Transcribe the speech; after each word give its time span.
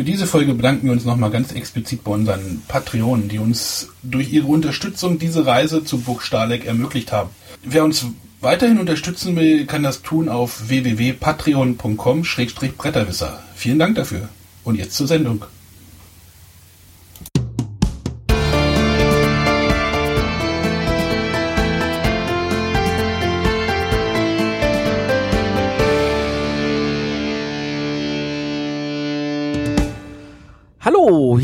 Für 0.00 0.04
diese 0.04 0.26
Folge 0.26 0.54
bedanken 0.54 0.86
wir 0.86 0.92
uns 0.92 1.04
nochmal 1.04 1.30
ganz 1.30 1.52
explizit 1.52 2.02
bei 2.04 2.12
unseren 2.12 2.62
Patronen, 2.66 3.28
die 3.28 3.38
uns 3.38 3.88
durch 4.02 4.32
ihre 4.32 4.46
Unterstützung 4.46 5.18
diese 5.18 5.44
Reise 5.44 5.84
zu 5.84 6.00
Burg 6.00 6.22
Stahleck 6.22 6.64
ermöglicht 6.64 7.12
haben. 7.12 7.28
Wer 7.62 7.84
uns 7.84 8.06
weiterhin 8.40 8.78
unterstützen 8.78 9.36
will, 9.36 9.66
kann 9.66 9.82
das 9.82 10.00
tun 10.00 10.30
auf 10.30 10.70
www.patreon.com-bretterwisser. 10.70 13.42
Vielen 13.54 13.78
Dank 13.78 13.96
dafür. 13.96 14.30
Und 14.64 14.76
jetzt 14.76 14.94
zur 14.94 15.06
Sendung. 15.06 15.44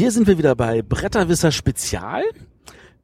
Hier 0.06 0.12
sind 0.12 0.28
wir 0.28 0.38
wieder 0.38 0.54
bei 0.54 0.82
Bretterwisser 0.82 1.50
Spezial. 1.50 2.22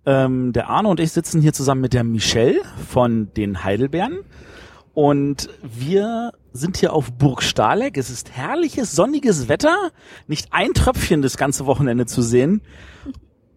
Ähm, 0.06 0.52
der 0.52 0.68
Arne 0.68 0.86
und 0.86 1.00
ich 1.00 1.10
sitzen 1.10 1.42
hier 1.42 1.52
zusammen 1.52 1.80
mit 1.80 1.94
der 1.94 2.04
Michelle 2.04 2.60
von 2.90 3.34
den 3.34 3.64
Heidelbeeren. 3.64 4.20
Und 4.94 5.48
wir 5.64 6.30
sind 6.52 6.76
hier 6.76 6.92
auf 6.92 7.10
Burg 7.12 7.42
Stahleck. 7.42 7.96
Es 7.96 8.08
ist 8.08 8.30
herrliches, 8.30 8.92
sonniges 8.92 9.48
Wetter. 9.48 9.90
Nicht 10.28 10.52
ein 10.52 10.74
Tröpfchen 10.74 11.22
das 11.22 11.36
ganze 11.36 11.66
Wochenende 11.66 12.06
zu 12.06 12.22
sehen. 12.22 12.62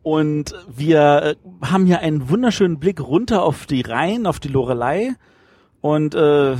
Und 0.02 0.56
wir 0.76 1.22
äh, 1.22 1.36
haben 1.62 1.86
hier 1.86 2.00
einen 2.00 2.28
wunderschönen 2.32 2.80
Blick 2.80 3.00
runter 3.00 3.44
auf 3.44 3.68
die 3.68 3.82
Rhein, 3.82 4.26
auf 4.26 4.40
die 4.40 4.48
Lorelei. 4.48 5.14
Und 5.82 6.16
äh, 6.16 6.56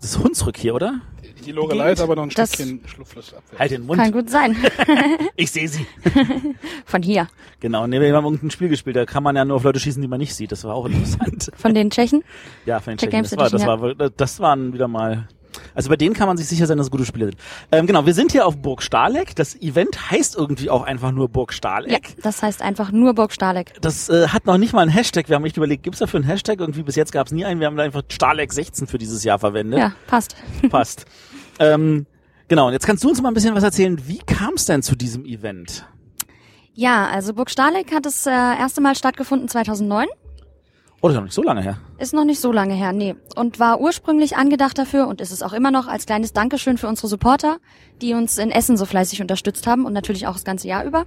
das 0.00 0.12
ist 0.12 0.18
Hunsrück 0.22 0.56
hier, 0.56 0.76
oder? 0.76 1.00
Die 1.44 1.52
Lorelei 1.52 1.92
ist 1.92 2.00
aber 2.00 2.16
noch 2.16 2.22
ein 2.24 2.30
Das- 2.30 2.52
Stückchen 2.54 2.80
Schlupflos 2.86 3.34
abwärts. 3.34 3.58
Halt 3.58 3.70
den 3.72 3.86
Mund. 3.86 4.00
Kann 4.00 4.12
gut 4.12 4.30
sein. 4.30 4.56
Ich 5.36 5.50
sehe 5.50 5.68
sie. 5.68 5.86
Von 6.84 7.02
hier. 7.02 7.28
Genau, 7.60 7.86
nee, 7.86 8.00
wir 8.00 8.14
haben 8.14 8.24
irgendein 8.24 8.50
Spiel 8.50 8.68
gespielt, 8.68 8.96
da 8.96 9.04
kann 9.06 9.22
man 9.22 9.34
ja 9.36 9.44
nur 9.44 9.56
auf 9.56 9.62
Leute 9.64 9.80
schießen, 9.80 10.00
die 10.02 10.08
man 10.08 10.18
nicht 10.18 10.34
sieht. 10.34 10.52
Das 10.52 10.64
war 10.64 10.74
auch 10.74 10.86
interessant. 10.86 11.50
Von 11.56 11.74
den 11.74 11.90
Tschechen. 11.90 12.22
Ja, 12.66 12.80
von 12.80 12.92
den 12.92 12.98
Check 12.98 13.10
Tschechen. 13.10 13.24
Games 13.24 13.30
Das, 13.30 13.66
war, 13.66 13.84
das, 13.84 13.98
war, 13.98 14.10
das 14.10 14.40
waren 14.40 14.72
wieder 14.72 14.88
mal. 14.88 15.28
Also 15.74 15.88
bei 15.88 15.96
denen 15.96 16.14
kann 16.14 16.26
man 16.28 16.36
sich 16.36 16.46
sicher 16.48 16.66
sein, 16.66 16.78
dass 16.78 16.86
es 16.86 16.90
gute 16.90 17.04
Spiele 17.04 17.26
sind. 17.26 17.36
Ähm, 17.70 17.86
genau, 17.86 18.06
wir 18.06 18.14
sind 18.14 18.32
hier 18.32 18.46
auf 18.46 18.56
Burg 18.56 18.82
Stahleck. 18.82 19.34
Das 19.36 19.54
Event 19.60 20.10
heißt 20.10 20.36
irgendwie 20.36 20.70
auch 20.70 20.82
einfach 20.82 21.12
nur 21.12 21.28
Burg 21.28 21.50
Ja, 21.52 21.56
Stahleck. 21.56 22.16
das 22.22 22.42
heißt 22.42 22.62
einfach 22.62 22.92
nur 22.92 23.14
Burg 23.14 23.32
Stahleck. 23.32 23.72
Das 23.80 24.08
äh, 24.08 24.28
hat 24.28 24.46
noch 24.46 24.58
nicht 24.58 24.72
mal 24.72 24.82
einen 24.82 24.90
Hashtag. 24.90 25.28
Wir 25.28 25.36
haben 25.36 25.44
echt 25.44 25.56
überlegt, 25.56 25.82
gibt's 25.82 25.98
dafür 26.00 26.18
einen 26.20 26.28
Hashtag? 26.28 26.60
Irgendwie 26.60 26.82
bis 26.82 26.96
jetzt 26.96 27.12
gab 27.12 27.26
es 27.26 27.32
nie 27.32 27.44
einen. 27.44 27.60
Wir 27.60 27.66
haben 27.66 27.76
da 27.76 27.82
einfach 27.82 28.02
Stahleck 28.08 28.52
16 28.52 28.86
für 28.86 28.98
dieses 28.98 29.24
Jahr 29.24 29.38
verwendet. 29.38 29.78
Ja, 29.78 29.92
passt. 30.06 30.36
Passt. 30.70 31.04
ähm, 31.58 32.06
genau, 32.48 32.66
und 32.68 32.72
jetzt 32.72 32.86
kannst 32.86 33.04
du 33.04 33.08
uns 33.08 33.20
mal 33.20 33.28
ein 33.28 33.34
bisschen 33.34 33.54
was 33.54 33.62
erzählen. 33.64 34.00
Wie 34.06 34.18
kam 34.18 34.54
es 34.54 34.64
denn 34.64 34.82
zu 34.82 34.96
diesem 34.96 35.24
Event? 35.24 35.86
Ja, 36.74 37.06
also 37.08 37.34
Burg 37.34 37.50
Stahleck 37.50 37.92
hat 37.92 38.06
das 38.06 38.26
äh, 38.26 38.30
erste 38.30 38.80
Mal 38.80 38.94
stattgefunden 38.94 39.48
2009. 39.48 40.06
Oh, 41.04 41.08
das 41.08 41.14
ist 41.14 41.18
noch 41.18 41.24
nicht 41.24 41.34
so 41.34 41.42
lange 41.42 41.62
her. 41.62 41.78
Ist 41.98 42.14
noch 42.14 42.24
nicht 42.24 42.40
so 42.40 42.52
lange 42.52 42.74
her, 42.74 42.92
nee. 42.92 43.16
Und 43.34 43.58
war 43.58 43.80
ursprünglich 43.80 44.36
angedacht 44.36 44.78
dafür 44.78 45.08
und 45.08 45.20
ist 45.20 45.32
es 45.32 45.42
auch 45.42 45.52
immer 45.52 45.72
noch 45.72 45.88
als 45.88 46.06
kleines 46.06 46.32
Dankeschön 46.32 46.78
für 46.78 46.86
unsere 46.86 47.08
Supporter, 47.08 47.58
die 48.00 48.14
uns 48.14 48.38
in 48.38 48.52
Essen 48.52 48.76
so 48.76 48.86
fleißig 48.86 49.20
unterstützt 49.20 49.66
haben 49.66 49.84
und 49.84 49.94
natürlich 49.94 50.28
auch 50.28 50.34
das 50.34 50.44
ganze 50.44 50.68
Jahr 50.68 50.84
über. 50.84 51.06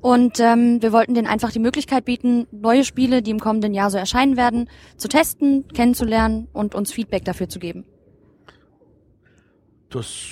Und 0.00 0.38
ähm, 0.38 0.80
wir 0.80 0.92
wollten 0.92 1.14
denen 1.14 1.26
einfach 1.26 1.50
die 1.50 1.58
Möglichkeit 1.58 2.04
bieten, 2.04 2.46
neue 2.52 2.84
Spiele, 2.84 3.20
die 3.20 3.32
im 3.32 3.40
kommenden 3.40 3.74
Jahr 3.74 3.90
so 3.90 3.98
erscheinen 3.98 4.36
werden, 4.36 4.70
zu 4.96 5.08
testen, 5.08 5.66
kennenzulernen 5.66 6.46
und 6.52 6.76
uns 6.76 6.92
Feedback 6.92 7.24
dafür 7.24 7.48
zu 7.48 7.58
geben. 7.58 7.84
Das 9.90 10.28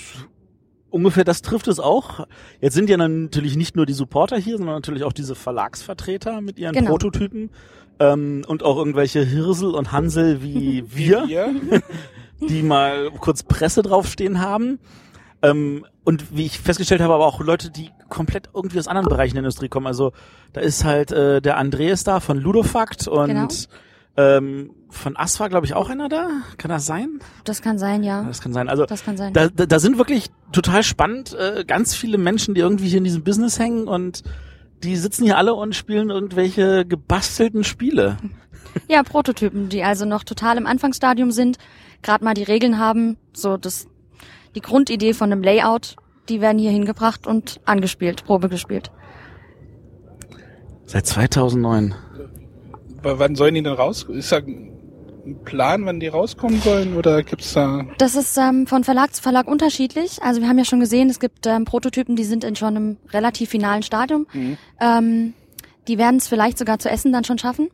ungefähr 0.95 1.25
das 1.25 1.43
trifft 1.43 1.67
es 1.67 1.81
auch. 1.81 2.29
Jetzt 2.61 2.75
sind 2.75 2.89
ja 2.89 2.97
natürlich 2.97 3.57
nicht 3.57 3.75
nur 3.75 3.85
die 3.85 3.93
Supporter 3.93 4.37
hier, 4.37 4.57
sondern 4.59 4.77
natürlich 4.77 5.03
auch 5.03 5.13
diese 5.13 5.35
Verlagsvertreter 5.35 6.41
mit 6.41 6.57
ihren 6.57 6.73
Genau. 6.73 6.91
Prototypen 6.91 7.51
ähm, 8.01 8.45
und 8.47 8.63
auch 8.63 8.77
irgendwelche 8.77 9.23
Hirsel 9.25 9.75
und 9.75 9.93
Hansel 9.93 10.43
wie 10.43 10.85
wir, 10.95 11.27
die 12.41 12.63
mal 12.63 13.11
kurz 13.21 13.43
Presse 13.43 13.83
draufstehen 13.83 14.41
haben. 14.41 14.79
Ähm, 15.43 15.85
und 16.05 16.37
wie 16.37 16.47
ich 16.47 16.59
festgestellt 16.59 17.01
habe, 17.01 17.15
aber 17.15 17.27
auch 17.27 17.41
Leute, 17.41 17.71
die 17.71 17.91
komplett 18.09 18.49
irgendwie 18.55 18.79
aus 18.79 18.89
anderen 18.89 19.09
Bereichen 19.09 19.35
der 19.35 19.41
Industrie 19.41 19.69
kommen. 19.69 19.87
Also 19.87 20.13
da 20.53 20.61
ist 20.61 20.85
halt 20.85 21.13
äh, 21.13 21.41
der 21.43 21.57
Andreas 21.57 22.05
da 22.05 22.21
von 22.21 22.39
Ludofakt 22.39 23.09
und 23.09 23.27
Genau. 23.29 23.49
ähm, 24.17 24.71
von 24.91 25.17
Asfa, 25.17 25.49
glaube 25.49 25.67
ich, 25.67 25.75
auch 25.75 25.91
einer 25.91 26.09
da. 26.09 26.29
Kann 26.59 26.71
das 26.71 26.87
sein? 26.87 27.19
Das 27.45 27.61
kann 27.63 27.79
sein, 27.79 28.03
ja. 28.03 28.23
Das 28.25 28.41
kann 28.41 28.53
sein. 28.53 28.69
Also 28.69 28.87
Das 28.87 29.05
kann 29.05 29.17
sein. 29.17 29.33
da, 29.33 29.49
da, 29.49 29.67
da 29.67 29.79
sind 29.79 29.99
wirklich 29.99 30.29
total 30.53 30.83
spannend 30.83 31.35
äh, 31.35 31.65
ganz 31.67 31.95
viele 31.95 32.17
Menschen, 32.19 32.55
die 32.55 32.61
irgendwie 32.61 32.89
hier 32.89 32.99
in 32.99 33.05
diesem 33.05 33.25
Business 33.25 33.59
hängen 33.59 33.87
und 33.89 34.23
die 34.85 34.97
sitzen 34.97 35.25
hier 35.25 35.39
alle 35.39 35.55
und 35.55 35.75
spielen 35.75 36.11
irgendwelche 36.11 36.85
gebastelten 36.85 37.65
Spiele. 37.65 38.19
Ja, 38.89 39.03
Prototypen, 39.03 39.69
die 39.69 39.85
also 39.85 40.05
noch 40.05 40.25
total 40.25 40.59
im 40.59 40.67
Anfangsstadium 40.67 41.31
sind, 41.31 41.59
gerade 42.03 42.25
mal 42.25 42.35
die 42.35 42.43
Regeln 42.43 42.79
haben, 42.79 43.17
so 43.33 43.57
das 43.57 43.87
die 44.55 44.61
Grundidee 44.61 45.15
von 45.15 45.33
einem 45.33 45.43
Layout, 45.43 45.97
die 46.29 46.41
werden 46.41 46.59
hier 46.59 46.71
hingebracht 46.71 47.27
und 47.27 47.61
angespielt, 47.65 48.25
Probe 48.25 48.49
gespielt. 48.49 48.91
Seit 50.87 51.07
2009. 51.07 51.95
Aber 52.99 53.19
wann 53.19 53.35
sollen 53.35 53.55
die 53.55 53.63
denn 53.63 53.73
raus? 53.73 54.07
Ist 54.09 54.33
da 54.33 54.39
ein 54.39 54.74
Plan, 55.45 55.87
wann 55.87 56.01
die 56.01 56.09
rauskommen 56.09 56.61
sollen? 56.61 56.97
Oder 56.97 57.23
gibt's 57.23 57.53
da... 57.55 57.87
Das 57.99 58.15
ist 58.15 58.37
ähm, 58.37 58.67
von 58.67 58.85
Verlag 58.85 59.15
zu 59.15 59.23
Verlag 59.23 59.49
unterschiedlich. 59.49 60.23
Also 60.23 60.41
wir 60.41 60.49
haben 60.49 60.59
ja 60.59 60.65
schon 60.65 60.81
gesehen, 60.81 61.11
es 61.11 61.21
gibt 61.21 61.47
ähm, 61.47 61.65
Prototypen, 61.65 62.17
die 62.17 62.25
sind 62.25 62.45
in 62.45 62.57
schon 62.57 62.77
einem 62.77 62.97
relativ 63.13 63.51
finalen 63.51 63.83
Stadium. 63.83 64.27
Mhm. 64.33 64.57
Ähm, 64.81 65.35
die 65.89 65.99
werden 65.99 66.17
es 66.17 66.29
vielleicht 66.29 66.59
sogar 66.59 66.79
zu 66.79 66.91
essen 66.91 67.13
dann 67.13 67.25
schon 67.25 67.39
schaffen. 67.39 67.69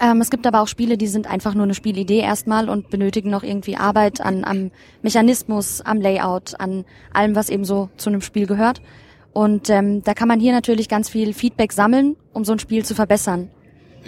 Ähm, 0.00 0.20
es 0.20 0.30
gibt 0.30 0.46
aber 0.46 0.60
auch 0.60 0.68
Spiele, 0.68 0.96
die 0.96 1.06
sind 1.06 1.26
einfach 1.26 1.54
nur 1.54 1.64
eine 1.64 1.74
Spielidee 1.74 2.20
erstmal 2.20 2.68
und 2.68 2.90
benötigen 2.90 3.30
noch 3.30 3.42
irgendwie 3.42 3.76
Arbeit 3.76 4.20
an, 4.20 4.44
am 4.44 4.70
Mechanismus, 5.02 5.80
am 5.80 6.00
Layout, 6.00 6.58
an 6.60 6.84
allem, 7.12 7.34
was 7.34 7.50
eben 7.50 7.64
so 7.64 7.88
zu 7.96 8.10
einem 8.10 8.20
Spiel 8.20 8.46
gehört. 8.46 8.80
Und 9.32 9.70
ähm, 9.70 10.02
da 10.02 10.14
kann 10.14 10.28
man 10.28 10.40
hier 10.40 10.52
natürlich 10.52 10.88
ganz 10.88 11.08
viel 11.08 11.32
Feedback 11.32 11.72
sammeln, 11.72 12.16
um 12.32 12.44
so 12.44 12.52
ein 12.52 12.58
Spiel 12.58 12.84
zu 12.84 12.94
verbessern. 12.94 13.50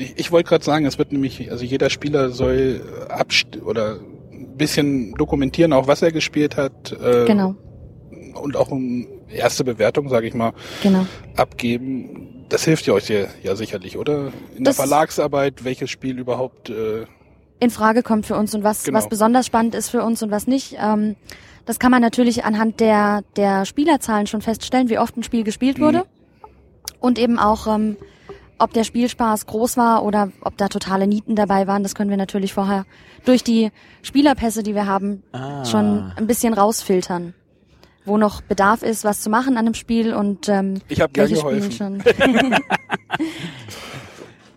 Ich, 0.00 0.15
ich 0.19 0.33
wollte 0.33 0.49
gerade 0.49 0.65
sagen, 0.65 0.87
es 0.87 0.99
wird 0.99 1.12
nämlich, 1.12 1.50
also 1.50 1.65
jeder 1.65 1.91
Spieler 1.91 2.31
soll 2.31 2.81
abst 3.09 3.61
oder 3.65 3.99
ein 4.33 4.56
bisschen 4.56 5.15
dokumentieren, 5.15 5.72
auch 5.72 5.87
was 5.87 6.03
er 6.03 6.11
gespielt 6.12 6.56
hat. 6.56 6.93
Äh, 6.93 7.27
Genau, 7.27 7.55
Und 8.34 8.56
auch 8.56 8.71
eine 8.72 9.06
erste 9.31 9.65
Bewertung, 9.65 10.09
sage 10.09 10.27
ich 10.27 10.34
mal, 10.34 10.53
genau. 10.83 11.06
abgeben. 11.37 12.44
Das 12.49 12.65
hilft 12.65 12.87
ja 12.87 12.94
euch 12.94 13.09
ja, 13.09 13.27
ja 13.43 13.55
sicherlich, 13.56 13.97
oder? 13.97 14.33
In 14.56 14.65
Das- 14.65 14.77
der 14.77 14.87
Verlagsarbeit, 14.87 15.65
welches 15.65 15.91
Spiel 15.91 16.19
überhaupt... 16.19 16.71
Äh, 16.71 17.05
in 17.62 17.69
Frage 17.71 18.03
kommt 18.03 18.25
für 18.25 18.37
uns 18.37 18.55
und 18.55 18.65
was, 18.65 18.84
Genau. 18.84 18.97
was 18.97 19.09
besonders 19.09 19.44
spannend 19.47 19.75
ist 19.75 19.91
für 19.91 20.03
uns 20.03 20.22
und 20.22 20.31
was 20.31 20.47
nicht. 20.47 20.77
Ähm, 20.82 21.15
das 21.67 21.78
kann 21.78 21.91
man 21.91 22.00
natürlich 22.00 22.44
anhand 22.44 22.81
der, 22.81 23.21
der 23.37 23.67
Spielerzahlen 23.67 24.27
schon 24.27 24.41
feststellen, 24.41 24.88
wie 24.88 24.99
oft 24.99 25.15
ein 25.19 25.22
Spiel 25.22 25.44
gespielt 25.44 25.77
Mhm. 25.78 25.82
wurde. 25.82 26.03
Und 27.00 27.19
eben 27.19 27.38
auch, 27.38 27.67
ähm, 27.67 27.97
ob 28.60 28.72
der 28.72 28.84
Spielspaß 28.84 29.47
groß 29.47 29.76
war 29.76 30.04
oder 30.04 30.31
ob 30.43 30.56
da 30.56 30.69
totale 30.69 31.06
Nieten 31.06 31.34
dabei 31.34 31.66
waren. 31.66 31.82
Das 31.82 31.94
können 31.94 32.10
wir 32.10 32.16
natürlich 32.16 32.53
vorher 32.53 32.84
durch 33.25 33.43
die 33.43 33.71
Spielerpässe, 34.03 34.62
die 34.62 34.75
wir 34.75 34.87
haben, 34.87 35.22
Ah. 35.32 35.65
schon 35.65 36.12
ein 36.16 36.26
bisschen 36.26 36.53
rausfiltern. 36.54 37.34
Wo 38.04 38.16
noch 38.16 38.41
Bedarf 38.41 38.82
ist, 38.82 39.04
was 39.04 39.20
zu 39.20 39.28
machen 39.31 39.56
an 39.59 39.66
einem 39.66 39.75
Spiel 39.75 40.15
und 40.15 40.49
ähm, 40.49 40.81
ich 40.88 41.00
habe 41.00 41.12
gern 41.12 41.28
welche 41.28 41.43
geholfen. 41.43 41.70
Spiele 41.72 42.03
schon. 42.12 42.59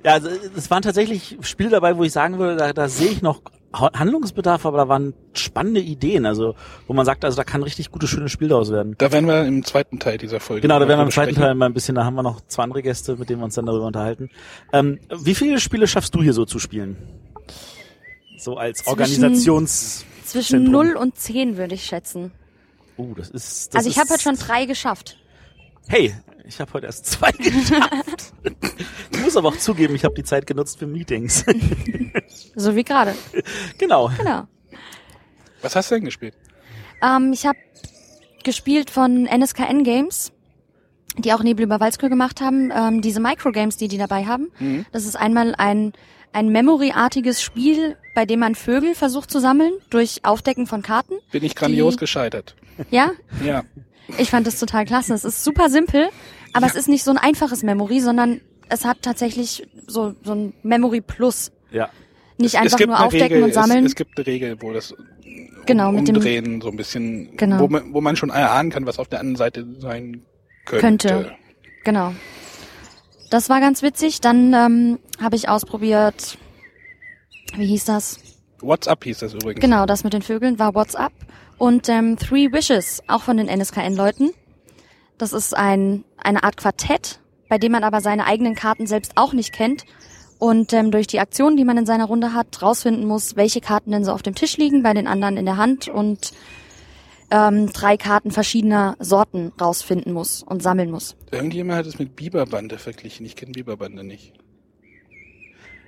Ja, 0.05 0.13
also 0.13 0.27
es 0.57 0.69
waren 0.69 0.81
tatsächlich 0.81 1.37
Spiele 1.43 1.69
dabei, 1.69 1.95
wo 1.95 2.03
ich 2.03 2.11
sagen 2.11 2.37
würde, 2.37 2.57
da, 2.57 2.73
da 2.73 2.89
sehe 2.89 3.07
ich 3.09 3.21
noch 3.21 3.41
Handlungsbedarf, 3.73 4.65
aber 4.65 4.77
da 4.77 4.87
waren 4.87 5.13
spannende 5.33 5.81
Ideen, 5.81 6.25
also 6.25 6.55
wo 6.87 6.93
man 6.93 7.05
sagt, 7.05 7.25
also 7.25 7.35
da 7.37 7.43
kann 7.43 7.63
richtig 7.63 7.91
gutes, 7.91 8.09
schönes 8.09 8.31
Spiel 8.31 8.47
daraus 8.47 8.71
werden. 8.71 8.95
Da 8.99 9.11
werden 9.11 9.25
wir 9.27 9.43
im 9.45 9.65
zweiten 9.65 9.99
Teil 9.99 10.17
dieser 10.17 10.39
Folge. 10.39 10.61
Genau, 10.61 10.79
da 10.79 10.87
werden 10.87 10.99
wir 10.99 11.05
im 11.05 11.11
zweiten. 11.11 11.35
Teil 11.35 11.55
mal 11.55 11.65
ein 11.65 11.73
bisschen, 11.73 11.95
da 11.95 12.05
haben 12.05 12.15
wir 12.15 12.23
noch 12.23 12.41
zwei 12.47 12.63
andere 12.63 12.83
Gäste, 12.83 13.15
mit 13.15 13.29
denen 13.29 13.41
wir 13.41 13.45
uns 13.45 13.55
dann 13.55 13.65
darüber 13.65 13.87
unterhalten. 13.87 14.29
Ähm, 14.71 14.99
wie 15.09 15.33
viele 15.35 15.59
Spiele 15.59 15.87
schaffst 15.87 16.13
du 16.15 16.21
hier 16.21 16.33
so 16.33 16.45
zu 16.45 16.59
spielen? 16.59 16.97
So 18.37 18.57
als 18.57 18.79
Zwischen- 18.79 18.89
Organisations... 18.89 20.05
Zwischen 20.25 20.63
Zentrum. 20.65 20.87
0 20.87 20.95
und 20.95 21.17
10 21.17 21.57
würde 21.57 21.75
ich 21.75 21.83
schätzen. 21.85 22.31
Oh, 22.97 23.13
das 23.15 23.29
ist... 23.29 23.73
Das 23.73 23.79
Also 23.79 23.89
ich 23.89 23.99
habe 23.99 24.09
heute 24.09 24.21
schon 24.21 24.35
drei 24.35 24.65
geschafft. 24.65 25.17
Hey, 25.87 26.13
ich 26.47 26.59
habe 26.59 26.71
heute 26.73 26.85
erst 26.87 27.05
zwei 27.05 27.31
geschafft. 27.37 28.33
ich 29.11 29.19
muss 29.21 29.35
aber 29.37 29.49
auch 29.49 29.57
zugeben, 29.57 29.95
ich 29.95 30.03
habe 30.05 30.15
die 30.15 30.23
Zeit 30.23 30.47
genutzt 30.47 30.79
für 30.79 30.87
Meetings. 30.87 31.45
So 32.55 32.75
wie 32.75 32.83
gerade. 32.83 33.13
genau. 33.77 34.09
Genau. 34.17 34.47
Was 35.61 35.75
hast 35.75 35.91
du 35.91 35.95
denn 35.95 36.05
gespielt? 36.05 36.35
Ähm, 37.01 37.31
ich 37.33 37.45
habe 37.45 37.57
gespielt 38.43 38.89
von 38.89 39.25
NSKN 39.25 39.83
Games, 39.83 40.31
die 41.17 41.33
auch 41.33 41.41
Nebel 41.43 41.63
über 41.65 41.79
Walskür 41.79 42.09
gemacht 42.09 42.41
haben. 42.41 42.71
Ähm, 42.75 43.01
diese 43.01 43.19
Microgames, 43.19 43.77
die 43.77 43.87
die 43.87 43.97
dabei 43.97 44.25
haben. 44.25 44.51
Mhm. 44.59 44.85
Das 44.91 45.05
ist 45.05 45.15
einmal 45.15 45.55
ein, 45.57 45.93
ein 46.33 46.49
Memory-artiges 46.49 47.41
Spiel, 47.41 47.95
bei 48.15 48.25
dem 48.25 48.39
man 48.41 48.55
Vögel 48.55 48.95
versucht 48.95 49.31
zu 49.31 49.39
sammeln 49.39 49.73
durch 49.89 50.25
Aufdecken 50.25 50.67
von 50.67 50.81
Karten. 50.81 51.13
Bin 51.31 51.43
ich 51.43 51.55
grandios 51.55 51.95
Die- 51.95 51.99
gescheitert. 51.99 52.55
Ja, 52.91 53.11
Ja. 53.43 53.63
Ich 54.17 54.29
fand 54.31 54.45
das 54.45 54.59
total 54.59 54.83
klasse. 54.85 55.13
Es 55.13 55.23
ist 55.23 55.45
super 55.45 55.69
simpel, 55.69 56.09
aber 56.51 56.67
es 56.67 56.75
ist 56.75 56.89
nicht 56.89 57.03
so 57.05 57.11
ein 57.11 57.17
einfaches 57.17 57.63
Memory, 57.63 58.01
sondern 58.01 58.41
es 58.67 58.83
hat 58.83 59.01
tatsächlich 59.01 59.65
so, 59.87 60.13
so 60.23 60.33
ein 60.33 60.53
Memory 60.61 60.99
Plus. 60.99 61.51
Ja. 61.71 61.89
Nicht 62.37 62.55
Es 62.55 62.61
einfach 62.61 62.79
nur 62.85 62.99
aufdecken 62.99 63.27
Regel, 63.27 63.43
und 63.43 63.53
sammeln. 63.53 63.85
Es, 63.85 63.91
es 63.91 63.95
gibt 63.95 64.17
eine 64.17 64.25
Regel, 64.27 64.57
wo 64.61 64.71
das 64.73 64.93
Genau, 65.65 65.91
mit 65.91 66.07
dem- 66.07 66.15
Umdrehen 66.15 66.61
so 66.61 66.69
ein 66.69 66.75
bisschen, 66.75 67.35
Genau. 67.37 67.59
wo, 67.59 67.67
man, 67.67 67.93
wo 67.93 68.01
man 68.01 68.15
schon 68.15 68.29
erahnen 68.29 68.69
kann, 68.71 68.85
was 68.85 68.99
auf 68.99 69.07
der 69.07 69.19
anderen 69.19 69.35
Seite 69.37 69.65
sein 69.79 70.23
könnte. 70.65 71.07
Könnte. 71.07 71.31
Genau. 71.83 72.13
Das 73.29 73.49
war 73.49 73.59
ganz 73.59 73.81
witzig. 73.81 74.19
Dann 74.21 74.53
ähm, 74.53 74.99
habe 75.21 75.35
ich 75.35 75.47
ausprobiert, 75.49 76.37
wie 77.55 77.65
hieß 77.67 77.85
das? 77.85 78.19
WhatsApp 78.61 79.03
hieß 79.03 79.19
das 79.19 79.33
übrigens. 79.33 79.61
Genau, 79.61 79.85
das 79.85 80.03
mit 80.03 80.13
den 80.13 80.21
Vögeln 80.21 80.59
war 80.59 80.73
WhatsApp. 80.75 81.11
Und 81.57 81.87
ähm, 81.89 82.17
Three 82.17 82.51
Wishes, 82.51 83.01
auch 83.07 83.21
von 83.23 83.37
den 83.37 83.47
NSKN-Leuten. 83.47 84.31
Das 85.17 85.33
ist 85.33 85.55
ein, 85.55 86.03
eine 86.17 86.43
Art 86.43 86.57
Quartett, 86.57 87.19
bei 87.49 87.57
dem 87.57 87.71
man 87.73 87.83
aber 87.83 88.01
seine 88.01 88.25
eigenen 88.25 88.55
Karten 88.55 88.87
selbst 88.87 89.13
auch 89.15 89.33
nicht 89.33 89.53
kennt. 89.53 89.85
Und 90.43 90.73
ähm, 90.73 90.91
durch 90.91 91.07
die 91.07 91.21
Aktionen, 91.21 91.55
die 91.55 91.63
man 91.63 91.77
in 91.77 91.85
seiner 91.85 92.03
Runde 92.03 92.33
hat, 92.33 92.61
rausfinden 92.61 93.07
muss, 93.07 93.37
welche 93.37 93.61
Karten 93.61 93.91
denn 93.91 94.03
so 94.03 94.11
auf 94.11 94.23
dem 94.23 94.35
Tisch 94.35 94.57
liegen, 94.57 94.83
bei 94.83 94.93
den 94.93 95.07
anderen 95.07 95.37
in 95.37 95.45
der 95.45 95.55
Hand 95.55 95.87
und 95.87 96.33
ähm, 97.31 97.71
drei 97.71 97.95
Karten 97.95 98.29
verschiedener 98.29 98.97
Sorten 98.99 99.53
rausfinden 99.61 100.11
muss 100.11 100.43
und 100.43 100.61
sammeln 100.61 100.91
muss. 100.91 101.15
Irgendjemand 101.31 101.79
hat 101.79 101.85
es 101.85 101.97
mit 101.97 102.17
Biberbande 102.17 102.77
verglichen. 102.77 103.25
Ich 103.25 103.37
kenne 103.37 103.53
Biberbande 103.53 104.03
nicht. 104.03 104.33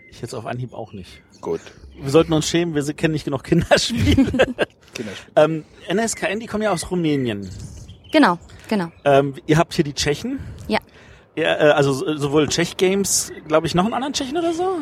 Ich 0.10 0.22
jetzt 0.22 0.34
auf 0.34 0.46
Anhieb 0.46 0.74
auch 0.74 0.94
nicht. 0.94 1.22
Gut. 1.42 1.60
Wir 2.00 2.10
sollten 2.10 2.32
uns 2.32 2.48
schämen, 2.48 2.76
wir 2.76 2.94
kennen 2.94 3.12
nicht 3.12 3.26
genug 3.26 3.44
Kinderspiele. 3.44 4.32
Kinderspiel. 4.94 5.34
ähm, 5.36 5.66
NSKN, 5.94 6.40
die 6.40 6.46
kommen 6.46 6.64
ja 6.64 6.72
aus 6.72 6.90
Rumänien. 6.90 7.50
Genau, 8.14 8.40
genau. 8.70 8.88
Ähm, 9.04 9.34
ihr 9.48 9.58
habt 9.58 9.74
hier 9.74 9.84
die 9.84 9.94
Tschechen. 9.94 10.40
Ja. 10.70 10.80
Ja, 11.36 11.44
äh, 11.56 11.72
also 11.72 11.94
so- 11.94 12.16
sowohl 12.18 12.48
Czech 12.48 12.78
Games, 12.78 13.32
glaube 13.48 13.68
ich, 13.68 13.76
noch 13.76 13.86
einen 13.86 13.94
anderen 13.94 14.14
Tschechen 14.14 14.38
oder 14.38 14.54
so? 14.54 14.78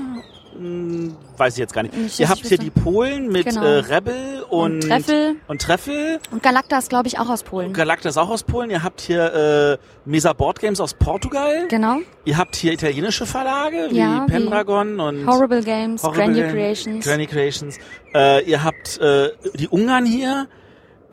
Hm, 0.55 1.15
weiß 1.35 1.53
ich 1.53 1.59
jetzt 1.59 1.73
gar 1.73 1.81
nicht. 1.81 1.97
Nicht, 1.97 2.19
ihr 2.19 2.29
habt 2.29 2.45
hier 2.45 2.59
die 2.59 2.69
Polen 2.69 3.29
mit 3.31 3.45
Genau. 3.47 3.63
äh, 3.63 3.79
Rebel 3.79 4.43
und, 4.51 4.83
Und 4.83 4.87
Treffel. 4.87 5.35
Und 5.47 5.61
Treffel. 5.63 6.19
Und 6.29 6.43
Galacta 6.43 6.77
ist, 6.77 6.89
glaube 6.89 7.07
ich, 7.07 7.17
auch 7.17 7.27
aus 7.27 7.41
Polen. 7.41 7.73
Galacta 7.73 8.07
ist 8.09 8.17
auch 8.17 8.29
aus 8.29 8.43
Polen. 8.43 8.69
Ihr 8.69 8.83
habt 8.83 9.01
hier 9.01 9.79
äh, 9.81 10.07
Mesa 10.07 10.31
Board 10.33 10.59
Games 10.59 10.79
aus 10.79 10.93
Portugal. 10.93 11.67
Genau. 11.69 11.97
Ihr 12.25 12.37
habt 12.37 12.55
hier 12.55 12.71
italienische 12.71 13.25
Verlage 13.25 13.87
wie 13.89 13.97
Ja, 13.97 14.25
wie 14.27 14.31
Pendragon 14.31 14.99
und 14.99 15.25
Horrible 15.25 15.63
Games, 15.63 16.03
Horrible 16.03 16.23
Granny 16.35 16.41
Creations. 16.51 17.03
Granny 17.03 17.25
Creations. 17.25 17.77
Äh, 18.13 18.43
ihr 18.47 18.63
habt 18.63 18.99
äh, 18.99 19.29
die 19.55 19.67
Ungarn 19.69 20.05
hier. 20.05 20.47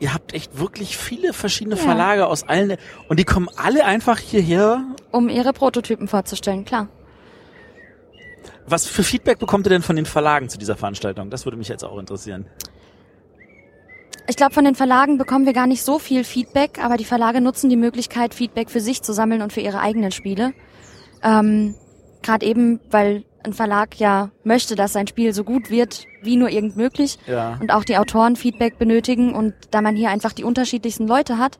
Ihr 0.01 0.13
habt 0.13 0.33
echt 0.33 0.57
wirklich 0.59 0.97
viele 0.97 1.31
verschiedene 1.31 1.75
Ja. 1.77 1.81
Verlage 1.83 2.25
aus 2.27 2.41
allen 2.43 2.75
und 3.07 3.19
die 3.19 3.23
kommen 3.23 3.47
alle 3.55 3.85
einfach 3.85 4.17
hierher. 4.19 4.83
um 5.11 5.29
ihre 5.29 5.53
Prototypen 5.53 6.07
vorzustellen, 6.07 6.65
klar. 6.65 6.87
Was 8.65 8.87
für 8.87 9.03
Feedback 9.03 9.37
bekommt 9.39 9.67
ihr 9.67 9.69
denn 9.69 9.81
von 9.83 9.95
den 9.95 10.05
Verlagen 10.05 10.49
zu 10.49 10.57
dieser 10.57 10.75
Veranstaltung? 10.75 11.29
Das 11.29 11.45
würde 11.45 11.57
mich 11.57 11.67
jetzt 11.67 11.83
auch 11.83 11.97
interessieren. 11.99 12.45
Ich 14.27 14.35
glaube, 14.37 14.53
von 14.53 14.63
den 14.65 14.75
Verlagen 14.75 15.17
bekommen 15.17 15.45
wir 15.45 15.53
gar 15.53 15.67
nicht 15.67 15.83
so 15.83 15.99
viel 15.99 16.23
Feedback, 16.23 16.79
aber 16.83 16.95
die 16.97 17.05
Verlage 17.05 17.41
nutzen 17.41 17.69
die 17.69 17.75
Möglichkeit, 17.75 18.33
Feedback 18.33 18.69
für 18.69 18.79
sich 18.79 19.01
zu 19.01 19.13
sammeln 19.13 19.41
und 19.41 19.51
für 19.53 19.61
ihre 19.61 19.81
eigenen 19.81 20.11
Spiele. 20.11 20.53
Ähm, 21.23 21.75
Gerade 22.23 22.45
eben, 22.45 22.79
weil 22.89 23.23
ein 23.43 23.53
Verlag 23.53 23.99
ja 23.99 24.31
möchte, 24.43 24.75
dass 24.75 24.93
sein 24.93 25.07
Spiel 25.07 25.33
so 25.33 25.43
gut 25.43 25.69
wird, 25.69 26.05
wie 26.21 26.35
nur 26.35 26.49
irgend 26.49 26.75
möglich. 26.75 27.17
Ja. 27.27 27.57
Und 27.59 27.71
auch 27.71 27.83
die 27.83 27.97
Autoren 27.97 28.35
Feedback 28.35 28.77
benötigen. 28.77 29.33
Und 29.33 29.53
da 29.71 29.81
man 29.81 29.95
hier 29.95 30.09
einfach 30.09 30.33
die 30.33 30.43
unterschiedlichsten 30.43 31.07
Leute 31.07 31.37
hat 31.37 31.59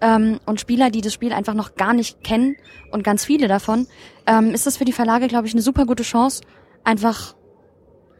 ähm, 0.00 0.40
und 0.46 0.60
Spieler, 0.60 0.90
die 0.90 1.00
das 1.00 1.12
Spiel 1.12 1.32
einfach 1.32 1.54
noch 1.54 1.74
gar 1.74 1.92
nicht 1.92 2.22
kennen 2.22 2.56
und 2.90 3.04
ganz 3.04 3.24
viele 3.24 3.48
davon, 3.48 3.86
ähm, 4.26 4.50
ist 4.52 4.66
das 4.66 4.76
für 4.76 4.84
die 4.84 4.92
Verlage, 4.92 5.28
glaube 5.28 5.46
ich, 5.46 5.54
eine 5.54 5.62
super 5.62 5.86
gute 5.86 6.02
Chance, 6.02 6.42
einfach 6.84 7.34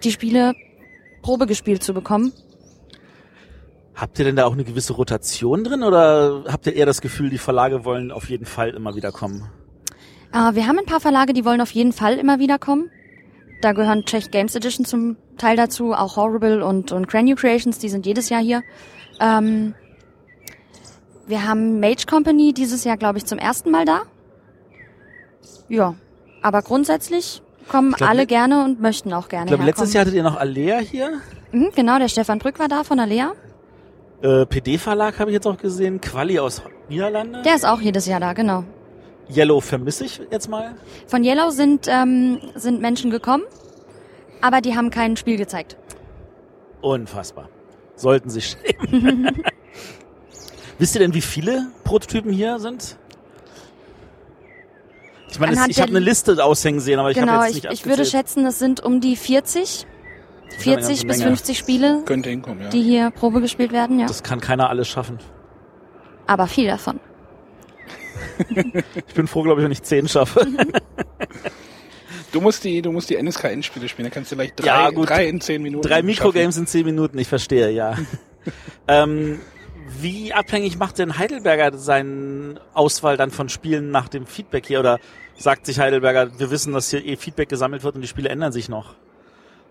die 0.04 0.10
Spiele 0.10 0.54
Probe 1.22 1.46
gespielt 1.46 1.82
zu 1.82 1.94
bekommen. 1.94 2.32
Habt 3.94 4.18
ihr 4.18 4.26
denn 4.26 4.36
da 4.36 4.44
auch 4.44 4.52
eine 4.52 4.64
gewisse 4.64 4.92
Rotation 4.92 5.64
drin 5.64 5.82
oder 5.82 6.44
habt 6.48 6.66
ihr 6.66 6.74
eher 6.74 6.86
das 6.86 7.00
Gefühl, 7.00 7.30
die 7.30 7.38
Verlage 7.38 7.84
wollen 7.84 8.12
auf 8.12 8.28
jeden 8.28 8.44
Fall 8.44 8.70
immer 8.70 8.94
wieder 8.94 9.10
kommen? 9.10 9.50
Äh, 10.32 10.54
wir 10.54 10.66
haben 10.66 10.78
ein 10.78 10.84
paar 10.84 11.00
Verlage, 11.00 11.32
die 11.32 11.44
wollen 11.44 11.60
auf 11.60 11.70
jeden 11.70 11.92
Fall 11.92 12.18
immer 12.18 12.38
wieder 12.38 12.58
kommen. 12.58 12.90
Da 13.60 13.72
gehören 13.72 14.04
Czech 14.04 14.30
Games 14.30 14.54
Edition 14.54 14.84
zum 14.84 15.16
Teil 15.38 15.56
dazu, 15.56 15.92
auch 15.92 16.16
Horrible 16.16 16.64
und, 16.64 16.92
und 16.92 17.08
Cranny 17.08 17.34
Creations, 17.34 17.78
die 17.78 17.88
sind 17.88 18.06
jedes 18.06 18.28
Jahr 18.28 18.40
hier. 18.42 18.62
Ähm, 19.20 19.74
wir 21.26 21.46
haben 21.48 21.80
Mage 21.80 22.06
Company 22.08 22.52
dieses 22.52 22.84
Jahr, 22.84 22.96
glaube 22.96 23.18
ich, 23.18 23.24
zum 23.26 23.38
ersten 23.38 23.70
Mal 23.70 23.84
da. 23.84 24.02
Ja, 25.68 25.94
aber 26.42 26.62
grundsätzlich 26.62 27.42
kommen 27.68 27.92
glaub, 27.92 28.10
alle 28.10 28.20
le- 28.22 28.26
gerne 28.26 28.64
und 28.64 28.80
möchten 28.80 29.12
auch 29.12 29.28
gerne 29.28 29.46
Ich 29.46 29.50
glaube, 29.50 29.64
letztes. 29.64 29.92
Jahr 29.92 30.02
hattet 30.02 30.14
ihr 30.14 30.22
noch 30.22 30.36
Alea 30.36 30.78
hier. 30.78 31.20
Mhm, 31.52 31.70
genau, 31.74 31.98
der 31.98 32.08
Stefan 32.08 32.38
Brück 32.38 32.58
war 32.58 32.68
da 32.68 32.84
von 32.84 33.00
Alea. 33.00 33.32
Äh, 34.22 34.46
PD-Verlag 34.46 35.18
habe 35.18 35.30
ich 35.30 35.34
jetzt 35.34 35.46
auch 35.46 35.58
gesehen. 35.58 36.00
Quali 36.00 36.38
aus 36.38 36.62
Niederlande. 36.88 37.42
Der 37.42 37.54
ist 37.54 37.66
auch 37.66 37.80
jedes 37.80 38.06
Jahr 38.06 38.20
da, 38.20 38.32
genau. 38.32 38.64
Yellow 39.34 39.60
vermisse 39.60 40.04
ich 40.04 40.20
jetzt 40.30 40.48
mal. 40.48 40.74
Von 41.06 41.24
Yellow 41.24 41.50
sind, 41.50 41.86
ähm, 41.88 42.40
sind 42.54 42.80
Menschen 42.80 43.10
gekommen, 43.10 43.44
aber 44.40 44.60
die 44.60 44.76
haben 44.76 44.90
kein 44.90 45.16
Spiel 45.16 45.36
gezeigt. 45.36 45.76
Unfassbar. 46.80 47.48
Sollten 47.96 48.30
sich 48.30 48.56
schämen. 48.90 49.42
Wisst 50.78 50.94
ihr 50.94 51.00
denn, 51.00 51.14
wie 51.14 51.22
viele 51.22 51.66
Prototypen 51.84 52.30
hier 52.32 52.58
sind? 52.58 52.96
Ich 55.30 55.40
meine, 55.40 55.52
es- 55.52 55.58
Anhand 55.58 55.72
ich 55.72 55.80
habe 55.80 55.90
eine 55.90 55.98
Liste 56.00 56.42
aushängen 56.44 56.80
sehen, 56.80 56.98
aber 56.98 57.10
ich 57.10 57.16
genau, 57.16 57.32
habe 57.32 57.46
jetzt 57.46 57.56
ich, 57.56 57.62
nicht 57.64 57.72
ich 57.72 57.84
würde 57.84 57.94
abgezählt. 58.02 58.26
schätzen, 58.26 58.46
es 58.46 58.58
sind 58.58 58.80
um 58.84 59.00
die 59.00 59.16
40, 59.16 59.86
eine 60.44 60.60
40 60.60 60.86
ganze 60.88 61.06
bis 61.06 61.18
Menge. 61.18 61.30
50 61.30 61.58
Spiele, 61.58 62.02
Könnte 62.04 62.28
hinkommen, 62.30 62.62
ja. 62.64 62.68
die 62.68 62.82
hier 62.82 63.10
Probe 63.10 63.40
gespielt 63.40 63.72
werden, 63.72 63.98
ja. 63.98 64.06
Das 64.06 64.22
kann 64.22 64.40
keiner 64.40 64.68
alles 64.70 64.86
schaffen. 64.88 65.18
Aber 66.26 66.46
viel 66.46 66.66
davon. 66.68 67.00
Ich 69.06 69.14
bin 69.14 69.26
froh, 69.26 69.42
glaube 69.42 69.60
ich, 69.60 69.64
wenn 69.64 69.72
ich 69.72 69.82
zehn 69.82 70.08
schaffe. 70.08 70.46
Du 72.32 72.40
musst 72.42 72.64
die, 72.64 72.82
du 72.82 72.92
musst 72.92 73.08
die 73.08 73.16
NSKN-Spiele 73.16 73.88
spielen, 73.88 74.06
dann 74.06 74.12
kannst 74.12 74.30
du 74.30 74.36
gleich 74.36 74.52
drei, 74.54 74.66
Ja, 74.66 74.90
gut. 74.90 75.08
drei 75.08 75.26
in 75.26 75.40
zehn 75.40 75.62
Minuten 75.62 75.88
Drei. 75.88 76.02
Mikrogames 76.02 76.58
in 76.58 76.66
zehn 76.66 76.84
Minuten, 76.84 77.18
ich 77.18 77.28
verstehe, 77.28 77.70
ja. 77.70 77.96
ähm, 78.88 79.40
wie 80.00 80.34
abhängig 80.34 80.76
macht 80.78 80.98
denn 80.98 81.16
Heidelberger 81.16 81.78
seine 81.78 82.60
Auswahl 82.74 83.16
dann 83.16 83.30
von 83.30 83.48
Spielen 83.48 83.90
nach 83.90 84.08
dem 84.08 84.26
Feedback 84.26 84.66
hier? 84.66 84.80
Oder 84.80 84.98
sagt 85.38 85.64
sich 85.64 85.78
Heidelberger, 85.78 86.38
wir 86.38 86.50
wissen, 86.50 86.72
dass 86.74 86.90
hier 86.90 87.06
eh 87.06 87.16
Feedback 87.16 87.48
gesammelt 87.48 87.84
wird 87.84 87.94
und 87.94 88.02
die 88.02 88.08
Spiele 88.08 88.28
ändern 88.28 88.52
sich 88.52 88.68
noch? 88.68 88.96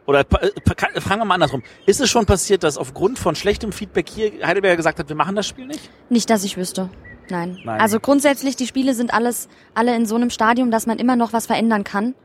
Oder 0.08 0.22
äh, 0.22 1.02
fragen 1.02 1.22
wir 1.22 1.26
mal 1.26 1.36
andersrum. 1.36 1.62
Ist 1.86 2.00
es 2.00 2.10
schon 2.10 2.26
passiert, 2.26 2.64
dass 2.64 2.78
aufgrund 2.78 3.20
von 3.20 3.36
schlechtem 3.36 3.74
Feedback 3.74 4.10
hier 4.10 4.32
Heidelberger 4.44 4.78
gesagt 4.78 4.98
hat, 5.00 5.10
wir 5.10 5.16
machen 5.16 5.36
das 5.36 5.48
Spiel 5.48 5.68
nicht? 5.68 5.90
Nicht, 6.10 6.30
dass 6.30 6.44
ich 6.44 6.58
wüsste. 6.58 6.90
Nein. 7.30 7.58
Nein. 7.64 7.80
Also 7.82 8.00
grundsätzlich, 8.00 8.56
die 8.56 8.68
Spiele 8.68 8.94
sind 8.94 9.14
alles, 9.14 9.48
alle 9.74 9.96
in 9.96 10.06
so 10.06 10.16
einem 10.16 10.30
Stadium, 10.30 10.72
dass 10.72 10.86
man 10.86 11.00
immer 11.00 11.16
noch 11.16 11.34
was 11.34 11.46
verändern 11.46 11.84
kann. 11.84 12.16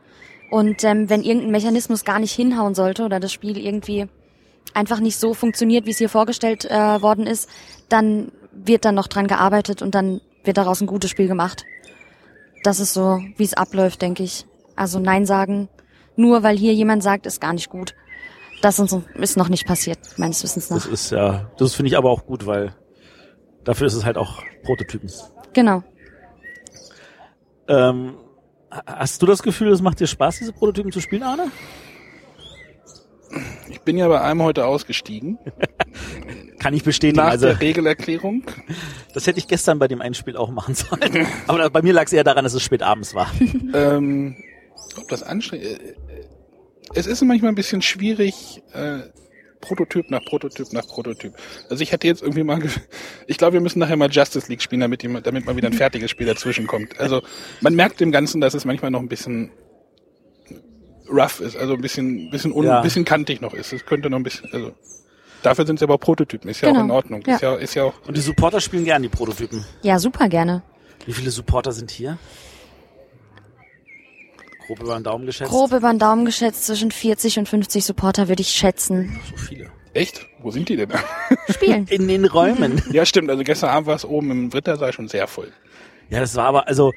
Und 0.49 0.83
ähm, 0.83 1.09
wenn 1.09 1.23
irgendein 1.23 1.51
Mechanismus 1.51 2.03
gar 2.03 2.19
nicht 2.19 2.33
hinhauen 2.33 2.75
sollte 2.75 3.03
oder 3.03 3.19
das 3.19 3.31
Spiel 3.31 3.57
irgendwie 3.57 4.07
einfach 4.73 4.99
nicht 4.99 5.17
so 5.17 5.33
funktioniert, 5.33 5.85
wie 5.85 5.91
es 5.91 5.97
hier 5.97 6.09
vorgestellt 6.09 6.65
äh, 6.65 7.01
worden 7.01 7.25
ist, 7.25 7.49
dann 7.89 8.31
wird 8.51 8.85
dann 8.85 8.95
noch 8.95 9.07
dran 9.07 9.27
gearbeitet 9.27 9.81
und 9.81 9.95
dann 9.95 10.21
wird 10.43 10.57
daraus 10.57 10.81
ein 10.81 10.87
gutes 10.87 11.09
Spiel 11.09 11.27
gemacht. 11.27 11.65
Das 12.63 12.79
ist 12.79 12.93
so, 12.93 13.21
wie 13.37 13.43
es 13.43 13.53
abläuft, 13.53 14.01
denke 14.01 14.23
ich. 14.23 14.45
Also 14.75 14.99
Nein 14.99 15.25
sagen, 15.25 15.69
nur 16.15 16.43
weil 16.43 16.57
hier 16.57 16.73
jemand 16.73 17.01
sagt, 17.01 17.25
ist 17.25 17.41
gar 17.41 17.53
nicht 17.53 17.69
gut. 17.69 17.95
Das 18.61 18.77
ist 18.77 19.37
noch 19.37 19.49
nicht 19.49 19.65
passiert, 19.65 19.97
meines 20.17 20.43
Wissens 20.43 20.67
Das 20.67 20.85
nach. 20.85 20.91
ist 20.91 21.11
ja, 21.11 21.49
das 21.57 21.73
finde 21.73 21.89
ich 21.89 21.97
aber 21.97 22.11
auch 22.11 22.25
gut, 22.25 22.45
weil 22.45 22.75
dafür 23.63 23.87
ist 23.87 23.93
es 23.93 24.05
halt 24.05 24.17
auch 24.17 24.43
Prototypen. 24.63 25.09
Genau. 25.53 25.83
Ähm, 27.67 28.15
hast 28.85 29.21
du 29.21 29.25
das 29.25 29.43
Gefühl, 29.43 29.71
es 29.71 29.81
macht 29.81 29.99
dir 29.99 30.07
Spaß, 30.07 30.39
diese 30.39 30.53
Prototypen 30.53 30.91
zu 30.91 30.99
spielen, 30.99 31.23
Arne? 31.23 31.51
Ich 33.69 33.81
bin 33.81 33.97
ja 33.97 34.07
bei 34.07 34.21
einem 34.21 34.43
heute 34.43 34.65
ausgestiegen, 34.65 35.37
Kann 36.59 36.73
ich 36.73 36.83
bestätigen. 36.83 37.17
nach 37.17 37.31
also, 37.31 37.47
der 37.47 37.61
Regelerklärung. 37.61 38.43
das 39.13 39.25
hätte 39.25 39.39
ich 39.39 39.47
gestern 39.47 39.79
bei 39.79 39.87
dem 39.87 40.01
einen 40.01 40.13
Spiel 40.13 40.35
auch 40.35 40.49
machen 40.51 40.75
sollen. 40.75 41.25
Aber 41.47 41.69
bei 41.69 41.81
mir 41.81 41.93
lag 41.93 42.05
es 42.05 42.13
eher 42.13 42.23
daran, 42.23 42.43
dass 42.43 42.53
es 42.53 42.61
spät 42.61 42.83
abends 42.83 43.15
war. 43.15 43.31
ähm, 43.73 44.35
ob 44.97 45.07
das 45.07 45.23
anstrengend 45.23 45.65
äh, 45.65 45.95
Es 46.93 47.07
ist 47.07 47.21
manchmal 47.23 47.51
ein 47.51 47.55
bisschen 47.55 47.81
schwierig, 47.81 48.61
äh, 48.73 48.99
Prototyp 49.61 50.09
nach 50.11 50.23
Prototyp 50.25 50.73
nach 50.73 50.85
Prototyp. 50.87 51.33
Also 51.69 51.81
ich 51.83 51.91
hätte 51.91 52.07
jetzt 52.07 52.21
irgendwie 52.21 52.43
mal, 52.43 52.59
ich 53.27 53.37
glaube, 53.37 53.53
wir 53.53 53.61
müssen 53.61 53.79
nachher 53.79 53.95
mal 53.97 54.09
Justice 54.09 54.47
League 54.49 54.61
spielen, 54.61 54.81
damit, 54.81 55.03
jemand, 55.03 55.25
damit 55.27 55.45
mal 55.45 55.55
wieder 55.55 55.67
ein 55.67 55.73
fertiges 55.73 56.11
Spiel 56.11 56.27
dazwischen 56.27 56.67
kommt. 56.67 56.99
Also 56.99 57.21
man 57.61 57.75
merkt 57.75 57.99
dem 57.99 58.11
Ganzen, 58.11 58.41
dass 58.41 58.53
es 58.53 58.65
manchmal 58.65 58.91
noch 58.91 58.99
ein 58.99 59.07
bisschen 59.07 59.51
rough 61.09 61.39
ist, 61.41 61.55
also 61.57 61.73
ein 61.73 61.81
bisschen, 61.81 62.29
bisschen, 62.29 62.51
un, 62.53 62.65
Ja. 62.65 62.81
bisschen 62.81 63.05
kantig 63.05 63.41
noch 63.41 63.53
ist. 63.53 63.73
Es 63.73 63.85
könnte 63.85 64.09
noch 64.09 64.17
ein 64.17 64.23
bisschen, 64.23 64.51
also 64.53 64.73
Dafür 65.43 65.65
sind 65.65 65.79
sie 65.79 65.85
aber 65.85 65.97
Prototypen, 65.97 66.51
ist 66.51 66.61
ja 66.61 66.67
Genau. 66.69 66.81
auch 66.81 66.83
in 66.85 66.91
Ordnung. 66.91 67.21
Ist 67.23 67.41
ja, 67.41 67.55
ist 67.55 67.73
ja 67.73 67.83
auch. 67.85 67.93
Und 68.07 68.15
die 68.15 68.21
Supporter 68.21 68.61
spielen 68.61 68.85
gern 68.85 69.01
die 69.01 69.09
Prototypen. 69.09 69.65
Ja, 69.81 69.97
super 69.97 70.29
gerne. 70.29 70.61
Wie 71.07 71.13
viele 71.13 71.31
Supporter 71.31 71.71
sind 71.71 71.89
hier? 71.89 72.19
Grob 74.75 74.83
über 74.83 74.93
den 74.95 75.03
Daumen 75.03 75.25
geschätzt. 75.25 75.51
Grob 75.51 75.71
über 75.73 75.89
den 75.91 75.99
Daumen 75.99 76.25
geschätzt 76.25 76.65
zwischen 76.65 76.91
40 76.91 77.39
und 77.39 77.49
50 77.49 77.83
Supporter 77.83 78.27
würde 78.29 78.41
ich 78.41 78.49
schätzen. 78.49 79.19
So 79.29 79.37
viele. 79.37 79.69
Echt? 79.93 80.25
Wo 80.41 80.51
sind 80.51 80.69
die 80.69 80.77
denn? 80.77 80.89
Spielen. 81.49 81.85
In 81.89 82.07
den 82.07 82.25
Räumen. 82.25 82.81
ja, 82.91 83.05
stimmt. 83.05 83.29
Also 83.29 83.43
gestern 83.43 83.69
Abend 83.69 83.87
war 83.87 83.95
es 83.95 84.05
oben 84.05 84.31
im 84.31 84.49
Rittersaal 84.49 84.93
schon 84.93 85.07
sehr 85.09 85.27
voll. 85.27 85.51
Ja, 86.09 86.19
das 86.21 86.35
war 86.35 86.45
aber, 86.45 86.67
also 86.67 86.91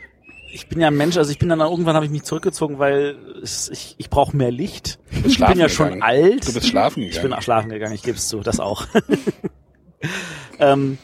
ich 0.53 0.69
bin 0.69 0.81
ja 0.81 0.87
ein 0.87 0.97
Mensch, 0.97 1.17
also 1.17 1.33
ich 1.33 1.39
bin 1.41 1.49
dann 1.49 1.59
irgendwann 1.59 1.97
habe 1.97 2.05
ich 2.07 2.13
mich 2.13 2.23
zurückgezogen, 2.23 2.79
weil 2.79 3.17
es, 3.43 3.69
ich, 3.71 3.97
ich 3.99 4.09
brauche 4.11 4.37
mehr 4.37 4.53
Licht. 4.53 5.01
Du 5.11 5.23
bist 5.23 5.39
Ich 5.41 5.45
bin 5.45 5.59
ja 5.59 5.69
schon 5.69 5.87
gegangen. 5.95 6.03
alt. 6.03 6.47
Du 6.47 6.53
bist 6.55 6.69
schlafen 6.69 7.03
Ich 7.03 7.11
bin 7.11 7.23
gegangen. 7.23 7.35
auch 7.35 7.43
schlafen 7.43 7.71
gegangen, 7.71 7.95
ich 7.95 8.03
gebe 8.05 8.17
es 8.17 8.29
zu, 8.29 8.41
das 8.41 8.61
auch. 8.61 8.87
ähm, 10.61 10.99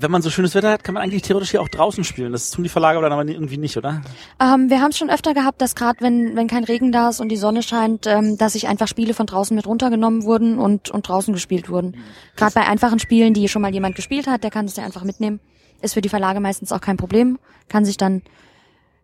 wenn 0.00 0.10
man 0.12 0.22
so 0.22 0.30
schönes 0.30 0.54
Wetter 0.54 0.70
hat, 0.70 0.84
kann 0.84 0.94
man 0.94 1.02
eigentlich 1.02 1.22
theoretisch 1.22 1.50
hier 1.50 1.60
auch 1.60 1.68
draußen 1.68 2.04
spielen. 2.04 2.30
Das 2.30 2.50
tun 2.50 2.62
die 2.62 2.68
Verlage 2.68 2.98
aber 2.98 3.08
dann 3.08 3.18
aber 3.18 3.28
irgendwie 3.28 3.58
nicht, 3.58 3.76
oder? 3.76 4.00
Ähm, 4.40 4.70
wir 4.70 4.80
haben 4.80 4.90
es 4.90 4.98
schon 4.98 5.10
öfter 5.10 5.34
gehabt, 5.34 5.60
dass 5.60 5.74
gerade 5.74 6.00
wenn, 6.00 6.36
wenn 6.36 6.46
kein 6.46 6.62
Regen 6.62 6.92
da 6.92 7.08
ist 7.08 7.20
und 7.20 7.28
die 7.30 7.36
Sonne 7.36 7.64
scheint, 7.64 8.06
ähm, 8.06 8.38
dass 8.38 8.52
sich 8.52 8.68
einfach 8.68 8.86
Spiele 8.86 9.12
von 9.12 9.26
draußen 9.26 9.54
mit 9.56 9.66
runtergenommen 9.66 10.22
wurden 10.22 10.58
und, 10.58 10.90
und 10.90 11.08
draußen 11.08 11.34
gespielt 11.34 11.68
wurden. 11.68 11.96
Gerade 12.36 12.54
bei 12.54 12.66
einfachen 12.66 13.00
Spielen, 13.00 13.34
die 13.34 13.48
schon 13.48 13.60
mal 13.60 13.72
jemand 13.72 13.96
gespielt 13.96 14.28
hat, 14.28 14.44
der 14.44 14.50
kann 14.50 14.66
es 14.66 14.76
ja 14.76 14.84
einfach 14.84 15.02
mitnehmen. 15.02 15.40
Ist 15.82 15.94
für 15.94 16.00
die 16.00 16.08
Verlage 16.08 16.38
meistens 16.38 16.70
auch 16.70 16.80
kein 16.80 16.96
Problem. 16.96 17.38
Kann 17.68 17.84
sich 17.84 17.96
dann 17.96 18.22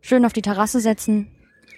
schön 0.01 0.25
auf 0.25 0.33
die 0.33 0.43
Terrasse 0.43 0.79
setzen, 0.81 1.29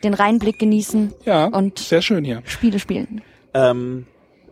den 0.05 0.13
Rheinblick 0.13 0.59
genießen 0.59 1.15
Ja, 1.25 1.47
und 1.47 1.79
sehr 1.79 2.03
schön 2.03 2.25
hier. 2.25 2.43
Spiele 2.45 2.79
spielen. 2.79 3.23
Ähm, 3.55 4.07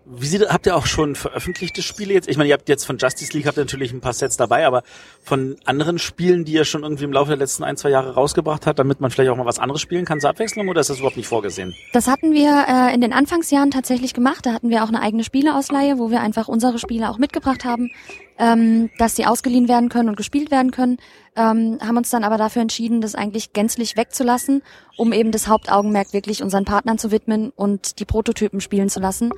wie 0.06 0.26
sieht, 0.26 0.48
habt 0.48 0.66
ihr 0.66 0.76
auch 0.76 0.86
schon 0.86 1.14
veröffentlichte 1.14 1.82
Spiele 1.82 2.12
jetzt? 2.12 2.28
Ich 2.28 2.36
meine, 2.36 2.48
ihr 2.48 2.54
habt 2.54 2.68
jetzt 2.68 2.84
von 2.84 2.98
Justice 2.98 3.32
League 3.32 3.46
habt 3.46 3.56
ihr 3.56 3.62
natürlich 3.62 3.92
ein 3.92 4.00
paar 4.00 4.12
Sets 4.12 4.36
dabei, 4.36 4.66
aber 4.66 4.82
von 5.22 5.56
anderen 5.64 5.98
Spielen, 5.98 6.44
die 6.44 6.52
ihr 6.52 6.64
schon 6.64 6.82
irgendwie 6.82 7.04
im 7.04 7.12
Laufe 7.12 7.28
der 7.28 7.38
letzten 7.38 7.64
ein, 7.64 7.76
zwei 7.76 7.90
Jahre 7.90 8.14
rausgebracht 8.14 8.66
habt, 8.66 8.78
damit 8.78 9.00
man 9.00 9.10
vielleicht 9.10 9.30
auch 9.30 9.36
mal 9.36 9.46
was 9.46 9.58
anderes 9.58 9.80
spielen 9.80 10.04
kann 10.04 10.20
zur 10.20 10.30
Abwechslung 10.30 10.68
oder 10.68 10.82
ist 10.82 10.90
das 10.90 10.98
überhaupt 10.98 11.16
nicht 11.16 11.28
vorgesehen? 11.28 11.74
Das 11.92 12.06
hatten 12.06 12.32
wir 12.32 12.66
äh, 12.68 12.94
in 12.94 13.00
den 13.00 13.12
Anfangsjahren 13.12 13.70
tatsächlich 13.70 14.12
gemacht. 14.12 14.44
Da 14.44 14.52
hatten 14.52 14.68
wir 14.68 14.84
auch 14.84 14.88
eine 14.88 15.00
eigene 15.00 15.24
Spieleausleihe, 15.24 15.98
wo 15.98 16.10
wir 16.10 16.20
einfach 16.20 16.48
unsere 16.48 16.78
Spiele 16.78 17.08
auch 17.08 17.18
mitgebracht 17.18 17.64
haben, 17.64 17.90
ähm, 18.38 18.90
dass 18.98 19.16
sie 19.16 19.26
ausgeliehen 19.26 19.68
werden 19.68 19.88
können 19.88 20.08
und 20.08 20.16
gespielt 20.16 20.50
werden 20.50 20.70
können. 20.70 20.98
Ähm, 21.36 21.78
haben 21.80 21.96
uns 21.96 22.10
dann 22.10 22.22
aber 22.22 22.36
dafür 22.36 22.62
entschieden, 22.62 23.00
das 23.00 23.14
eigentlich 23.14 23.52
gänzlich 23.52 23.96
wegzulassen, 23.96 24.62
um 24.96 25.12
eben 25.12 25.32
das 25.32 25.48
Hauptaugenmerk 25.48 26.12
wirklich 26.12 26.42
unseren 26.42 26.64
Partnern 26.64 26.96
zu 26.98 27.10
widmen 27.10 27.50
und 27.56 27.98
die 27.98 28.04
Prototypen 28.04 28.60
spielen 28.60 28.88
zu 28.88 29.00
lassen. 29.00 29.32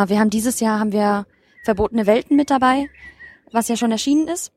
Äh, 0.00 0.08
wir 0.08 0.20
haben 0.20 0.30
dieses 0.30 0.60
Jahr 0.60 0.78
haben 0.78 0.92
wir 0.92 1.26
verbotene 1.64 2.06
Welten 2.06 2.36
mit 2.36 2.50
dabei, 2.50 2.88
was 3.52 3.68
ja 3.68 3.76
schon 3.76 3.92
erschienen 3.92 4.28
ist. 4.28 4.52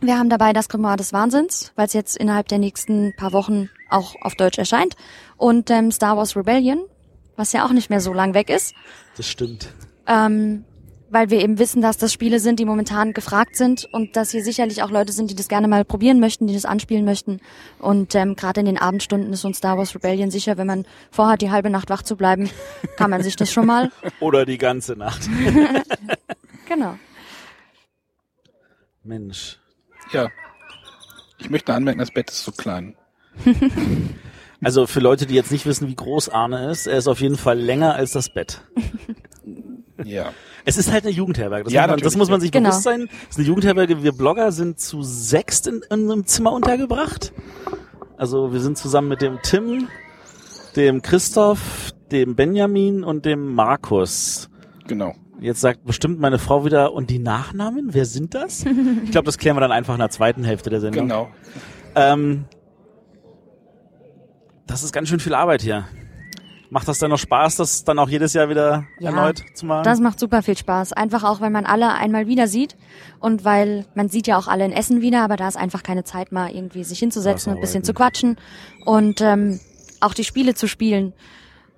Wir 0.00 0.18
haben 0.18 0.28
dabei 0.28 0.52
das 0.52 0.68
Grimoire 0.68 0.96
des 0.96 1.12
Wahnsinns, 1.12 1.72
weil 1.76 1.86
es 1.86 1.92
jetzt 1.92 2.16
innerhalb 2.16 2.48
der 2.48 2.58
nächsten 2.58 3.14
paar 3.16 3.32
Wochen 3.32 3.70
auch 3.88 4.14
auf 4.22 4.34
Deutsch 4.34 4.58
erscheint. 4.58 4.96
Und 5.36 5.70
ähm, 5.70 5.90
Star 5.92 6.16
Wars 6.16 6.36
Rebellion, 6.36 6.84
was 7.36 7.52
ja 7.52 7.64
auch 7.64 7.70
nicht 7.70 7.90
mehr 7.90 8.00
so 8.00 8.12
lang 8.12 8.34
weg 8.34 8.50
ist. 8.50 8.74
Das 9.16 9.28
stimmt. 9.28 9.72
Ähm, 10.06 10.64
weil 11.10 11.30
wir 11.30 11.40
eben 11.40 11.58
wissen, 11.58 11.82
dass 11.82 11.96
das 11.96 12.12
Spiele 12.12 12.40
sind, 12.40 12.58
die 12.58 12.64
momentan 12.64 13.12
gefragt 13.12 13.56
sind 13.56 13.88
und 13.92 14.16
dass 14.16 14.30
hier 14.30 14.42
sicherlich 14.42 14.82
auch 14.82 14.90
Leute 14.90 15.12
sind, 15.12 15.30
die 15.30 15.34
das 15.34 15.48
gerne 15.48 15.68
mal 15.68 15.84
probieren 15.84 16.20
möchten, 16.20 16.46
die 16.46 16.54
das 16.54 16.64
anspielen 16.64 17.04
möchten. 17.04 17.40
Und 17.78 18.14
ähm, 18.14 18.36
gerade 18.36 18.60
in 18.60 18.66
den 18.66 18.78
Abendstunden 18.78 19.32
ist 19.32 19.44
uns 19.44 19.58
Star 19.58 19.78
Wars 19.78 19.94
Rebellion 19.94 20.30
sicher, 20.30 20.56
wenn 20.56 20.66
man 20.66 20.84
vorhat, 21.10 21.42
die 21.42 21.50
halbe 21.50 21.70
Nacht 21.70 21.90
wach 21.90 22.02
zu 22.02 22.16
bleiben, 22.16 22.50
kann 22.96 23.10
man 23.10 23.22
sich 23.22 23.36
das 23.36 23.52
schon 23.52 23.66
mal. 23.66 23.90
Oder 24.20 24.44
die 24.44 24.58
ganze 24.58 24.96
Nacht. 24.96 25.28
Genau. 26.66 26.96
Mensch. 29.02 29.58
Ja. 30.12 30.30
Ich 31.38 31.50
möchte 31.50 31.74
anmerken, 31.74 31.98
das 31.98 32.10
Bett 32.10 32.30
ist 32.30 32.42
zu 32.42 32.52
klein. 32.52 32.96
Also 34.62 34.86
für 34.86 35.00
Leute, 35.00 35.26
die 35.26 35.34
jetzt 35.34 35.52
nicht 35.52 35.66
wissen, 35.66 35.88
wie 35.88 35.94
groß 35.94 36.30
Arne 36.30 36.70
ist, 36.70 36.86
er 36.86 36.96
ist 36.96 37.06
auf 37.06 37.20
jeden 37.20 37.36
Fall 37.36 37.58
länger 37.58 37.96
als 37.96 38.12
das 38.12 38.32
Bett. 38.32 38.62
Ja. 40.02 40.32
Es 40.64 40.76
ist 40.76 40.90
halt 40.90 41.04
eine 41.04 41.12
Jugendherberge. 41.12 41.64
Das, 41.64 41.72
Ja, 41.72 41.82
muss, 41.82 41.90
man, 41.90 42.00
das 42.00 42.16
muss 42.16 42.30
man 42.30 42.40
sich 42.40 42.50
Genau. 42.50 42.70
bewusst 42.70 42.84
sein. 42.84 43.08
Es 43.24 43.30
ist 43.30 43.38
eine 43.38 43.46
Jugendherberge. 43.46 44.02
Wir 44.02 44.12
Blogger 44.12 44.50
sind 44.52 44.80
zu 44.80 45.02
sechst 45.02 45.66
in, 45.66 45.82
in 45.90 46.10
einem 46.10 46.26
Zimmer 46.26 46.52
untergebracht. 46.52 47.32
Also 48.16 48.52
wir 48.52 48.60
sind 48.60 48.78
zusammen 48.78 49.08
mit 49.08 49.20
dem 49.20 49.38
Tim, 49.42 49.88
dem 50.76 51.02
Christoph, 51.02 51.92
dem 52.10 52.34
Benjamin 52.34 53.04
und 53.04 53.24
dem 53.26 53.54
Markus. 53.54 54.48
Genau. 54.86 55.14
Jetzt 55.40 55.60
sagt 55.60 55.84
bestimmt 55.84 56.20
meine 56.20 56.38
Frau 56.38 56.64
wieder, 56.64 56.92
und 56.94 57.10
die 57.10 57.18
Nachnamen? 57.18 57.88
Wer 57.92 58.06
sind 58.06 58.34
das? 58.34 58.64
Ich 59.04 59.10
glaube, 59.10 59.26
das 59.26 59.36
klären 59.36 59.56
wir 59.56 59.60
dann 59.60 59.72
einfach 59.72 59.92
in 59.94 60.00
der 60.00 60.10
zweiten 60.10 60.44
Hälfte 60.44 60.70
der 60.70 60.80
Sendung. 60.80 61.08
Genau. 61.08 61.28
Ähm, 61.96 62.44
das 64.66 64.82
ist 64.82 64.92
ganz 64.92 65.08
schön 65.08 65.20
viel 65.20 65.34
Arbeit 65.34 65.60
hier. 65.60 65.84
Macht 66.74 66.88
das 66.88 66.98
dann 66.98 67.10
noch 67.10 67.20
Spaß, 67.20 67.54
das 67.54 67.84
dann 67.84 68.00
auch 68.00 68.08
jedes 68.08 68.32
Jahr 68.32 68.48
wieder 68.48 68.84
Ja, 68.98 69.10
erneut 69.10 69.44
zu 69.54 69.64
machen? 69.64 69.84
Das 69.84 70.00
macht 70.00 70.18
super 70.18 70.42
viel 70.42 70.58
Spaß. 70.58 70.92
Einfach 70.92 71.22
auch, 71.22 71.40
weil 71.40 71.50
man 71.50 71.66
alle 71.66 71.92
einmal 71.92 72.26
wieder 72.26 72.48
sieht 72.48 72.76
und 73.20 73.44
weil 73.44 73.86
man 73.94 74.08
sieht 74.08 74.26
ja 74.26 74.36
auch 74.36 74.48
alle 74.48 74.64
in 74.64 74.72
Essen 74.72 75.00
wieder, 75.00 75.22
aber 75.22 75.36
da 75.36 75.46
ist 75.46 75.56
einfach 75.56 75.84
keine 75.84 76.02
Zeit 76.02 76.32
mal 76.32 76.50
irgendwie 76.50 76.82
sich 76.82 76.98
hinzusetzen 76.98 77.52
und 77.52 77.58
ein 77.58 77.60
bisschen 77.60 77.84
zu 77.84 77.94
quatschen 77.94 78.38
und 78.86 79.20
ähm, 79.20 79.60
auch 80.00 80.14
die 80.14 80.24
Spiele 80.24 80.56
zu 80.56 80.66
spielen. 80.66 81.12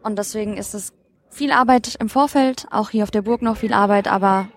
Und 0.03 0.19
deswegen 0.19 0.57
ist 0.57 0.73
es 0.73 0.95
viel 1.29 1.53
Arbeit 1.53 1.97
im 2.00 2.09
Vorfeld, 2.09 2.67
auch 2.71 2.88
hier 2.88 3.03
auf 3.03 3.11
der 3.11 3.21
Burg 3.21 3.43
noch 3.43 3.59
viel 3.59 3.75
Arbeit, 3.75 4.09
aber 4.09 4.49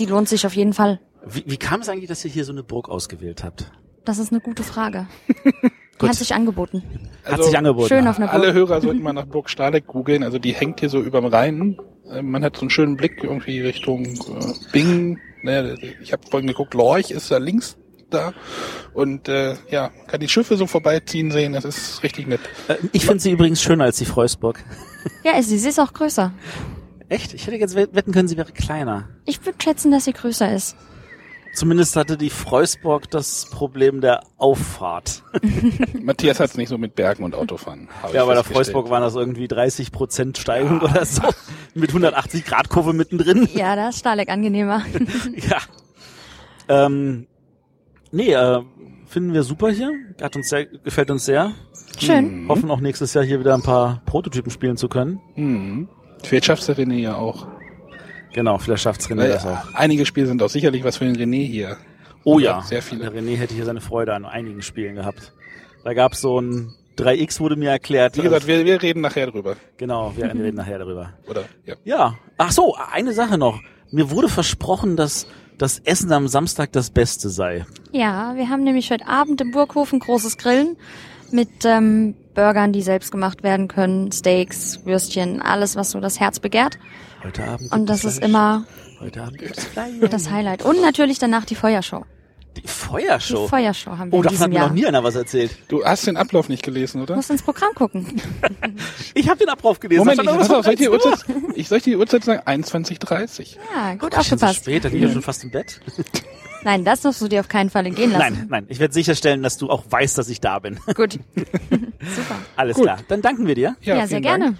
die 0.00 0.06
lohnt 0.06 0.28
sich 0.28 0.48
auf 0.48 0.56
jeden 0.56 0.72
Fall. 0.72 0.98
Wie, 1.24 1.44
wie 1.46 1.58
kam 1.58 1.82
es 1.82 1.88
eigentlich, 1.88 2.08
dass 2.08 2.24
ihr 2.24 2.30
hier 2.32 2.44
so 2.44 2.50
eine 2.50 2.64
Burg 2.64 2.88
ausgewählt 2.88 3.44
habt? 3.44 3.70
Das 4.04 4.18
ist 4.18 4.32
eine 4.32 4.40
gute 4.40 4.64
Frage. 4.64 5.06
Gut. 5.98 6.08
hat 6.10 6.16
sich 6.16 6.34
angeboten. 6.34 6.82
Hat 7.24 7.42
sich 7.42 7.56
angeboten. 7.56 7.88
Schön 7.88 8.06
auf 8.06 8.16
eine 8.16 8.30
Alle 8.30 8.52
Burg. 8.52 8.68
Hörer 8.68 8.80
sollten 8.80 9.02
mal 9.02 9.12
nach 9.12 9.26
Burg 9.26 9.48
Stahleck 9.50 9.86
googeln. 9.86 10.22
Also 10.22 10.38
die 10.38 10.52
hängt 10.52 10.80
hier 10.80 10.88
so 10.90 11.00
überm 11.00 11.24
Rhein. 11.26 11.78
Äh, 12.10 12.22
Man 12.22 12.44
hat 12.44 12.56
so 12.56 12.62
einen 12.62 12.70
schönen 12.70 12.96
Blick 12.96 13.22
irgendwie 13.22 13.60
Richtung 13.60 14.04
äh, 14.06 14.52
Bingen. 14.72 15.20
Ne, 15.42 15.76
ich 16.02 16.12
habe 16.12 16.22
vorhin 16.30 16.46
geguckt, 16.48 16.74
Lorch 16.74 17.10
ist 17.10 17.30
da 17.30 17.38
links 17.38 17.76
da. 18.10 18.32
Und 18.94 19.28
äh, 19.28 19.54
ja, 19.70 19.90
kann 20.06 20.20
die 20.20 20.28
Schiffe 20.28 20.56
so 20.56 20.66
vorbeiziehen 20.66 21.30
sehen. 21.30 21.52
Das 21.52 21.64
ist 21.64 22.02
richtig 22.02 22.26
nett. 22.26 22.40
Äh, 22.68 22.76
Ich 22.92 23.04
finde 23.06 23.20
sie 23.20 23.30
übrigens 23.30 23.62
schöner 23.62 23.84
als 23.84 23.96
die 23.98 24.04
Freusburg. 24.04 24.62
Ja, 25.24 25.40
sie. 25.42 25.58
Sie 25.58 25.68
ist 25.68 25.78
auch 25.80 25.92
größer. 25.92 26.32
Echt? 27.08 27.34
Ich 27.34 27.46
hätte 27.46 27.56
jetzt 27.56 27.74
wetten 27.76 28.12
können, 28.12 28.26
sie 28.28 28.36
wäre 28.36 28.50
kleiner. 28.52 29.08
Ich 29.24 29.44
würde 29.46 29.58
schätzen, 29.62 29.90
dass 29.92 30.04
sie 30.04 30.12
größer 30.12 30.52
ist. 30.52 30.76
Zumindest 31.56 31.96
hatte 31.96 32.18
die 32.18 32.28
Freusburg 32.28 33.10
das 33.10 33.46
Problem 33.46 34.02
der 34.02 34.24
Auffahrt. 34.36 35.22
Matthias 36.02 36.38
hat's 36.38 36.58
nicht 36.58 36.68
so 36.68 36.76
mit 36.76 36.94
Bergen 36.94 37.24
und 37.24 37.34
Autofahren. 37.34 37.88
Ja, 38.12 38.26
bei 38.26 38.34
der. 38.34 38.44
Freusburg 38.44 38.90
waren 38.90 39.00
das 39.00 39.14
irgendwie 39.14 39.48
30 39.48 39.90
Prozent 39.90 40.36
Steigung 40.36 40.82
oder 40.82 41.06
so. 41.06 41.22
Mit 41.74 41.90
180 41.90 42.44
Grad 42.44 42.68
Kurve 42.68 42.92
mittendrin. 42.92 43.48
Ja, 43.54 43.74
da 43.74 43.88
ist 43.88 44.00
Stahleck 44.00 44.28
angenehmer. 44.28 44.82
Ja. 45.48 45.58
Ähm, 46.68 47.26
nee, 48.12 48.32
äh, 48.32 48.62
finden 49.06 49.32
wir 49.32 49.42
super 49.42 49.70
hier. 49.70 49.92
Hat 50.20 50.36
uns 50.36 50.50
sehr, 50.50 50.66
gefällt 50.66 51.10
uns 51.10 51.24
sehr. 51.24 51.52
Schön. 51.98 52.48
Hoffen 52.48 52.70
auch 52.70 52.80
nächstes 52.80 53.14
Jahr 53.14 53.24
hier 53.24 53.40
wieder 53.40 53.54
ein 53.54 53.62
paar 53.62 54.02
Prototypen 54.04 54.50
spielen 54.50 54.76
zu 54.76 54.88
können. 54.88 55.20
Mhm. 55.36 55.88
René 56.22 56.98
ja 56.98 57.16
auch. 57.16 57.46
Genau, 58.36 58.58
vielleicht 58.58 58.82
schafft's 58.82 59.08
René 59.08 59.20
Weil, 59.20 59.28
das 59.30 59.46
auch. 59.46 59.72
einige 59.72 60.04
Spiele 60.04 60.26
sind 60.26 60.42
auch 60.42 60.50
sicherlich 60.50 60.84
was 60.84 60.98
für 60.98 61.06
den 61.06 61.16
René 61.16 61.46
hier. 61.46 61.78
Oh 62.22 62.38
ja, 62.38 62.60
sehr 62.60 62.82
viele. 62.82 63.10
Der 63.10 63.22
René 63.22 63.34
hätte 63.36 63.54
hier 63.54 63.64
seine 63.64 63.80
Freude 63.80 64.12
an 64.12 64.26
einigen 64.26 64.60
Spielen 64.60 64.94
gehabt. 64.96 65.32
Da 65.84 65.94
gab's 65.94 66.20
so 66.20 66.38
ein 66.38 66.74
3X 66.98 67.40
wurde 67.40 67.56
mir 67.56 67.70
erklärt. 67.70 68.18
Wie 68.18 68.20
gesagt, 68.20 68.46
wir, 68.46 68.66
wir 68.66 68.82
reden 68.82 69.00
nachher 69.00 69.26
drüber. 69.30 69.56
genau, 69.78 70.12
wir 70.16 70.26
reden 70.26 70.56
nachher 70.56 70.78
darüber. 70.78 71.14
Oder? 71.28 71.44
Ja. 71.64 71.74
Ja. 71.84 72.18
Ach 72.36 72.50
so, 72.50 72.76
eine 72.92 73.14
Sache 73.14 73.38
noch. 73.38 73.58
Mir 73.90 74.10
wurde 74.10 74.28
versprochen, 74.28 74.96
dass 74.96 75.26
das 75.56 75.78
Essen 75.78 76.12
am 76.12 76.28
Samstag 76.28 76.72
das 76.72 76.90
Beste 76.90 77.30
sei. 77.30 77.64
Ja, 77.90 78.34
wir 78.36 78.50
haben 78.50 78.64
nämlich 78.64 78.90
heute 78.90 79.06
Abend 79.08 79.40
im 79.40 79.50
Burghof 79.50 79.94
ein 79.94 80.00
großes 80.00 80.36
Grillen 80.36 80.76
mit 81.30 81.64
ähm, 81.64 82.14
Burgern, 82.36 82.72
die 82.72 82.82
selbst 82.82 83.10
gemacht 83.10 83.42
werden 83.42 83.66
können, 83.66 84.12
Steaks, 84.12 84.84
Würstchen, 84.84 85.42
alles, 85.42 85.74
was 85.74 85.90
so 85.90 85.98
das 85.98 86.20
Herz 86.20 86.38
begehrt. 86.38 86.78
Heute 87.24 87.42
Abend. 87.42 87.72
Und 87.72 87.86
das 87.86 88.04
ist 88.04 88.22
immer 88.22 88.64
das 90.10 90.30
Highlight. 90.30 90.64
Und 90.64 90.80
natürlich 90.80 91.18
danach 91.18 91.44
die 91.44 91.56
Feuershow. 91.56 92.04
Die 92.56 92.62
Die 92.62 92.68
Feuershow. 92.68 93.48
Feuershow 93.48 93.98
haben 93.98 94.10
wir 94.10 94.18
oh, 94.18 94.22
davon 94.22 94.38
hat 94.40 94.50
mir 94.50 94.60
noch 94.60 94.72
nie 94.72 94.86
einer 94.86 95.04
was 95.04 95.14
erzählt. 95.14 95.56
Du 95.68 95.84
hast 95.84 96.06
den 96.06 96.16
Ablauf 96.16 96.48
nicht 96.48 96.62
gelesen, 96.62 96.98
Du 96.98 97.02
oder? 97.04 97.16
musst 97.16 97.30
ins 97.30 97.42
Programm 97.42 97.74
gucken. 97.74 98.20
Ich 99.14 99.28
habe 99.28 99.38
den 99.38 99.48
Ablauf 99.48 99.80
gelesen. 99.80 100.00
Moment, 100.00 100.20
ich, 100.20 100.26
pass 100.26 100.50
auf, 100.50 100.64
soll 100.64 100.74
ich, 100.74 100.80
die 100.80 100.88
Uhrzeit, 100.88 101.24
ich 101.54 101.68
soll 101.68 101.78
ich 101.78 101.84
die 101.84 101.96
Uhrzeit 101.96 102.24
sagen? 102.24 102.42
21.30 102.46 103.56
Ja, 103.74 103.94
gut 103.94 104.12
Ach, 104.14 104.22
schon 104.24 104.38
so 104.38 104.46
aufgepasst. 104.46 104.56
spät, 104.56 104.84
dann 104.84 104.92
liege 104.92 105.06
ich 105.06 105.12
schon 105.12 105.22
fast 105.22 105.42
im 105.44 105.50
Bett. 105.50 105.80
Nein, 106.64 106.84
das 106.84 107.00
darfst 107.02 107.20
du 107.22 107.28
dir 107.28 107.40
auf 107.40 107.48
keinen 107.48 107.70
Fall 107.70 107.86
entgehen 107.86 108.10
lassen. 108.10 108.34
Nein, 108.34 108.46
nein, 108.50 108.66
ich 108.68 108.78
werde 108.80 108.92
sicherstellen, 108.92 109.42
dass 109.42 109.56
du 109.56 109.70
auch 109.70 109.84
weißt, 109.88 110.18
dass 110.18 110.28
ich 110.28 110.40
da 110.40 110.58
bin. 110.58 110.78
Gut. 110.94 111.12
Super. 111.34 112.36
Alles 112.56 112.76
Gut. 112.76 112.84
klar. 112.84 112.98
Dann 113.08 113.22
danken 113.22 113.46
wir 113.46 113.54
dir. 113.54 113.76
Ja, 113.82 113.96
sehr 113.98 114.08
vielen 114.08 114.22
gerne. 114.22 114.44
Dank. 114.44 114.58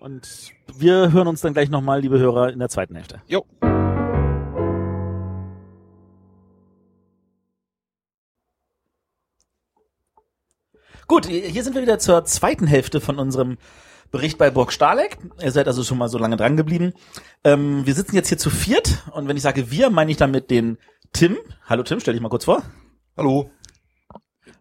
Und 0.00 0.52
wir 0.76 1.10
hören 1.12 1.26
uns 1.26 1.40
dann 1.40 1.54
gleich 1.54 1.70
nochmal, 1.70 2.00
liebe 2.02 2.18
Hörer, 2.18 2.52
in 2.52 2.58
der 2.58 2.68
zweiten 2.68 2.94
Hälfte. 2.94 3.20
Jo. 3.26 3.44
Gut, 11.08 11.24
hier 11.24 11.64
sind 11.64 11.74
wir 11.74 11.80
wieder 11.80 11.98
zur 11.98 12.26
zweiten 12.26 12.66
Hälfte 12.66 13.00
von 13.00 13.18
unserem 13.18 13.56
Bericht 14.10 14.36
bei 14.36 14.50
Burg 14.50 14.74
Stahleck. 14.74 15.16
Ihr 15.42 15.50
seid 15.52 15.66
also 15.66 15.82
schon 15.82 15.96
mal 15.96 16.10
so 16.10 16.18
lange 16.18 16.36
dran 16.36 16.58
geblieben. 16.58 16.92
Ähm, 17.44 17.86
wir 17.86 17.94
sitzen 17.94 18.14
jetzt 18.14 18.28
hier 18.28 18.36
zu 18.36 18.50
viert 18.50 19.04
und 19.12 19.26
wenn 19.26 19.36
ich 19.38 19.42
sage 19.42 19.70
wir, 19.70 19.88
meine 19.88 20.10
ich 20.10 20.18
damit 20.18 20.50
den 20.50 20.76
Tim. 21.14 21.38
Hallo 21.64 21.82
Tim, 21.82 21.98
stell 22.00 22.12
dich 22.12 22.22
mal 22.22 22.28
kurz 22.28 22.44
vor. 22.44 22.62
Hallo. 23.16 23.50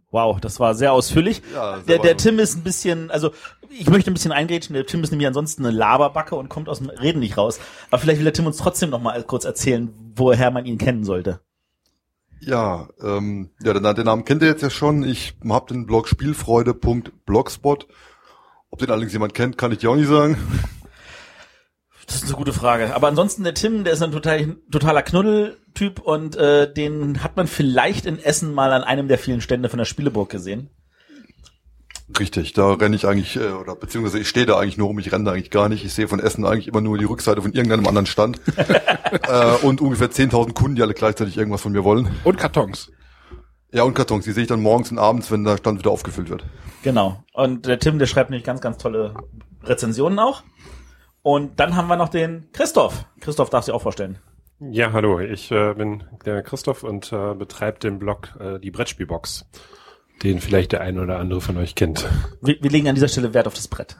Wow, 0.09 0.39
das 0.39 0.61
war 0.61 0.73
sehr 0.73 0.93
ausführlich. 0.93 1.41
Ja, 1.53 1.79
der, 1.79 1.99
der 1.99 2.15
Tim 2.15 2.39
ist 2.39 2.55
ein 2.55 2.63
bisschen, 2.63 3.11
also 3.11 3.31
ich 3.69 3.89
möchte 3.89 4.09
ein 4.09 4.13
bisschen 4.13 4.31
eingrätschen. 4.31 4.73
Der 4.73 4.85
Tim 4.85 5.03
ist 5.03 5.11
nämlich 5.11 5.27
ansonsten 5.27 5.65
eine 5.65 5.75
Laberbacke 5.75 6.35
und 6.35 6.47
kommt 6.47 6.69
aus 6.69 6.77
dem 6.77 6.89
Reden 6.89 7.19
nicht 7.19 7.37
raus. 7.37 7.59
Aber 7.91 7.99
vielleicht 7.99 8.19
will 8.19 8.23
der 8.23 8.33
Tim 8.33 8.45
uns 8.45 8.55
trotzdem 8.55 8.89
noch 8.89 9.01
mal 9.01 9.21
kurz 9.23 9.43
erzählen, 9.43 9.93
woher 10.15 10.49
man 10.49 10.65
ihn 10.65 10.77
kennen 10.77 11.03
sollte. 11.03 11.41
Ja, 12.39 12.87
ähm, 13.01 13.49
ja, 13.63 13.73
den, 13.73 13.83
den 13.83 14.05
Namen 14.05 14.25
kennt 14.25 14.41
ihr 14.41 14.47
jetzt 14.47 14.61
ja 14.61 14.69
schon. 14.69 15.03
Ich 15.03 15.35
habe 15.47 15.73
den 15.73 15.85
Blog 15.85 16.07
Spielfreude.blogspot. 16.07 17.87
Ob 18.69 18.79
den 18.79 18.91
allerdings 18.91 19.13
jemand 19.13 19.33
kennt, 19.33 19.57
kann 19.57 19.71
ich 19.71 19.79
dir 19.79 19.89
auch 19.89 19.95
nicht 19.95 20.09
sagen. 20.09 20.37
Das 22.05 22.15
ist 22.15 22.25
eine 22.25 22.33
gute 22.33 22.53
Frage. 22.53 22.95
Aber 22.95 23.07
ansonsten 23.07 23.43
der 23.43 23.53
Tim, 23.53 23.83
der 23.83 23.93
ist 23.93 24.01
ein 24.01 24.11
total, 24.11 24.55
totaler 24.71 25.01
Knuddeltyp 25.01 25.99
und 25.99 26.37
äh, 26.37 26.71
den 26.71 27.21
hat 27.21 27.35
man 27.35 27.47
vielleicht 27.47 28.05
in 28.05 28.17
Essen 28.17 28.53
mal 28.53 28.71
an 28.71 28.83
einem 28.83 29.09
der 29.09 29.17
vielen 29.17 29.41
Stände 29.41 29.67
von 29.67 29.77
der 29.77 29.85
Spieleburg 29.85 30.29
gesehen. 30.29 30.69
Richtig, 32.19 32.53
da 32.53 32.73
renne 32.73 32.95
ich 32.95 33.05
eigentlich, 33.05 33.35
äh, 33.35 33.51
oder 33.51 33.75
beziehungsweise 33.75 34.19
ich 34.19 34.29
stehe 34.29 34.45
da 34.45 34.57
eigentlich 34.57 34.77
nur 34.77 34.87
rum, 34.87 34.99
ich 34.99 35.11
renne 35.11 35.25
da 35.25 35.31
eigentlich 35.33 35.51
gar 35.51 35.67
nicht. 35.67 35.83
Ich 35.83 35.93
sehe 35.93 36.07
von 36.07 36.19
Essen 36.19 36.45
eigentlich 36.45 36.67
immer 36.67 36.79
nur 36.79 36.97
die 36.97 37.05
Rückseite 37.05 37.41
von 37.41 37.51
irgendeinem 37.51 37.85
anderen 37.85 38.05
Stand. 38.05 38.39
äh, 38.57 39.55
und 39.63 39.81
ungefähr 39.81 40.09
10.000 40.09 40.53
Kunden, 40.53 40.75
die 40.75 40.81
alle 40.81 40.93
gleichzeitig 40.93 41.37
irgendwas 41.37 41.61
von 41.61 41.73
mir 41.73 41.83
wollen. 41.83 42.09
Und 42.23 42.37
Kartons. 42.37 42.91
Ja, 43.73 43.83
und 43.83 43.93
Kartons, 43.93 44.23
die 44.23 44.31
sehe 44.31 44.43
ich 44.43 44.49
dann 44.49 44.61
morgens 44.61 44.91
und 44.91 44.99
abends, 44.99 45.29
wenn 45.31 45.43
der 45.43 45.57
Stand 45.57 45.79
wieder 45.79 45.91
aufgefüllt 45.91 46.29
wird. 46.29 46.45
Genau. 46.83 47.23
Und 47.33 47.65
der 47.65 47.79
Tim, 47.79 47.99
der 47.99 48.05
schreibt 48.05 48.29
nämlich 48.29 48.45
ganz, 48.45 48.61
ganz 48.61 48.77
tolle 48.77 49.13
Rezensionen 49.63 50.19
auch. 50.19 50.43
Und 51.21 51.59
dann 51.59 51.75
haben 51.75 51.89
wir 51.89 51.97
noch 51.97 52.07
den 52.07 52.49
Christoph. 52.53 53.03
Christoph 53.19 53.49
darf 53.49 53.65
sich 53.65 53.73
auch 53.73 53.81
vorstellen. 53.81 54.17
Ja, 54.59 54.93
hallo, 54.93 55.19
ich 55.19 55.51
äh, 55.51 55.73
bin 55.73 56.03
der 56.25 56.41
Christoph 56.41 56.83
und 56.83 57.11
äh, 57.11 57.35
betreibe 57.35 57.77
den 57.79 57.99
Blog 57.99 58.35
äh, 58.39 58.59
die 58.59 58.71
Brettspielbox, 58.71 59.45
den 60.23 60.41
vielleicht 60.41 60.71
der 60.71 60.81
eine 60.81 61.01
oder 61.01 61.19
andere 61.19 61.41
von 61.41 61.57
euch 61.57 61.75
kennt. 61.75 62.07
Wir, 62.41 62.61
wir 62.61 62.69
legen 62.69 62.87
an 62.87 62.95
dieser 62.95 63.07
Stelle 63.07 63.33
Wert 63.33 63.47
auf 63.47 63.53
das 63.53 63.67
Brett. 63.67 63.97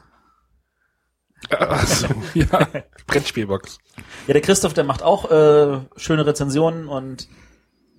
Ach 1.50 1.86
so, 1.86 2.08
ja. 2.34 2.68
Brettspielbox. 3.06 3.78
Ja, 4.26 4.32
der 4.32 4.42
Christoph, 4.42 4.74
der 4.74 4.84
macht 4.84 5.02
auch 5.02 5.30
äh, 5.30 5.80
schöne 5.96 6.26
Rezensionen 6.26 6.88
und 6.88 7.28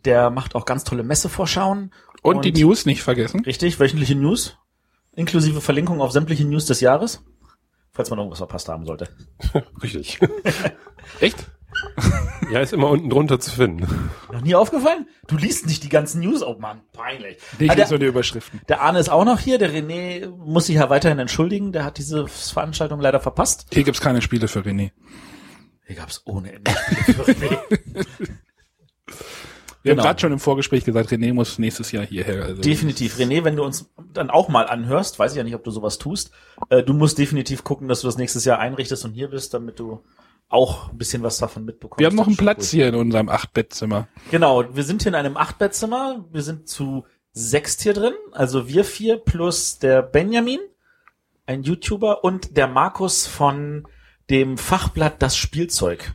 der 0.06 0.30
macht 0.30 0.56
auch 0.56 0.66
ganz 0.66 0.84
tolle 0.84 1.04
Messevorschauen. 1.04 1.92
Und, 2.22 2.46
die 2.46 2.52
News 2.52 2.86
nicht 2.86 3.02
vergessen. 3.02 3.44
Richtig, 3.46 3.80
wöchentliche 3.80 4.16
News, 4.16 4.58
inklusive 5.16 5.62
Verlinkung 5.62 6.02
auf 6.02 6.12
sämtliche 6.12 6.46
News 6.46 6.66
des 6.66 6.82
Jahres, 6.82 7.24
falls 7.92 8.10
man 8.10 8.20
irgendwas 8.20 8.40
verpasst 8.40 8.68
haben 8.68 8.86
sollte. 8.86 9.08
Richtig. 9.82 10.20
Echt? 11.20 11.48
Ja, 12.52 12.60
ist 12.62 12.74
immer 12.74 12.90
unten 12.90 13.10
drunter 13.10 13.40
zu 13.40 13.52
finden. 13.52 13.88
Noch 14.32 14.42
nie 14.42 14.56
aufgefallen? 14.56 15.08
Du 15.28 15.38
liest 15.38 15.66
nicht 15.68 15.84
die 15.84 15.90
ganzen 15.90 16.22
News. 16.22 16.42
Oh 16.44 16.56
Mann, 16.60 16.82
peinlich. 16.94 17.38
Nicht 17.60 17.72
Ah, 17.72 17.76
der, 17.76 17.88
so 17.88 17.96
eine 17.96 18.06
Überschriften. 18.06 18.62
der 18.68 18.82
Arne 18.82 19.00
ist 19.00 19.10
auch 19.10 19.26
noch 19.26 19.40
hier. 19.40 19.58
Der 19.58 19.72
René 19.72 20.28
muss 20.30 20.66
sich 20.68 20.76
ja 20.78 20.90
weiterhin 20.90 21.20
entschuldigen. 21.20 21.72
Der 21.72 21.84
hat 21.86 21.98
diese 21.98 22.28
Veranstaltung 22.28 23.00
leider 23.00 23.20
verpasst. 23.20 23.68
Hier 23.72 23.84
gibt's 23.84 24.02
keine 24.02 24.22
Spiele 24.22 24.48
für 24.48 24.60
René. 24.62 24.92
Hier 25.86 25.96
gab's 25.96 26.22
ohne 26.26 26.54
Ende 26.54 26.72
Spiele 26.72 27.24
für 27.24 27.32
René. 27.32 27.58
Wir 29.82 29.94
Genau. 29.94 30.04
haben 30.04 30.08
gerade 30.10 30.20
schon 30.20 30.34
im 30.34 30.40
Vorgespräch 30.40 30.84
gesagt, 30.84 31.10
René 31.10 31.34
muss 31.34 31.58
nächstes 31.58 31.94
Jahr 31.94 32.06
hierher. 32.06 32.44
Also 32.44 32.62
Definitiv. 32.62 33.16
René, 33.18 33.46
wenn 33.46 33.56
du 33.56 33.64
uns 33.64 33.90
dann 34.14 34.30
auch 34.30 34.50
mal 34.50 34.68
anhörst, 34.68 35.18
weiß 35.20 35.32
ich 35.32 35.38
ja 35.38 35.44
nicht, 35.46 35.56
ob 35.56 35.64
du 35.64 35.72
sowas 35.72 35.98
tust, 35.98 36.32
äh, 36.70 36.84
du 36.84 36.94
musst 36.94 37.18
definitiv 37.18 37.64
gucken, 37.64 37.88
dass 37.88 38.02
du 38.02 38.08
das 38.08 38.18
nächstes 38.18 38.44
Jahr 38.44 38.60
einrichtest 38.60 39.06
und 39.06 39.14
hier 39.14 39.30
bist, 39.30 39.54
damit 39.54 39.80
du 39.80 40.02
auch 40.50 40.92
ein 40.92 40.98
bisschen 40.98 41.24
was 41.24 41.38
davon 41.38 41.64
mitbekommst. 41.66 42.00
Wir 42.00 42.08
haben 42.08 42.16
noch 42.16 42.28
einen 42.28 42.38
Platz 42.38 42.72
hier 42.72 42.88
in 42.88 42.96
unserem 42.96 43.30
Acht-Bett-Zimmer. 43.30 44.08
Genau, 44.32 44.76
wir 44.76 44.84
sind 44.84 45.04
hier 45.04 45.12
in 45.12 45.16
einem 45.16 45.38
Achtbettzimmer. 45.38 46.26
Wir 46.32 46.42
sind 46.42 46.68
zu 46.68 47.06
sechst 47.32 47.82
hier 47.82 47.94
drin. 47.94 48.14
Also 48.32 48.68
wir 48.68 48.84
vier 48.84 49.18
plus 49.18 49.78
der 49.78 50.02
Benjamin, 50.02 50.60
ein 51.46 51.64
YouTuber, 51.64 52.24
und 52.24 52.58
der 52.58 52.68
Markus 52.68 53.28
von 53.28 53.88
dem 54.30 54.58
Fachblatt 54.58 55.22
Das 55.22 55.38
Spielzeug. 55.38 56.14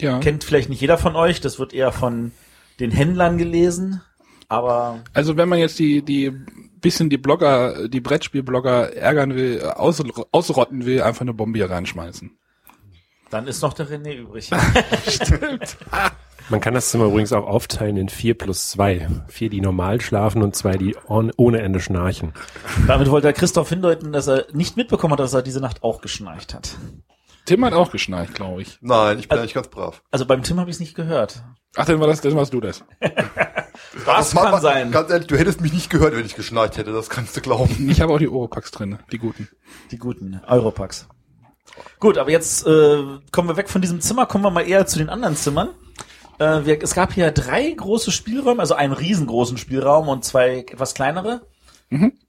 Ja. 0.00 0.20
Kennt 0.20 0.44
vielleicht 0.44 0.68
nicht 0.68 0.80
jeder 0.80 0.98
von 0.98 1.16
euch, 1.16 1.40
das 1.40 1.58
wird 1.58 1.72
eher 1.72 1.92
von 1.92 2.32
den 2.80 2.90
Händlern 2.90 3.38
gelesen, 3.38 4.02
aber 4.48 5.02
Also 5.14 5.36
wenn 5.38 5.48
man 5.48 5.58
jetzt 5.58 5.78
die, 5.78 6.02
die 6.02 6.32
bisschen 6.80 7.08
die 7.08 7.16
Blogger, 7.16 7.88
die 7.88 8.00
Brettspielblogger 8.00 8.94
ärgern 8.94 9.34
will, 9.34 9.62
aus, 9.62 10.02
ausrotten 10.30 10.84
will, 10.84 11.02
einfach 11.02 11.22
eine 11.22 11.32
Bombe 11.34 11.58
hier 11.58 11.70
reinschmeißen. 11.70 12.36
Dann 13.30 13.46
ist 13.46 13.62
noch 13.62 13.72
der 13.72 13.88
René 13.88 14.14
übrig. 14.14 14.50
Man 16.48 16.60
kann 16.60 16.74
das 16.74 16.90
Zimmer 16.90 17.06
übrigens 17.06 17.32
auch 17.32 17.46
aufteilen 17.46 17.96
in 17.96 18.08
vier 18.08 18.38
plus 18.38 18.68
zwei. 18.68 19.08
Vier, 19.26 19.50
die 19.50 19.60
normal 19.60 20.00
schlafen 20.00 20.42
und 20.42 20.54
zwei, 20.54 20.76
die 20.76 20.96
on, 21.08 21.32
ohne 21.36 21.60
Ende 21.60 21.80
schnarchen. 21.80 22.34
Damit 22.86 23.10
wollte 23.10 23.26
der 23.26 23.32
Christoph 23.32 23.68
hindeuten, 23.68 24.12
dass 24.12 24.28
er 24.28 24.46
nicht 24.52 24.76
mitbekommen 24.76 25.12
hat, 25.12 25.20
dass 25.20 25.34
er 25.34 25.42
diese 25.42 25.60
Nacht 25.60 25.82
auch 25.82 26.00
geschnarcht 26.00 26.54
hat. 26.54 26.76
Tim 27.46 27.64
hat 27.64 27.72
auch 27.72 27.90
geschnarcht, 27.90 28.34
glaube 28.34 28.62
ich. 28.62 28.78
Nein, 28.80 29.18
ich 29.18 29.28
bin 29.28 29.38
eigentlich 29.38 29.54
ganz 29.54 29.68
brav. 29.68 30.02
Also 30.12 30.24
beim 30.24 30.42
Tim 30.44 30.60
habe 30.60 30.70
ich 30.70 30.76
es 30.76 30.80
nicht 30.80 30.94
gehört. 30.94 31.42
Ach, 31.76 31.84
dann 31.84 31.98
war 32.00 32.06
das, 32.06 32.20
dann 32.20 32.34
warst 32.36 32.52
du 32.52 32.60
das. 32.60 32.84
Das 34.06 34.32
kann 34.34 34.50
mal- 34.50 34.60
sein. 34.60 34.90
Ganz 34.90 35.10
ehrlich, 35.10 35.26
du 35.26 35.36
hättest 35.36 35.60
mich 35.60 35.72
nicht 35.72 35.90
gehört, 35.90 36.16
wenn 36.16 36.24
ich 36.24 36.34
geschnarcht 36.34 36.76
hätte, 36.78 36.92
das 36.92 37.10
kannst 37.10 37.36
du 37.36 37.40
glauben. 37.42 37.88
Ich 37.90 38.00
habe 38.00 38.12
auch 38.12 38.18
die 38.18 38.28
Oropax 38.28 38.70
drin, 38.70 38.98
die 39.12 39.18
guten. 39.18 39.48
Die 39.90 39.98
guten 39.98 40.40
Europacks. 40.46 41.08
Gut, 41.98 42.18
aber 42.18 42.30
jetzt 42.30 42.66
äh, 42.66 43.02
kommen 43.32 43.48
wir 43.48 43.56
weg 43.56 43.68
von 43.68 43.80
diesem 43.80 44.00
Zimmer, 44.00 44.26
kommen 44.26 44.44
wir 44.44 44.50
mal 44.50 44.68
eher 44.68 44.86
zu 44.86 44.98
den 44.98 45.08
anderen 45.08 45.36
Zimmern. 45.36 45.70
Äh, 46.38 46.64
wir, 46.64 46.82
es 46.82 46.94
gab 46.94 47.12
hier 47.12 47.30
drei 47.30 47.70
große 47.70 48.12
Spielräume, 48.12 48.60
also 48.60 48.74
einen 48.74 48.92
riesengroßen 48.92 49.58
Spielraum 49.58 50.08
und 50.08 50.24
zwei 50.24 50.58
etwas 50.58 50.94
kleinere. 50.94 51.42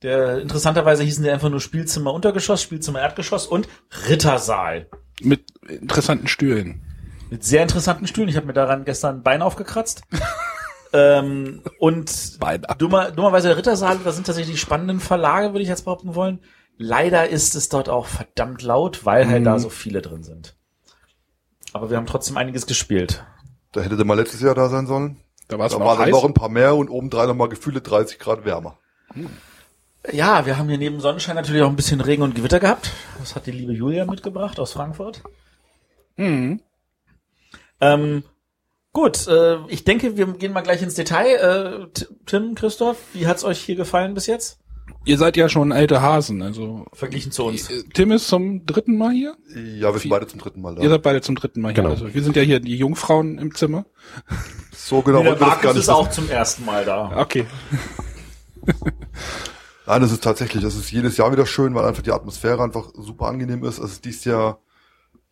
Der 0.04 0.40
interessanterweise 0.40 1.04
hießen 1.04 1.24
die 1.24 1.32
einfach 1.32 1.50
nur 1.50 1.60
Spielzimmer 1.60 2.14
Untergeschoss, 2.14 2.62
Spielzimmer 2.62 3.02
Erdgeschoss 3.02 3.48
und 3.48 3.68
Rittersaal. 4.08 4.88
Mit 5.22 5.46
interessanten 5.68 6.28
Stühlen. 6.28 6.84
Mit 7.30 7.44
sehr 7.44 7.64
interessanten 7.64 8.08
Stühlen. 8.08 8.30
Ich 8.30 8.38
habe 8.38 8.46
mir 8.46 8.54
daran 8.54 8.86
gestern 8.86 9.18
ein 9.18 9.24
Bein 9.24 9.42
aufgekratzt. 9.42 10.04
ähm, 10.94 11.64
und 11.80 12.38
dummer, 12.78 13.12
dummerweise 13.12 13.48
der 13.48 13.58
Rittersaal, 13.58 14.00
da 14.04 14.12
sind 14.12 14.28
tatsächlich 14.28 14.56
die 14.56 14.62
spannenden 14.62 15.00
Verlage, 15.00 15.54
würde 15.54 15.64
ich 15.64 15.70
jetzt 15.70 15.86
behaupten 15.86 16.14
wollen. 16.14 16.40
Leider 16.78 17.28
ist 17.30 17.56
es 17.56 17.70
dort 17.70 17.90
auch 17.90 18.06
verdammt 18.06 18.62
laut, 18.62 19.06
weil 19.06 19.28
halt 19.28 19.46
da 19.46 19.58
so 19.60 19.70
viele 19.70 20.02
drin 20.02 20.24
sind. 20.24 20.56
Aber 21.74 21.90
wir 21.90 21.98
haben 21.98 22.06
trotzdem 22.06 22.38
einiges 22.38 22.66
gespielt. 22.68 23.26
Da 23.72 23.82
hätte 23.82 23.98
der 23.98 24.06
mal 24.06 24.14
letztes 24.16 24.42
Jahr 24.42 24.56
da 24.56 24.70
sein 24.70 24.88
sollen. 24.88 25.18
Da 25.48 25.58
war 25.58 25.66
es 25.68 25.74
Da 25.74 25.80
noch 25.80 25.86
waren 25.86 25.98
dann 25.98 26.06
heiß. 26.08 26.12
noch 26.12 26.26
ein 26.26 26.34
paar 26.34 26.50
mehr 26.50 26.76
und 26.76 26.90
obendrein 26.90 27.28
noch 27.28 27.36
mal 27.36 27.50
gefühlte 27.50 27.82
30 27.82 28.20
Grad 28.20 28.46
wärmer. 28.46 28.78
Ja, 30.12 30.46
wir 30.46 30.58
haben 30.58 30.70
hier 30.70 30.78
neben 30.78 31.00
Sonnenschein 31.00 31.36
natürlich 31.36 31.62
auch 31.64 31.70
ein 31.70 31.76
bisschen 31.76 32.02
Regen 32.02 32.22
und 32.22 32.36
Gewitter 32.36 32.60
gehabt. 32.60 32.92
Das 33.20 33.36
hat 33.36 33.46
die 33.46 33.52
liebe 33.52 33.74
Julia 33.74 34.06
mitgebracht 34.06 34.60
aus 34.60 34.74
Frankfurt. 34.74 35.24
Mhm. 36.16 36.62
Ähm, 37.82 38.24
gut, 38.94 39.28
äh, 39.28 39.58
ich 39.68 39.84
denke, 39.84 40.18
wir 40.18 40.28
gehen 40.28 40.54
mal 40.54 40.62
gleich 40.62 40.82
ins 40.82 40.96
Detail. 40.96 41.88
Äh, 41.96 42.02
Tim, 42.26 42.56
Christoph, 42.56 42.98
wie 43.14 43.28
hat's 43.28 43.44
euch 43.44 43.60
hier 43.60 43.76
gefallen 43.76 44.14
bis 44.14 44.28
jetzt? 44.28 44.60
Ihr 45.06 45.18
seid 45.18 45.38
ja 45.38 45.48
schon 45.48 45.72
alte 45.72 46.02
Hasen, 46.02 46.42
also 46.42 46.86
Verglichen 46.94 47.32
zu 47.32 47.46
uns. 47.46 47.70
äh, 47.70 47.84
Tim 47.94 48.12
ist 48.12 48.28
zum 48.28 48.66
dritten 48.66 48.98
Mal 48.98 49.14
hier. 49.14 49.38
Ja, 49.56 49.94
wir 49.94 50.00
sind 50.00 50.10
beide 50.10 50.28
zum 50.28 50.40
dritten 50.40 50.62
Mal 50.62 50.76
da. 50.76 50.82
Ihr 50.82 50.90
seid 50.90 51.02
beide 51.02 51.22
zum 51.22 51.36
dritten 51.36 51.62
Mal 51.62 51.70
hier. 51.70 51.84
Genau. 51.84 51.90
Also 51.94 52.14
wir 52.14 52.24
sind 52.24 52.36
ja 52.36 52.42
hier 52.42 52.60
die 52.60 52.76
Jungfrauen 52.76 53.38
im 53.38 53.56
Zimmer. 53.56 53.86
so 54.76 55.02
genau 55.02 55.24
der 55.24 55.32
das 55.32 55.40
gar 55.40 55.50
Markus 55.50 55.76
ist 55.78 55.90
auch 55.90 56.10
zum 56.10 56.30
ersten 56.30 56.66
Mal 56.66 56.84
da. 56.84 57.12
Okay. 57.16 57.46
Nein, 59.86 60.02
das 60.02 60.12
ist 60.12 60.24
tatsächlich, 60.24 60.62
das 60.64 60.76
ist 60.76 60.92
jedes 60.92 61.16
Jahr 61.16 61.32
wieder 61.32 61.46
schön, 61.46 61.74
weil 61.74 61.86
einfach 61.86 62.04
die 62.04 62.12
Atmosphäre 62.12 62.62
einfach 62.62 62.90
super 62.94 63.28
angenehm 63.28 63.64
ist. 63.64 63.80
Es 63.80 63.94
ist 63.94 64.06
dieses 64.06 64.26
Jahr 64.26 64.60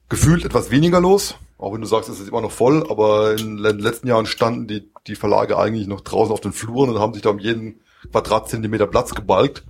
gefühlt 0.07 0.45
etwas 0.45 0.71
weniger 0.71 1.01
los. 1.01 1.35
Auch 1.57 1.73
wenn 1.73 1.81
du 1.81 1.87
sagst, 1.87 2.09
es 2.09 2.19
ist 2.19 2.29
immer 2.29 2.41
noch 2.41 2.51
voll, 2.51 2.85
aber 2.89 3.37
in 3.37 3.57
den 3.61 3.79
letzten 3.79 4.07
Jahren 4.07 4.25
standen 4.25 4.67
die, 4.67 4.89
die 5.07 5.15
Verlage 5.15 5.57
eigentlich 5.57 5.87
noch 5.87 6.01
draußen 6.01 6.31
auf 6.31 6.41
den 6.41 6.53
Fluren 6.53 6.89
und 6.89 6.99
haben 6.99 7.13
sich 7.13 7.21
da 7.23 7.29
um 7.29 7.39
jeden 7.39 7.81
Quadratzentimeter 8.05 8.87
Platz 8.87 9.13
gebalgt. 9.13 9.63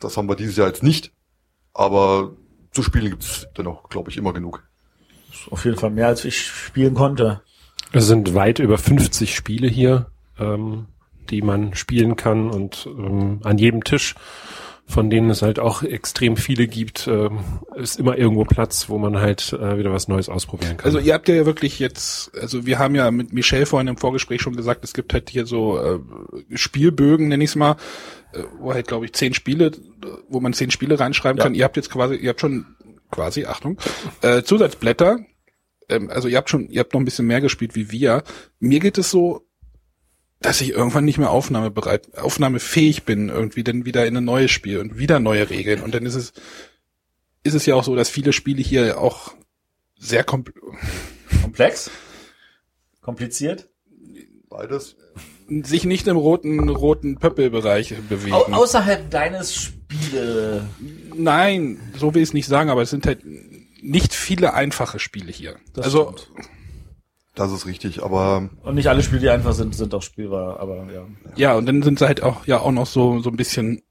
Das 0.00 0.16
haben 0.16 0.28
wir 0.28 0.36
dieses 0.36 0.56
Jahr 0.56 0.68
jetzt 0.68 0.82
nicht. 0.82 1.12
Aber 1.72 2.32
zu 2.72 2.82
spielen 2.82 3.10
gibt's 3.10 3.46
dennoch, 3.56 3.88
glaube 3.88 4.10
ich, 4.10 4.16
immer 4.16 4.32
genug. 4.32 4.62
Auf 5.50 5.64
jeden 5.64 5.76
Fall 5.76 5.90
mehr, 5.90 6.08
als 6.08 6.24
ich 6.24 6.46
spielen 6.46 6.94
konnte. 6.94 7.42
Es 7.92 8.06
sind 8.06 8.34
weit 8.34 8.58
über 8.58 8.78
50 8.78 9.34
Spiele 9.34 9.68
hier, 9.68 10.10
ähm, 10.38 10.86
die 11.30 11.42
man 11.42 11.74
spielen 11.74 12.16
kann 12.16 12.50
und 12.50 12.86
ähm, 12.86 13.40
an 13.44 13.58
jedem 13.58 13.84
Tisch 13.84 14.14
von 14.88 15.10
denen 15.10 15.30
es 15.30 15.42
halt 15.42 15.58
auch 15.58 15.82
extrem 15.82 16.36
viele 16.36 16.68
gibt, 16.68 17.08
ähm, 17.08 17.40
ist 17.74 17.98
immer 17.98 18.16
irgendwo 18.16 18.44
Platz, 18.44 18.88
wo 18.88 18.98
man 18.98 19.16
halt 19.18 19.52
äh, 19.52 19.78
wieder 19.78 19.92
was 19.92 20.06
Neues 20.06 20.28
ausprobieren 20.28 20.76
kann. 20.76 20.86
Also 20.86 21.00
ihr 21.00 21.12
habt 21.12 21.28
ja 21.28 21.44
wirklich 21.44 21.78
jetzt, 21.80 22.32
also 22.40 22.66
wir 22.66 22.78
haben 22.78 22.94
ja 22.94 23.10
mit 23.10 23.32
Michelle 23.32 23.66
vorhin 23.66 23.88
im 23.88 23.96
Vorgespräch 23.96 24.40
schon 24.40 24.54
gesagt, 24.56 24.84
es 24.84 24.94
gibt 24.94 25.12
halt 25.12 25.28
hier 25.28 25.44
so 25.44 25.78
äh, 25.78 25.98
Spielbögen, 26.56 27.28
nenn 27.28 27.40
ich 27.40 27.50
es 27.50 27.56
mal, 27.56 27.76
äh, 28.32 28.42
wo 28.60 28.72
halt 28.74 28.86
glaube 28.86 29.06
ich 29.06 29.12
zehn 29.12 29.34
Spiele, 29.34 29.72
wo 30.28 30.38
man 30.40 30.52
zehn 30.52 30.70
Spiele 30.70 30.98
reinschreiben 31.00 31.38
Ja. 31.38 31.44
kann. 31.44 31.54
Ihr 31.54 31.64
habt 31.64 31.76
jetzt 31.76 31.90
quasi, 31.90 32.14
ihr 32.14 32.28
habt 32.30 32.40
schon 32.40 32.66
quasi, 33.10 33.44
Achtung, 33.44 33.78
äh, 34.22 34.42
Zusatzblätter. 34.42 35.18
Ähm, 35.88 36.10
also 36.10 36.28
ihr 36.28 36.36
habt 36.36 36.50
schon, 36.50 36.68
ihr 36.68 36.80
habt 36.80 36.94
noch 36.94 37.00
ein 37.00 37.04
bisschen 37.04 37.26
mehr 37.26 37.40
gespielt 37.40 37.74
wie 37.74 37.90
wir. 37.90 38.22
Mir 38.60 38.80
geht 38.80 38.98
es 38.98 39.10
so, 39.10 39.45
dass 40.46 40.60
ich 40.60 40.70
irgendwann 40.70 41.04
nicht 41.04 41.18
mehr 41.18 41.30
aufnahmebereit, 41.30 42.16
aufnahmefähig 42.18 43.02
bin, 43.02 43.30
irgendwie 43.30 43.64
dann 43.64 43.84
wieder 43.84 44.06
in 44.06 44.16
ein 44.16 44.24
neues 44.24 44.52
Spiel 44.52 44.78
und 44.78 44.96
wieder 44.96 45.18
neue 45.18 45.50
Regeln. 45.50 45.82
Und 45.82 45.92
dann 45.92 46.06
ist 46.06 46.14
es, 46.14 46.32
ist 47.42 47.54
es 47.54 47.66
ja 47.66 47.74
auch 47.74 47.82
so, 47.82 47.96
dass 47.96 48.08
viele 48.08 48.32
Spiele 48.32 48.62
hier 48.62 49.00
auch 49.00 49.34
sehr 49.98 50.22
kompl 50.22 50.52
Komplex? 51.42 51.90
Kompliziert? 53.00 53.68
Beides. 54.48 54.94
sich 55.48 55.84
nicht 55.84 56.06
im 56.06 56.16
roten, 56.16 56.68
roten 56.68 57.16
Pöppelbereich 57.18 57.96
bewegen. 58.08 58.32
Au 58.32 58.44
außerhalb 58.44 59.10
deines 59.10 59.52
Spiele. 59.52 60.68
Nein, 61.12 61.80
so 61.98 62.14
will 62.14 62.22
ich 62.22 62.28
es 62.28 62.34
nicht 62.34 62.46
sagen, 62.46 62.70
aber 62.70 62.82
es 62.82 62.90
sind 62.90 63.04
halt 63.04 63.22
nicht 63.82 64.14
viele 64.14 64.54
einfache 64.54 65.00
Spiele 65.00 65.32
hier. 65.32 65.56
Das 65.72 65.86
also, 65.86 66.14
stimmt. 66.16 66.46
Das 67.36 67.52
ist 67.52 67.66
richtig, 67.66 68.02
aber 68.02 68.48
Und 68.64 68.74
nicht 68.74 68.88
alle 68.88 69.02
Spiele, 69.02 69.20
die 69.20 69.28
einfach 69.30 69.52
sind, 69.52 69.74
sind 69.74 69.94
auch 69.94 70.02
spielbar, 70.02 70.58
aber 70.58 70.86
ja. 70.92 71.06
ja, 71.36 71.54
und 71.54 71.66
dann 71.66 71.82
sind 71.82 71.98
sie 71.98 72.06
halt 72.06 72.22
auch, 72.22 72.46
ja, 72.46 72.58
auch 72.60 72.72
noch 72.72 72.86
so, 72.86 73.20
so 73.20 73.28
ein 73.30 73.36
bisschen, 73.36 73.82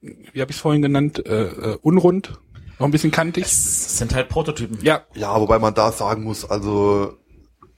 wie 0.00 0.40
habe 0.40 0.50
ich 0.52 0.56
es 0.56 0.60
vorhin 0.62 0.80
genannt, 0.80 1.26
äh, 1.26 1.46
äh, 1.48 1.78
unrund, 1.82 2.38
noch 2.78 2.86
ein 2.86 2.92
bisschen 2.92 3.10
kantig. 3.10 3.44
Es 3.46 3.98
sind 3.98 4.14
halt 4.14 4.28
Prototypen. 4.28 4.78
Ja, 4.82 5.02
ja, 5.14 5.38
wobei 5.40 5.58
man 5.58 5.74
da 5.74 5.90
sagen 5.90 6.22
muss, 6.22 6.48
also 6.48 7.14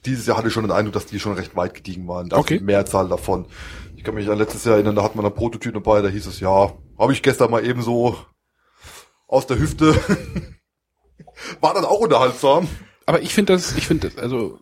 dieses 0.05 0.27
Jahr 0.27 0.37
hatte 0.37 0.49
ich 0.49 0.53
schon 0.55 0.65
den 0.65 0.71
Eindruck, 0.71 0.93
dass 0.93 1.07
die 1.07 1.19
schon 1.19 1.33
recht 1.33 1.57
weit 1.57 1.73
gediegen 1.75 2.07
waren. 2.07 2.29
Da 2.29 2.37
Okay. 2.37 2.59
die 2.59 2.65
Mehrzahl 2.65 3.09
davon. 3.09 3.47
Ich 3.97 4.05
kann 4.05 4.15
mich 4.15 4.29
an 4.29 4.37
letztes 4.39 4.65
Jahr 4.67 4.75
erinnern, 4.75 4.97
da 4.97 5.03
hat 5.03 5.17
man 5.17 5.25
einen 5.25 5.35
Prototyp 5.35 5.73
dabei, 5.73 6.03
da 6.03 6.09
hieß 6.09 6.27
es, 6.27 6.41
ja, 6.41 6.73
habe 6.99 7.13
ich 7.15 7.23
gestern 7.23 7.51
mal 7.51 7.65
eben 7.65 7.81
so 7.81 8.19
aus 9.27 9.47
der 9.47 9.59
Hüfte. 9.59 9.95
War 11.63 11.73
dann 11.73 11.87
auch 11.87 12.01
unterhaltsam. 12.01 12.69
aber 13.07 13.23
ich 13.23 13.33
finde 13.33 13.55
das, 13.55 13.75
ich 13.77 13.87
finde 13.87 14.11
das, 14.11 14.19
also 14.23 14.59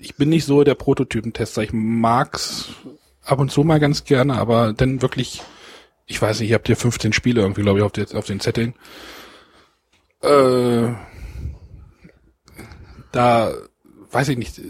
ich 0.00 0.16
bin 0.16 0.30
nicht 0.30 0.46
so 0.46 0.64
der 0.64 0.74
Prototypentester. 0.74 1.62
Ich 1.62 1.72
mag's 1.72 2.70
ab 3.24 3.38
und 3.38 3.52
zu 3.52 3.62
mal 3.64 3.78
ganz 3.78 4.04
gerne, 4.04 4.34
aber 4.38 4.72
dann 4.72 5.02
wirklich, 5.02 5.42
ich 6.06 6.20
weiß 6.20 6.40
nicht, 6.40 6.50
ihr 6.50 6.54
habt 6.54 6.68
ja 6.68 6.74
15 6.74 7.12
Spiele 7.12 7.42
irgendwie, 7.42 7.62
glaube 7.62 7.78
ich, 7.78 7.84
auf, 7.84 7.92
der, 7.92 8.06
auf 8.14 8.26
den 8.26 8.40
Zetteln. 8.40 8.74
Äh, 10.22 10.88
da 13.12 13.52
weiß 14.10 14.28
ich 14.30 14.38
nicht, 14.38 14.60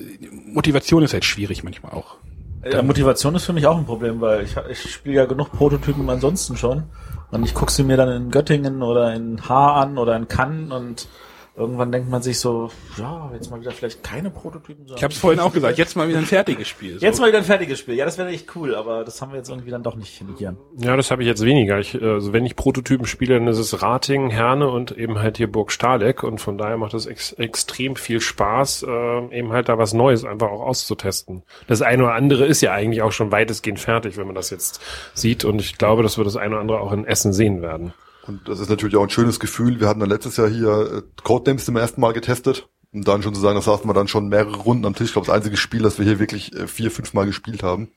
Motivation 0.47 1.03
ist 1.03 1.13
halt 1.13 1.25
schwierig 1.25 1.63
manchmal 1.63 1.93
auch. 1.93 2.17
Ja, 2.65 2.83
Motivation 2.83 3.35
ist 3.37 3.45
für 3.45 3.55
mich 3.55 3.67
auch 3.67 3.79
ein 3.79 3.87
Problem, 3.87 4.21
weil 4.21 4.45
ich, 4.45 4.55
ich 4.69 4.93
spiele 4.93 5.15
ja 5.15 5.25
genug 5.25 5.53
Prototypen 5.53 6.09
ansonsten 6.11 6.57
schon. 6.57 6.85
Und 7.31 7.45
ich 7.45 7.55
gucke 7.55 7.73
sie 7.73 7.85
mir 7.85 7.97
dann 7.97 8.11
in 8.11 8.31
Göttingen 8.31 8.83
oder 8.83 9.15
in 9.15 9.49
Haar 9.49 9.77
an 9.77 9.97
oder 9.97 10.17
in 10.17 10.29
Cannes 10.29 10.73
und 10.73 11.09
irgendwann 11.57 11.93
denkt 11.93 12.09
man 12.09 12.23
sich 12.23 12.39
so, 12.39 12.71
ja, 12.97 13.31
jetzt 13.35 13.51
mal 13.51 13.61
wieder 13.61 13.73
vielleicht 13.73 14.03
keine 14.03 14.31
Prototypen. 14.31 14.87
Ich 14.95 15.03
habe 15.03 15.13
es 15.13 15.19
vorhin 15.19 15.41
auch 15.41 15.53
gesagt, 15.53 15.79
jetzt 15.79 15.97
mal 15.97 16.09
wieder 16.09 16.19
ein 16.19 16.27
fertiges 16.27 16.69
Spiel. 16.69 16.99
So. 16.99 17.05
Jetzt 17.05 17.21
mal 17.21 17.29
wieder 17.29 17.39
ein 17.39 17.45
fertiges 17.45 17.79
Spiel. 17.79 17.95
Ja, 17.95 18.05
das 18.05 18.19
wäre 18.19 18.29
echt 18.29 18.55
cool, 18.57 18.75
aber 18.75 19.05
das 19.05 19.21
haben 19.21 19.33
wir 19.33 19.39
jetzt 19.39 19.51
irgendwie 19.51 19.71
dann 19.71 19.83
doch 19.83 19.97
nicht 19.97 20.23
hier. 20.39 20.57
Ja, 20.79 20.97
das 20.97 21.11
habe 21.11 21.23
ich 21.23 21.29
jetzt 21.29 21.45
weniger. 21.45 21.79
Ich, 21.79 22.01
äh, 22.01 22.05
also 22.05 22.33
wenn 22.33 22.47
ich 22.47 22.57
Prototypen 22.57 23.07
spiele, 23.07 23.35
dann 23.35 23.49
ist 23.49 23.59
es 23.59 23.83
Rating, 23.83 24.31
Herne 24.31 24.69
und 24.69 24.97
eben 24.97 25.19
halt 25.19 25.37
hier 25.37 25.51
Burg 25.51 25.73
Stahleck 25.73 26.23
und 26.23 26.41
von 26.41 26.57
daher 26.57 26.77
macht 26.77 26.95
es 26.95 27.07
ex 27.07 27.33
extrem 27.33 27.97
viel 27.97 28.21
Spaß, 28.21 28.85
äh, 28.85 29.39
eben 29.39 29.53
halt 29.53 29.69
da 29.69 29.79
was 29.79 29.93
Neues 29.93 30.25
einfach 30.25 30.49
auch 30.49 30.63
auszutesten. 30.63 31.43
Das 31.67 31.83
eine 31.83 32.05
oder 32.05 32.15
andere 32.15 32.47
ist 32.47 32.61
ja 32.61 32.73
eigentlich 32.73 33.03
auch 33.03 33.13
schon 33.13 33.33
weitestgehend 33.33 33.81
fertig, 33.81 34.17
wenn 34.17 34.27
man 34.27 34.35
das 34.35 34.51
jetzt 34.51 34.81
sieht 35.15 35.45
und 35.45 35.61
ich 35.61 35.79
glaube, 35.79 36.03
dass 36.03 36.17
wir 36.17 36.25
das 36.25 36.37
eine 36.37 36.53
oder 36.53 36.61
andere 36.61 36.81
auch 36.81 36.93
in 36.93 37.05
Essen 37.05 37.33
sehen 37.33 37.63
werden. 37.63 37.93
Und 38.31 38.49
das 38.49 38.61
ist 38.61 38.71
natürlich 38.71 38.95
auch 38.95 39.03
ein 39.03 39.11
schönes 39.11 39.41
Gefühl. 39.41 39.81
Wir 39.81 39.89
hatten 39.89 39.99
dann 39.99 40.09
letztes 40.09 40.37
Jahr 40.37 40.49
hier 40.49 40.69
äh, 40.69 41.23
Codenames 41.25 41.65
zum 41.65 41.77
ersten 41.77 42.01
Mal 42.01 42.13
getestet. 42.13 42.69
Und 42.93 43.07
dann 43.07 43.23
schon 43.23 43.35
zu 43.35 43.41
sagen, 43.41 43.57
das 43.57 43.65
saßen 43.65 43.89
wir 43.89 43.95
dann 43.95 44.07
schon 44.07 44.29
mehrere 44.29 44.57
Runden 44.57 44.87
am 44.87 44.95
Tisch. 44.95 45.09
Ich 45.09 45.13
glaube, 45.15 45.27
das 45.27 45.35
einzige 45.35 45.57
Spiel, 45.57 45.83
das 45.83 45.99
wir 45.99 46.05
hier 46.05 46.21
wirklich 46.21 46.55
äh, 46.55 46.69
vier, 46.69 46.93
fünf 46.93 47.13
Mal 47.13 47.27
gespielt 47.27 47.65
haben. 47.65 47.91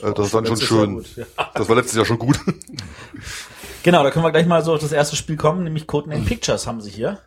Äh, 0.00 0.12
das 0.14 0.26
ist 0.26 0.34
dann 0.34 0.46
schon 0.46 0.56
schön. 0.56 0.94
gut, 0.96 1.16
ja. 1.16 1.26
Das 1.54 1.68
war 1.68 1.76
letztes 1.76 1.96
Jahr 1.96 2.04
schon 2.04 2.18
gut. 2.18 2.40
Genau, 3.82 4.02
da 4.02 4.10
können 4.10 4.24
wir 4.24 4.32
gleich 4.32 4.46
mal 4.46 4.64
so 4.64 4.74
auf 4.74 4.80
das 4.80 4.92
erste 4.92 5.16
Spiel 5.16 5.36
kommen, 5.36 5.62
nämlich 5.64 5.86
Codename 5.86 6.24
Pictures 6.24 6.66
haben 6.66 6.80
sie 6.80 6.90
hier. 6.90 7.20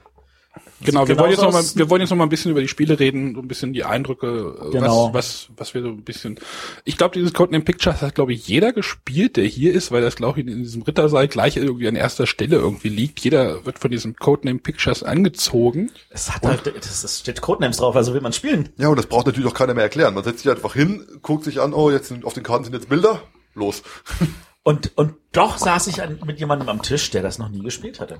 Genau, 0.83 1.07
wir 1.07 1.17
wollen 1.17 1.31
jetzt 1.31 1.41
noch 1.41 1.51
mal, 1.51 1.59
aus- 1.59 1.75
wir 1.75 1.89
wollen 1.89 2.01
jetzt 2.01 2.09
noch 2.09 2.17
mal 2.17 2.23
ein 2.25 2.29
bisschen 2.29 2.51
über 2.51 2.61
die 2.61 2.67
Spiele 2.67 2.99
reden, 2.99 3.35
so 3.35 3.41
ein 3.41 3.47
bisschen 3.47 3.73
die 3.73 3.83
Eindrücke, 3.83 4.55
äh, 4.67 4.71
Genau. 4.71 5.13
was, 5.13 5.49
was, 5.49 5.57
was 5.57 5.73
wir 5.73 5.81
so 5.81 5.89
ein 5.89 6.03
bisschen. 6.03 6.39
Ich 6.85 6.97
glaube, 6.97 7.13
dieses 7.15 7.33
Codename 7.33 7.63
Pictures 7.63 8.01
hat, 8.01 8.15
glaube 8.15 8.33
ich, 8.33 8.47
jeder 8.47 8.73
gespielt, 8.73 9.37
der 9.37 9.45
hier 9.45 9.73
ist, 9.73 9.91
weil 9.91 10.01
das, 10.01 10.15
glaube 10.15 10.41
ich, 10.41 10.47
in 10.47 10.63
diesem 10.63 10.81
Rittersaal 10.83 11.27
gleich 11.27 11.57
irgendwie 11.57 11.87
an 11.87 11.95
erster 11.95 12.27
Stelle 12.27 12.57
irgendwie 12.57 12.89
liegt. 12.89 13.19
Jeder 13.21 13.65
wird 13.65 13.79
von 13.79 13.91
diesem 13.91 14.15
Codename 14.15 14.59
Pictures 14.59 15.03
angezogen. 15.03 15.91
Es 16.09 16.31
hat 16.33 16.43
halt, 16.43 16.65
das, 16.77 17.01
das 17.01 17.19
steht 17.19 17.41
Codenames 17.41 17.77
drauf, 17.77 17.95
also 17.95 18.13
will 18.13 18.21
man 18.21 18.33
spielen. 18.33 18.69
Ja, 18.77 18.89
und 18.89 18.97
das 18.97 19.07
braucht 19.07 19.25
natürlich 19.27 19.49
auch 19.49 19.53
keiner 19.55 19.73
mehr 19.73 19.83
erklären. 19.83 20.13
Man 20.13 20.23
setzt 20.23 20.39
sich 20.43 20.51
einfach 20.51 20.73
hin, 20.73 21.05
guckt 21.21 21.43
sich 21.43 21.59
an, 21.61 21.73
oh, 21.73 21.91
jetzt 21.91 22.07
sind, 22.09 22.25
auf 22.25 22.33
den 22.33 22.43
Karten 22.43 22.63
sind 22.65 22.73
jetzt 22.73 22.89
Bilder. 22.89 23.21
Los. 23.55 23.83
Und, 24.65 24.93
und 24.95 25.15
doch 25.33 25.57
saß 25.57 25.87
ich 25.87 26.01
an, 26.01 26.19
mit 26.25 26.39
jemandem 26.39 26.69
am 26.69 26.81
Tisch, 26.81 27.09
der 27.11 27.21
das 27.21 27.37
noch 27.37 27.49
nie 27.49 27.61
gespielt 27.61 27.99
hatte. 27.99 28.19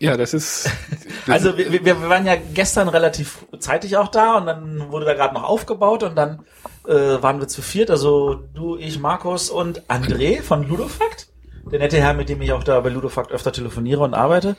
Ja, 0.00 0.16
das 0.16 0.34
ist, 0.34 0.70
Also 1.28 1.56
wir, 1.56 1.72
wir, 1.72 1.84
wir 1.84 2.08
waren 2.08 2.26
ja 2.26 2.36
gestern 2.36 2.88
relativ 2.88 3.46
zeitig 3.58 3.96
auch 3.96 4.08
da 4.08 4.36
und 4.36 4.46
dann 4.46 4.90
wurde 4.90 5.06
da 5.06 5.14
gerade 5.14 5.34
noch 5.34 5.44
aufgebaut 5.44 6.02
und 6.02 6.16
dann 6.16 6.44
äh, 6.86 6.92
waren 6.92 7.40
wir 7.40 7.48
zu 7.48 7.62
viert, 7.62 7.90
also 7.90 8.34
du, 8.34 8.76
ich, 8.76 8.98
Markus 8.98 9.50
und 9.50 9.82
André 9.88 10.42
von 10.42 10.68
Ludofakt, 10.68 11.28
der 11.70 11.78
nette 11.78 11.98
Herr, 11.98 12.14
mit 12.14 12.28
dem 12.28 12.42
ich 12.42 12.52
auch 12.52 12.64
da 12.64 12.80
bei 12.80 12.90
Ludofakt 12.90 13.32
öfter 13.32 13.52
telefoniere 13.52 14.02
und 14.02 14.14
arbeite. 14.14 14.56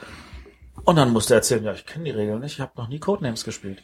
Und 0.84 0.98
dann 0.98 1.12
musste 1.12 1.34
er 1.34 1.38
erzählen, 1.38 1.64
ja, 1.64 1.74
ich 1.74 1.86
kenne 1.86 2.06
die 2.06 2.12
Regeln 2.12 2.40
nicht, 2.40 2.54
ich 2.54 2.62
habe 2.62 2.72
noch 2.76 2.88
nie 2.88 3.00
Codenames 3.00 3.44
gespielt. 3.44 3.84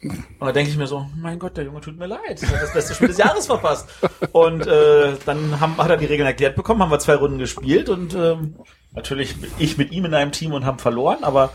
Und 0.00 0.40
da 0.40 0.52
denke 0.52 0.70
ich 0.70 0.76
mir 0.76 0.86
so, 0.86 1.06
mein 1.16 1.40
Gott, 1.40 1.56
der 1.56 1.64
Junge 1.64 1.80
tut 1.80 1.98
mir 1.98 2.06
leid, 2.06 2.42
er 2.42 2.48
hat 2.50 2.62
das 2.62 2.72
beste 2.72 2.94
Spiel 2.94 3.08
des 3.08 3.18
Jahres 3.18 3.46
verpasst. 3.46 3.88
Und 4.32 4.66
äh, 4.66 5.16
dann 5.24 5.60
haben, 5.60 5.76
hat 5.76 5.90
er 5.90 5.96
die 5.96 6.06
Regeln 6.06 6.26
erklärt 6.26 6.54
bekommen, 6.54 6.82
haben 6.82 6.90
wir 6.90 7.00
zwei 7.00 7.16
Runden 7.16 7.38
gespielt 7.38 7.88
und 7.88 8.14
ähm, 8.14 8.56
natürlich 8.92 9.34
ich 9.58 9.78
mit 9.78 9.92
ihm 9.92 10.04
in 10.04 10.14
einem 10.14 10.32
Team 10.32 10.52
und 10.52 10.64
haben 10.64 10.78
verloren, 10.78 11.22
aber 11.22 11.52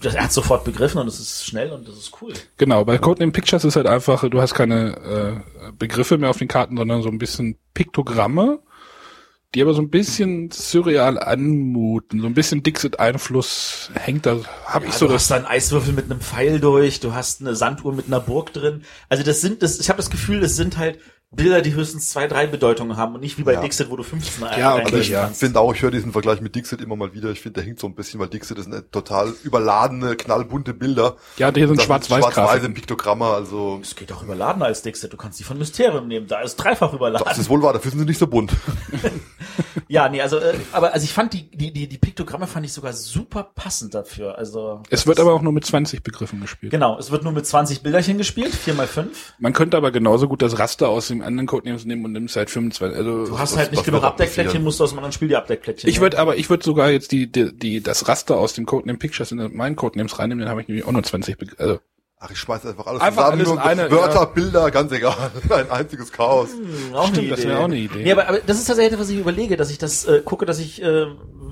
das, 0.00 0.14
er 0.14 0.24
hat 0.24 0.32
sofort 0.32 0.64
begriffen 0.64 0.98
und 0.98 1.08
es 1.08 1.18
ist 1.18 1.46
schnell 1.46 1.72
und 1.72 1.88
das 1.88 1.96
ist 1.96 2.12
cool. 2.20 2.32
genau, 2.58 2.84
bei 2.84 2.98
Codename 2.98 3.32
Pictures 3.32 3.64
ist 3.64 3.76
halt 3.76 3.86
einfach, 3.86 4.28
du 4.28 4.40
hast 4.40 4.54
keine 4.54 5.42
äh, 5.66 5.72
Begriffe 5.78 6.18
mehr 6.18 6.30
auf 6.30 6.38
den 6.38 6.48
Karten, 6.48 6.76
sondern 6.76 7.02
so 7.02 7.08
ein 7.08 7.18
bisschen 7.18 7.56
Piktogramme, 7.72 8.60
die 9.54 9.62
aber 9.62 9.72
so 9.72 9.80
ein 9.80 9.88
bisschen 9.88 10.50
surreal 10.50 11.18
anmuten, 11.18 12.20
so 12.20 12.26
ein 12.26 12.34
bisschen 12.34 12.62
Dixit-Einfluss 12.62 13.90
hängt 13.94 14.26
da, 14.26 14.40
habe 14.66 14.86
ich 14.86 14.92
Ja, 14.92 14.98
so 14.98 15.06
du 15.06 15.12
das 15.14 15.22
hast 15.22 15.30
da 15.30 15.36
einen 15.36 15.46
Eiswürfel 15.46 15.94
mit 15.94 16.10
einem 16.10 16.20
Pfeil 16.20 16.60
durch, 16.60 17.00
du 17.00 17.14
hast 17.14 17.40
eine 17.40 17.56
Sanduhr 17.56 17.94
mit 17.94 18.06
einer 18.06 18.20
Burg 18.20 18.52
drin. 18.52 18.82
Also 19.08 19.22
das 19.22 19.40
sind, 19.40 19.62
das, 19.62 19.80
ich 19.80 19.88
habe 19.88 19.96
das 19.96 20.10
Gefühl, 20.10 20.40
das 20.40 20.56
sind 20.56 20.76
halt 20.76 20.98
Bilder, 21.36 21.60
die 21.62 21.74
höchstens 21.74 22.10
zwei, 22.10 22.26
drei 22.26 22.46
Bedeutungen 22.46 22.96
haben 22.96 23.14
und 23.14 23.20
nicht 23.20 23.38
wie 23.38 23.42
bei 23.42 23.52
Ja. 23.52 23.60
Dixit, 23.60 23.90
wo 23.90 23.96
du 23.96 24.02
15 24.02 24.42
Ja, 24.44 24.78
ja. 24.78 24.86
Ich 24.98 25.12
kannst. 25.12 25.38
finde 25.40 25.60
auch, 25.60 25.74
ich 25.74 25.82
höre 25.82 25.90
diesen 25.90 26.12
Vergleich 26.12 26.40
mit 26.40 26.54
Dixit 26.54 26.80
immer 26.80 26.96
mal 26.96 27.12
wieder. 27.14 27.30
Ich 27.30 27.40
finde, 27.40 27.54
der 27.60 27.64
hinkt 27.64 27.80
so 27.80 27.86
ein 27.86 27.94
bisschen, 27.94 28.18
weil 28.20 28.28
Dixit 28.28 28.58
ist 28.58 28.66
eine 28.66 28.90
total 28.90 29.32
überladene, 29.44 30.16
knallbunte 30.16 30.74
Bilder. 30.74 31.16
Ja, 31.36 31.52
hier 31.52 31.68
sind 31.68 31.78
Das 31.78 31.84
Schwarz-Weiß-Grafiken. 31.86 32.44
Schwarz-weiße 32.44 32.70
Piktogramme, 32.70 33.26
also 33.26 33.78
Es 33.82 33.94
geht 33.94 34.10
auch 34.12 34.22
überladener 34.22 34.66
als 34.66 34.82
Dixit. 34.82 35.12
Du 35.12 35.16
kannst 35.16 35.38
die 35.38 35.44
von 35.44 35.58
Mysterium 35.58 36.08
nehmen. 36.08 36.26
Da 36.26 36.40
ist 36.40 36.56
dreifach 36.56 36.92
überladen. 36.92 37.24
das 37.28 37.38
ist 37.38 37.48
wohl 37.50 37.62
wahr, 37.62 37.72
dafür 37.74 37.90
sind 37.90 38.00
sie 38.00 38.06
nicht 38.06 38.18
so 38.18 38.26
bunt. 38.26 38.52
Ja, 39.88 40.08
nee, 40.08 40.20
also, 40.20 40.38
äh, 40.38 40.54
aber 40.72 40.92
also 40.92 41.04
ich 41.04 41.12
fand 41.12 41.32
die, 41.32 41.48
die, 41.50 41.72
die, 41.72 41.88
die 41.88 41.98
Piktogramme 41.98 42.46
fand 42.46 42.66
ich 42.66 42.72
sogar 42.72 42.92
super 42.92 43.44
passend 43.54 43.94
dafür. 43.94 44.36
Also 44.36 44.82
Es 44.90 45.06
wird 45.06 45.20
aber 45.20 45.32
auch 45.32 45.42
nur 45.42 45.52
mit 45.52 45.64
20 45.64 46.02
Begriffen 46.02 46.40
gespielt. 46.40 46.70
genau, 46.70 46.98
es 46.98 47.10
wird 47.10 47.22
nur 47.22 47.32
mit 47.32 47.46
20 47.46 47.82
Bilderchen 47.82 48.18
gespielt, 48.18 48.54
4 48.54 48.74
mal 48.74 48.86
5 48.86 49.34
Man 49.38 49.52
könnte 49.52 49.76
aber 49.76 49.90
genauso 49.90 50.28
gut 50.28 50.42
das 50.42 50.58
Raster 50.58 50.88
aus 50.88 51.08
dem 51.08 51.22
anderen 51.22 51.46
Codenames 51.46 51.84
nehmen 51.84 52.04
und 52.04 52.12
nimmst 52.12 52.36
halt 52.36 52.50
25. 52.50 52.96
Also 52.98 53.26
Du 53.26 53.38
hast 53.38 53.56
halt 53.56 53.70
nicht 53.70 53.84
genug 53.84 54.02
Abdeckplättchen, 54.02 54.62
musst 54.64 54.80
du 54.80 54.84
aus 54.84 54.90
einem 54.90 54.98
anderen 54.98 55.12
Spiel 55.12 55.28
die 55.28 55.36
Abdeckplättchen 55.36 55.88
ich 55.88 56.00
würde 56.00 56.18
aber, 56.18 56.36
ich 56.36 56.50
würde 56.50 56.64
sogar 56.64 56.90
jetzt 56.90 57.12
die, 57.12 57.30
die, 57.30 57.56
die, 57.56 57.82
das 57.82 58.08
Raster 58.08 58.36
aus 58.36 58.54
dem 58.54 58.66
Codename 58.66 58.98
Pictures 58.98 59.32
in 59.32 59.56
meinen 59.56 59.76
Codenames 59.76 60.18
reinnehmen, 60.18 60.40
dann 60.42 60.50
habe 60.50 60.60
ich 60.60 60.68
nämlich 60.68 60.84
auch 60.84 60.92
nur 60.92 61.02
20 61.02 61.38
Begriffe. 61.38 61.62
Also, 61.62 61.80
Ach, 62.18 62.30
ich 62.30 62.38
schmeiß 62.38 62.64
einfach 62.64 62.86
alles 62.86 63.02
Einfach 63.02 63.30
zusammen. 63.32 63.58
alles 63.58 63.78
eine- 63.80 63.90
Wörter, 63.90 64.14
ja. 64.20 64.24
Bilder, 64.24 64.70
ganz 64.70 64.90
egal. 64.92 65.30
Ein 65.50 65.70
einziges 65.70 66.10
Chaos. 66.12 66.48
nehmen. 66.54 66.94
Auch 66.94 67.04
Stimmt, 67.08 67.18
eine 67.18 67.28
das 67.28 67.40
Idee. 67.40 67.48
wäre 67.50 67.58
auch 67.60 67.64
eine 67.64 67.76
Idee. 67.76 68.02
Nee, 68.04 68.12
aber, 68.12 68.28
aber 68.28 68.38
das 68.40 68.58
ist 68.58 68.64
tatsächlich, 68.66 68.98
was 68.98 69.10
ich 69.10 69.18
überlege, 69.18 69.56
dass 69.58 69.70
ich 69.70 69.76
das 69.78 70.06
äh, 70.06 70.22
gucke, 70.24 70.46
dass 70.46 70.58
ich, 70.58 70.82
äh, 70.82 71.06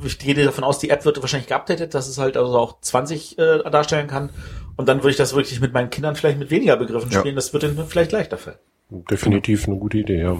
ich 0.04 0.18
gehe 0.18 0.34
davon 0.42 0.64
aus, 0.64 0.78
die 0.78 0.88
App 0.88 1.04
wird 1.04 1.20
wahrscheinlich 1.20 1.48
geupdatet, 1.48 1.92
dass 1.92 2.08
es 2.08 2.16
halt 2.18 2.36
also 2.38 2.56
auch 2.58 2.80
20 2.80 3.38
äh, 3.38 3.58
darstellen 3.70 4.06
kann. 4.08 4.30
Und 4.76 4.88
dann 4.88 4.98
würde 4.98 5.10
ich 5.10 5.16
das 5.16 5.34
wirklich 5.36 5.60
mit 5.60 5.74
meinen 5.74 5.90
Kindern 5.90 6.16
vielleicht 6.16 6.38
mit 6.38 6.50
weniger 6.50 6.76
Begriffen 6.78 7.10
Ja. 7.10 7.20
spielen. 7.20 7.36
Das 7.36 7.52
wird 7.52 7.62
ihnen 7.64 7.84
vielleicht 7.86 8.12
leichter 8.12 8.38
fallen. 8.38 8.56
Definitiv 8.90 9.66
eine 9.68 9.76
gute 9.76 9.98
Idee, 9.98 10.22
ja. 10.22 10.36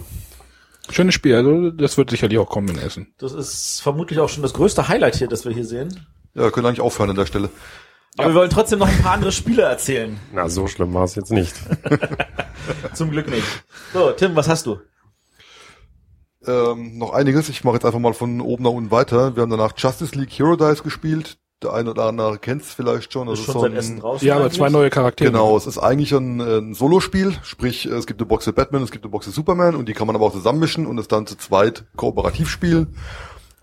Schönes 0.91 1.15
Spiel, 1.15 1.35
also 1.35 1.71
das 1.71 1.97
wird 1.97 2.11
sicherlich 2.11 2.39
auch 2.39 2.49
kommen 2.49 2.69
in 2.69 2.79
Essen. 2.79 3.13
Das 3.19 3.33
ist 3.33 3.81
vermutlich 3.83 4.19
auch 4.21 4.29
schon 4.29 4.43
das 4.43 4.53
größte 4.55 4.89
Highlight 4.89 5.17
hier, 5.17 5.29
das 5.29 5.45
wir 5.45 5.53
hier 5.53 5.65
sehen. 5.65 6.07
Ja, 6.35 6.43
wir 6.43 6.51
können 6.51 6.67
eigentlich 6.67 6.81
aufhören 6.81 7.11
an 7.11 7.17
der 7.17 7.27
Stelle. 7.27 7.49
Aber 8.17 8.29
wir 8.29 8.35
wollen 8.35 8.51
trotzdem 8.51 8.79
noch 8.79 8.89
ein 8.89 9.03
paar 9.03 9.13
andere 9.15 9.33
Spiele 9.33 9.63
erzählen. 9.63 10.19
Na, 10.33 10.49
so 10.49 10.67
schlimm 10.69 10.95
war 10.95 11.05
es 11.05 11.15
jetzt 11.17 11.33
nicht. 11.33 11.55
Zum 12.95 13.11
Glück 13.11 13.29
nicht. 13.29 13.45
So, 13.93 14.11
Tim, 14.13 14.37
was 14.37 14.49
hast 14.49 14.67
du? 14.67 14.79
Ähm, 16.47 16.99
noch 16.99 17.13
einiges. 17.13 17.49
Ich 17.49 17.65
mache 17.65 17.75
jetzt 17.75 17.85
einfach 17.87 17.99
mal 17.99 18.13
von 18.15 18.41
oben 18.41 18.63
nach 18.65 18.71
unten 18.71 18.91
weiter. 18.91 19.35
Wir 19.35 19.43
haben 19.43 19.51
danach 19.51 19.73
Justice 19.77 20.15
League 20.17 20.31
Hero 20.31 20.57
Dice 20.57 20.83
gespielt. 20.83 21.39
Der 21.63 21.73
eine 21.73 21.91
oder 21.91 22.05
andere 22.05 22.39
kennt 22.39 22.63
es 22.63 22.75
vielleicht 22.75 23.13
schon. 23.13 23.27
Das 23.27 23.39
Ist 23.39 23.47
ist 23.47 23.53
schon 23.53 23.61
so 23.61 23.67
ein- 23.67 23.75
Essen 23.75 23.99
draußen. 24.01 24.27
Ja, 24.29 24.37
aber 24.37 24.51
zwei 24.51 24.69
neue 24.69 24.91
Charaktere. 24.91 25.31
Genau, 25.31 25.57
es 25.57 25.67
ist 25.67 25.79
eigentlich 25.79 26.13
ein, 26.13 26.41
ein 26.41 26.75
Solospiel, 26.75 27.35
sprich 27.43 27.87
es 27.87 28.07
gibt 28.07 28.21
eine 28.21 28.27
Box 28.27 28.45
für 28.45 28.53
Batman, 28.53 28.83
es 28.83 28.91
gibt 28.91 29.05
eine 29.05 29.11
Box 29.11 29.25
für 29.27 29.33
Superman 29.33 29.75
und 29.75 29.89
die 29.89 29.95
kann 29.95 30.07
man 30.07 30.15
aber 30.15 30.27
auch 30.27 30.33
zusammenmischen 30.33 30.87
und 30.87 30.99
es 30.99 31.09
dann 31.09 31.27
zu 31.27 31.37
zweit 31.37 31.85
kooperativ 31.97 32.51
spielen. 32.51 32.95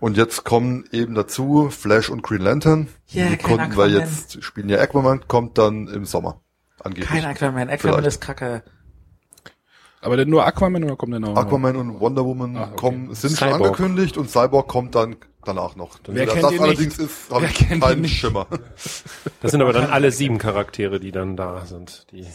Und 0.02 0.16
jetzt 0.16 0.42
kommen 0.42 0.84
eben 0.90 1.14
dazu 1.14 1.68
Flash 1.70 2.10
und 2.10 2.24
Green 2.24 2.40
Lantern. 2.40 2.88
Ja, 3.06 3.28
die 3.28 3.36
konnten 3.36 3.76
wir 3.76 3.86
jetzt 3.86 4.42
spielen. 4.42 4.68
Ja, 4.68 4.80
Aquaman 4.80 5.28
kommt 5.28 5.58
dann 5.58 5.86
im 5.86 6.06
Sommer. 6.06 6.40
Angeblich. 6.80 7.08
Kein 7.08 7.24
Aquaman. 7.24 7.68
Aquaman 7.70 7.78
Vielleicht. 8.00 8.06
ist 8.08 8.20
kacke. 8.20 8.64
Aber 10.00 10.16
denn 10.16 10.28
nur 10.28 10.44
Aquaman 10.44 10.82
oder 10.82 10.96
kommt 10.96 11.12
der 11.12 11.20
noch? 11.20 11.36
Aquaman 11.36 11.76
und 11.76 12.00
Wonder 12.00 12.24
Woman 12.24 12.56
Ah, 12.56 12.64
okay. 12.64 12.76
kommen, 12.76 13.14
sind 13.14 13.38
schon 13.38 13.50
Cyborg. 13.50 13.62
angekündigt 13.78 14.16
und 14.16 14.28
Cyborg 14.28 14.66
kommt 14.66 14.96
dann 14.96 15.14
danach 15.44 15.76
noch. 15.76 16.00
Wer 16.08 16.26
das 16.26 16.34
kennt 16.34 16.46
das 16.46 16.52
ihn 16.52 16.60
allerdings 16.62 16.98
nicht? 16.98 17.08
ist, 17.08 17.30
habe 17.30 17.42
Wer 17.42 17.50
ich 17.50 17.68
keinen 17.68 18.00
nicht? 18.00 18.16
Schimmer. 18.18 18.48
Das 19.40 19.52
sind 19.52 19.62
aber 19.62 19.72
dann 19.72 19.88
alle 19.92 20.10
sieben 20.10 20.38
Charaktere, 20.38 20.98
die 20.98 21.12
dann 21.12 21.36
da 21.36 21.64
sind. 21.64 22.08
Die 22.10 22.26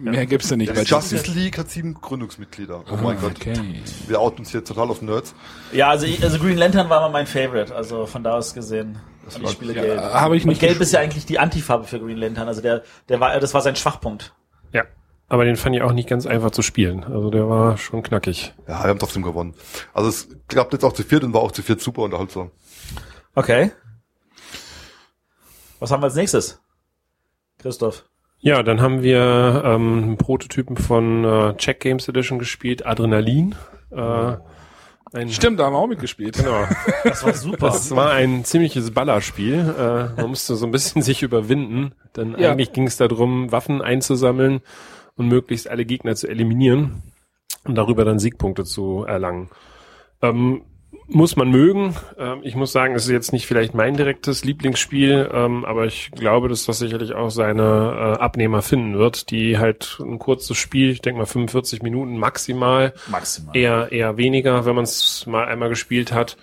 Mehr 0.00 0.26
gibt's 0.26 0.48
denn 0.48 0.58
nicht. 0.58 0.72
Die 0.72 0.76
weil 0.76 0.84
Justice 0.84 1.30
League 1.30 1.58
hat 1.58 1.70
sieben 1.70 1.94
Gründungsmitglieder. 1.94 2.84
Oh 2.90 2.96
mein 2.96 3.20
Gott. 3.20 3.32
Okay. 3.36 3.82
Wir 4.08 4.20
outen 4.20 4.40
uns 4.40 4.50
hier 4.50 4.64
total 4.64 4.88
auf 4.90 5.02
Nerds. 5.02 5.34
Ja, 5.72 5.88
also, 5.90 6.06
ich, 6.06 6.22
also 6.22 6.38
Green 6.38 6.56
Lantern 6.56 6.88
war 6.88 7.00
mal 7.00 7.10
mein 7.10 7.26
Favorite. 7.26 7.74
Also 7.74 8.06
von 8.06 8.24
da 8.24 8.32
aus 8.36 8.54
gesehen. 8.54 8.98
Und 9.26 9.34
war- 9.34 9.50
ich 9.50 9.50
spiele 9.56 9.74
Ja, 9.74 9.82
Gelb. 9.82 10.00
habe 10.00 10.36
ich 10.36 10.44
Und 10.44 10.48
nicht 10.50 10.60
Gelb 10.60 10.80
ist 10.80 10.92
ja 10.92 11.00
eigentlich 11.00 11.26
die 11.26 11.38
Antifarbe 11.38 11.84
für 11.84 12.00
Green 12.00 12.16
Lantern. 12.16 12.48
Also 12.48 12.62
der, 12.62 12.82
der 13.08 13.20
war, 13.20 13.38
das 13.40 13.52
war 13.54 13.60
sein 13.60 13.76
Schwachpunkt. 13.76 14.34
ja. 14.72 14.84
Aber 15.32 15.44
den 15.44 15.54
fand 15.54 15.76
ich 15.76 15.82
auch 15.82 15.92
nicht 15.92 16.08
ganz 16.08 16.26
einfach 16.26 16.50
zu 16.50 16.60
spielen. 16.60 17.04
Also 17.04 17.30
der 17.30 17.48
war 17.48 17.78
schon 17.78 18.02
knackig. 18.02 18.52
Ja, 18.66 18.82
wir 18.82 18.88
haben 18.90 18.98
trotzdem 18.98 19.22
gewonnen. 19.22 19.54
Also 19.94 20.08
es 20.08 20.26
klappt 20.48 20.72
jetzt 20.72 20.84
auch 20.84 20.92
zu 20.92 21.04
viert 21.04 21.22
und 21.22 21.32
war 21.32 21.40
auch 21.40 21.52
zu 21.52 21.62
viert 21.62 21.80
super 21.80 22.02
unterhaltsam. 22.02 22.50
Okay. 23.36 23.70
Was 25.78 25.92
haben 25.92 26.00
wir 26.02 26.06
als 26.06 26.16
nächstes? 26.16 26.60
Christoph. 27.58 28.04
Ja, 28.40 28.62
dann 28.62 28.80
haben 28.80 29.02
wir 29.02 29.62
ähm, 29.64 30.02
einen 30.02 30.16
Prototypen 30.16 30.76
von 30.76 31.24
äh, 31.24 31.56
Check 31.56 31.80
Games 31.80 32.08
Edition 32.08 32.38
gespielt, 32.38 32.86
Adrenalin. 32.86 33.54
Äh, 33.90 34.36
ein, 35.12 35.28
Stimmt, 35.28 35.58
da 35.60 35.64
haben 35.66 35.74
wir 35.74 35.78
auch 35.78 35.86
mitgespielt. 35.88 36.36
Genau. 36.38 36.64
Das 37.04 37.24
war 37.24 37.34
super. 37.34 37.66
Das 37.66 37.94
war 37.94 38.12
ein 38.12 38.44
ziemliches 38.44 38.92
Ballerspiel. 38.92 39.74
Äh, 39.76 40.20
man 40.20 40.30
musste 40.30 40.54
so 40.54 40.64
ein 40.66 40.70
bisschen 40.72 41.02
sich 41.02 41.22
überwinden, 41.22 41.92
denn 42.16 42.36
Ja. 42.38 42.52
eigentlich 42.52 42.72
ging 42.72 42.86
es 42.86 42.96
darum, 42.96 43.50
Waffen 43.52 43.82
einzusammeln 43.82 44.60
und 45.16 45.26
möglichst 45.28 45.68
alle 45.68 45.84
Gegner 45.84 46.14
zu 46.14 46.28
eliminieren 46.28 47.02
und 47.64 47.74
darüber 47.74 48.04
dann 48.04 48.18
Siegpunkte 48.20 48.64
zu 48.64 49.04
erlangen. 49.04 49.50
Ähm, 50.22 50.62
muss 51.10 51.36
man 51.36 51.50
mögen. 51.50 51.96
Ähm, 52.18 52.40
ich 52.42 52.54
muss 52.54 52.72
sagen, 52.72 52.94
es 52.94 53.04
ist 53.04 53.10
jetzt 53.10 53.32
nicht 53.32 53.46
vielleicht 53.46 53.74
mein 53.74 53.96
direktes 53.96 54.44
Lieblingsspiel, 54.44 55.28
ähm, 55.32 55.64
aber 55.64 55.86
ich 55.86 56.10
glaube, 56.12 56.48
dass 56.48 56.66
das 56.66 56.78
sicherlich 56.78 57.14
auch 57.14 57.30
seine 57.30 57.62
äh, 58.18 58.20
Abnehmer 58.20 58.62
finden 58.62 58.98
wird, 58.98 59.30
die 59.30 59.58
halt 59.58 59.98
ein 60.00 60.18
kurzes 60.18 60.56
Spiel, 60.56 60.90
ich 60.90 61.00
denke 61.00 61.18
mal 61.18 61.26
45 61.26 61.82
Minuten 61.82 62.16
maximal, 62.16 62.94
Maximal. 63.10 63.56
eher 63.56 63.92
eher 63.92 64.16
weniger, 64.16 64.64
wenn 64.64 64.74
man 64.74 64.84
es 64.84 65.26
mal 65.26 65.46
einmal 65.46 65.68
gespielt 65.68 66.12
hat, 66.12 66.36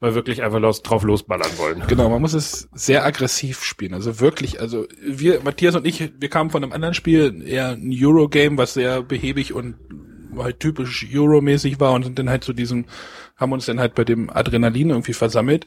mal 0.00 0.14
wirklich 0.14 0.42
einfach 0.42 0.60
los, 0.60 0.82
drauf 0.82 1.02
losballern 1.02 1.50
wollen. 1.58 1.82
Genau, 1.88 2.08
man 2.08 2.20
muss 2.20 2.34
es 2.34 2.68
sehr 2.74 3.04
aggressiv 3.04 3.64
spielen. 3.64 3.94
Also 3.94 4.20
wirklich, 4.20 4.60
also 4.60 4.86
wir, 5.02 5.40
Matthias 5.42 5.74
und 5.74 5.86
ich, 5.86 6.12
wir 6.18 6.28
kamen 6.28 6.50
von 6.50 6.62
einem 6.62 6.72
anderen 6.72 6.94
Spiel, 6.94 7.42
eher 7.46 7.70
ein 7.70 7.90
Eurogame, 7.92 8.58
was 8.58 8.74
sehr 8.74 9.02
behäbig 9.02 9.52
und 9.52 9.76
halt 10.42 10.60
typisch 10.60 11.06
Euro-mäßig 11.14 11.80
war 11.80 11.92
und 11.92 12.04
sind 12.04 12.18
dann 12.18 12.30
halt 12.30 12.44
zu 12.44 12.52
diesem, 12.52 12.86
haben 13.36 13.52
uns 13.52 13.66
dann 13.66 13.80
halt 13.80 13.94
bei 13.94 14.04
dem 14.04 14.30
Adrenalin 14.30 14.90
irgendwie 14.90 15.12
versammelt. 15.12 15.66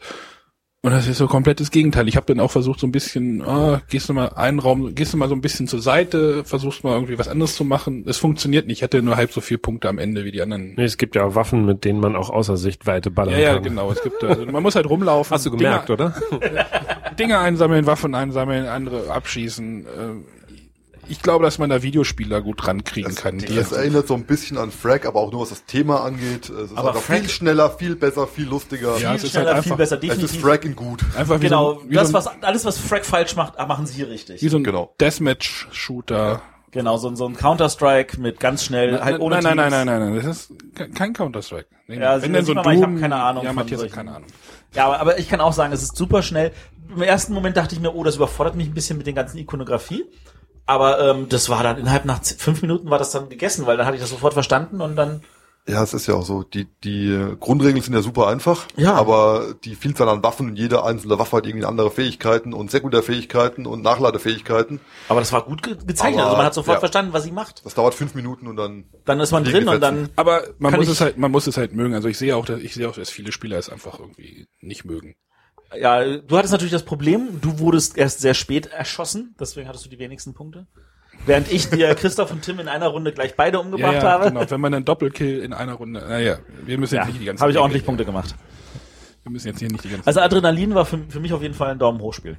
Und 0.84 0.91
das 0.91 1.08
ist 1.08 1.17
so 1.17 1.27
komplettes 1.27 1.71
Gegenteil. 1.71 2.08
Ich 2.08 2.15
habe 2.15 2.27
dann 2.27 2.39
auch 2.39 2.51
versucht, 2.51 2.80
so 2.80 2.88
ein 2.88 2.91
bisschen, 2.91 3.41
ah, 3.41 3.82
gehst 3.89 4.08
du 4.10 4.13
mal 4.13 4.30
einen 4.30 4.60
Raum, 4.60 4.93
gehst 4.93 5.12
du 5.12 5.17
mal 5.17 5.27
so 5.27 5.34
ein 5.34 5.41
bisschen 5.41 5.67
zur 5.67 5.82
Seite, 5.82 6.43
versuchst 6.45 6.84
mal 6.84 6.93
irgendwie 6.93 7.17
was 7.17 7.27
anderes 7.27 7.56
zu 7.56 7.65
machen. 7.65 8.06
Es 8.08 8.17
funktioniert 8.17 8.67
nicht. 8.67 8.77
Ich 8.77 8.84
hatte 8.84 9.01
nur 9.01 9.17
halb 9.17 9.34
so 9.34 9.41
viele 9.41 9.58
Punkte 9.58 9.89
am 9.89 9.97
Ende 9.97 10.23
wie 10.23 10.32
die 10.32 10.41
anderen. 10.41 10.75
Nee, 10.75 10.84
es 10.84 10.97
gibt 10.97 11.15
ja 11.15 11.34
Waffen, 11.34 11.65
mit 11.65 11.84
denen 11.84 11.99
man 11.99 12.15
auch 12.15 12.30
außer 12.30 12.58
Sichtweite 12.58 13.10
ballern 13.10 13.34
Ja, 13.34 13.39
ja, 13.39 13.53
kann. 13.56 13.63
genau. 13.63 13.91
Es 13.91 14.03
gibt, 14.03 14.23
also 14.23 14.45
man 14.45 14.62
muss 14.62 14.75
halt 14.75 14.88
rumlaufen. 14.88 15.34
Hast 15.34 15.47
du 15.47 15.51
gemerkt, 15.51 15.89
Dinger, 15.89 16.12
oder? 16.12 16.15
Dinge 17.19 17.39
einsammeln, 17.39 17.88
Waffen 17.88 18.13
einsammeln, 18.13 18.67
andere 18.67 19.12
abschießen. 19.12 19.86
Äh, 19.86 19.88
Ich 21.10 21.22
glaube, 21.22 21.46
dass 21.46 21.58
man 21.58 21.70
da 21.70 21.82
Videospieler 21.82 22.41
gut 22.41 22.67
rankriegen 22.67 23.12
Das, 23.13 23.22
kann. 23.22 23.39
Das 23.39 23.72
erinnert 23.72 24.08
so 24.08 24.13
ein 24.13 24.26
bisschen 24.26 24.58
an 24.58 24.72
Frag, 24.72 25.06
aber 25.06 25.20
auch 25.22 25.32
nur 25.32 25.41
was 25.41 25.50
das 25.50 25.65
Thema 25.65 26.02
angeht. 26.04 26.50
Es 26.50 26.72
ist 26.72 26.78
Aber 26.78 26.89
einfach 26.89 27.02
Frag- 27.02 27.20
viel 27.22 27.30
schneller, 27.30 27.70
viel 27.72 27.96
besser, 27.96 28.28
viel 28.28 28.48
lustiger. 28.48 28.98
Ja, 28.98 29.10
viel 29.10 29.15
es 29.17 29.24
ist 29.24 29.32
schneller, 29.32 29.54
halt 29.54 29.63
viel 29.63 29.72
einfach- 29.74 29.78
besser, 29.78 29.96
es 29.98 30.04
ist 30.04 30.10
definitiv. 30.12 30.41
Frag 30.41 30.65
in 30.65 30.76
gut. 30.76 31.02
einfach 31.17 31.38
wie 31.39 31.46
Genau, 31.46 31.74
so, 31.76 31.80
ein- 31.82 31.89
wie 31.89 31.96
das, 31.96 32.10
so, 32.10 32.17
ein- 32.17 32.26
was, 32.26 32.43
alles, 32.43 32.65
was 32.65 32.78
Frag 32.78 33.06
falsch 33.06 33.36
macht, 33.36 33.58
machen 33.58 33.86
sie 33.86 33.93
hier 33.96 34.10
richtig. 34.10 34.41
wie 34.41 34.50
so 34.50 34.58
ein 34.58 34.63
Genau. 34.63 34.93
Deathmatch-Shooter. 35.00 36.41
Genau, 36.72 36.98
so, 36.98 37.08
ein- 37.08 37.15
so 37.15 37.26
ein 37.28 37.36
Counter-Strike 37.36 38.20
mit 38.20 38.39
ganz 38.39 38.63
schnell, 38.65 39.00
halt 39.00 39.20
ohne 39.22 39.36
nein, 39.41 39.56
nein, 39.56 39.72
nein, 39.72 39.86
nein, 39.88 40.00
nein, 40.00 40.13
nein, 40.13 40.15
das 40.26 40.26
ist 40.50 40.54
ke- 40.76 40.89
kein 40.89 41.13
Counter-Strike. 41.13 41.67
Nee, 41.88 42.00
Ja, 42.00 42.20
sieht- 42.20 42.46
sieht 42.46 42.56
man 42.56 42.65
mal, 42.65 42.76
ich 42.76 42.84
hab 42.84 43.00
keine 43.00 43.15
Ahnung 43.15 43.46
Ja, 43.46 43.54
Matthias 43.54 43.82
hat 43.84 43.91
keine 43.93 44.12
Ahnung. 44.15 44.28
Ja, 44.76 44.86
aber, 44.88 45.00
aber 45.00 45.17
ich 45.20 45.30
kann 45.30 45.39
auch 45.39 45.54
sagen, 45.54 45.72
es 45.72 45.82
ist 45.82 45.96
super 45.96 46.22
schnell. 46.22 46.52
Im 46.93 47.02
ersten 47.02 47.34
Moment 47.34 47.56
dachte 47.56 47.74
ich 47.74 47.82
mir, 47.82 47.96
oh, 47.96 48.04
das 48.04 48.17
überfordert 48.17 48.56
mich 48.56 48.67
ein 48.67 48.74
bisschen 48.74 48.98
mit 48.98 49.08
den 49.08 49.15
ganzen 49.15 49.38
Ikonografie. 49.38 50.04
Aber 50.67 50.99
ähm, 50.99 51.30
das 51.30 51.49
war 51.49 51.63
dann 51.63 51.77
innerhalb 51.77 52.06
nach 52.06 52.21
fünf 52.23 52.62
Minuten 52.62 52.89
war 52.89 52.99
das 52.99 53.12
dann 53.12 53.30
gegessen, 53.30 53.65
weil 53.65 53.77
dann 53.77 53.86
hatte 53.86 53.95
ich 53.95 54.01
das 54.01 54.10
sofort 54.10 54.34
verstanden 54.34 54.82
und 54.82 54.97
dann 54.97 55.21
Ja, 55.65 55.82
es 55.82 55.93
ist 55.93 56.08
ja 56.08 56.15
auch 56.15 56.25
so. 56.25 56.43
Die, 56.43 56.67
die 56.84 57.08
äh, 57.08 57.38
Grundregeln 57.39 57.82
sind 57.82 57.93
ja 57.93 58.01
super 58.01 58.27
einfach. 58.27 58.67
Ja. 58.75 58.93
Aber 58.93 59.56
die 59.63 59.75
Vielzahl 59.75 60.10
an 60.10 60.23
Waffen 60.23 60.49
und 60.49 60.56
jede 60.58 60.84
einzelne 60.84 61.17
Waffe 61.19 61.38
hat 61.38 61.45
irgendwie 61.45 61.65
andere 61.65 61.89
Fähigkeiten 61.89 62.53
und 62.53 62.69
Sekundärfähigkeiten 62.69 63.65
und 63.65 63.82
Nachladefähigkeiten. 63.82 64.82
Aber 65.08 65.21
das 65.21 65.32
war 65.32 65.43
gut 65.43 65.63
ge 65.63 65.75
gezeichnet. 65.86 66.19
Aber, 66.19 66.27
also 66.27 66.38
man 66.38 66.45
hat 66.45 66.53
sofort 66.53 66.75
ja. 66.75 66.80
verstanden, 66.80 67.13
was 67.13 67.23
sie 67.23 67.32
macht. 67.32 67.65
Das 67.65 67.73
dauert 67.73 67.93
fünf 67.93 68.13
Minuten 68.13 68.47
und 68.47 68.58
dann. 68.58 68.86
Dann 69.06 69.21
ist 69.21 69.32
man 69.32 69.45
drin 69.45 69.69
und 69.69 69.80
dann. 69.80 69.95
gesetzen. 69.95 70.13
Aber 70.17 70.43
man 70.60 70.75
muss 70.75 70.89
es 70.89 70.99
halt, 70.99 71.17
man 71.17 71.32
muss 71.32 71.47
es 71.47 71.56
halt 71.56 71.73
mögen. 71.73 71.93
Also 71.95 72.10
ich 72.10 72.17
sehe 72.17 72.36
auch, 72.36 72.45
dass, 72.45 72.60
ich 72.60 72.73
sehe 72.73 72.89
auch, 72.89 72.95
dass 72.95 73.10
viele 73.10 73.32
Spieler 73.32 73.58
es 73.58 73.69
einfach 73.69 73.99
irgendwie 73.99 74.47
nicht 74.60 74.84
mögen. 74.84 75.15
Ja, 75.75 76.03
du 76.03 76.38
hattest 76.38 76.53
natürlich 76.53 76.71
das 76.71 76.86
Problem, 76.86 77.41
du 77.41 77.60
wurdest 77.60 77.97
erst 77.97 78.21
sehr 78.21 78.34
spät 78.34 78.67
erschossen, 78.67 79.36
deswegen 79.39 79.67
hattest 79.67 79.86
du 79.86 79.89
die 79.89 79.99
wenigsten 79.99 80.34
Punkte. 80.34 80.67
Während 81.25 81.51
ich 81.51 81.69
dir 81.69 81.93
Christoph 81.95 82.32
und 82.32 82.41
Tim 82.43 82.60
in 82.60 82.67
einer 82.67 82.88
Runde 82.88 83.12
gleich 83.12 83.36
beide 83.36 83.60
umgebracht 83.60 83.95
ja, 83.95 84.03
ja, 84.03 84.12
habe. 84.12 84.25
genau. 84.30 84.49
Wenn 84.49 84.62
man 84.62 84.73
einen 84.73 84.86
Doppelkill 84.86 85.39
in 85.39 85.51
einer 85.51 85.73
Runde, 85.73 85.99
naja, 85.99 86.39
wir 86.63 86.77
müssen 86.77 86.95
jetzt 86.95 87.06
Ja, 87.06 87.08
nicht 87.12 87.21
die 87.21 87.25
ganze 87.25 87.41
habe 87.41 87.51
ich 87.51 87.58
ordentlich 87.58 87.84
Punkte 87.86 88.06
gemacht. 88.06 88.36
Wir 89.23 89.32
müssen 89.32 89.47
jetzt 89.47 89.60
hier 89.60 89.69
nicht 89.69 89.84
die 89.84 89.89
ganze 89.89 90.08
Also 90.08 90.21
Adrenalin 90.21 90.73
war 90.73 90.86
für, 90.86 90.99
für 91.10 91.19
mich 91.19 91.34
auf 91.34 91.41
jeden 91.41 91.53
Fall 91.53 91.71
ein 91.71 91.80
Daumen 91.80 91.99
hoch 91.99 92.13
Spiel. 92.13 92.38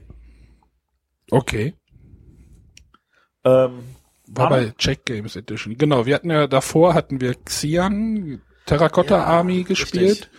Okay. 1.31 1.75
Ähm, 3.45 3.81
War 4.29 4.49
bei 4.49 4.73
Check 4.79 5.05
Games 5.05 5.37
Edition. 5.37 5.77
Genau, 5.77 6.07
wir 6.07 6.14
hatten 6.14 6.31
ja 6.31 6.47
davor 6.47 6.95
hatten 6.95 7.21
wir 7.21 7.35
Xian, 7.35 8.41
Terracotta 8.64 9.25
Army 9.25 9.64
gespielt. 9.64 10.11
richtig. 10.11 10.31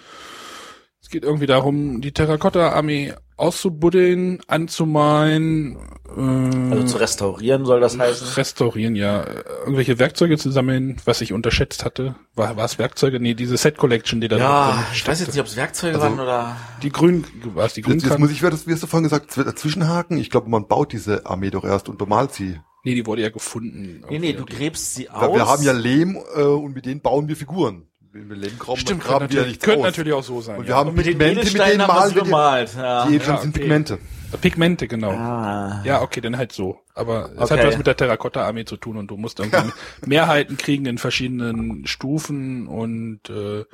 Es 1.10 1.13
geht 1.13 1.24
irgendwie 1.24 1.48
darum, 1.48 2.02
die 2.02 2.12
Terracotta 2.12 2.69
Army 2.69 3.13
auszubuddeln, 3.36 4.41
anzumalen, 4.45 5.76
äh, 6.15 6.72
also 6.72 6.84
zu 6.84 6.98
restaurieren 6.98 7.65
soll 7.65 7.80
das 7.80 7.98
heißen. 7.98 8.28
restaurieren, 8.36 8.95
ja, 8.95 9.26
irgendwelche 9.62 9.98
Werkzeuge 9.98 10.38
zu 10.38 10.52
sammeln, 10.52 10.98
was 11.06 11.22
ich 11.22 11.34
unterschätzt 11.34 11.84
hatte. 11.84 12.13
War, 12.36 12.58
war 12.58 12.65
es 12.65 12.78
Werkzeuge? 12.78 13.19
Nee, 13.19 13.34
diese 13.34 13.58
Set 13.58 13.80
Collection, 13.80 14.22
die 14.22 14.28
da 14.28 14.38
Ja, 14.38 14.72
drin 14.74 14.84
ich 14.93 15.08
weiß 15.08 15.19
jetzt 15.22 15.30
nicht, 15.30 15.39
ob 15.39 15.48
es 15.48 15.56
Werkzeuge 15.56 15.95
Also- 15.95 16.10
waren 16.10 16.19
oder. 16.19 16.58
Die 16.84 16.91
grün, 16.91 17.26
war 17.56 17.65
es 17.65 17.74
die 17.74 17.82
grün? 17.82 17.93
Jetzt, 17.95 18.06
jetzt 18.08 18.19
muss 18.19 18.30
ich, 18.30 18.41
das, 18.41 18.67
wie 18.67 18.74
hast 18.74 18.84
du 18.84 18.86
vorhin 18.88 19.10
gesagt, 19.10 19.36
dazwischenhaken? 19.36 20.19
Ich 20.19 20.30
glaube, 20.30 20.48
man 20.52 20.67
baut 20.67 20.93
diese 20.93 21.26
Armee 21.26 21.50
doch 21.50 21.63
erst 21.65 21.89
und 21.89 21.98
bemalt 21.98 22.34
sie. 22.34 22.60
Nee, 22.84 22.93
die 22.93 23.08
wurde 23.08 23.24
ja 23.24 23.30
gefunden. 23.30 24.04
Nee, 24.12 24.19
nee, 24.19 24.34
du 24.34 24.45
gräbst 24.45 24.93
sie 24.93 25.10
aus. 25.10 25.22
Weil 25.22 25.34
wir 25.34 25.48
haben 25.48 25.63
ja 25.63 25.72
Lehm 25.72 26.19
äh, 26.36 26.43
und 26.43 26.76
mit 26.76 26.86
denen 26.86 27.02
bauen 27.02 27.28
wir 27.28 27.36
Figuren. 27.36 27.88
Wenn 28.12 28.28
wir 28.30 28.36
Lehm 28.38 28.58
graben, 28.58 28.80
Stimmt, 28.80 29.04
graben 29.04 29.19
könnte, 29.19 29.34
wir 29.34 29.41
ja 29.41 29.48
natürlich, 29.48 29.60
könnte 29.60 29.82
natürlich 29.84 30.13
auch 30.13 30.24
so 30.24 30.41
sein. 30.41 30.58
Und 30.58 30.63
ja. 30.63 30.69
wir 30.69 30.76
haben 30.78 30.89
und 30.89 30.95
mit 30.98 31.06
den 31.06 31.12
Pigmente, 31.17 31.36
mit 31.36 31.48
Edelsteinen 31.50 31.78
denen 31.80 31.88
malen 31.88 32.15
wir 32.15 32.24
die, 32.24 32.30
bemalt. 32.30 32.76
Ja. 32.76 33.06
die 33.06 33.10
Edelsteine 33.15 33.38
Ja, 33.38 33.41
sind 33.43 33.50
okay. 33.52 33.60
Pigmente. 33.60 34.00
Pigmente, 34.41 34.88
genau. 34.88 35.12
Ah. 35.12 35.82
Ja, 35.86 36.02
okay, 36.02 36.22
dann 36.22 36.38
halt 36.38 36.52
so. 36.52 36.80
Aber 36.95 37.32
es 37.36 37.52
Okay. 37.52 37.60
hat 37.60 37.67
was 37.67 37.78
mit 37.78 37.88
der 37.88 37.98
Terrakotta-Armee 37.98 38.65
zu 38.65 38.78
tun 38.78 38.98
und 38.98 39.08
du 39.08 39.17
musst 39.17 39.39
irgendwie 39.39 39.72
Mehrheiten 40.06 40.58
kriegen 40.58 40.86
in 40.86 40.98
verschiedenen 40.98 41.86
Stufen 41.88 42.67
und 42.67 43.22
äh, 43.30 43.65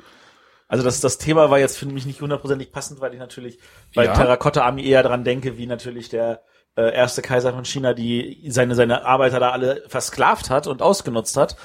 Also 0.68 0.82
das, 0.84 1.00
das 1.00 1.18
Thema 1.18 1.50
war 1.50 1.58
jetzt 1.58 1.78
für 1.78 1.86
mich 1.86 2.06
nicht 2.06 2.20
hundertprozentig 2.20 2.72
passend, 2.72 3.00
weil 3.00 3.12
ich 3.14 3.20
natürlich 3.20 3.58
bei 3.94 4.04
Ja. 4.06 4.14
Terrakotta 4.14 4.62
Army 4.62 4.84
eher 4.86 5.02
dran 5.02 5.24
denke, 5.24 5.56
wie 5.58 5.66
natürlich 5.66 6.08
der 6.08 6.42
äh, 6.76 6.92
erste 6.94 7.22
Kaiser 7.22 7.52
von 7.52 7.64
China, 7.64 7.94
die 7.94 8.44
seine 8.48 8.74
seine 8.74 9.04
Arbeiter 9.06 9.40
da 9.40 9.50
alle 9.50 9.82
versklavt 9.88 10.50
hat 10.50 10.66
und 10.66 10.82
ausgenutzt 10.82 11.36
hat. 11.36 11.56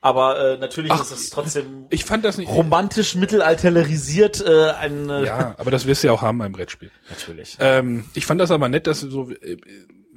Aber 0.00 0.38
äh, 0.54 0.58
natürlich 0.58 0.92
Ach, 0.92 1.00
ist 1.02 1.10
es 1.10 1.30
trotzdem 1.30 1.86
Ich 1.90 2.04
fand 2.04 2.24
das 2.24 2.38
nicht. 2.38 2.48
romantisch 2.50 3.16
mittelalterisiert 3.16 4.40
äh, 4.46 4.70
ein 4.70 5.10
äh, 5.10 5.24
Ja, 5.24 5.54
aber 5.58 5.70
das 5.70 5.86
wirst 5.86 6.02
du 6.02 6.08
ja 6.08 6.12
auch 6.12 6.22
haben 6.22 6.38
beim 6.38 6.52
Brettspiel. 6.52 6.90
natürlich. 7.10 7.56
Ähm, 7.60 8.04
ich 8.14 8.24
fand 8.26 8.40
das 8.40 8.50
aber 8.50 8.68
nett, 8.68 8.86
dass 8.86 9.00
so 9.00 9.30
äh, 9.30 9.56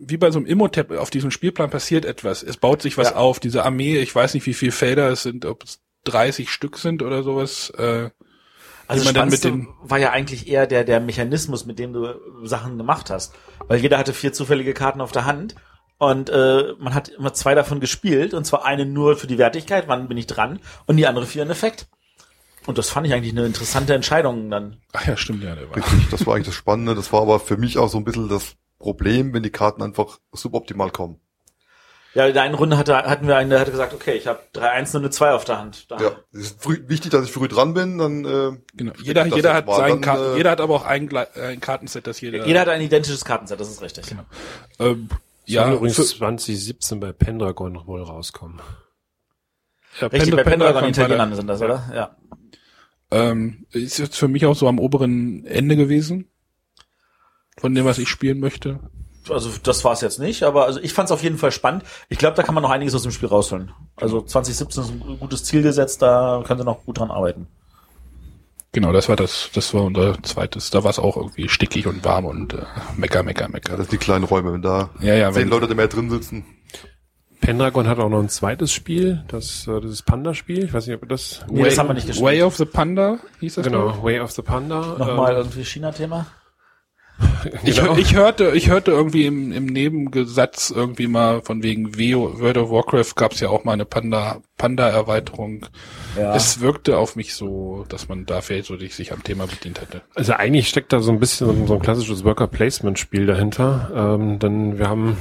wie 0.03 0.17
bei 0.17 0.31
so 0.31 0.39
einem 0.39 0.45
Imhotep 0.47 0.91
auf 0.91 1.09
diesem 1.09 1.31
Spielplan 1.31 1.69
passiert 1.69 2.05
etwas. 2.05 2.43
Es 2.43 2.57
baut 2.57 2.81
sich 2.81 2.97
was 2.97 3.11
Ja. 3.11 3.15
auf. 3.17 3.39
Diese 3.39 3.63
Armee, 3.63 3.97
ich 3.99 4.13
weiß 4.13 4.33
nicht, 4.35 4.45
wie 4.45 4.53
viele 4.53 4.71
Felder 4.71 5.09
es 5.09 5.23
sind, 5.23 5.45
ob 5.45 5.63
es 5.63 5.79
30 6.05 6.49
Stück 6.49 6.77
sind 6.77 7.01
oder 7.03 7.23
sowas. 7.23 7.71
Äh, 7.77 8.09
Also 8.87 9.03
man 9.05 9.13
dann 9.15 9.29
mit 9.29 9.43
den- 9.43 9.67
war 9.83 9.97
ja 9.99 10.11
eigentlich 10.11 10.47
eher 10.47 10.67
der 10.67 10.83
der 10.83 10.99
Mechanismus, 10.99 11.65
mit 11.65 11.79
dem 11.79 11.93
du 11.93 12.07
Sachen 12.43 12.77
gemacht 12.77 13.09
hast, 13.09 13.33
weil 13.67 13.79
jeder 13.79 13.97
hatte 13.97 14.13
vier 14.13 14.33
zufällige 14.33 14.73
Karten 14.73 15.01
auf 15.01 15.11
der 15.11 15.25
Hand 15.25 15.55
und 16.01 16.31
äh, 16.31 16.73
man 16.79 16.95
hat 16.95 17.09
immer 17.09 17.31
zwei 17.31 17.53
davon 17.53 17.79
gespielt 17.79 18.33
und 18.33 18.43
zwar 18.43 18.65
eine 18.65 18.87
nur 18.87 19.17
für 19.17 19.27
die 19.27 19.37
Wertigkeit, 19.37 19.87
wann 19.87 20.07
bin 20.07 20.17
ich 20.17 20.25
dran 20.25 20.59
und 20.87 20.97
die 20.97 21.05
andere 21.05 21.27
für 21.27 21.41
einen 21.41 21.51
Effekt. 21.51 21.85
Und 22.65 22.79
das 22.79 22.89
fand 22.89 23.05
ich 23.05 23.13
eigentlich 23.13 23.33
eine 23.33 23.45
interessante 23.45 23.93
Entscheidung 23.93 24.49
dann. 24.49 24.77
ach 24.93 25.05
ja, 25.05 25.15
stimmt 25.15 25.43
ja, 25.43 25.53
der 25.53 25.69
war. 25.69 25.75
Richtig, 25.75 26.09
das 26.09 26.25
war 26.25 26.33
eigentlich 26.33 26.47
das 26.47 26.55
Spannende. 26.55 26.95
Das 26.95 27.13
war 27.13 27.21
aber 27.21 27.39
für 27.39 27.55
mich 27.55 27.77
auch 27.77 27.87
so 27.87 27.99
ein 27.99 28.03
bisschen 28.03 28.29
das 28.29 28.55
Problem, 28.79 29.31
wenn 29.35 29.43
die 29.43 29.51
Karten 29.51 29.83
einfach 29.83 30.17
suboptimal 30.31 30.89
kommen. 30.89 31.19
Ja, 32.15 32.25
in 32.25 32.33
der 32.33 32.41
einen 32.41 32.55
Runde 32.55 32.79
hatte, 32.79 32.95
hatten 32.95 33.27
wir 33.27 33.37
einen, 33.37 33.51
der 33.51 33.59
hatte 33.59 33.69
gesagt, 33.69 33.93
okay, 33.93 34.13
ich 34.13 34.25
habe 34.25 34.39
drei 34.53 34.71
Eins 34.71 34.95
und 34.95 35.03
eine 35.03 35.11
Zwei 35.11 35.33
auf 35.33 35.45
der 35.45 35.59
Hand. 35.59 35.91
Da. 35.91 36.01
Ja, 36.01 36.11
es 36.33 36.39
ist 36.39 36.63
früh, 36.63 36.81
wichtig, 36.87 37.11
dass 37.11 37.25
ich 37.25 37.31
früh 37.31 37.47
dran 37.47 37.75
bin, 37.75 37.99
dann 37.99 38.25
äh, 38.25 38.57
Genau. 38.73 38.93
Jeder, 39.03 39.27
jeder 39.27 39.53
hat 39.53 39.67
sein 39.67 39.89
Dann, 39.89 40.01
Karten, 40.01 40.33
äh, 40.33 40.37
jeder 40.37 40.49
hat 40.49 40.61
aber 40.61 40.73
auch 40.73 40.85
ein, 40.85 41.15
ein 41.15 41.59
Kartenset, 41.61 42.07
das 42.07 42.19
jeder. 42.21 42.43
Jeder 42.47 42.61
hat 42.61 42.69
ein 42.69 42.81
identisches 42.81 43.23
Kartenset, 43.23 43.59
das 43.59 43.69
ist 43.69 43.83
richtig. 43.83 44.05
ähm, 44.79 45.07
Ja, 45.51 45.67
ja, 45.67 45.73
übrigens 45.75 45.95
für, 45.97 46.05
2017 46.05 46.99
bei 46.99 47.11
Pendragon 47.13 47.85
wohl 47.85 48.01
rauskommen. 48.01 48.59
ja, 49.99 50.07
Richtig, 50.07 50.29
Pend- 50.33 50.37
bei 50.37 50.43
Pendragon 50.43 50.93
der- 50.93 51.35
sind 51.35 51.47
das, 51.47 51.61
oder? 51.61 51.89
Ja. 51.93 52.15
Ähm, 53.11 53.65
ist 53.71 53.97
jetzt 53.97 54.17
für 54.17 54.27
mich 54.27 54.45
auch 54.45 54.55
so 54.55 54.67
am 54.67 54.79
oberen 54.79 55.45
Ende 55.45 55.75
gewesen. 55.75 56.29
Von 57.57 57.75
dem, 57.75 57.85
was 57.85 57.97
ich 57.97 58.07
spielen 58.07 58.39
möchte. 58.39 58.79
Also 59.29 59.51
das 59.61 59.83
war 59.83 59.91
es 59.93 60.01
jetzt 60.01 60.19
nicht, 60.19 60.43
aber 60.43 60.65
also 60.65 60.79
ich 60.79 60.93
fand 60.93 61.07
es 61.07 61.11
auf 61.11 61.21
jeden 61.21 61.37
Fall 61.37 61.51
spannend. 61.51 61.83
Ich 62.09 62.17
glaube, 62.17 62.35
da 62.35 62.41
kann 62.43 62.55
man 62.55 62.63
noch 62.63 62.71
einiges 62.71 62.95
aus 62.95 63.03
dem 63.03 63.11
Spiel 63.11 63.29
rausholen. 63.29 63.71
Also 63.97 64.21
2017 64.21 64.83
ist 64.83 64.89
ein 64.89 65.19
gutes 65.19 65.43
Ziel 65.43 65.61
gesetzt, 65.61 66.01
da 66.01 66.41
können 66.47 66.59
sie 66.59 66.65
noch 66.65 66.85
gut 66.85 66.97
dran 66.97 67.11
arbeiten. 67.11 67.47
Genau, 68.73 68.93
das 68.93 69.09
war 69.09 69.17
das, 69.17 69.49
das 69.53 69.73
war 69.73 69.83
unser 69.83 70.21
zweites. 70.23 70.69
Da 70.69 70.83
war 70.83 70.91
es 70.91 70.99
auch 70.99 71.17
irgendwie 71.17 71.49
stickig 71.49 71.87
und 71.87 72.05
warm 72.05 72.25
und 72.25 72.53
äh, 72.53 72.59
mecker, 72.95 73.21
mecker, 73.21 73.49
mecker. 73.49 73.71
das 73.75 73.87
sind 73.89 73.91
die 73.91 73.97
kleinen 74.05 74.23
Räume, 74.23 74.53
wenn 74.53 74.61
da 74.61 74.89
Ja, 75.01 75.13
ja, 75.13 75.31
zehn 75.31 75.43
wenn- 75.43 75.49
Leute 75.49 75.75
mehr 75.75 75.87
drin 75.87 76.09
sitzen. 76.09 76.45
Pendragon 77.41 77.87
hat 77.87 77.97
auch 77.97 78.07
noch 78.07 78.19
ein 78.19 78.29
zweites 78.29 78.71
Spiel, 78.71 79.23
das, 79.27 79.67
äh, 79.67 79.81
das 79.81 79.89
ist 79.91 80.03
Panda-Spiel. 80.03 80.63
Ich 80.63 80.73
weiß 80.73 80.85
nicht, 80.85 81.01
ob 81.01 81.09
das... 81.09 81.43
Nee, 81.49 81.63
das 81.63 81.77
haben 81.79 81.89
wir 81.89 81.95
nicht 81.95 82.05
gespielt. 82.05 82.23
Way 82.23 82.43
of 82.43 82.55
the 82.55 82.65
Panda 82.65 83.17
hieß 83.39 83.55
das. 83.55 83.65
Genau, 83.65 84.01
Way 84.03 84.19
of 84.19 84.31
the 84.31 84.43
Panda. 84.43 84.95
Nochmal 84.99 85.31
ähm, 85.31 85.37
irgendwie 85.39 85.65
China-Thema. 85.65 86.27
Ich, 87.63 87.77
genau. 87.79 87.95
ich 87.97 88.15
hörte, 88.15 88.51
ich 88.55 88.69
hörte 88.69 88.91
irgendwie 88.91 89.25
im, 89.25 89.51
im 89.51 89.65
Nebengesatz 89.65 90.71
irgendwie 90.75 91.07
mal 91.07 91.41
von 91.41 91.63
wegen 91.63 91.97
WO, 91.97 92.39
World 92.39 92.57
of 92.57 92.69
Warcraft 92.71 93.15
gab 93.15 93.31
es 93.33 93.39
ja 93.39 93.49
auch 93.49 93.63
mal 93.63 93.73
eine 93.73 93.85
Panda, 93.85 94.41
Panda-Erweiterung. 94.57 95.65
Ja. 96.17 96.35
Es 96.35 96.59
wirkte 96.61 96.97
auf 96.97 97.15
mich 97.15 97.33
so, 97.33 97.85
dass 97.89 98.09
man 98.09 98.25
da 98.25 98.41
vielleicht 98.41 98.65
so 98.65 98.77
sich, 98.77 98.93
sich 98.95 99.11
am 99.11 99.23
Thema 99.23 99.47
bedient 99.47 99.81
hätte. 99.81 100.01
Also 100.15 100.33
eigentlich 100.33 100.69
steckt 100.69 100.93
da 100.93 100.99
so 100.99 101.11
ein 101.11 101.19
bisschen 101.19 101.47
so 101.67 101.73
ein- 101.73 101.79
ein 101.79 101.83
klassisches 101.83 102.23
Worker-Placement-Spiel 102.23 103.25
dahinter. 103.25 103.91
Ähm, 104.19 104.39
denn 104.39 104.77
wir 104.77 104.87
haben 104.89 105.17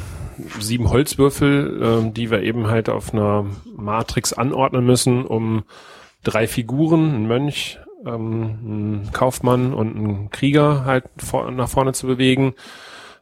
sieben 0.59 0.91
Holzwürfel, 0.91 1.81
ähm, 1.83 2.15
die 2.15 2.31
wir 2.31 2.43
eben 2.43 2.69
halt 2.69 2.89
auf 2.89 3.13
einer 3.13 3.47
Matrix 3.77 4.33
anordnen 4.33 4.85
müssen, 4.85 5.25
um 5.25 5.65
drei 6.23 6.47
Figuren, 6.47 7.15
einen 7.15 7.29
Mönch, 7.29 7.79
ähm, 8.07 8.59
einen 8.65 9.11
Kaufmann 9.13 9.73
und 9.73 9.97
einen 9.97 10.31
Krieger 10.31 10.85
halt 10.85 11.05
vor, 11.19 11.51
nach 11.51 11.69
vorne 11.69 11.93
zu 11.93 12.07
bewegen. 12.07 12.55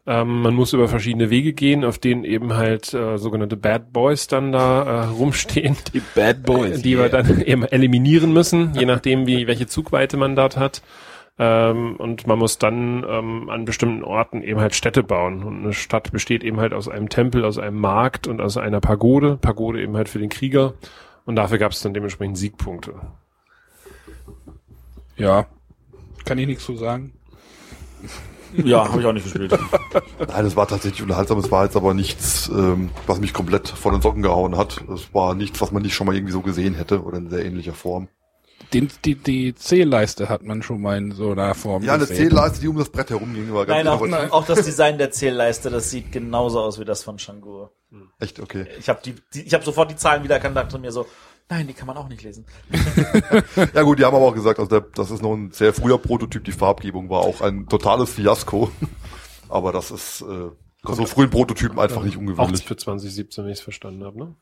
Ähm, 0.06 0.40
man 0.40 0.54
muss 0.54 0.72
über 0.72 0.88
verschiedene 0.88 1.28
Wege 1.28 1.52
gehen, 1.52 1.84
auf 1.84 1.98
denen 1.98 2.24
eben 2.24 2.54
halt 2.54 2.94
äh, 2.94 3.18
sogenannte 3.18 3.58
Bad 3.58 3.92
Boys 3.92 4.26
dann 4.26 4.52
da 4.52 4.82
äh, 4.82 5.04
rumstehen. 5.08 5.76
Die 5.92 6.00
Bad 6.00 6.44
Boys. 6.44 6.80
die 6.80 6.96
wir 6.96 7.10
dann 7.10 7.42
eben 7.42 7.64
eliminieren 7.64 8.32
müssen, 8.32 8.72
je 8.74 8.86
nachdem, 8.86 9.26
wie 9.26 9.46
welche 9.46 9.66
Zugweite 9.66 10.16
man 10.16 10.34
dort 10.34 10.56
hat. 10.56 10.82
Ähm, 11.38 11.96
und 11.96 12.26
man 12.26 12.38
muss 12.38 12.58
dann 12.58 13.04
ähm, 13.08 13.50
an 13.50 13.64
bestimmten 13.64 14.02
Orten 14.02 14.42
eben 14.42 14.60
halt 14.60 14.74
Städte 14.74 15.02
bauen. 15.02 15.42
Und 15.44 15.62
eine 15.62 15.72
Stadt 15.72 16.10
besteht 16.10 16.42
eben 16.42 16.58
halt 16.58 16.72
aus 16.72 16.88
einem 16.88 17.10
Tempel, 17.10 17.44
aus 17.44 17.58
einem 17.58 17.78
Markt 17.78 18.26
und 18.26 18.40
aus 18.40 18.56
einer 18.56 18.80
Pagode. 18.80 19.36
Pagode 19.36 19.82
eben 19.82 19.96
halt 19.96 20.08
für 20.08 20.18
den 20.18 20.30
Krieger. 20.30 20.74
Und 21.26 21.36
dafür 21.36 21.58
gab 21.58 21.72
es 21.72 21.82
dann 21.82 21.94
dementsprechend 21.94 22.38
Siegpunkte. 22.38 22.94
Ja, 25.18 25.46
kann 26.24 26.38
ich 26.38 26.46
nichts 26.46 26.64
zu 26.64 26.76
sagen. 26.76 27.12
Ja, 28.57 28.88
habe 28.88 29.00
ich 29.00 29.07
auch 29.07 29.12
nicht 29.12 29.24
gespielt. 29.24 29.52
Nein, 30.26 30.46
es 30.46 30.57
war 30.57 30.66
tatsächlich 30.66 31.02
unterhaltsam, 31.02 31.38
es 31.38 31.50
war 31.50 31.64
jetzt 31.64 31.76
aber 31.76 31.92
nichts, 31.92 32.48
ähm, 32.48 32.90
was 33.07 33.20
mich 33.20 33.35
komplett 33.35 33.68
von 33.68 33.92
den 33.92 34.00
Socken 34.00 34.22
gehauen 34.22 34.57
hat. 34.57 34.83
Es 34.94 35.12
war 35.12 35.35
nichts, 35.35 35.61
was 35.61 35.70
man 35.70 35.83
nicht 35.83 35.94
schon 35.94 36.07
mal 36.07 36.14
irgendwie 36.16 36.33
so 36.33 36.40
gesehen 36.40 36.74
hätte 36.74 37.02
oder 37.02 37.18
in 37.18 37.28
sehr 37.28 37.44
ähnlicher 37.44 37.74
Form. 37.74 38.09
Den, 38.72 38.90
die, 39.04 39.14
die 39.14 39.54
C-Leiste 39.54 40.28
hat 40.28 40.42
man 40.42 40.62
schon 40.62 40.83
mal 40.83 40.98
in 40.98 41.12
so 41.12 41.33
einer 41.33 41.54
Form 41.54 41.83
Ja, 41.83 41.94
eine. 41.94 42.07
Zählleiste, 42.07 42.61
die 42.61 42.68
um 42.68 42.76
das 42.76 42.90
Brett 42.90 43.11
herumging, 43.11 43.52
war 43.54 43.64
ganz 43.64 43.85
Nein, 43.85 43.88
auch, 43.88 44.02
innovativ. 44.02 44.33
auch 44.33 44.44
das 44.46 44.62
Design 44.64 44.98
der 44.98 45.11
Zählleiste, 45.11 45.70
das 45.70 45.90
sieht 45.90 46.12
genauso 46.12 46.61
aus 46.61 46.78
wie 46.78 46.85
das 46.85 47.02
von 47.02 47.18
Shangur. 47.18 47.72
Echt, 48.18 48.40
okay. 48.40 48.66
Ich 48.78 48.88
habe 48.88 49.00
die, 49.02 49.14
die, 49.33 49.42
ich 49.42 49.54
habe 49.54 49.64
sofort 49.64 49.90
die 49.90 49.96
Zahlen 49.96 50.22
wiedererkannt 50.22 50.57
und 50.57 50.62
dachte 50.62 50.78
mir 50.78 50.92
so, 50.92 51.07
nein, 51.50 51.66
die 51.66 51.72
kann 51.74 51.87
man 51.87 51.96
auch 51.96 52.08
nicht 52.08 52.22
lesen. 52.22 52.44
Ja 53.74 53.82
gut, 53.82 53.98
die 53.98 54.04
haben 54.04 54.14
aber 54.16 54.26
auch 54.26 54.34
gesagt, 54.34 54.58
also 54.58 54.68
der, 54.68 54.88
das 54.94 55.11
ist 55.11 55.22
noch 55.22 55.32
ein 55.34 55.50
sehr 55.52 55.72
früher 55.72 55.98
Prototyp, 55.98 56.44
die 56.44 56.52
Farbgebung 56.52 57.11
war 57.11 57.20
auch 57.20 57.40
ein 57.40 57.66
totales 57.68 58.11
Fiasko. 58.11 58.70
Aber 59.50 59.72
das 59.72 59.90
ist 59.90 60.20
äh, 60.22 60.50
so 60.92 61.06
frühen 61.06 61.30
Prototypen 61.30 61.78
einfach 61.78 62.02
nicht 62.04 62.16
Auch 62.16 62.20
ungewöhnlich. 62.20 62.64
für 62.64 62.76
2017, 62.76 63.44
wenn 63.44 63.50
ich 63.52 63.58
es 63.61 63.64
verstanden 63.64 64.04
habe. 64.04 64.18
Ne? 64.18 64.34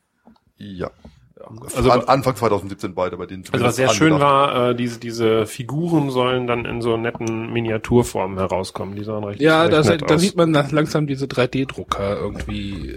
Ja. 0.57 0.91
Also- 1.39 1.77
Also 1.77 1.91
An, 1.91 2.01
Anfang 2.01 2.35
2017 2.35 2.93
beide 2.93 3.15
bei 3.15 3.25
denen. 3.25 3.43
Also 3.51 3.63
was 3.63 3.77
sehr 3.77 3.87
schön 3.89 4.19
war, 4.19 4.71
äh, 4.71 4.75
diese, 4.75 4.99
diese 4.99 5.45
Figuren 5.45 6.09
sollen 6.09 6.45
dann 6.45 6.65
in 6.65 6.81
so 6.81 6.97
netten 6.97 7.53
Miniaturformen 7.53 8.37
herauskommen. 8.37 8.97
Die 8.97 9.03
sahen 9.05 9.23
recht, 9.23 9.39
Ja, 9.39 9.61
recht 9.61 9.73
da, 9.73 9.81
nett 9.91 10.01
da 10.09 10.15
aus. 10.15 10.21
sieht 10.21 10.35
man 10.35 10.51
langsam 10.51 11.07
diese 11.07 11.25
3D-Drucker 11.27 12.17
irgendwie 12.19 12.89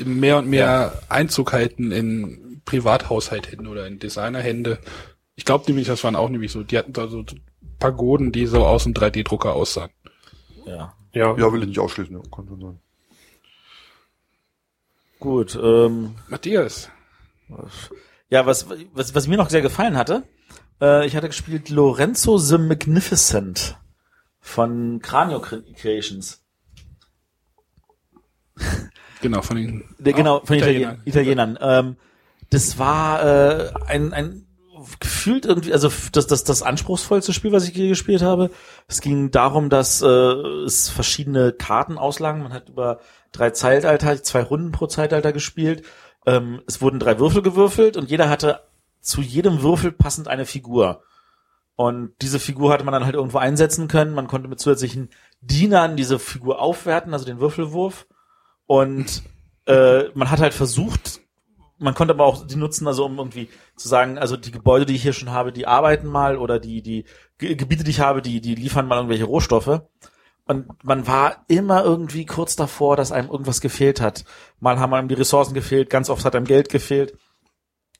äh, 0.00 0.04
mehr 0.04 0.38
und 0.38 0.48
mehr 0.48 0.94
Einzug 1.08 1.52
halten 1.52 1.92
in 1.92 2.41
Privathaushalthände 2.64 3.68
oder 3.68 3.86
in 3.86 3.98
Designerhände. 3.98 4.78
Ich 5.34 5.44
glaube 5.44 5.64
nämlich, 5.66 5.86
das 5.86 6.02
waren 6.04 6.16
auch 6.16 6.28
nämlich 6.28 6.52
so, 6.52 6.62
die 6.62 6.78
hatten 6.78 6.92
da 6.92 7.08
so 7.08 7.24
Pagoden, 7.78 8.32
die 8.32 8.46
so 8.46 8.64
aus 8.64 8.84
dem 8.84 8.94
3D-Drucker 8.94 9.54
aussahen. 9.54 9.90
Ja. 10.66 10.94
Ja, 11.12 11.36
Ja, 11.36 11.52
will 11.52 11.62
ich 11.62 11.68
nicht 11.68 11.78
ausschließen, 11.80 12.14
ja, 12.14 12.22
kann 12.34 12.46
schon 12.48 12.60
sein. 12.60 12.80
Gut, 15.18 15.58
ähm, 15.62 16.16
Matthias, 16.28 16.90
ja, 18.28 18.44
was, 18.46 18.66
was, 18.92 19.14
was 19.14 19.28
mir 19.28 19.36
noch 19.36 19.50
sehr 19.50 19.62
gefallen 19.62 19.96
hatte, 19.96 20.24
äh, 20.80 21.06
ich 21.06 21.14
hatte 21.14 21.28
gespielt 21.28 21.68
Lorenzo 21.68 22.38
the 22.38 22.58
Magnificent 22.58 23.76
von 24.40 25.00
Cranio 25.02 25.40
Creations. 25.40 26.42
genau, 29.20 29.42
von 29.42 29.56
den 29.56 29.84
Der, 29.98 30.12
genau, 30.12 30.38
Ah, 30.38 30.46
von 30.46 30.56
Italiener. 30.56 30.98
Italienern. 31.04 31.56
Italienern. 31.56 31.58
Ähm, 31.60 31.96
das 32.52 32.78
war 32.78 33.24
äh, 33.24 33.72
ein, 33.86 34.12
ein 34.12 34.46
gefühlt 35.00 35.46
irgendwie, 35.46 35.72
also 35.72 35.90
das, 36.12 36.26
das, 36.26 36.44
das 36.44 36.62
anspruchsvollste 36.62 37.32
Spiel, 37.32 37.52
was 37.52 37.66
ich 37.66 37.74
je 37.74 37.88
gespielt 37.88 38.20
habe. 38.20 38.50
Es 38.88 39.00
ging 39.00 39.30
darum, 39.30 39.70
dass 39.70 40.02
äh, 40.02 40.06
es 40.06 40.90
verschiedene 40.90 41.52
Karten 41.52 41.96
auslagen. 41.96 42.42
Man 42.42 42.52
hat 42.52 42.68
über 42.68 43.00
drei 43.30 43.50
Zeitalter, 43.50 44.22
zwei 44.22 44.42
Runden 44.42 44.70
pro 44.70 44.86
Zeitalter 44.86 45.32
gespielt. 45.32 45.84
Ähm, 46.26 46.62
es 46.66 46.82
wurden 46.82 46.98
drei 46.98 47.18
Würfel 47.18 47.42
gewürfelt 47.42 47.96
und 47.96 48.10
jeder 48.10 48.28
hatte 48.28 48.60
zu 49.00 49.22
jedem 49.22 49.62
Würfel 49.62 49.90
passend 49.90 50.28
eine 50.28 50.44
Figur. 50.44 51.02
Und 51.74 52.12
diese 52.20 52.38
Figur 52.38 52.70
hatte 52.70 52.84
man 52.84 52.92
dann 52.92 53.06
halt 53.06 53.14
irgendwo 53.14 53.38
einsetzen 53.38 53.88
können. 53.88 54.14
Man 54.14 54.26
konnte 54.26 54.48
mit 54.48 54.60
zusätzlichen 54.60 55.08
Dienern 55.40 55.96
diese 55.96 56.18
Figur 56.18 56.60
aufwerten, 56.60 57.14
also 57.14 57.24
den 57.24 57.40
Würfelwurf. 57.40 58.06
Und 58.66 59.22
äh, 59.66 60.10
man 60.14 60.30
hat 60.30 60.40
halt 60.40 60.52
versucht, 60.54 61.22
man 61.82 61.94
konnte 61.94 62.14
aber 62.14 62.24
auch 62.24 62.46
die 62.46 62.56
nutzen, 62.56 62.86
also 62.86 63.04
um 63.04 63.18
irgendwie 63.18 63.48
zu 63.76 63.88
sagen, 63.88 64.18
also 64.18 64.36
die 64.36 64.50
Gebäude, 64.50 64.86
die 64.86 64.94
ich 64.94 65.02
hier 65.02 65.12
schon 65.12 65.30
habe, 65.30 65.52
die 65.52 65.66
arbeiten 65.66 66.06
mal 66.06 66.38
oder 66.38 66.58
die, 66.58 66.82
die 66.82 67.04
Ge 67.38 67.54
Gebiete, 67.56 67.84
die 67.84 67.90
ich 67.90 68.00
habe, 68.00 68.22
die, 68.22 68.40
die 68.40 68.54
liefern 68.54 68.86
mal 68.86 68.96
irgendwelche 68.96 69.24
Rohstoffe. 69.24 69.82
Und 70.46 70.84
man 70.84 71.06
war 71.06 71.44
immer 71.48 71.84
irgendwie 71.84 72.26
kurz 72.26 72.56
davor, 72.56 72.96
dass 72.96 73.12
einem 73.12 73.30
irgendwas 73.30 73.60
gefehlt 73.60 74.00
hat. 74.00 74.24
Mal 74.60 74.78
haben 74.78 74.94
einem 74.94 75.08
die 75.08 75.14
Ressourcen 75.14 75.54
gefehlt, 75.54 75.88
ganz 75.88 76.10
oft 76.10 76.24
hat 76.24 76.34
einem 76.34 76.46
Geld 76.46 76.68
gefehlt. 76.68 77.16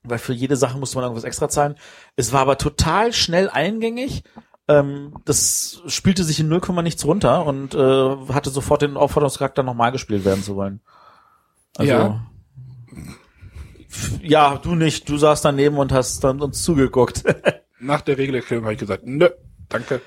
Weil 0.02 0.18
für 0.18 0.32
jede 0.32 0.56
Sache 0.56 0.78
musste 0.78 0.96
man 0.96 1.04
irgendwas 1.04 1.24
extra 1.24 1.48
zahlen. 1.48 1.76
Es 2.16 2.32
war 2.32 2.40
aber 2.40 2.58
total 2.58 3.12
schnell 3.12 3.48
eingängig. 3.48 4.24
Ähm, 4.66 5.14
das 5.24 5.82
spielte 5.86 6.24
sich 6.24 6.40
in 6.40 6.48
0, 6.48 6.60
nichts 6.82 7.04
runter 7.04 7.46
und 7.46 7.74
äh, 7.74 8.16
hatte 8.32 8.50
sofort 8.50 8.82
den 8.82 8.96
Aufforderungscharakter 8.96 9.62
nochmal 9.62 9.92
gespielt 9.92 10.24
werden 10.24 10.42
zu 10.42 10.56
wollen. 10.56 10.80
Also, 11.76 11.92
Ja. 11.92 12.31
Ja, 14.22 14.58
du 14.62 14.74
nicht. 14.74 15.08
Du 15.08 15.16
saßt 15.18 15.44
daneben 15.44 15.76
und 15.78 15.92
hast 15.92 16.22
dann 16.24 16.40
uns 16.40 16.62
zugeguckt. 16.62 17.22
Nach 17.80 18.00
der 18.00 18.16
Regelerklärung 18.18 18.64
habe 18.64 18.74
ich 18.74 18.80
gesagt, 18.80 19.02
nö, 19.06 19.28
danke. 19.68 20.00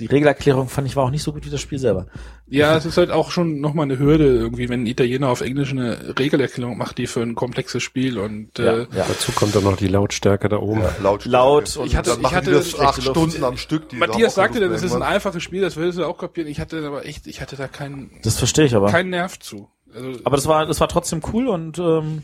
Die 0.00 0.06
Regelerklärung 0.06 0.68
fand 0.70 0.88
ich 0.88 0.96
war 0.96 1.04
auch 1.04 1.10
nicht 1.10 1.22
so 1.22 1.32
gut 1.32 1.44
wie 1.44 1.50
das 1.50 1.60
Spiel 1.60 1.78
selber. 1.78 2.06
Ja, 2.48 2.74
es 2.76 2.86
ist 2.86 2.96
halt 2.96 3.10
auch 3.10 3.30
schon 3.30 3.60
nochmal 3.60 3.84
eine 3.84 3.98
Hürde, 3.98 4.24
irgendwie, 4.24 4.68
wenn 4.70 4.82
ein 4.84 4.86
Italiener 4.86 5.28
auf 5.28 5.42
Englisch 5.42 5.70
eine 5.72 6.18
Regelerklärung 6.18 6.78
macht, 6.78 6.96
die 6.98 7.06
für 7.06 7.20
ein 7.20 7.34
komplexes 7.34 7.82
Spiel 7.82 8.18
und 8.18 8.58
äh, 8.58 8.78
ja. 8.80 8.86
Dazu 9.06 9.30
kommt 9.32 9.54
dann 9.54 9.62
noch 9.64 9.76
die 9.76 9.88
Lautstärke 9.88 10.48
da 10.48 10.56
oben. 10.56 10.80
Ja, 10.80 10.94
laut. 11.02 11.26
Laut 11.26 11.76
Und 11.76 11.86
ich 11.86 11.96
hatte- 11.96 12.16
ich 12.20 12.34
hatte 12.34 12.50
das 12.50 12.80
acht 12.80 12.96
Luft. 13.04 13.10
Stunden 13.10 13.44
am 13.44 13.58
Stück. 13.58 13.90
Die 13.90 13.96
Matthias 13.96 14.34
sagte 14.34 14.58
dann, 14.58 14.72
es 14.72 14.82
ist 14.82 14.94
ein 14.94 15.02
einfaches 15.02 15.42
Spiel, 15.42 15.60
das 15.60 15.76
würdest 15.76 15.98
du 15.98 16.06
auch 16.06 16.16
kapieren. 16.16 16.48
Ich 16.48 16.58
hatte 16.60 16.84
aber 16.86 17.04
echt, 17.04 17.26
ich 17.26 17.40
hatte 17.42 17.56
da 17.56 17.68
keinen, 17.68 18.10
Das 18.24 18.38
verstehe 18.38 18.64
ich 18.64 18.74
aber. 18.74 18.90
keinen 18.90 19.10
Nerv 19.10 19.38
zu. 19.38 19.68
Also, 19.94 20.18
Aber 20.24 20.36
das 20.36 20.46
war, 20.46 20.64
das 20.66 20.80
war 20.80 20.88
trotzdem 20.88 21.20
cool 21.32 21.46
und 21.48 21.78
ähm, 21.78 22.22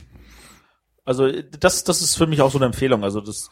also 1.07 1.31
das, 1.59 1.85
das 1.85 2.03
ist 2.03 2.17
für 2.17 2.27
mich 2.27 2.43
auch 2.43 2.51
so 2.51 2.59
eine 2.59 2.67
Empfehlung. 2.67 3.05
Also 3.05 3.21
das, 3.21 3.51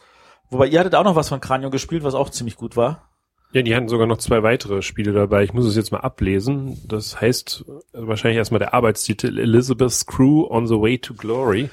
wobei 0.49 0.67
ihr 0.67 0.79
hattet 0.79 0.93
auch 0.93 1.03
noch 1.03 1.15
was 1.15 1.29
von 1.29 1.41
Kranio 1.41 1.69
gespielt, 1.69 2.03
was 2.03 2.13
auch 2.13 2.29
ziemlich 2.29 2.57
gut 2.57 2.75
war. 2.75 3.09
Ja, 3.53 3.61
die 3.61 3.73
hatten 3.73 3.87
sogar 3.87 4.05
noch 4.05 4.17
zwei 4.17 4.43
weitere 4.43 4.81
Spiele 4.81 5.13
dabei. 5.13 5.43
Ich 5.43 5.53
muss 5.53 5.65
es 5.65 5.77
jetzt 5.77 5.91
mal 5.93 6.01
ablesen. 6.01 6.81
Das 6.85 7.21
heißt 7.21 7.63
wahrscheinlich 7.93 8.37
erstmal 8.37 8.59
der 8.59 8.73
Arbeitstitel 8.73 9.39
Elizabeth's 9.39 10.05
Crew 10.05 10.45
on 10.49 10.67
the 10.67 10.75
Way 10.75 10.99
to 10.99 11.13
Glory. 11.13 11.69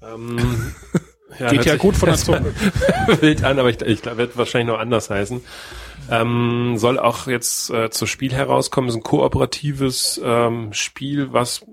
Ähm, 0.00 0.36
geht 1.38 1.50
hört 1.50 1.66
ja 1.66 1.76
gut 1.76 1.96
von 1.96 2.08
der 2.08 2.18
Zunge. 2.18 2.54
wild 3.20 3.42
an, 3.42 3.58
aber 3.58 3.70
ich, 3.70 3.82
ich 3.82 4.02
glaube, 4.02 4.18
wird 4.18 4.36
wahrscheinlich 4.36 4.72
noch 4.72 4.78
anders 4.78 5.10
heißen. 5.10 5.40
Ähm, 6.10 6.74
soll 6.76 6.98
auch 6.98 7.26
jetzt 7.26 7.70
äh, 7.70 7.90
zu 7.90 8.06
Spiel 8.06 8.32
herauskommen. 8.32 8.88
Es 8.88 8.94
ist 8.94 9.00
ein 9.00 9.04
kooperatives 9.04 10.20
ähm, 10.24 10.72
Spiel, 10.72 11.32
was 11.32 11.64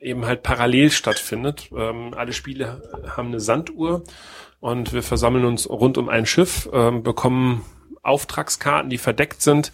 eben 0.00 0.26
halt 0.26 0.42
parallel 0.42 0.90
stattfindet. 0.90 1.70
Ähm, 1.76 2.14
alle 2.16 2.32
Spiele 2.32 2.82
haben 3.16 3.28
eine 3.28 3.40
Sanduhr 3.40 4.04
und 4.60 4.92
wir 4.92 5.02
versammeln 5.02 5.44
uns 5.44 5.68
rund 5.68 5.98
um 5.98 6.08
ein 6.08 6.26
Schiff, 6.26 6.68
ähm, 6.72 7.02
bekommen 7.02 7.64
Auftragskarten, 8.02 8.90
die 8.90 8.98
verdeckt 8.98 9.42
sind 9.42 9.72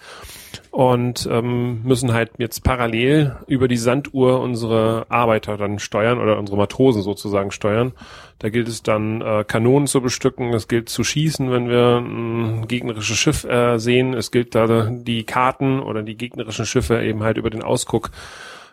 und 0.71 1.29
ähm, 1.31 1.83
müssen 1.85 2.13
halt 2.13 2.33
jetzt 2.39 2.65
parallel 2.65 3.37
über 3.47 3.69
die 3.69 3.77
Sanduhr 3.77 4.41
unsere 4.41 5.07
Arbeiter 5.09 5.57
dann 5.57 5.79
steuern 5.79 6.19
oder 6.19 6.39
unsere 6.39 6.59
Matrosen 6.59 7.03
sozusagen 7.03 7.51
steuern. 7.51 7.93
Da 8.39 8.51
gilt 8.51 8.69
es 8.69 8.83
dann 8.83 9.21
äh, 9.21 9.45
Kanonen 9.47 9.87
zu 9.87 10.01
bestücken, 10.01 10.53
es 10.53 10.69
gilt 10.69 10.89
zu 10.89 11.05
schießen, 11.05 11.51
wenn 11.51 11.69
wir 11.69 11.99
ein 11.99 12.67
gegnerisches 12.67 13.17
Schiff 13.17 13.45
äh, 13.45 13.79
sehen. 13.79 14.15
Es 14.15 14.31
gilt 14.31 14.55
da 14.55 14.91
die 14.91 15.25
Karten 15.25 15.81
oder 15.81 16.03
die 16.03 16.17
gegnerischen 16.17 16.67
Schiffe 16.67 17.03
eben 17.03 17.23
halt 17.23 17.37
über 17.37 17.51
den 17.51 17.63
Ausguck 17.63 18.11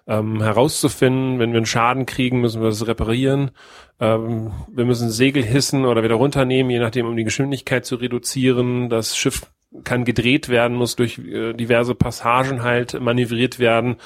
ähm, 0.08 0.42
herauszufinden. 0.42 1.40
Wenn 1.40 1.52
wir 1.52 1.58
einen 1.58 1.66
Schaden 1.66 2.06
kriegen, 2.06 2.42
müssen 2.42 2.62
wir 2.62 2.70
das 2.70 2.88
reparieren. 2.88 3.52
Ähm, 4.00 4.52
wir 4.72 4.86
müssen 4.86 5.10
Segel 5.10 5.44
hissen 5.44 5.86
oder 5.86 6.04
wieder 6.04 6.16
runternehmen, 6.16 6.72
je 6.72 6.80
nachdem, 6.80 7.06
um 7.06 7.16
die 7.16 7.24
Geschwindigkeit 7.24 7.86
zu 7.86 7.96
reduzieren. 7.96 8.90
Das 8.90 9.18
Schiff 9.18 9.44
kann 9.84 10.06
gedreht 10.06 10.50
werden, 10.50 10.76
muss 10.76 10.96
durch 10.96 11.20
äh, 11.20 11.54
diverse 11.54 11.96
Passagen 11.96 12.64
halt 12.64 13.00
manövriert 13.00 13.60
werden. 13.60 13.98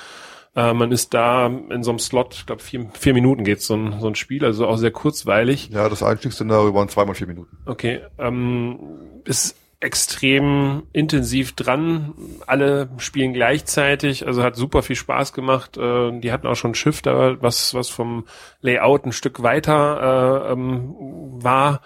Äh, 0.55 0.73
man 0.73 0.91
ist 0.91 1.13
da 1.13 1.47
in 1.47 1.83
so 1.83 1.91
einem 1.91 1.99
Slot, 1.99 2.35
ich 2.35 2.45
glaube 2.45 2.61
vier, 2.61 2.89
vier 2.93 3.13
Minuten 3.13 3.43
geht 3.43 3.61
so 3.61 3.75
ein, 3.75 3.99
so 3.99 4.07
ein 4.07 4.15
Spiel, 4.15 4.45
also 4.45 4.67
auch 4.67 4.77
sehr 4.77 4.91
kurzweilig. 4.91 5.69
Ja, 5.71 5.89
das 5.89 6.03
Einstiegsszenario 6.03 6.73
waren 6.73 6.87
zweimal 6.87 7.15
vier 7.15 7.27
Minuten. 7.27 7.57
Okay, 7.65 8.01
ähm, 8.17 8.79
ist 9.25 9.55
extrem 9.79 10.83
intensiv 10.93 11.53
dran. 11.53 12.13
Alle 12.47 12.89
spielen 12.97 13.33
gleichzeitig, 13.33 14.25
also 14.25 14.43
hat 14.43 14.55
super 14.55 14.81
viel 14.83 14.95
Spaß 14.95 15.33
gemacht. 15.33 15.77
Äh, 15.77 16.19
die 16.19 16.31
hatten 16.31 16.47
auch 16.47 16.55
schon 16.55 16.73
da, 17.05 17.41
was 17.41 17.73
was 17.73 17.89
vom 17.89 18.25
Layout 18.61 19.05
ein 19.05 19.11
Stück 19.11 19.43
weiter 19.43 20.45
äh, 20.47 20.53
ähm, 20.53 20.95
war. 20.97 21.81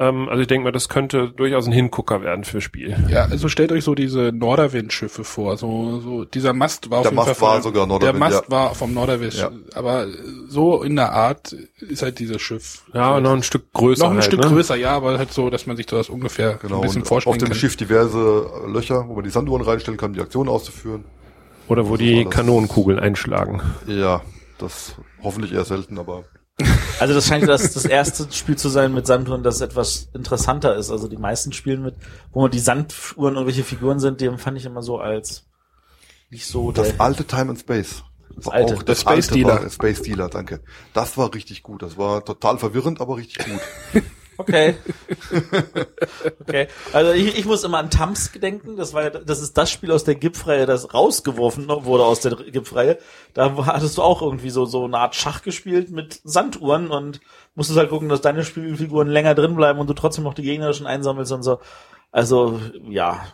Ähm, 0.00 0.28
also 0.28 0.40
ich 0.40 0.46
denke 0.46 0.62
mal, 0.64 0.70
das 0.70 0.88
könnte 0.88 1.30
durchaus 1.32 1.66
ein 1.66 1.72
Hingucker 1.72 2.22
werden 2.22 2.44
für 2.44 2.60
Spiel. 2.60 2.96
Ja, 3.08 3.24
also 3.24 3.48
stellt 3.48 3.72
euch 3.72 3.82
so 3.82 3.96
diese 3.96 4.30
Norderwind-Schiffe 4.32 5.24
vor. 5.24 5.56
So, 5.56 5.98
so 6.00 6.24
dieser 6.24 6.52
Mast 6.52 6.88
war 6.90 6.98
auf 6.98 7.02
Der 7.02 7.10
jeden 7.10 7.16
Mast 7.26 7.36
Fall 7.36 7.48
war 7.48 7.54
von- 7.54 7.62
sogar 7.64 7.86
Norderwind, 7.88 8.14
Der 8.14 8.20
Mast 8.30 8.44
ja. 8.44 8.50
war 8.50 8.74
vom 8.76 8.94
Norderwind, 8.94 9.34
Ja. 9.34 9.50
aber 9.74 10.06
so 10.48 10.82
in 10.84 10.94
der 10.94 11.12
Art 11.12 11.52
ist 11.80 12.02
halt 12.02 12.20
dieses 12.20 12.40
Schiff. 12.40 12.84
Ja, 12.94 13.20
noch 13.20 13.32
ein 13.32 13.42
Stück 13.42 13.72
größer. 13.72 14.04
noch 14.04 14.10
ein 14.10 14.16
halt, 14.18 14.24
Stück 14.26 14.40
ne? 14.40 14.46
größer, 14.48 14.76
ja, 14.76 14.90
aber 14.92 15.18
halt 15.18 15.32
so, 15.32 15.50
dass 15.50 15.66
man 15.66 15.76
sich 15.76 15.86
das 15.86 16.08
ungefähr 16.08 16.58
Genau. 16.62 16.76
ein 16.76 16.82
bisschen 16.82 17.04
vorstellen 17.04 17.34
auf 17.34 17.38
dem 17.38 17.48
kann. 17.48 17.56
Schiff 17.58 17.76
diverse 17.76 18.46
Löcher, 18.68 19.04
wo 19.08 19.14
man 19.16 19.24
die 19.24 19.30
Sanduhren 19.30 19.62
reinstellen 19.62 19.98
kann, 19.98 20.10
um 20.10 20.14
die 20.14 20.20
Aktion 20.22 20.48
auszuführen. 20.48 21.04
Oder 21.66 21.86
wo 21.86 21.90
So 21.90 21.96
die. 21.96 22.24
Kanonenkugeln 22.24 23.00
einschlagen. 23.00 23.60
Ja, 23.88 24.22
das 24.58 24.94
hoffentlich 25.24 25.52
eher 25.52 25.64
selten, 25.64 25.98
aber 25.98 26.22
Also 26.98 27.14
das 27.14 27.26
scheint 27.26 27.48
das, 27.48 27.72
das 27.74 27.84
erste 27.84 28.26
Spiel 28.32 28.56
zu 28.56 28.68
sein 28.68 28.92
mit 28.92 29.06
Sanduhren, 29.06 29.44
das 29.44 29.60
etwas 29.60 30.08
interessanter 30.14 30.74
ist. 30.74 30.90
Also 30.90 31.06
die 31.06 31.16
meisten 31.16 31.52
Spielen 31.52 31.82
mit, 31.82 31.94
wo 32.32 32.48
die 32.48 32.58
Sanduhren 32.58 33.34
irgendwelche 33.34 33.62
Figuren 33.62 34.00
sind, 34.00 34.20
die 34.20 34.30
fand 34.36 34.58
ich 34.58 34.64
immer 34.64 34.82
so 34.82 34.98
als 34.98 35.46
nicht 36.30 36.46
so 36.46 36.72
der, 36.72 36.84
das 36.84 37.00
alte 37.00 37.24
Time 37.24 37.50
and 37.50 37.60
Space. 37.60 38.02
Das 38.34 38.48
alte. 38.48 38.74
Auch, 38.74 38.82
Der 38.82 38.86
das 38.86 39.00
Space 39.00 39.28
alte 39.28 39.34
Dealer. 39.34 39.62
War, 39.62 39.70
Space 39.70 40.02
Dealer, 40.02 40.28
danke. 40.28 40.60
Das 40.92 41.16
war 41.16 41.32
richtig 41.34 41.62
gut. 41.62 41.82
Das 41.82 41.96
war 41.96 42.24
total 42.24 42.58
verwirrend, 42.58 43.00
aber 43.00 43.16
richtig 43.16 43.38
gut. 43.44 44.02
Okay. 44.38 44.76
okay. 46.40 46.68
Also 46.92 47.12
ich, 47.12 47.36
ich 47.36 47.44
muss 47.44 47.64
immer 47.64 47.78
an 47.78 47.90
Tamsk 47.90 48.40
denken. 48.40 48.76
Das 48.76 48.94
war 48.94 49.02
ja, 49.02 49.10
das 49.10 49.40
ist 49.40 49.58
das 49.58 49.68
Spiel 49.68 49.90
aus 49.90 50.04
der 50.04 50.14
GIP-Reihe, 50.14 50.64
das 50.64 50.94
rausgeworfen 50.94 51.68
wurde 51.68 52.04
aus 52.04 52.20
der 52.20 52.36
GIP-Reihe. 52.36 52.98
Da 53.34 53.66
hattest 53.66 53.98
du 53.98 54.02
auch 54.02 54.22
irgendwie 54.22 54.50
so, 54.50 54.64
so 54.64 54.84
eine 54.84 54.98
Art 54.98 55.16
Schach 55.16 55.42
gespielt 55.42 55.90
mit 55.90 56.20
Sanduhren 56.22 56.88
und 56.88 57.20
musstest 57.56 57.78
halt 57.78 57.90
gucken, 57.90 58.08
dass 58.08 58.20
deine 58.20 58.44
Spielfiguren 58.44 59.08
länger 59.08 59.34
drin 59.34 59.56
bleiben 59.56 59.80
und 59.80 59.90
du 59.90 59.94
trotzdem 59.94 60.22
noch 60.22 60.34
die 60.34 60.42
gegnerischen 60.42 60.86
einsammelst 60.86 61.32
und 61.32 61.42
so. 61.42 61.58
Also, 62.12 62.60
ja. 62.88 63.26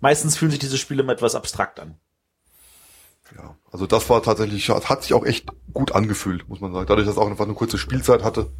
Meistens 0.00 0.36
fühlen 0.36 0.50
sich 0.50 0.60
diese 0.60 0.78
Spiele 0.78 1.02
immer 1.02 1.12
etwas 1.12 1.34
abstrakt 1.34 1.80
an. 1.80 1.98
Ja, 3.36 3.56
also 3.72 3.86
das 3.86 4.08
war 4.10 4.22
tatsächlich, 4.22 4.68
hat 4.68 5.02
sich 5.02 5.14
auch 5.14 5.24
echt 5.24 5.48
gut 5.72 5.92
angefühlt, 5.92 6.48
muss 6.48 6.60
man 6.60 6.72
sagen. 6.72 6.86
Dadurch, 6.86 7.06
dass 7.06 7.16
es 7.16 7.20
auch 7.20 7.28
einfach 7.28 7.46
eine 7.46 7.54
kurze 7.54 7.78
Spielzeit 7.78 8.22
hatte. 8.22 8.50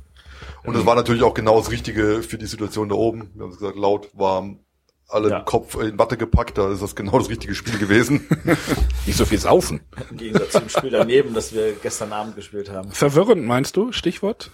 Und 0.65 0.77
es 0.77 0.85
war 0.87 0.95
natürlich 0.95 1.23
auch 1.23 1.35
genau 1.35 1.59
das 1.59 1.71
Richtige 1.71 2.23
für 2.23 2.39
die 2.39 2.47
Situation 2.47 2.89
da 2.89 2.95
oben. 2.95 3.31
Wir 3.35 3.45
haben 3.45 3.51
es 3.51 3.59
gesagt, 3.59 3.77
laut, 3.79 4.09
warm, 4.13 4.61
alle 5.09 5.31
Ja. 5.31 5.39
im 5.39 5.45
Kopf 5.45 5.75
in 5.77 5.99
Watte 5.99 6.17
gepackt, 6.17 6.59
da 6.59 6.71
ist 6.71 6.83
das 6.83 6.95
genau 6.95 7.19
das 7.19 7.29
richtige 7.29 7.55
Spiel 7.55 7.79
gewesen. 7.79 8.27
Nicht 9.07 9.17
so 9.19 9.25
viel 9.25 9.39
saufen. 9.39 9.81
Im 10.11 10.17
Gegensatz 10.19 10.53
zum 10.53 10.69
Spiel 10.69 10.91
daneben, 10.91 11.35
das 11.35 11.53
wir 11.53 11.73
gestern 11.75 12.13
Abend 12.13 12.37
gespielt 12.37 12.71
haben. 12.71 12.91
Verwirrend, 12.93 13.45
meinst 13.45 13.77
du? 13.77 13.91
Stichwort? 13.93 14.51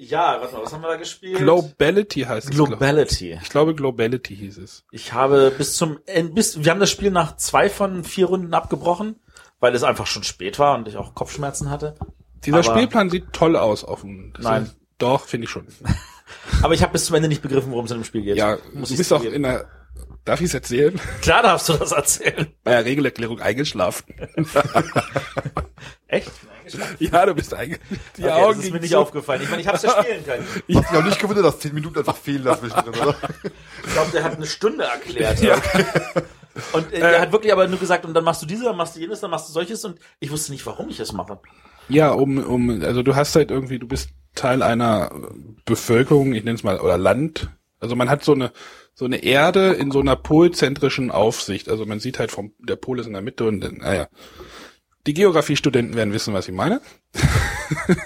Ja, 0.00 0.38
warte 0.40 0.54
mal, 0.54 0.62
was 0.64 0.72
haben 0.72 0.82
wir 0.82 0.88
da 0.90 0.96
gespielt? 0.96 1.38
Globality 1.38 2.20
heißt 2.20 2.48
es. 2.50 2.54
glaub- 2.54 2.68
Globality. 2.68 3.38
Ich 3.42 3.48
glaube, 3.48 3.74
Globality 3.74 4.36
hieß 4.36 4.58
es. 4.58 4.84
Ich 4.92 5.12
habe 5.12 5.52
bis 5.56 5.74
zum 5.76 5.98
End, 6.06 6.34
bis, 6.36 6.62
wir 6.62 6.70
haben 6.70 6.78
das 6.80 6.90
Spiel 6.90 7.10
nach 7.10 7.36
zwei 7.36 7.68
von 7.68 8.04
vier 8.04 8.26
Runden 8.26 8.54
abgebrochen, 8.54 9.16
weil 9.58 9.74
es 9.74 9.82
einfach 9.82 10.06
schon 10.06 10.22
spät 10.22 10.58
war 10.60 10.76
und 10.78 10.86
ich 10.86 10.96
auch 10.96 11.14
Kopfschmerzen 11.16 11.68
hatte. 11.70 11.96
Dieser 12.44 12.58
Aber- 12.58 12.64
Spielplan 12.64 13.10
sieht 13.10 13.32
toll 13.32 13.56
aus 13.56 13.82
offen. 13.82 14.32
Das 14.36 14.44
Nein. 14.44 14.70
Doch, 14.98 15.26
finde 15.26 15.44
ich 15.44 15.50
schon. 15.50 15.66
Aber 16.62 16.74
ich 16.74 16.82
habe 16.82 16.92
bis 16.92 17.06
zum 17.06 17.16
Ende 17.16 17.28
nicht 17.28 17.42
begriffen, 17.42 17.70
worum 17.70 17.84
es 17.86 17.90
in 17.90 17.98
dem 17.98 18.04
Spiel 18.04 18.22
geht. 18.22 18.36
Ja, 18.36 18.58
muss 18.74 18.88
du 18.88 18.94
ich 18.94 18.98
bist 18.98 19.12
auch 19.12 19.22
in 19.22 19.42
der, 19.42 19.66
darf 20.24 20.40
ich 20.40 20.46
es 20.46 20.54
erzählen? 20.54 20.98
Klar 21.22 21.42
darfst 21.42 21.68
du 21.68 21.74
das 21.74 21.92
erzählen. 21.92 22.48
Bei 22.64 22.72
der 22.72 22.84
Regelerklärung 22.84 23.40
eingeschlafen. 23.40 24.04
Echt? 26.08 26.30
ja, 26.98 27.24
du 27.26 27.34
bist 27.34 27.54
eingeschlafen. 27.54 28.00
Die 28.16 28.24
okay, 28.24 28.32
Augen 28.32 28.56
das 28.56 28.64
ist 28.66 28.72
mir 28.72 28.80
nicht 28.80 28.90
so- 28.90 28.98
aufgefallen. 28.98 29.42
Ich 29.42 29.50
meine, 29.50 29.62
ich 29.62 29.68
habe 29.68 29.76
es 29.76 29.82
ja 29.84 30.02
spielen 30.02 30.24
können. 30.24 30.46
Hast 30.74 30.90
dich 30.90 30.98
auch 30.98 31.04
nicht 31.04 31.20
gewundert, 31.20 31.44
dass 31.44 31.58
zehn 31.60 31.74
Minuten 31.74 31.98
einfach 31.98 32.16
fehlen 32.16 32.44
dazwischen 32.44 32.78
oder? 32.88 33.14
Ich 33.86 33.92
glaube, 33.92 34.10
der 34.12 34.24
hat 34.24 34.36
eine 34.36 34.46
Stunde 34.46 34.84
erklärt. 34.84 35.40
Ja. 35.40 35.56
Und 36.72 36.92
äh, 36.92 36.98
der 37.00 37.20
hat 37.20 37.32
wirklich 37.32 37.52
aber 37.52 37.68
nur 37.68 37.78
gesagt, 37.78 38.04
und 38.04 38.14
dann 38.14 38.24
machst 38.24 38.42
du 38.42 38.46
diese, 38.46 38.64
dann 38.64 38.76
machst 38.76 38.96
du 38.96 39.00
jenes, 39.00 39.20
dann 39.20 39.30
machst 39.30 39.48
du 39.48 39.52
solches 39.52 39.84
und 39.84 39.98
ich 40.18 40.30
wusste 40.30 40.52
nicht, 40.52 40.66
warum 40.66 40.88
ich 40.88 40.96
das 40.96 41.12
mache. 41.12 41.38
Ja, 41.88 42.10
um, 42.10 42.38
um, 42.38 42.82
also 42.82 43.02
du 43.02 43.14
hast 43.16 43.34
halt 43.36 43.50
irgendwie, 43.50 43.78
du 43.78 43.86
bist 43.86 44.10
Teil 44.38 44.62
einer 44.62 45.10
Bevölkerung, 45.64 46.32
ich 46.32 46.44
nenne 46.44 46.56
es 46.56 46.62
mal, 46.62 46.80
oder 46.80 46.96
Land. 46.96 47.50
Also 47.80 47.96
man 47.96 48.08
hat 48.08 48.24
so 48.24 48.32
eine, 48.32 48.52
so 48.94 49.04
eine 49.04 49.22
Erde 49.22 49.72
in 49.72 49.90
so 49.90 50.00
einer 50.00 50.16
polzentrischen 50.16 51.10
Aufsicht. 51.10 51.68
Also 51.68 51.86
man 51.86 52.00
sieht 52.00 52.18
halt 52.18 52.30
vom, 52.30 52.52
der 52.58 52.76
Pol 52.76 53.00
ist 53.00 53.06
in 53.06 53.12
der 53.12 53.22
Mitte 53.22 53.44
und 53.44 53.60
dann, 53.60 53.76
naja. 53.76 54.08
Die 55.06 55.14
Geografiestudenten 55.14 55.96
werden 55.96 56.12
wissen, 56.12 56.34
was 56.34 56.48
ich 56.48 56.54
meine. 56.54 56.80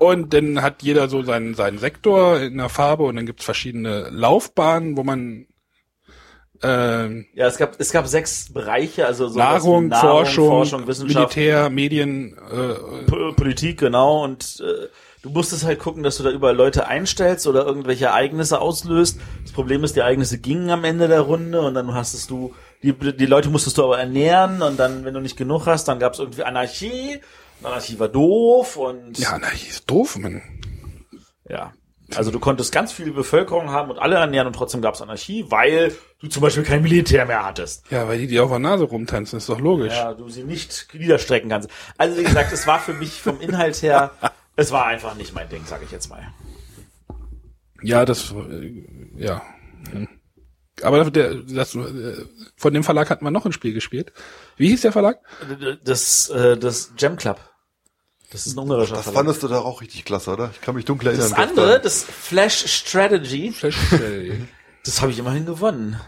und 0.00 0.34
dann 0.34 0.62
hat 0.62 0.82
jeder 0.82 1.08
so 1.08 1.22
seinen, 1.22 1.54
seinen 1.54 1.78
Sektor 1.78 2.40
in 2.40 2.58
der 2.58 2.68
Farbe 2.68 3.04
und 3.04 3.16
dann 3.16 3.26
gibt's 3.26 3.44
verschiedene 3.44 4.10
Laufbahnen, 4.10 4.96
wo 4.96 5.04
man 5.04 5.46
ähm, 6.66 7.26
Ja, 7.34 7.46
es 7.46 7.56
gab, 7.56 7.78
es 7.78 7.92
gab 7.92 8.06
sechs 8.06 8.52
Bereiche, 8.52 9.06
also 9.06 9.28
so 9.28 9.38
Nahrung, 9.38 9.88
Nahrung, 9.88 10.10
Forschung, 10.10 10.48
Forschung, 10.48 10.86
Wissenschaft, 10.86 11.36
Militär, 11.36 11.70
Medien, 11.70 12.36
äh, 12.50 13.32
Politik, 13.32 13.78
genau. 13.78 14.24
Und 14.24 14.60
äh, 14.60 14.88
du 15.22 15.30
musstest 15.30 15.64
halt 15.64 15.78
gucken, 15.78 16.02
dass 16.02 16.16
du 16.16 16.24
da 16.24 16.30
überall 16.30 16.56
Leute 16.56 16.88
einstellst 16.88 17.46
oder 17.46 17.64
irgendwelche 17.64 18.06
Ereignisse 18.06 18.60
auslöst. 18.60 19.20
Das 19.42 19.52
Problem 19.52 19.84
ist, 19.84 19.96
die 19.96 20.00
Ereignisse 20.00 20.38
gingen 20.38 20.70
am 20.70 20.84
Ende 20.84 21.08
der 21.08 21.20
Runde 21.20 21.60
und 21.60 21.74
dann 21.74 21.94
hastest 21.94 22.30
du, 22.30 22.54
die, 22.82 22.92
die 22.92 23.26
Leute 23.26 23.48
musstest 23.48 23.78
du 23.78 23.84
aber 23.84 23.98
ernähren 23.98 24.62
und 24.62 24.78
dann, 24.78 25.04
wenn 25.04 25.14
du 25.14 25.20
nicht 25.20 25.36
genug 25.36 25.66
hast, 25.66 25.88
dann 25.88 25.98
gab 25.98 26.14
es 26.14 26.18
irgendwie 26.18 26.42
Anarchie 26.42 27.20
Anarchie 27.62 27.98
war 27.98 28.08
doof 28.08 28.76
und 28.76 29.18
Ja, 29.18 29.38
na, 29.40 29.48
ist 29.48 29.88
doof, 29.90 30.18
man. 30.18 30.42
Ja. 31.48 31.72
Also 32.14 32.30
du 32.30 32.38
konntest 32.38 32.72
ganz 32.72 32.92
viel 32.92 33.12
Bevölkerung 33.12 33.70
haben 33.70 33.90
und 33.90 33.98
alle 33.98 34.16
ernähren 34.16 34.46
und 34.46 34.52
trotzdem 34.52 34.80
gab 34.80 34.94
es 34.94 35.02
Anarchie, 35.02 35.46
weil 35.48 35.92
du 36.20 36.28
zum 36.28 36.40
Beispiel 36.40 36.62
kein 36.62 36.82
Militär 36.82 37.26
mehr 37.26 37.44
hattest. 37.44 37.90
Ja, 37.90 38.06
weil 38.06 38.18
die 38.18 38.28
dir 38.28 38.44
auf 38.44 38.50
der 38.50 38.60
Nase 38.60 38.84
rumtanzen, 38.84 39.38
ist 39.38 39.48
doch 39.48 39.58
logisch. 39.58 39.92
Ja, 39.92 40.14
du 40.14 40.28
sie 40.28 40.44
nicht 40.44 40.88
niederstrecken 40.94 41.50
kannst. 41.50 41.68
Also 41.98 42.16
wie 42.16 42.22
gesagt, 42.22 42.52
es 42.52 42.66
war 42.66 42.78
für 42.78 42.94
mich 42.94 43.20
vom 43.20 43.40
Inhalt 43.40 43.82
her, 43.82 44.12
es 44.54 44.70
war 44.70 44.86
einfach 44.86 45.16
nicht 45.16 45.34
mein 45.34 45.48
Ding, 45.48 45.64
sage 45.66 45.84
ich 45.84 45.90
jetzt 45.90 46.08
mal. 46.08 46.22
Ja, 47.82 48.04
das, 48.04 48.32
äh, 48.32 48.84
ja. 49.16 49.42
Aber 50.82 51.10
der, 51.10 51.34
das, 51.34 51.74
äh, 51.74 52.24
von 52.56 52.72
dem 52.72 52.84
Verlag 52.84 53.10
hatten 53.10 53.24
wir 53.24 53.30
noch 53.30 53.46
ein 53.46 53.52
Spiel 53.52 53.74
gespielt. 53.74 54.12
Wie 54.56 54.68
hieß 54.68 54.82
der 54.82 54.92
Verlag? 54.92 55.18
Das, 55.84 56.28
äh, 56.30 56.56
das 56.56 56.92
Gem 56.96 57.16
Club. 57.16 57.40
Das 58.32 58.46
ist 58.46 58.56
ein 58.56 58.58
ungarischer 58.58 58.96
Das 58.96 59.04
Verlag. 59.04 59.18
fandest 59.18 59.42
du 59.42 59.48
da 59.48 59.60
auch 59.60 59.80
richtig 59.80 60.04
klasse, 60.04 60.32
oder? 60.32 60.50
Ich 60.52 60.60
kann 60.60 60.74
mich 60.74 60.84
dunkel 60.84 61.08
erinnern. 61.08 61.30
Das 61.30 61.38
andere, 61.38 61.80
das 61.80 62.02
Flash 62.02 62.66
Strategy, 62.66 63.52
Flash 63.52 63.76
Trail. 63.88 64.48
das 64.84 65.00
habe 65.00 65.12
ich 65.12 65.18
immerhin 65.18 65.46
gewonnen. 65.46 66.00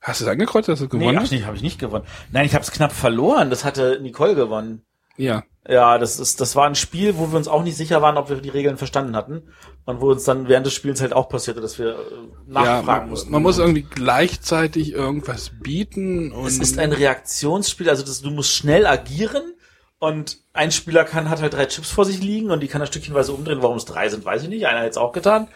Hast 0.00 0.20
du 0.20 0.24
es 0.24 0.30
angekreuzt, 0.30 0.68
dass 0.68 0.78
du 0.78 0.86
Nee, 0.86 0.90
gewonnen 0.90 1.08
hab 1.08 1.24
ich 1.24 1.28
hast? 1.28 1.32
nicht, 1.32 1.44
habe 1.46 1.56
ich 1.56 1.62
nicht 1.62 1.78
gewonnen. 1.78 2.06
Nein, 2.32 2.46
ich 2.46 2.54
habe 2.54 2.64
es 2.64 2.70
knapp 2.70 2.92
verloren. 2.92 3.50
Das 3.50 3.64
hatte 3.64 3.98
Nicole 4.00 4.34
gewonnen. 4.34 4.82
Ja. 5.18 5.42
Ja, 5.68 5.98
das 5.98 6.18
ist, 6.18 6.40
das 6.40 6.56
war 6.56 6.66
ein 6.66 6.74
Spiel, 6.74 7.18
wo 7.18 7.30
wir 7.30 7.36
uns 7.36 7.46
auch 7.46 7.62
nicht 7.62 7.76
sicher 7.76 8.00
waren, 8.00 8.16
ob 8.16 8.30
wir 8.30 8.36
die 8.36 8.48
Regeln 8.48 8.78
verstanden 8.78 9.14
hatten 9.14 9.42
und 9.84 10.00
wo 10.00 10.10
uns 10.10 10.24
dann 10.24 10.48
während 10.48 10.64
des 10.64 10.72
Spiels 10.72 11.02
halt 11.02 11.12
auch 11.12 11.28
passierte, 11.28 11.60
dass 11.60 11.78
wir 11.78 11.90
äh, 11.90 11.94
ja, 11.94 11.98
nachfragen 12.46 12.84
man, 12.86 13.10
mussten. 13.10 13.30
man 13.30 13.42
muss 13.42 13.58
irgendwie 13.58 13.82
gleichzeitig 13.82 14.92
irgendwas 14.92 15.50
bieten 15.60 16.32
und 16.32 16.46
es 16.46 16.56
ist 16.58 16.78
ein 16.78 16.92
Reaktionsspiel, 16.92 17.90
also 17.90 18.02
das, 18.02 18.22
du 18.22 18.30
musst 18.30 18.52
schnell 18.54 18.86
agieren 18.86 19.52
und 20.00 20.38
ein 20.52 20.72
Spieler 20.72 21.04
kann 21.04 21.30
hat 21.30 21.40
halt 21.40 21.52
drei 21.54 21.66
Chips 21.66 21.90
vor 21.90 22.04
sich 22.04 22.20
liegen 22.20 22.50
und 22.50 22.60
die 22.60 22.66
kann 22.68 22.80
er 22.80 22.86
stückchenweise 22.88 23.32
umdrehen. 23.32 23.62
Warum 23.62 23.76
es 23.76 23.84
drei 23.84 24.08
sind, 24.08 24.24
weiß 24.24 24.42
ich 24.42 24.48
nicht. 24.48 24.66
Einer 24.66 24.80
hätte 24.80 24.90
es 24.90 24.96
auch 24.96 25.12
getan. 25.12 25.46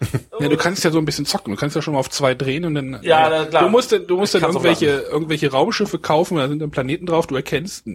ja, 0.40 0.48
du 0.48 0.56
kannst 0.58 0.84
ja 0.84 0.90
so 0.90 0.98
ein 0.98 1.04
bisschen 1.06 1.24
zocken. 1.24 1.54
Du 1.54 1.58
kannst 1.58 1.74
ja 1.76 1.80
schon 1.80 1.94
mal 1.94 2.00
auf 2.00 2.10
zwei 2.10 2.34
drehen 2.34 2.64
und 2.66 2.74
dann. 2.74 3.00
Ja, 3.02 3.28
na 3.30 3.46
klar. 3.46 3.62
Du 3.62 3.68
musst, 3.70 3.92
dann- 3.92 4.06
du 4.06 4.16
musst 4.18 4.34
Ich 4.34 4.40
dann 4.42 4.50
irgendwelche, 4.50 4.86
irgendwelche 4.86 5.50
Raumschiffe 5.50 5.98
kaufen, 5.98 6.36
da 6.36 6.48
sind 6.48 6.58
dann 6.60 6.70
Planeten 6.70 7.06
drauf. 7.06 7.26
Du 7.26 7.34
erkennst 7.36 7.86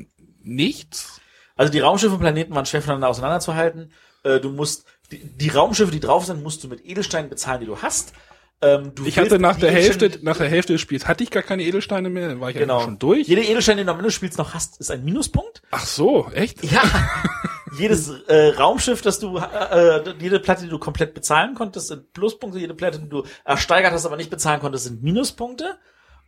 nichts. 0.42 1.22
Also 1.56 1.72
die 1.72 1.80
Raumschiffe 1.80 2.14
und 2.14 2.20
Planeten 2.22 2.56
waren 2.56 2.66
schwer 2.66 2.82
voneinander 2.82 3.10
auseinanderzuhalten. 3.10 3.92
Äh, 4.24 4.40
du 4.40 4.50
musst 4.50 4.86
die, 5.12 5.20
die 5.20 5.50
Raumschiffe, 5.50 5.92
die 5.92 6.00
drauf 6.00 6.26
sind, 6.26 6.42
musst 6.42 6.64
du 6.64 6.68
mit 6.68 6.86
Edelsteinen 6.86 7.30
bezahlen, 7.30 7.60
die 7.60 7.66
du 7.68 7.82
hast. 7.82 8.14
Ähm, 8.62 8.94
Ich 9.06 9.18
hatte 9.20 9.38
nach 9.38 9.58
der 9.60 9.72
Hälfte, 9.72 10.06
Edelsteine- 10.08 10.24
nach 10.24 10.38
der 10.38 10.48
Hälfte 10.48 10.74
des 10.74 10.82
Spiels 10.82 11.08
hatte 11.08 11.24
ich 11.24 11.30
gar 11.32 11.44
keine 11.44 11.64
Edelsteine 11.64 12.10
mehr, 12.10 12.30
dann 12.30 12.40
war 12.40 12.50
ich 12.50 12.58
genau 12.58 12.80
schon 12.82 12.98
durch. 13.00 13.28
Jede 13.28 13.42
Edelstein, 13.44 13.78
den 13.78 13.86
du 13.88 13.92
am 13.92 14.00
Ende 14.00 14.08
des 14.08 14.14
Spiels 14.16 14.38
noch 14.38 14.54
hast, 14.54 14.80
ist 14.80 14.90
ein 14.92 15.04
Minuspunkt. 15.04 15.62
Ach 15.72 15.86
so, 15.86 16.30
echt? 16.34 16.64
Ja. 16.64 16.82
Jedes 17.78 18.10
äh, 18.28 18.54
Raumschiff, 18.58 19.02
das 19.02 19.20
du, 19.20 19.38
äh, 19.38 20.02
jede 20.22 20.40
Platte, 20.40 20.64
die 20.64 20.70
du 20.70 20.80
komplett 20.80 21.14
bezahlen 21.14 21.56
konntest, 21.56 21.90
sind 21.90 22.14
Pluspunkte. 22.14 22.58
Jede 22.58 22.74
Platte, 22.74 23.00
die 23.00 23.10
du 23.10 23.24
ersteigert 23.44 23.92
hast, 23.92 24.06
aber 24.06 24.16
nicht 24.16 24.30
bezahlen 24.30 24.62
konntest, 24.62 24.86
sind 24.86 25.04
Minuspunkte. 25.04 25.76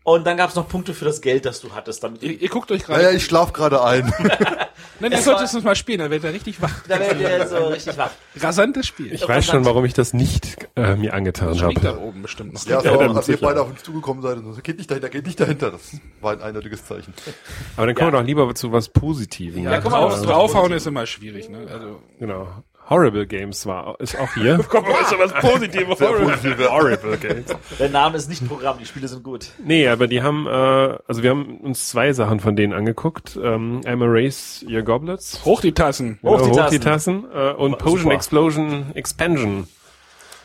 Und 0.08 0.26
dann 0.26 0.38
gab 0.38 0.50
es 0.50 0.56
noch 0.56 0.70
Punkte 0.70 0.94
für 0.94 1.04
das 1.04 1.20
Geld, 1.20 1.46
das 1.46 1.60
du 1.60 1.76
hattest. 1.76 2.02
Damit 2.02 2.24
Ihr, 2.24 2.42
ihr 2.42 2.48
guckt 2.48 2.72
euch 2.72 2.86
gerade. 2.86 3.04
Naja, 3.04 3.14
ich 3.14 3.26
schlaf 3.26 3.52
gerade 3.52 3.84
ein. 3.84 4.06
Nein, 5.02 5.12
ihr 5.12 5.22
solltet 5.22 5.54
es 5.54 5.64
mal 5.64 5.76
spielen, 5.76 6.00
dann 6.00 6.10
werdet 6.10 6.30
ihr 6.30 6.34
richtig 6.34 6.62
wach. 6.62 6.82
da 6.88 6.98
werdet 6.98 7.20
ihr 7.20 7.46
so 7.46 7.58
richtig 7.68 7.98
wach. 7.98 8.12
Rasantes 8.40 8.88
Spiel. 8.88 9.12
Ich 9.14 9.28
weiß 9.28 9.46
schon, 9.46 9.66
warum 9.66 9.84
ich 9.84 9.94
das 9.94 10.14
nicht 10.14 10.60
äh, 10.78 10.96
mir 10.96 11.14
angetan 11.14 11.52
liegt 11.56 11.84
da 11.84 11.90
habe. 11.90 12.00
oben 12.00 12.22
bestimmt 12.22 12.54
noch. 12.54 12.66
Ja, 12.66 12.82
Ja, 12.82 12.94
so, 12.94 13.00
dann 13.00 13.18
als 13.18 13.28
ihr 13.28 13.36
beide 13.36 13.62
auf 13.62 13.70
uns 13.70 13.84
zugekommen 13.84 14.24
seid 14.24 14.38
und 14.38 14.54
so, 14.54 14.62
geht 14.62 14.78
nicht 14.78 14.90
dahinter, 14.90 15.10
geht 15.10 15.26
nicht 15.26 15.42
dahinter. 15.42 15.72
Das 15.72 15.98
war 16.22 16.32
ein 16.32 16.42
eindeutiges 16.42 16.86
Zeichen. 16.86 17.14
Aber 17.76 17.88
dann 17.88 17.94
kommen 17.96 18.14
wir 18.14 18.20
doch 18.20 18.26
lieber 18.26 18.56
zu 18.56 18.72
was 18.72 18.88
Positivem. 18.88 19.66
Ja, 19.66 19.82
guck 19.82 19.92
mal, 19.92 20.08
drauf, 20.08 20.22
draufhauen 20.22 20.72
ist 20.72 20.88
immer 20.88 21.06
schwierig, 21.06 21.50
ne? 21.50 21.68
Also, 21.70 22.02
Genau. 22.18 22.48
Horrible 22.90 23.28
Games 23.28 23.66
war, 23.66 24.00
ist 24.00 24.18
auch 24.18 24.34
hier. 24.34 24.60
komm 24.70 24.86
ist 24.86 25.12
ja 25.12 25.20
was 25.20 25.34
Positives. 25.34 26.00
Horrible 26.00 27.18
Games. 27.18 27.46
Der 27.80 27.90
Name 27.90 28.16
ist 28.18 28.30
nicht 28.30 28.48
Programm, 28.48 28.78
die 28.80 28.86
Spiele 28.86 29.08
sind 29.08 29.24
gut. 29.24 29.48
Nee, 29.64 29.88
aber 29.88 30.08
die 30.08 30.22
haben, 30.22 30.48
äh, 30.48 30.50
also 31.08 31.22
wir 31.24 31.30
haben 31.32 31.58
uns 31.58 31.90
zwei 31.90 32.14
Sachen 32.14 32.40
von 32.40 32.56
denen 32.56 32.74
angeguckt. 32.74 33.38
Ähm, 33.42 33.82
einmal 33.86 34.08
Race 34.10 34.66
Your 34.70 34.84
Goblets. 34.84 35.44
Hoch 35.44 35.62
die 35.62 35.74
Tassen. 35.74 36.20
Hoch 36.24 36.42
die 36.42 36.50
Genau, 36.50 36.56
Tassen. 36.58 36.82
Tassen. 36.82 37.26
Äh, 37.34 37.52
und 37.54 37.78
Potion 37.78 38.04
super. 38.04 38.16
Explosion 38.16 38.86
Expansion. 38.96 39.68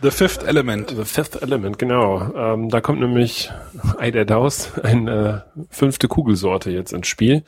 The 0.03 0.11
Fifth 0.11 0.43
Element. 0.43 0.91
The 0.91 1.05
Fifth 1.05 1.41
Element, 1.43 1.79
genau. 1.79 2.35
Ähm, 2.35 2.69
da 2.71 2.81
kommt 2.81 2.99
nämlich 3.01 3.53
Ei 3.99 4.11
der 4.11 4.25
Daus, 4.25 4.73
eine 4.83 5.45
fünfte 5.71 6.09
Kugelsorte 6.09 6.71
jetzt 6.73 6.93
ins 6.93 7.07
Spiel. 7.07 7.45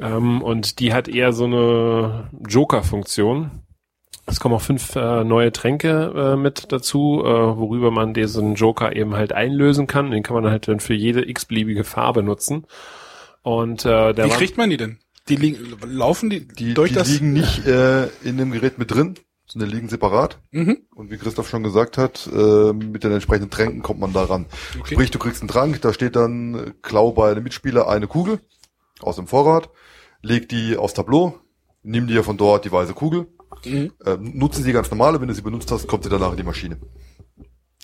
Ähm, 0.00 0.42
und 0.42 0.78
die 0.78 0.94
hat 0.94 1.08
eher 1.08 1.32
so 1.32 1.44
eine 1.46 2.28
Joker-Funktion. 2.48 3.50
Es 4.26 4.38
kommen 4.38 4.54
auch 4.54 4.62
fünf 4.62 4.94
äh, 4.96 5.24
neue 5.24 5.50
Tränke 5.52 6.12
äh, 6.14 6.36
mit 6.36 6.70
dazu, 6.72 7.22
äh, 7.24 7.28
worüber 7.28 7.90
man 7.90 8.14
diesen 8.14 8.54
Joker 8.54 8.94
eben 8.94 9.14
halt 9.14 9.32
einlösen 9.32 9.86
kann. 9.86 10.10
Den 10.10 10.22
kann 10.22 10.34
man 10.40 10.50
halt 10.50 10.68
dann 10.68 10.80
für 10.80 10.94
jede 10.94 11.28
x-beliebige 11.28 11.84
Farbe 11.84 12.22
nutzen. 12.22 12.66
Und 13.42 13.84
äh, 13.84 14.12
der 14.12 14.26
Wie 14.26 14.30
kriegt 14.30 14.56
man 14.56 14.70
die 14.70 14.76
denn? 14.76 14.98
Die 15.28 15.36
liegen, 15.36 15.58
laufen 15.86 16.30
die, 16.30 16.46
Die, 16.46 16.74
durch 16.74 16.90
die 16.90 16.94
das? 16.96 17.08
liegen 17.08 17.32
nicht 17.32 17.66
äh, 17.66 18.06
in 18.22 18.36
dem 18.36 18.50
Gerät 18.52 18.78
mit 18.78 18.90
drin, 18.90 19.14
sondern 19.46 19.70
die 19.70 19.76
liegen 19.76 19.88
separat. 19.88 20.38
Mhm. 20.50 20.78
Und 20.94 21.10
wie 21.10 21.16
Christoph 21.16 21.48
schon 21.48 21.62
gesagt 21.62 21.98
hat, 21.98 22.28
äh, 22.32 22.72
mit 22.72 23.04
den 23.04 23.12
entsprechenden 23.12 23.50
Tränken 23.50 23.82
kommt 23.82 24.00
man 24.00 24.12
da 24.12 24.24
ran. 24.24 24.46
Okay. 24.78 24.94
Sprich, 24.94 25.10
du 25.10 25.18
kriegst 25.18 25.42
einen 25.42 25.48
Trank, 25.48 25.80
da 25.82 25.92
steht 25.92 26.16
dann, 26.16 26.74
klau 26.82 27.12
bei 27.12 27.30
einem 27.30 27.44
Mitspieler 27.44 27.88
eine 27.88 28.06
Kugel 28.06 28.40
aus 29.00 29.16
dem 29.16 29.26
Vorrat, 29.26 29.70
leg 30.22 30.48
die 30.48 30.76
aufs 30.76 30.94
Tableau, 30.94 31.38
nimm 31.82 32.06
dir 32.06 32.22
von 32.22 32.36
dort 32.36 32.64
die 32.64 32.72
weiße 32.72 32.92
Kugel, 32.94 33.26
Mhm. 33.64 33.92
äh, 34.04 34.16
nutze 34.16 34.62
sie 34.62 34.72
ganz 34.72 34.90
normal, 34.90 35.14
und 35.14 35.20
wenn 35.20 35.28
du 35.28 35.34
sie 35.34 35.42
benutzt 35.42 35.70
hast, 35.70 35.86
kommt 35.88 36.04
sie 36.04 36.10
danach 36.10 36.30
in 36.30 36.36
die 36.36 36.42
Maschine. 36.42 36.78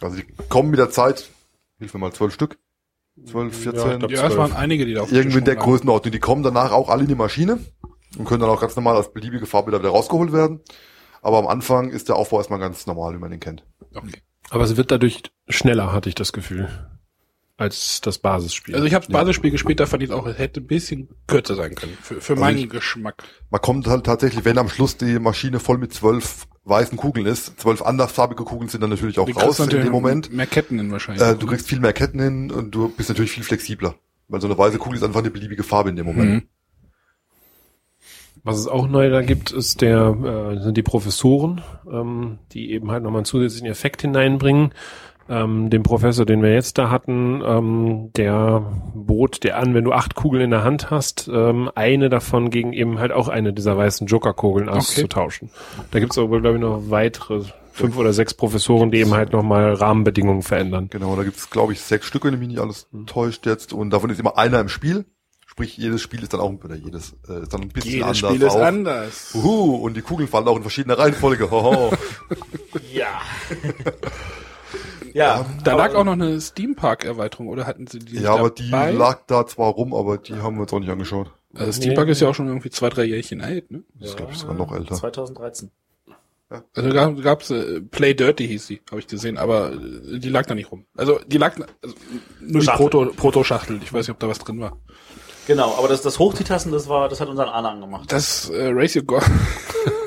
Also 0.00 0.16
die 0.16 0.24
kommen 0.48 0.70
mit 0.70 0.78
der 0.78 0.90
Zeit, 0.90 1.30
hilf 1.78 1.94
mir 1.94 2.00
mal, 2.00 2.12
zwölf 2.12 2.32
Stück, 2.32 2.58
zwölf, 3.24 3.52
Ja, 3.64 3.72
ich 3.72 3.78
14, 3.78 3.98
glaub, 3.98 4.10
Ja, 4.10 4.26
es 4.26 4.36
waren 4.36 4.52
einige, 4.52 4.86
die 4.86 4.94
da 4.94 5.02
auf 5.02 5.12
irgendwie 5.12 5.38
in 5.38 5.44
der. 5.44 5.56
Größenordnung. 5.56 6.12
Die 6.12 6.18
kommen 6.18 6.42
danach 6.42 6.72
auch 6.72 6.88
alle 6.88 7.02
in 7.02 7.08
die 7.08 7.14
Maschine 7.14 7.58
und 8.18 8.24
können 8.26 8.40
dann 8.40 8.50
auch 8.50 8.60
ganz 8.60 8.76
normal 8.76 8.96
als 8.96 9.12
beliebige 9.12 9.46
Farbbilder 9.46 9.80
wieder 9.80 9.90
rausgeholt 9.90 10.32
werden. 10.32 10.60
Aber 11.22 11.38
am 11.38 11.46
Anfang 11.46 11.90
ist 11.90 12.08
der 12.08 12.16
Aufbau 12.16 12.38
erstmal 12.38 12.60
ganz 12.60 12.86
normal, 12.86 13.14
wie 13.14 13.18
man 13.18 13.30
den 13.30 13.40
kennt. 13.40 13.64
Okay. 13.94 14.20
aber 14.50 14.64
es 14.64 14.76
wird 14.76 14.90
dadurch 14.90 15.22
schneller, 15.48 15.92
hatte 15.92 16.08
ich 16.08 16.14
das 16.14 16.32
Gefühl, 16.32 16.68
als 17.56 18.00
das 18.02 18.18
Basisspiel. 18.18 18.74
Also 18.74 18.86
ich 18.86 18.94
habe 18.94 19.06
das 19.06 19.12
Basisspiel 19.12 19.50
gespielt, 19.50 19.80
da 19.80 19.86
fand 19.86 20.02
ich 20.02 20.12
auch, 20.12 20.26
es 20.26 20.38
hätte 20.38 20.60
ein 20.60 20.66
bisschen 20.66 21.08
kürzer 21.26 21.54
sein 21.54 21.74
können. 21.74 21.96
Für, 22.02 22.20
für 22.20 22.36
meinen 22.36 22.58
ich- 22.58 22.70
Geschmack. 22.70 23.24
Man 23.50 23.60
kommt 23.60 23.86
halt 23.86 24.04
tatsächlich, 24.04 24.44
wenn 24.44 24.58
am 24.58 24.68
Schluss 24.68 24.96
die 24.96 25.18
Maschine 25.18 25.58
voll 25.58 25.78
mit 25.78 25.92
zwölf 25.94 26.46
weißen 26.64 26.98
Kugeln 26.98 27.26
ist, 27.26 27.58
zwölf 27.60 27.80
andersfarbige 27.80 28.44
Kugeln 28.44 28.68
sind 28.68 28.82
dann 28.82 28.90
natürlich 28.90 29.18
auch 29.18 29.26
Du 29.26 29.38
raus 29.38 29.58
in 29.60 29.70
dem 29.70 29.90
Moment. 29.90 30.32
Mehr 30.32 30.46
Ketten 30.46 30.78
in 30.78 30.90
wahrscheinlich. 30.90 31.26
Äh, 31.26 31.36
du 31.36 31.46
kriegst 31.46 31.68
viel 31.68 31.80
mehr 31.80 31.92
Ketten 31.92 32.20
hin 32.20 32.50
und 32.50 32.74
du 32.74 32.88
bist 32.88 33.08
natürlich 33.08 33.30
viel 33.30 33.44
flexibler. 33.44 33.94
Weil 34.28 34.40
so 34.40 34.48
eine 34.48 34.58
weiße 34.58 34.78
Kugel 34.78 34.96
ist 34.96 35.04
einfach 35.04 35.20
eine 35.20 35.30
beliebige 35.30 35.62
Farbe 35.62 35.90
in 35.90 35.96
dem 35.96 36.06
Moment. 36.06 36.30
Mhm. 36.30 36.42
Was 38.42 38.58
es 38.58 38.68
auch 38.68 38.86
neu 38.86 39.10
da 39.10 39.22
gibt, 39.22 39.50
ist 39.50 39.80
der, 39.80 40.54
äh, 40.56 40.62
sind 40.62 40.76
die 40.76 40.82
Professoren, 40.82 41.62
ähm, 41.90 42.38
die 42.52 42.70
eben 42.72 42.90
halt 42.90 43.02
nochmal 43.02 43.20
einen 43.20 43.24
zusätzlichen 43.24 43.66
Effekt 43.68 44.02
hineinbringen. 44.02 44.72
Ähm, 45.28 45.70
den 45.70 45.82
Professor, 45.82 46.24
den 46.24 46.40
wir 46.42 46.52
jetzt 46.54 46.78
da 46.78 46.88
hatten, 46.90 47.42
ähm, 47.44 48.10
der 48.16 48.64
bot 48.94 49.42
dir 49.42 49.56
an, 49.56 49.74
wenn 49.74 49.82
du 49.82 49.92
acht 49.92 50.14
Kugeln 50.14 50.44
in 50.44 50.50
der 50.50 50.62
Hand 50.62 50.90
hast, 50.90 51.28
ähm, 51.32 51.68
eine 51.74 52.08
davon 52.08 52.50
gegen 52.50 52.72
eben 52.72 52.98
halt 53.00 53.10
auch 53.10 53.26
eine 53.28 53.52
dieser 53.52 53.76
weißen 53.76 54.06
Joker-Kugeln 54.06 54.68
auszutauschen. 54.68 55.50
Da 55.90 55.98
gibt 55.98 56.12
es 56.12 56.18
aber, 56.18 56.40
glaube 56.40 56.56
ich, 56.56 56.62
noch 56.62 56.90
weitere 56.90 57.42
fünf 57.72 57.96
oder 57.98 58.12
sechs 58.12 58.34
Professoren, 58.34 58.90
die 58.90 58.98
eben 58.98 59.14
halt 59.14 59.32
nochmal 59.32 59.74
Rahmenbedingungen 59.74 60.42
verändern. 60.42 60.88
Genau, 60.90 61.14
da 61.16 61.24
gibt's 61.24 61.50
glaube 61.50 61.72
ich, 61.72 61.80
sechs 61.80 62.06
Stück, 62.06 62.24
wenn 62.24 62.38
mich 62.38 62.48
nicht 62.48 62.60
alles 62.60 62.88
täuscht 63.06 63.46
jetzt. 63.46 63.72
Und 63.72 63.90
davon 63.90 64.10
ist 64.10 64.20
immer 64.20 64.38
einer 64.38 64.60
im 64.60 64.68
Spiel. 64.68 65.04
Sprich, 65.46 65.76
jedes 65.76 66.02
Spiel 66.02 66.22
ist 66.22 66.32
dann 66.34 66.40
auch, 66.40 66.52
oder 66.64 66.74
jedes 66.76 67.16
äh, 67.28 67.42
ist 67.42 67.52
dann 67.52 67.62
ein 67.62 67.68
bisschen 67.68 67.90
Jedes 67.92 68.04
anders 68.06 68.18
Spiel 68.18 68.42
ist 68.42 68.54
auch. 68.54 68.62
anders. 68.62 69.34
Uhu, 69.34 69.76
und 69.76 69.96
die 69.96 70.02
Kugeln 70.02 70.28
fallen 70.28 70.46
auch 70.48 70.56
in 70.56 70.62
verschiedener 70.62 70.98
Reihenfolge. 70.98 71.50
Hoho. 71.50 71.92
Ja. 72.92 73.08
ja. 75.14 75.46
Da 75.64 75.74
lag 75.74 75.94
auch 75.94 76.04
noch 76.04 76.12
eine 76.12 76.40
Steam-Park-Erweiterung, 76.40 77.48
oder 77.48 77.66
hatten 77.66 77.86
sie 77.86 77.98
die 77.98 78.20
ja, 78.20 78.34
aber 78.34 78.50
die 78.50 78.70
dabei? 78.70 78.92
lag 78.92 79.20
da 79.26 79.46
zwar 79.46 79.72
rum, 79.72 79.94
aber 79.94 80.18
die 80.18 80.34
haben 80.34 80.56
wir 80.56 80.62
uns 80.62 80.72
auch 80.72 80.80
nicht 80.80 80.90
angeschaut. 80.90 81.30
Also 81.54 81.72
Steam 81.72 81.94
Park 81.94 82.08
ist 82.08 82.20
ja 82.20 82.28
auch 82.28 82.34
schon 82.34 82.48
irgendwie 82.48 82.70
zwei, 82.70 82.88
drei 82.88 83.04
Jährchen 83.04 83.40
alt, 83.40 83.70
ne? 83.70 83.82
Das 83.94 84.10
ist, 84.10 84.16
glaube 84.16 84.32
ich, 84.32 84.38
sogar 84.38 84.56
noch 84.56 84.72
älter. 84.72 84.94
2013. 84.94 85.70
Also 86.74 86.90
da 86.90 87.10
gab's 87.10 87.50
äh, 87.50 87.80
Play 87.80 88.14
Dirty 88.14 88.46
hieß 88.46 88.68
die, 88.68 88.80
habe 88.90 89.00
ich 89.00 89.08
gesehen, 89.08 89.36
aber 89.36 89.72
äh, 89.72 90.18
die 90.20 90.28
lag 90.28 90.46
da 90.46 90.54
nicht 90.54 90.70
rum. 90.70 90.84
Also 90.96 91.18
die 91.26 91.38
lag 91.38 91.56
also, 91.82 91.96
nur 92.40 92.60
die. 92.60 92.66
Proto 92.68 93.06
Proto-Schachtel. 93.06 93.80
Ich 93.82 93.92
weiß 93.92 94.06
nicht, 94.06 94.14
ob 94.14 94.20
da 94.20 94.28
was 94.28 94.38
drin 94.38 94.60
war. 94.60 94.78
Genau, 95.48 95.74
aber 95.76 95.88
das, 95.88 96.02
das 96.02 96.18
Hochtitassen, 96.18 96.70
das 96.70 96.88
war, 96.88 97.08
das 97.08 97.20
hat 97.20 97.28
unseren 97.28 97.48
Anhang 97.48 97.80
gemacht. 97.80 98.12
Das 98.12 98.48
äh, 98.50 98.68
Race 98.68 98.94
Your 98.94 99.02
God. 99.02 99.22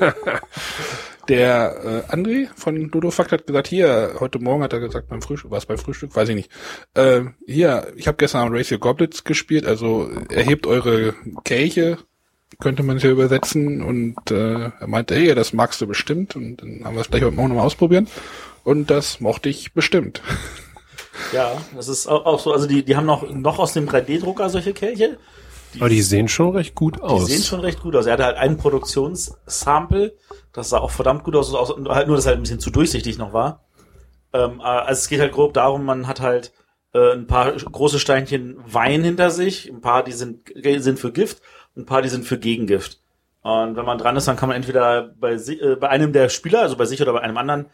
Der 1.30 2.04
äh, 2.10 2.12
André 2.12 2.48
von 2.56 2.90
Dodo 2.90 3.12
Fakt 3.12 3.30
hat 3.30 3.46
gesagt, 3.46 3.68
hier, 3.68 4.16
heute 4.18 4.40
Morgen 4.40 4.64
hat 4.64 4.72
er 4.72 4.80
gesagt, 4.80 5.08
beim 5.08 5.22
Frühstück, 5.22 5.52
war 5.52 5.58
es 5.58 5.66
beim 5.66 5.78
Frühstück, 5.78 6.14
weiß 6.16 6.28
ich 6.30 6.34
nicht. 6.34 6.50
Äh, 6.94 7.20
hier, 7.46 7.92
ich 7.94 8.08
habe 8.08 8.16
gestern 8.16 8.52
Race 8.52 8.72
Your 8.72 8.80
Goblets 8.80 9.22
gespielt, 9.22 9.64
also 9.64 10.10
erhebt 10.28 10.66
eure 10.66 11.14
Kelche 11.44 11.98
könnte 12.58 12.82
man 12.82 12.96
es 12.96 13.04
ja 13.04 13.10
übersetzen 13.10 13.80
und 13.80 14.30
äh, 14.30 14.70
er 14.80 14.86
meinte, 14.86 15.14
hey, 15.14 15.34
das 15.34 15.52
magst 15.52 15.80
du 15.80 15.86
bestimmt 15.86 16.34
und 16.36 16.56
dann 16.56 16.82
haben 16.84 16.94
wir 16.94 17.00
es 17.00 17.10
gleich 17.10 17.22
heute 17.22 17.36
Morgen 17.36 17.50
nochmal 17.50 17.64
ausprobieren 17.64 18.08
und 18.64 18.90
das 18.90 19.20
mochte 19.20 19.48
ich 19.48 19.72
bestimmt. 19.72 20.22
Ja, 21.34 21.52
das 21.76 21.88
ist 21.88 22.06
auch, 22.06 22.24
auch 22.24 22.40
so, 22.40 22.52
also 22.52 22.66
die, 22.66 22.82
die 22.82 22.96
haben 22.96 23.04
noch, 23.04 23.28
noch 23.28 23.58
aus 23.58 23.74
dem 23.74 23.88
3D-Drucker 23.88 24.48
solche 24.48 24.72
Kelche. 24.72 25.18
Aber 25.78 25.88
die 25.88 26.02
sehen 26.02 26.28
schon 26.28 26.56
recht 26.56 26.74
gut 26.74 27.02
aus. 27.02 27.26
Die 27.26 27.32
sehen 27.34 27.44
schon 27.44 27.60
recht 27.60 27.80
gut 27.80 27.94
aus. 27.94 28.06
Er 28.06 28.14
hatte 28.14 28.24
halt 28.24 28.36
einen 28.36 28.56
Produktionssample, 28.56 30.16
das 30.52 30.70
sah 30.70 30.78
auch 30.78 30.90
verdammt 30.90 31.24
gut 31.24 31.36
aus, 31.36 31.54
aus 31.54 31.74
halt 31.88 32.06
nur, 32.06 32.16
dass 32.16 32.26
halt 32.26 32.38
ein 32.38 32.42
bisschen 32.42 32.60
zu 32.60 32.70
durchsichtig 32.70 33.18
noch 33.18 33.32
war. 33.32 33.64
Ähm, 34.32 34.60
also 34.60 34.98
es 34.98 35.08
geht 35.08 35.20
halt 35.20 35.32
grob 35.32 35.54
darum, 35.54 35.84
man 35.84 36.06
hat 36.06 36.20
halt 36.20 36.52
äh, 36.92 37.12
ein 37.12 37.26
paar 37.26 37.52
große 37.52 37.98
Steinchen 37.98 38.58
Wein 38.66 39.02
hinter 39.02 39.30
sich, 39.30 39.68
ein 39.68 39.80
paar, 39.80 40.02
die 40.02 40.12
sind, 40.12 40.52
sind 40.78 40.98
für 40.98 41.12
Gift, 41.12 41.42
ein 41.76 41.86
paar, 41.86 42.02
die 42.02 42.08
sind 42.08 42.24
für 42.24 42.38
Gegengift. 42.38 43.00
Und 43.42 43.76
wenn 43.76 43.86
man 43.86 43.98
dran 43.98 44.16
ist, 44.16 44.28
dann 44.28 44.36
kann 44.36 44.48
man 44.48 44.56
entweder 44.56 45.14
bei, 45.18 45.32
äh, 45.32 45.76
bei 45.76 45.88
einem 45.88 46.12
der 46.12 46.28
Spieler, 46.28 46.60
also 46.60 46.76
bei 46.76 46.84
sich 46.84 47.00
oder 47.00 47.12
bei 47.12 47.20
einem 47.20 47.38
anderen, 47.38 47.66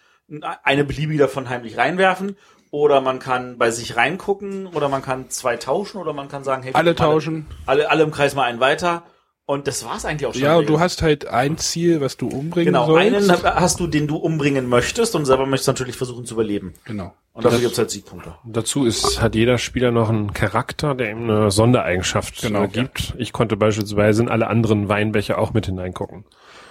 eine 0.62 0.84
beliebige 0.84 1.20
davon 1.20 1.48
heimlich 1.48 1.76
reinwerfen. 1.76 2.36
Oder 2.72 3.00
man 3.00 3.20
kann 3.20 3.58
bei 3.58 3.70
sich 3.70 3.96
reingucken, 3.96 4.66
oder 4.66 4.88
man 4.88 5.00
kann 5.00 5.30
zwei 5.30 5.56
tauschen, 5.56 5.98
oder 5.98 6.12
man 6.12 6.28
kann 6.28 6.42
sagen, 6.42 6.64
hey, 6.64 6.74
Alle 6.74 6.96
tauschen. 6.96 7.46
Alle, 7.64 7.88
alle 7.88 8.02
im 8.02 8.10
Kreis 8.10 8.34
mal 8.34 8.42
einen 8.42 8.58
weiter. 8.58 9.04
Und 9.48 9.68
das 9.68 9.84
war's 9.84 10.04
eigentlich 10.04 10.26
auch 10.26 10.34
schon. 10.34 10.42
Ja, 10.42 10.56
und 10.56 10.68
du 10.68 10.80
hast 10.80 11.02
halt 11.02 11.28
ein 11.28 11.56
Ziel, 11.56 12.00
was 12.00 12.16
du 12.16 12.26
umbringen 12.26 12.66
Genau, 12.74 12.86
sollst. 12.86 13.30
einen 13.30 13.42
hast 13.54 13.78
du, 13.78 13.86
den 13.86 14.08
du 14.08 14.16
umbringen 14.16 14.68
möchtest 14.68 15.14
und 15.14 15.24
selber 15.24 15.46
möchtest 15.46 15.68
natürlich 15.68 15.96
versuchen 15.96 16.24
zu 16.26 16.34
überleben. 16.34 16.74
Genau. 16.84 17.14
Und 17.32 17.44
dafür 17.44 17.60
gibt's 17.60 17.78
halt 17.78 17.90
Siegpunkte. 17.90 18.34
Dazu 18.44 18.84
ist, 18.86 19.20
hat 19.22 19.36
jeder 19.36 19.58
Spieler 19.58 19.92
noch 19.92 20.08
einen 20.08 20.32
Charakter, 20.32 20.96
der 20.96 21.10
ihm 21.12 21.30
eine 21.30 21.50
Sondereigenschaft 21.52 22.40
Genau. 22.42 22.64
äh, 22.64 22.68
gibt. 22.68 23.14
Ich 23.18 23.32
konnte 23.32 23.56
beispielsweise 23.56 24.22
in 24.22 24.28
alle 24.28 24.48
anderen 24.48 24.88
Weinbecher 24.88 25.38
auch 25.38 25.52
mit 25.52 25.66
hineingucken. 25.66 26.24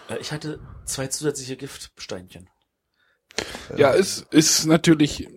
Äh, 0.09 0.17
Ich 0.19 0.34
hatte 0.34 0.59
zwei 0.84 1.07
zusätzliche 1.07 1.55
Giftsteinchen. 1.55 2.49
Ja, 3.78 3.93
es 3.93 4.26
ist 4.32 4.65
natürlich, 4.65 5.28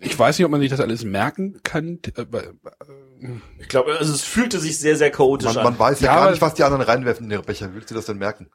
ich 0.00 0.18
weiß 0.18 0.38
nicht, 0.38 0.44
ob 0.46 0.50
man 0.50 0.60
sich 0.60 0.70
das 0.70 0.80
alles 0.80 1.04
merken 1.04 1.60
kann. 1.62 1.98
Ich 3.58 3.68
glaube, 3.68 3.96
also 3.98 4.12
es 4.12 4.22
fühlte 4.22 4.58
sich 4.58 4.78
sehr, 4.78 4.96
sehr 4.96 5.10
chaotisch 5.10 5.46
Man, 5.54 5.56
man 5.56 5.72
an. 5.74 5.78
weiß 5.78 6.00
ja, 6.00 6.14
Ja, 6.14 6.20
gar 6.24 6.30
nicht, 6.30 6.42
was 6.42 6.54
die 6.54 6.64
anderen 6.64 6.82
reinwerfen 6.82 7.26
in 7.26 7.32
ihre 7.32 7.42
Becher. 7.42 7.74
Willst 7.74 7.90
du 7.90 7.94
das 7.94 8.06
denn 8.06 8.18
merken? 8.18 8.48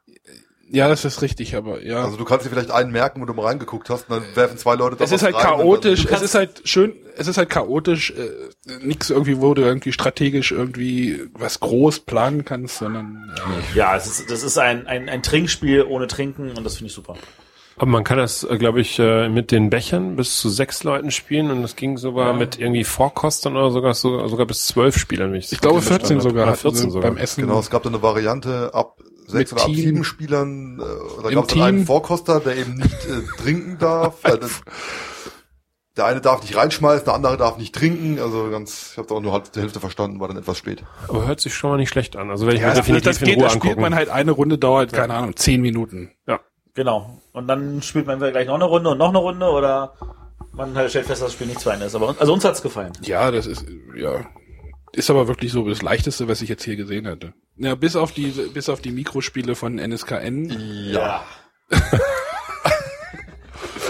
Ja, 0.74 0.88
das 0.88 1.04
ist 1.04 1.20
richtig, 1.20 1.54
aber 1.54 1.82
ja. 1.84 2.02
Also 2.02 2.16
du 2.16 2.24
kannst 2.24 2.46
dir 2.46 2.50
vielleicht 2.50 2.70
einen 2.70 2.92
merken, 2.92 3.20
wo 3.20 3.26
du 3.26 3.34
mal 3.34 3.44
reingeguckt 3.44 3.90
hast, 3.90 4.08
und 4.08 4.16
dann 4.16 4.36
werfen 4.36 4.56
zwei 4.56 4.74
Leute 4.74 4.96
da 4.96 5.04
es 5.04 5.12
ist 5.12 5.22
halt 5.22 5.34
rein 5.34 5.42
chaotisch, 5.42 6.06
es 6.10 6.22
ist 6.22 6.34
halt 6.34 6.62
schön, 6.64 6.94
es 7.18 7.28
ist 7.28 7.36
halt 7.36 7.50
chaotisch, 7.50 8.12
äh, 8.12 8.30
nix 8.80 9.10
irgendwie, 9.10 9.38
wo 9.42 9.52
du 9.52 9.60
irgendwie 9.60 9.92
strategisch 9.92 10.50
irgendwie 10.50 11.28
was 11.34 11.60
groß 11.60 12.00
planen 12.00 12.46
kannst, 12.46 12.78
sondern 12.78 13.34
äh, 13.36 13.76
Ja, 13.76 13.94
es 13.96 14.06
ist, 14.06 14.30
das 14.30 14.42
ist 14.42 14.56
ein, 14.56 14.86
ein, 14.86 15.10
ein 15.10 15.22
Trinkspiel 15.22 15.82
ohne 15.82 16.06
Trinken 16.06 16.52
und 16.52 16.64
das 16.64 16.76
finde 16.78 16.88
ich 16.88 16.94
super. 16.94 17.18
Aber 17.76 17.86
man 17.86 18.04
kann 18.04 18.18
das, 18.18 18.44
äh, 18.44 18.56
glaube 18.58 18.80
ich, 18.80 18.98
äh, 18.98 19.28
mit 19.28 19.50
den 19.50 19.70
Bechern 19.70 20.16
bis 20.16 20.38
zu 20.38 20.48
sechs 20.50 20.84
Leuten 20.84 21.10
spielen 21.10 21.50
und 21.50 21.62
das 21.62 21.74
ging 21.76 21.96
sogar 21.96 22.32
mit 22.34 22.58
irgendwie 22.58 22.84
Vorkostern 22.84 23.56
oder 23.56 23.70
sogar 23.70 23.94
sogar, 23.94 24.28
sogar 24.28 24.46
bis 24.46 24.66
zwölf 24.66 24.96
Spielern. 24.98 25.32
Wenn 25.32 25.38
ich, 25.38 25.50
ich 25.52 25.60
glaube 25.60 25.80
14 25.82 26.20
sogar, 26.20 26.44
Oder 26.44 26.52
hatten 26.52 26.60
14 26.60 26.82
sie 26.84 26.90
sogar. 26.90 27.10
beim 27.10 27.16
Essen. 27.18 27.40
Genau, 27.42 27.58
es 27.58 27.70
gab 27.70 27.82
dann 27.82 27.94
eine 27.94 28.02
Variante 28.02 28.70
ab 28.74 28.98
sechs 29.26 29.52
Mit 29.52 29.52
oder 29.52 29.62
ab 29.62 29.66
Team. 29.68 29.76
sieben 29.76 30.04
Spielern. 30.04 30.80
Äh, 30.80 31.22
da 31.22 31.30
gab 31.30 31.44
es 31.48 31.54
dann 31.54 31.62
einen. 31.62 31.86
Vorkoster, 31.86 32.40
der 32.40 32.56
eben 32.56 32.74
nicht 32.74 32.92
äh, 33.06 33.42
trinken 33.42 33.78
darf. 33.78 34.20
Das, 34.22 34.60
der 35.96 36.06
eine 36.06 36.20
darf 36.20 36.42
nicht 36.42 36.56
reinschmeißen, 36.56 37.04
der 37.04 37.14
andere 37.14 37.36
darf 37.36 37.56
nicht 37.58 37.74
trinken. 37.74 38.18
Also 38.18 38.50
ganz, 38.50 38.90
ich 38.92 38.98
habe 38.98 39.08
da 39.08 39.14
auch 39.14 39.20
nur 39.20 39.32
halb 39.32 39.50
die 39.52 39.60
Hälfte 39.60 39.80
verstanden, 39.80 40.20
war 40.20 40.28
dann 40.28 40.36
etwas 40.38 40.58
spät. 40.58 40.82
Aber 41.08 41.26
hört 41.26 41.40
sich 41.40 41.54
schon 41.54 41.70
mal 41.70 41.76
nicht 41.78 41.90
schlecht 41.90 42.16
an. 42.16 42.30
Also 42.30 42.46
werde 42.46 42.56
ich 42.56 42.62
Ja, 42.62 42.68
mir 42.68 42.74
das, 42.74 42.84
definitiv 42.86 43.04
das 43.10 43.18
in 43.20 43.24
geht, 43.26 43.36
Ruhe 43.36 43.42
das 43.44 43.52
spielt 43.52 43.64
angucken. 43.64 43.80
man 43.82 43.94
halt 43.94 44.08
eine 44.10 44.30
Runde 44.32 44.58
dauert, 44.58 44.92
keine 44.92 45.14
Ahnung, 45.14 45.36
zehn 45.36 45.60
Minuten. 45.62 46.10
ja. 46.26 46.40
Genau. 46.74 47.20
Und 47.32 47.48
dann 47.48 47.82
spielt 47.82 48.06
man 48.06 48.18
gleich 48.18 48.46
noch 48.46 48.54
eine 48.54 48.64
Runde 48.64 48.90
und 48.90 48.98
noch 48.98 49.10
eine 49.10 49.18
Runde 49.18 49.46
oder 49.46 49.94
man 50.52 50.74
halt 50.74 50.90
stellt 50.90 51.06
fest, 51.06 51.22
dass 51.22 51.28
das 51.28 51.34
Spiel 51.34 51.46
nicht 51.46 51.60
zu 51.60 51.70
Ende 51.70 51.86
ist. 51.86 51.94
Aber 51.94 52.14
also 52.18 52.32
uns 52.32 52.44
hat's 52.44 52.62
gefallen. 52.62 52.92
Ja, 53.02 53.30
das 53.30 53.46
ist, 53.46 53.64
ja, 53.96 54.24
ist 54.92 55.10
aber 55.10 55.28
wirklich 55.28 55.52
so 55.52 55.68
das 55.68 55.82
leichteste, 55.82 56.28
was 56.28 56.42
ich 56.42 56.48
jetzt 56.48 56.64
hier 56.64 56.76
gesehen 56.76 57.06
hatte. 57.06 57.34
Ja, 57.56 57.74
bis 57.74 57.96
auf 57.96 58.12
die, 58.12 58.30
bis 58.52 58.68
auf 58.68 58.80
die 58.80 58.92
Mikrospiele 58.92 59.54
von 59.54 59.78
NSKN. 59.78 60.50
Ja. 60.90 61.24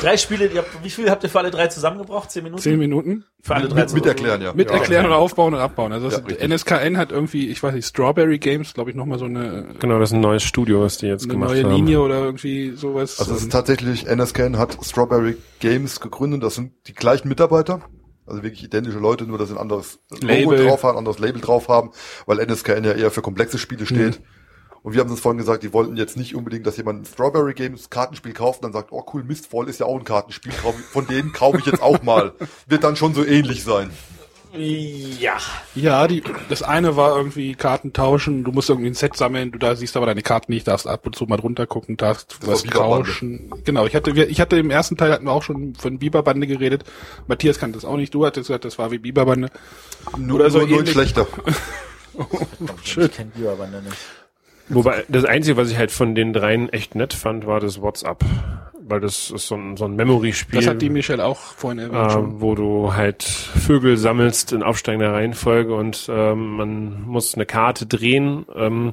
drei 0.02 0.16
Spiele, 0.16 0.48
die 0.48 0.58
habt, 0.58 0.68
wie 0.84 0.90
viel 0.90 1.08
habt 1.10 1.22
ihr 1.22 1.28
für 1.30 1.38
alle 1.38 1.50
drei 1.50 1.68
zusammengebraucht? 1.68 2.30
Zehn 2.30 2.42
Minuten? 2.44 2.62
Zehn 2.62 2.78
Minuten. 2.78 3.24
Für 3.42 3.54
alle 3.54 3.64
Mit- 3.64 3.72
drei 3.72 3.76
mit- 3.80 3.94
mit 3.94 4.02
zusammen? 4.04 4.08
erklären, 4.08 4.42
ja. 4.42 4.52
Mit 4.52 4.68
Ja. 4.70 4.76
erklären 4.76 5.06
oder 5.06 5.16
aufbauen 5.16 5.54
und 5.54 5.60
abbauen. 5.60 5.92
Also 5.92 6.10
das 6.10 6.22
Ja. 6.28 6.36
NSKN 6.46 6.96
hat 6.98 7.12
irgendwie, 7.12 7.48
ich 7.48 7.62
weiß 7.62 7.74
nicht, 7.74 7.86
Strawberry 7.86 8.38
Games, 8.38 8.74
glaube 8.74 8.90
ich, 8.90 8.96
nochmal 8.96 9.18
so 9.18 9.24
eine, 9.24 9.68
Genau, 9.78 9.98
das 9.98 10.10
ist 10.10 10.14
ein 10.14 10.20
neues 10.20 10.42
Studio, 10.42 10.82
was 10.82 10.98
die 10.98 11.06
jetzt 11.06 11.24
eine 11.24 11.32
gemacht 11.32 11.50
neue 11.50 11.64
haben. 11.64 11.74
Linie 11.74 12.00
oder 12.00 12.20
irgendwie 12.24 12.72
sowas. 12.76 13.18
Also 13.20 13.34
es 13.34 13.42
ist 13.42 13.52
tatsächlich, 13.52 14.06
NSCAN 14.06 14.58
hat 14.58 14.76
Strawberry 14.84 15.36
Games 15.60 16.00
gegründet. 16.00 16.42
Das 16.42 16.54
sind 16.56 16.72
die 16.86 16.94
gleichen 16.94 17.28
Mitarbeiter. 17.28 17.80
Also 18.24 18.44
wirklich 18.44 18.62
identische 18.62 18.98
Leute, 18.98 19.24
nur 19.24 19.36
dass 19.36 19.48
sie 19.48 19.54
ein 19.56 19.60
anderes 19.60 19.98
Logo 20.10 20.26
Label. 20.26 20.66
drauf 20.66 20.84
haben, 20.84 20.92
ein 20.94 20.98
anderes 20.98 21.18
Label 21.18 21.40
drauf 21.40 21.68
haben, 21.68 21.90
weil 22.26 22.38
NSCAN 22.38 22.84
ja 22.84 22.92
eher 22.92 23.10
für 23.10 23.20
komplexe 23.22 23.58
Spiele 23.58 23.84
steht. 23.84 24.20
Und 24.82 24.94
wir 24.94 25.00
haben 25.00 25.10
uns 25.10 25.20
vorhin 25.20 25.38
gesagt, 25.38 25.62
die 25.62 25.72
wollten 25.72 25.96
jetzt 25.96 26.16
nicht 26.16 26.34
unbedingt, 26.34 26.66
dass 26.66 26.76
jemand 26.76 27.02
ein 27.02 27.04
Strawberry 27.04 27.54
Games 27.54 27.88
Kartenspiel 27.90 28.32
kauft 28.32 28.60
und 28.62 28.64
dann 28.64 28.72
sagt, 28.72 28.90
oh 28.92 29.04
cool, 29.14 29.22
Mistfall 29.22 29.68
ist 29.68 29.78
ja 29.80 29.86
auch 29.86 29.96
ein 29.98 30.04
Kartenspiel, 30.04 30.52
von 30.52 31.06
denen 31.06 31.32
kaufe 31.32 31.58
ich 31.58 31.66
jetzt 31.66 31.82
auch 31.82 32.02
mal. 32.02 32.32
Wird 32.66 32.82
dann 32.82 32.96
schon 32.96 33.14
so 33.14 33.24
ähnlich 33.24 33.62
sein. 33.62 33.90
Ja. 34.54 35.38
ja, 35.74 36.06
die, 36.06 36.22
das 36.50 36.62
eine 36.62 36.94
war 36.94 37.16
irgendwie 37.16 37.54
Karten 37.54 37.94
tauschen, 37.94 38.44
du 38.44 38.52
musst 38.52 38.68
irgendwie 38.68 38.90
ein 38.90 38.94
Set 38.94 39.16
sammeln, 39.16 39.50
du 39.50 39.58
da 39.58 39.74
siehst 39.76 39.96
aber 39.96 40.04
deine 40.04 40.20
Karten 40.20 40.52
nicht, 40.52 40.68
darfst 40.68 40.86
ab 40.86 41.06
und 41.06 41.16
zu 41.16 41.24
mal 41.24 41.38
drunter 41.38 41.66
gucken, 41.66 41.96
darfst 41.96 42.36
Das 42.42 42.48
was 42.50 42.62
tauschen. 42.64 43.50
Genau, 43.64 43.86
ich 43.86 43.94
hatte, 43.94 44.14
wir- 44.14 44.28
ich 44.28 44.42
hatte 44.42 44.58
im 44.58 44.70
ersten 44.70 44.98
Teil 44.98 45.10
hatten 45.10 45.24
wir 45.24 45.32
auch 45.32 45.42
schon 45.42 45.74
von 45.76 45.98
Biberbande 45.98 46.46
geredet. 46.46 46.84
Matthias 47.28 47.58
kannte 47.58 47.78
das 47.78 47.86
auch 47.86 47.96
nicht, 47.96 48.12
du 48.12 48.26
hattest 48.26 48.48
gesagt, 48.48 48.66
das 48.66 48.76
war 48.78 48.90
wie 48.90 48.98
Biberbande. 48.98 49.48
Nur, 50.18 50.40
Oder 50.40 50.50
so 50.50 50.58
nur, 50.58 50.66
nur 50.66 50.76
ein 50.76 50.80
ähnlich. 50.80 50.92
schlechter. 50.92 51.26
Schön. 52.84 53.04
Ich 53.06 53.12
kenne 53.16 53.30
Biberbande 53.34 53.80
nicht. 53.80 53.96
Wobei, 54.68 55.04
das 55.08 55.24
Einzige, 55.24 55.56
was 55.56 55.70
ich 55.70 55.78
halt 55.78 55.90
von 55.90 56.14
den 56.14 56.32
dreien 56.32 56.68
echt 56.68 56.94
nett 56.94 57.12
fand, 57.12 57.46
war 57.46 57.60
das 57.60 57.80
WhatsApp. 57.80 58.24
Weil 58.84 59.00
das 59.00 59.30
ist 59.30 59.46
so 59.46 59.54
ein, 59.54 59.76
so 59.76 59.84
ein 59.84 59.94
Memory-Spiel. 59.94 60.60
Das 60.60 60.68
hat 60.68 60.82
die 60.82 60.90
Michelle 60.90 61.24
auch 61.24 61.38
vorhin 61.38 61.78
erwähnt 61.78 62.10
äh, 62.10 62.12
schon. 62.12 62.40
wo 62.40 62.54
du 62.54 62.94
halt 62.94 63.22
Vögel 63.22 63.96
sammelst 63.96 64.52
in 64.52 64.62
aufsteigender 64.62 65.12
Reihenfolge 65.12 65.74
und 65.74 66.08
ähm, 66.12 66.56
man 66.56 67.02
muss 67.02 67.34
eine 67.34 67.46
Karte 67.46 67.86
drehen 67.86 68.44
ähm, 68.54 68.92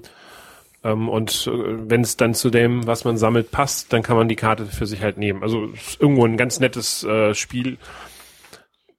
ähm, 0.83 1.09
und 1.09 1.47
äh, 1.47 1.51
wenn 1.89 2.01
es 2.01 2.17
dann 2.17 2.33
zu 2.33 2.49
dem, 2.49 2.87
was 2.87 3.03
man 3.03 3.17
sammelt, 3.17 3.51
passt, 3.51 3.91
dann 3.91 4.01
kann 4.01 4.15
man 4.15 4.29
die 4.29 4.35
Karte 4.35 4.65
für 4.65 4.85
sich 4.85 5.01
halt 5.01 5.17
nehmen. 5.17 5.43
Also 5.43 5.65
ist 5.67 5.99
irgendwo 5.99 6.25
ein 6.25 6.37
ganz 6.37 6.59
nettes 6.59 7.03
äh, 7.03 7.33
Spiel. 7.33 7.77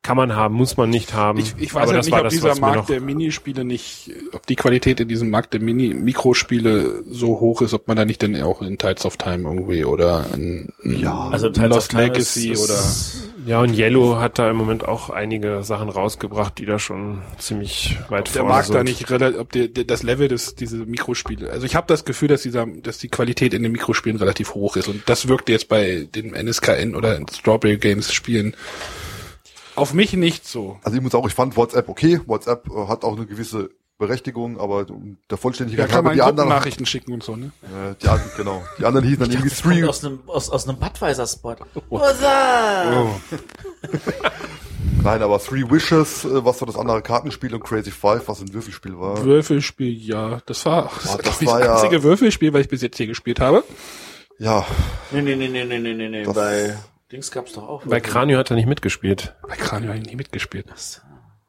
Kann 0.03 0.17
man 0.17 0.35
haben, 0.35 0.55
muss 0.55 0.79
man 0.79 0.89
nicht 0.89 1.13
haben. 1.13 1.39
Ich, 1.39 1.55
ich 1.59 1.75
weiß 1.75 1.83
Aber 1.83 1.91
halt 1.93 1.99
das 1.99 2.07
nicht, 2.07 2.13
war 2.13 2.21
ob 2.21 2.25
das, 2.25 2.33
dieser 2.33 2.55
Markt 2.59 2.89
der 2.89 3.03
Minispiele 3.03 3.67
nicht, 3.67 4.11
ob 4.33 4.47
die 4.47 4.57
Qualität 4.57 4.99
in 4.99 5.09
diesem 5.09 5.29
Markt 5.29 5.53
der 5.53 5.61
Mini-Mikrospiele 5.61 7.05
so 7.11 7.39
hoch 7.41 7.61
ist, 7.63 7.75
ob 7.75 7.87
man 7.87 7.99
da 7.99 8.05
nicht 8.07 8.23
denn 8.23 8.41
auch 8.43 8.63
in 8.63 8.79
Tides 8.79 9.05
of 9.05 9.17
Time 9.19 9.47
irgendwie 9.49 9.85
oder 9.85 10.25
ein 10.33 10.73
Ja, 10.85 11.29
Also 11.31 11.49
Tides 11.51 11.65
of 11.71 11.75
Lost 11.77 11.93
Legacy 11.93 12.51
ist, 12.53 12.65
oder 12.65 12.75
ist, 12.79 13.29
Ja, 13.47 13.61
und 13.61 13.77
Yellow 13.77 14.17
hat 14.17 14.39
da 14.39 14.51
im 14.51 14.57
Moment 14.57 14.89
auch 14.89 15.11
einige 15.11 15.63
Sachen 15.65 15.91
rausgebracht, 15.91 16.57
die 16.59 16.65
da 16.67 16.79
schon 16.79 17.21
ziemlich 17.39 17.99
weit 18.09 18.29
der 18.29 18.41
vorne 18.41 18.49
Markt 18.49 18.67
sind. 18.69 18.77
da 18.77 18.83
nicht 18.85 19.07
rela- 19.11 19.39
ob 19.39 19.53
der, 19.53 19.69
der, 19.69 19.85
das 19.85 20.03
Level 20.03 20.29
des 20.29 20.55
diese 20.55 20.79
Mikrospiele. 20.79 21.51
Also 21.51 21.67
ich 21.67 21.77
habe 21.77 21.87
das 21.89 22.07
Gefühl, 22.07 22.29
dass 22.29 22.41
dieser 22.43 22.65
dass 22.67 22.97
die 22.97 23.09
Qualität 23.09 23.53
in 23.53 23.63
den 23.63 23.73
Mikrospielen 23.73 24.19
relativ 24.19 24.55
hoch 24.55 24.77
ist 24.77 24.89
und 24.89 25.03
das 25.07 25.29
wirkt 25.29 25.51
jetzt 25.51 25.69
bei 25.69 26.09
den 26.15 26.33
NSKN 26.35 26.95
oder 26.95 27.19
Strawberry 27.33 27.77
Games 27.77 28.13
Spielen 28.15 28.55
auf 29.81 29.93
mich 29.95 30.13
nicht 30.15 30.47
so. 30.47 30.79
Also 30.85 30.97
ich 30.97 31.03
muss 31.03 31.15
auch, 31.15 31.27
ich 31.27 31.35
fand 31.35 31.57
WhatsApp 31.57 31.89
okay. 31.89 32.21
WhatsApp 32.27 32.69
äh, 32.71 32.87
hat 32.89 33.05
auch 33.05 33.17
eine 33.17 33.27
gewisse 33.27 33.71
Berechtigung, 33.99 34.59
aber 34.59 34.85
der 34.85 34.97
Da 35.29 35.37
Vollständigkeit 35.37 35.87
kann 35.89 35.97
halber, 35.97 36.09
man 36.09 36.15
die 36.17 36.23
anderen, 36.23 36.49
Nachrichten 36.49 36.87
schicken 36.87 37.13
und 37.13 37.23
so, 37.23 37.37
ne? 37.37 37.51
äh, 37.65 37.95
die 38.03 38.09
anderen, 38.09 38.31
genau, 38.37 38.63
die 38.79 38.87
anderen 38.87 39.07
hießen 39.07 39.21
dann 39.21 39.31
irgendwie 39.31 39.51
Three, 39.51 39.85
aus 39.85 40.03
einem, 40.03 40.21
aus, 40.27 40.49
aus 40.49 40.67
einem 40.67 40.79
Budweiser-Spot. 40.79 41.57
What's 41.91 42.23
up? 42.23 43.09
nein, 45.03 45.23
aber 45.23 45.39
Three 45.39 45.69
Wishes, 45.71 46.25
äh, 46.25 46.45
was 46.45 46.59
so 46.59 46.67
das 46.67 46.77
andere 46.77 47.03
Kartenspiel 47.03 47.55
und 47.55 47.63
Crazy 47.63 47.91
Five, 47.91 48.27
was 48.29 48.41
ein 48.41 48.53
Würfelspiel 48.55 48.99
war. 48.99 49.23
Würfelspiel, 49.23 49.93
ja, 49.93 50.41
das 50.47 50.65
war 50.65 50.91
das, 50.95 51.05
Boah, 51.05 51.11
war, 51.13 51.19
das 51.23 51.39
das, 51.39 51.47
war 51.47 51.61
ja- 51.65 51.75
einzige 51.75 52.03
Würfelspiel, 52.03 52.53
was 52.55 52.63
ich 52.63 52.69
bis 52.69 52.83
jetzt 52.83 52.97
hier 52.97 53.07
gespielt 53.07 53.41
habe. 53.41 53.65
Ja, 54.39 54.65
Nee, 55.11 55.21
nee, 55.23 55.37
nee, 55.37 55.49
nee, 55.49 55.65
nee, 55.65 55.79
nee, 55.79 55.93
nee, 55.95 56.09
nee. 56.09 56.23
Das- 56.23 56.35
Bei 56.35 56.79
Dings 57.13 57.31
gab's 57.31 57.53
doch 57.55 57.69
auch. 57.69 57.85
Bei 57.85 58.01
Kranio 58.01 58.39
hat 58.39 58.51
er 58.51 58.57
nicht 58.57 58.69
mitgespielt. 58.69 59.35
Bei 59.49 59.57
Kranio 59.57 59.89
habe 59.91 59.99
ich 59.99 60.07
nie 60.07 60.17
mitgespielt. 60.17 60.67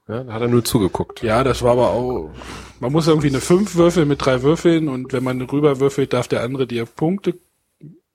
Ja, 0.08 0.24
da 0.24 0.34
hat 0.34 0.42
er 0.42 0.48
nur 0.48 0.66
zugeguckt. 0.66 1.22
Ja, 1.22 1.44
das 1.44 1.62
war 1.62 1.74
aber 1.74 1.92
auch. 1.92 2.32
Man 2.80 2.92
muss 2.92 3.08
irgendwie 3.08 3.28
eine 3.28 3.42
5 3.42 3.76
würfeln 3.76 4.08
mit 4.08 4.26
drei 4.26 4.42
Würfeln 4.42 4.90
und 4.90 5.14
wenn 5.14 5.24
man 5.24 5.40
rüber 5.42 5.80
würfelt, 5.80 6.14
darf 6.14 6.28
der 6.28 6.42
andere 6.42 6.66
dir 6.68 6.86
Punkte. 6.86 7.36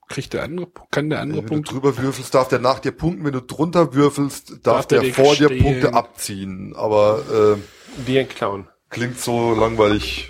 Kriegt 0.09 0.34
der 0.34 0.44
andere, 0.44 0.68
kann 0.92 1.11
der 1.11 1.20
andere 1.20 1.38
wenn 1.40 1.47
du 1.47 1.53
Punkte. 1.55 1.72
drüber 1.72 1.99
würfelst, 1.99 2.32
darf 2.32 2.47
der 2.49 2.61
nach 2.61 2.78
dir 2.78 2.92
punkten. 2.92 3.24
Wenn 3.24 3.32
du 3.32 3.42
drunter 3.42 3.92
würfelst, 3.94 4.51
darf, 4.51 4.61
Darf 4.62 4.86
der 4.86 5.01
der 5.01 5.12
vor 5.14 5.34
dir 5.34 5.47
stehlen. 5.47 5.62
Punkte 5.64 5.94
abziehen. 5.94 6.74
Aber 6.76 7.57
äh, 7.59 8.07
Wie 8.07 8.18
ein 8.20 8.28
Clown. 8.28 8.68
klingt 8.88 9.18
so 9.18 9.55
langweilig. 9.55 10.28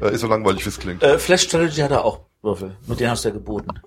Äh, 0.00 0.14
ist 0.14 0.20
so 0.20 0.28
langweilig, 0.28 0.64
wie 0.64 0.68
es 0.68 0.78
klingt. 0.78 1.02
Äh, 1.02 1.18
Flash 1.18 1.42
Strategy 1.42 1.80
hat 1.80 1.90
er 1.90 2.04
auch 2.04 2.20
Würfel. 2.42 2.76
Mit 2.86 3.00
denen 3.00 3.10
hast 3.10 3.24
du 3.24 3.30
ja 3.30 3.34
geboten. 3.34 3.80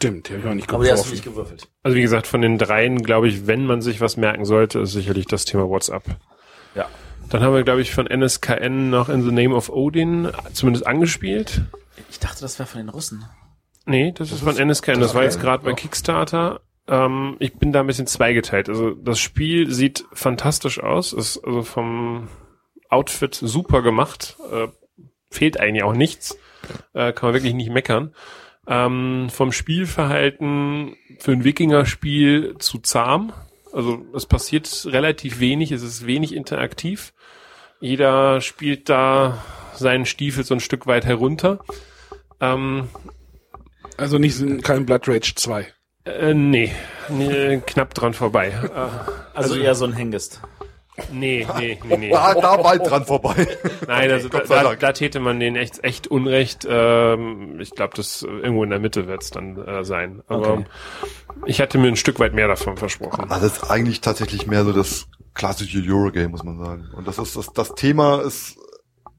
Stimmt, 0.00 0.30
die 0.30 0.32
habe 0.32 0.40
ich 0.40 0.48
auch 0.48 0.54
nicht 0.54 0.72
Aber 0.72 0.82
die 0.82 0.90
hast 0.90 1.00
du 1.00 1.10
geworfen. 1.10 1.14
nicht 1.14 1.24
gewürfelt. 1.24 1.68
Also 1.82 1.94
wie 1.94 2.00
gesagt, 2.00 2.26
von 2.26 2.40
den 2.40 2.56
dreien, 2.56 3.02
glaube 3.02 3.28
ich, 3.28 3.46
wenn 3.46 3.66
man 3.66 3.82
sich 3.82 4.00
was 4.00 4.16
merken 4.16 4.46
sollte, 4.46 4.78
ist 4.78 4.92
sicherlich 4.92 5.26
das 5.26 5.44
Thema 5.44 5.68
WhatsApp. 5.68 6.04
Ja. 6.74 6.88
Dann 7.28 7.42
haben 7.42 7.52
wir, 7.52 7.64
glaube 7.64 7.82
ich, 7.82 7.92
von 7.92 8.06
NSKN 8.06 8.88
noch 8.88 9.10
In 9.10 9.22
the 9.22 9.30
Name 9.30 9.54
of 9.54 9.68
Odin 9.68 10.30
zumindest 10.54 10.86
angespielt. 10.86 11.60
Ich 12.08 12.18
dachte, 12.18 12.40
das 12.40 12.58
wäre 12.58 12.66
von 12.66 12.80
den 12.80 12.88
Russen. 12.88 13.26
Nee, 13.84 14.12
das, 14.12 14.32
ist 14.32 14.40
von 14.40 14.56
NSKN. 14.56 15.00
Das, 15.00 15.08
das 15.08 15.14
war 15.14 15.24
jetzt 15.24 15.38
gerade 15.38 15.64
bei. 15.64 15.74
Kickstarter. 15.74 16.62
Ähm, 16.88 17.36
ich 17.38 17.58
bin 17.58 17.70
da 17.70 17.80
ein 17.80 17.86
bisschen 17.86 18.06
zweigeteilt. 18.06 18.70
Also 18.70 18.92
das 18.92 19.20
Spiel 19.20 19.70
sieht 19.70 20.06
fantastisch 20.14 20.82
aus. 20.82 21.12
Ist 21.12 21.44
also 21.44 21.62
vom 21.62 22.28
Outfit 22.88 23.34
super 23.34 23.82
gemacht. 23.82 24.38
Äh, 24.50 24.68
fehlt 25.30 25.60
eigentlich 25.60 25.82
auch 25.82 25.92
nichts. 25.92 26.38
Äh, 26.94 27.12
kann 27.12 27.28
man 27.28 27.34
wirklich 27.34 27.52
nicht 27.52 27.70
meckern. 27.70 28.14
Ähm, 28.72 29.28
vom 29.30 29.50
Spielverhalten 29.52 30.94
für 31.18 31.32
ein 31.32 31.42
Wikinger-Spiel 31.44 32.54
zu 32.58 32.78
zahm. 32.78 33.32
Also 33.72 34.04
es 34.14 34.26
passiert 34.26 34.86
relativ 34.86 35.40
wenig, 35.40 35.72
es 35.72 35.82
ist 35.82 36.06
wenig 36.06 36.34
interaktiv. 36.34 37.12
Jeder 37.80 38.40
spielt 38.40 38.88
da 38.88 39.42
seinen 39.74 40.06
Stiefel 40.06 40.44
so 40.44 40.54
ein 40.54 40.60
Stück 40.60 40.86
weit 40.86 41.04
herunter. 41.04 41.58
Ähm, 42.40 42.88
Also 43.96 44.18
nicht 44.18 44.40
kein 44.62 44.86
Blood 44.86 45.08
Rage 45.08 45.32
2. 45.34 45.66
äh, 46.04 46.32
nee, 46.34 46.72
nee, 47.08 47.60
knapp 47.66 47.92
dran 47.94 48.14
vorbei. 48.14 48.48
Äh, 48.48 49.10
Also, 49.34 49.56
eher 49.56 49.74
so 49.74 49.84
ein 49.84 49.92
Hengist. 49.94 50.40
nee, 51.12 51.46
nee, 51.58 51.78
nee, 51.84 51.96
nee. 51.96 52.10
Da, 52.10 52.34
da 52.34 52.62
weit 52.64 52.88
dran 52.88 53.04
vorbei. 53.04 53.46
Nein, 53.86 54.10
also 54.10 54.28
da, 54.28 54.40
da, 54.40 54.74
da 54.74 54.92
täte 54.92 55.20
man 55.20 55.40
den 55.40 55.56
echt, 55.56 55.82
echt 55.84 56.06
Unrecht. 56.08 56.66
Ähm, 56.68 57.58
ich 57.60 57.70
glaube, 57.72 57.94
das 57.96 58.22
irgendwo 58.22 58.64
in 58.64 58.70
der 58.70 58.78
Mitte 58.80 59.06
wird's 59.06 59.30
dann 59.30 59.56
äh, 59.66 59.84
sein. 59.84 60.22
Aber 60.26 60.50
Okay. 60.54 60.66
ich 61.46 61.60
hatte 61.60 61.78
mir 61.78 61.88
ein 61.88 61.96
Stück 61.96 62.18
weit 62.20 62.34
mehr 62.34 62.48
davon 62.48 62.76
versprochen. 62.76 63.30
Also 63.30 63.46
das 63.48 63.58
ist 63.58 63.70
eigentlich 63.70 64.00
tatsächlich 64.00 64.46
mehr 64.46 64.64
so 64.64 64.72
das 64.72 65.06
klassische 65.34 65.82
Eurogame, 65.86 66.28
muss 66.28 66.42
man 66.44 66.58
sagen. 66.64 66.88
Und 66.96 67.06
das 67.06 67.18
ist 67.18 67.36
das, 67.36 67.52
das 67.52 67.74
Thema 67.74 68.20
ist 68.22 68.56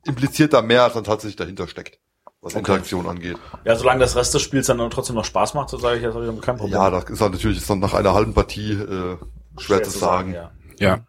impliziert 0.06 0.54
da 0.54 0.62
mehr, 0.62 0.84
als 0.84 0.94
dann 0.96 1.04
tatsächlich 1.04 1.36
dahinter 1.36 1.68
steckt, 1.68 2.00
was 2.42 2.56
Interaktion 2.56 3.06
angeht. 3.08 3.38
Ja, 3.66 3.76
solange 3.76 4.00
das 4.00 4.16
Rest 4.16 4.34
des 4.34 4.42
Spiels 4.42 4.68
dann 4.68 4.78
trotzdem 4.90 5.16
noch 5.16 5.26
Spaß 5.26 5.54
macht, 5.54 5.70
so 5.70 5.78
sage 5.78 5.98
ich, 5.98 6.04
das 6.04 6.14
habe 6.16 6.24
ich 6.26 6.30
damit 6.30 6.42
kein 6.44 6.58
Problem. 6.58 6.74
Ja, 6.74 6.90
das 6.90 7.06
ist 7.10 7.22
halt 7.22 7.34
natürlich 7.34 7.58
ist 7.60 7.70
dann 7.70 7.80
nach 7.80 7.94
einer 7.94 8.14
halben 8.14 8.34
Partie 8.34 8.72
äh, 8.74 9.18
schwer, 9.60 9.84
zu 9.84 9.92
sagen. 9.92 10.34
ja. 10.34 10.52
Ja. 10.80 11.00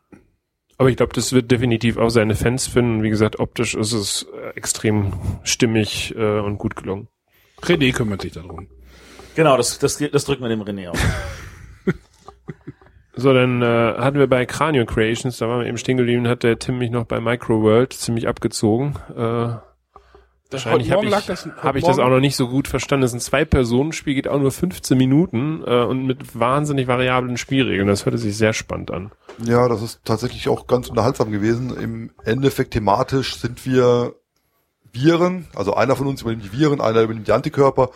Aber 0.83 0.91
ich 0.91 0.97
glaube, 0.97 1.13
das 1.13 1.33
wird 1.33 1.49
definitiv 1.49 1.97
auch 1.97 2.09
seine 2.09 2.35
Fans 2.35 2.67
finden. 2.67 3.05
Wie 3.05 3.09
gesagt, 3.09 3.39
optisch 3.39 3.77
ist 3.77 3.93
es 3.93 4.27
äh, 4.35 4.49
extrem 4.57 5.13
stimmig 5.45 6.13
äh, 6.17 6.41
und 6.41 6.59
gut 6.59 6.75
gelungen. 6.75 7.07
René 7.61 7.93
kümmert 7.93 8.23
sich 8.23 8.33
darum. 8.33 8.67
Genau, 9.37 9.57
das, 9.57 9.79
das, 9.79 9.99
das 9.99 10.25
drücken 10.25 10.43
wir 10.43 10.49
dem 10.49 10.61
René 10.61 10.89
auf. 10.89 10.99
So, 13.15 13.33
dann 13.33 13.63
äh, 13.63 13.67
hatten 13.67 14.19
wir 14.19 14.27
bei 14.27 14.45
Cranium 14.45 14.87
Creations, 14.87 15.37
da 15.37 15.47
waren 15.47 15.61
wir 15.61 15.69
eben 15.69 15.79
stehen 15.79 15.99
geblieben, 15.99 16.27
hat 16.27 16.43
der 16.43 16.59
Tim 16.59 16.79
mich 16.79 16.91
noch 16.91 17.05
bei 17.05 17.21
Microworld 17.21 17.93
ziemlich 17.93 18.27
abgezogen. 18.27 18.97
Äh, 19.17 19.55
wahrscheinlich 20.53 20.91
habe 20.91 21.07
ich, 21.07 21.13
das- 21.27 21.47
hab 21.63 21.77
ich 21.77 21.85
das 21.85 21.99
auch 21.99 22.09
noch 22.09 22.21
nicht 22.21 22.37
so 22.37 22.49
gut 22.49 22.69
verstanden. 22.69 23.03
Das 23.03 23.11
ist 23.13 23.17
ein 23.17 23.21
Zwei-Personen-Spiel, 23.21 24.15
geht 24.15 24.29
auch 24.29 24.39
nur 24.39 24.51
15 24.53 24.97
Minuten 24.99 25.63
äh, 25.67 25.83
und 25.85 26.07
mit 26.07 26.39
wahnsinnig 26.39 26.87
variablen 26.87 27.37
Spielregeln. 27.37 27.89
Das 27.89 28.05
hörte 28.05 28.19
sich 28.19 28.37
sehr 28.37 28.53
spannend 28.53 28.91
an. 28.91 29.13
Ja, 29.45 29.69
das 29.69 29.83
ist 29.83 30.01
tatsächlich 30.05 30.49
auch 30.49 30.67
ganz 30.67 30.89
unterhaltsam 30.89 31.31
gewesen. 31.33 31.77
Im 31.77 32.11
Endeffekt 32.25 32.73
thematisch 32.73 33.37
sind 33.37 33.65
wir 33.67 34.15
Viren, 34.93 35.47
also 35.55 35.75
einer 35.75 35.97
von 35.97 36.07
uns 36.07 36.21
übernimmt 36.21 36.45
die 36.45 36.53
Viren, 36.53 36.81
einer 36.83 37.01
übernimmt 37.03 37.27
die 37.27 37.33
Antikörper 37.33 37.91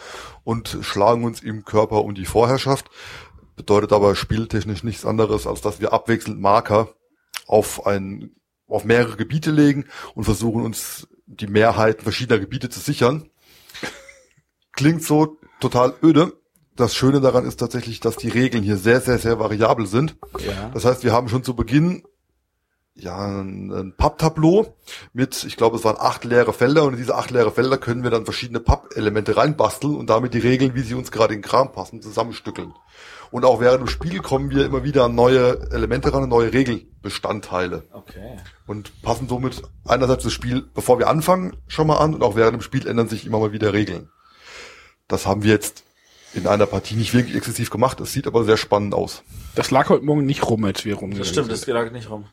und 0.45 0.79
schlagen 0.81 1.25
uns 1.25 1.43
im 1.43 1.65
Körper 1.65 2.03
um 2.03 2.15
die 2.15 2.25
Vorherrschaft. 2.25 2.87
Bedeutet 3.55 3.93
aber 3.93 4.15
spieltechnisch 4.17 4.83
nichts 4.83 5.05
anderes, 5.05 5.47
als 5.47 5.61
dass 5.61 5.81
wir 5.81 5.93
abwechselnd 5.93 6.41
Marker 6.41 6.89
auf 7.47 7.87
ein, 7.87 8.31
auf 8.67 8.85
mehrere 8.85 9.17
Gebiete 9.17 9.51
legen 9.51 9.85
und 10.15 10.25
versuchen 10.25 10.63
uns 10.63 11.07
die 11.27 11.47
Mehrheiten 11.47 12.03
verschiedener 12.03 12.39
Gebiete 12.39 12.71
zu 12.71 12.81
sichern. 12.81 13.29
Klingt 14.73 15.03
so 15.03 15.39
total 15.61 15.95
öde. 16.03 16.33
Das 16.75 16.95
Schöne 16.95 17.21
daran 17.21 17.47
ist 17.47 17.57
tatsächlich, 17.57 18.01
dass 18.01 18.17
die 18.17 18.29
Regeln 18.29 18.63
hier 18.63 18.77
sehr, 18.77 19.01
sehr, 19.01 19.19
sehr 19.19 19.39
variabel 19.39 19.87
sind. 19.87 20.17
Ja. 20.47 20.71
Das 20.75 20.85
heißt, 20.85 21.05
wir 21.05 21.13
haben 21.13 21.29
schon 21.29 21.43
zu 21.43 21.57
Beginn 21.57 22.03
ja 22.95 23.17
ein, 23.17 23.71
ein 23.73 23.95
Papptableau 23.97 24.75
mit, 25.13 25.45
ich 25.45 25.57
glaube, 25.57 25.77
es 25.77 25.85
waren 25.85 25.97
acht 25.99 26.25
leere 26.25 26.53
Felder 26.53 26.85
und 26.85 26.95
in 26.95 26.99
diese 26.99 27.15
acht 27.15 27.31
leere 27.31 27.53
Felder 27.53 27.79
können 27.79 28.03
wir 28.03 28.11
dann 28.11 28.25
verschiedene 28.25 28.61
Pappelemente 28.61 29.37
reinbasteln 29.37 29.95
und 29.97 30.09
damit 30.09 30.35
die 30.35 30.39
Regeln, 30.39 30.75
wie 30.75 30.83
sie 30.83 30.95
uns 30.95 31.11
gerade 31.11 31.35
in 31.35 31.41
den 31.41 31.49
Kram 31.49 31.73
passen, 31.73 32.01
zusammenstückeln. 32.01 32.73
Und 33.31 33.45
auch 33.45 33.61
während 33.61 33.81
dem 33.81 33.89
Spiel 33.89 34.21
kommen 34.21 34.51
wir 34.51 34.65
immer 34.67 34.85
wieder 34.85 35.05
an 35.05 35.15
neue 35.15 35.69
Elemente 35.73 36.13
ran, 36.13 36.29
neue 36.29 36.53
Regelbestandteile 36.53 37.85
Okay. 37.93 38.37
und 38.67 39.03
passen 39.03 39.29
somit 39.29 39.63
einerseits 39.87 40.25
das 40.25 40.33
Spiel, 40.33 40.63
bevor 40.75 40.99
wir 40.99 41.09
anfangen, 41.09 41.57
schon 41.67 41.87
mal 41.87 41.99
an 41.99 42.15
und 42.15 42.23
auch 42.23 42.37
während 42.37 42.55
dem 42.55 42.63
Spiel 42.63 42.87
ändern 42.87 43.09
sich 43.09 43.27
immer 43.27 43.39
mal 43.39 43.53
wieder 43.53 43.73
Regeln. 43.73 44.11
Das 45.09 45.27
haben 45.27 45.43
wir 45.43 45.53
jetzt 45.53 45.85
in 46.35 46.47
einer 46.47 46.67
Partie 46.67 46.95
nicht 46.97 47.15
wirklich 47.15 47.37
exzessiv 47.37 47.71
gemacht, 47.71 48.01
es 48.01 48.13
sieht 48.13 48.27
aber 48.27 48.45
sehr 48.45 48.57
spannend 48.57 48.95
aus. 48.95 49.23
Das 49.55 49.71
lag 49.71 49.89
heute 49.89 50.05
Morgen 50.05 50.27
nicht 50.27 50.47
rum, 50.49 50.65
als 50.65 50.85
wir 50.85 50.95
Das 50.95 51.03
rumgegangen 51.03 51.27
stimmt, 51.33 51.51
das 51.51 51.67
lag 51.67 51.91
nicht 51.93 52.11
rum. 52.11 52.27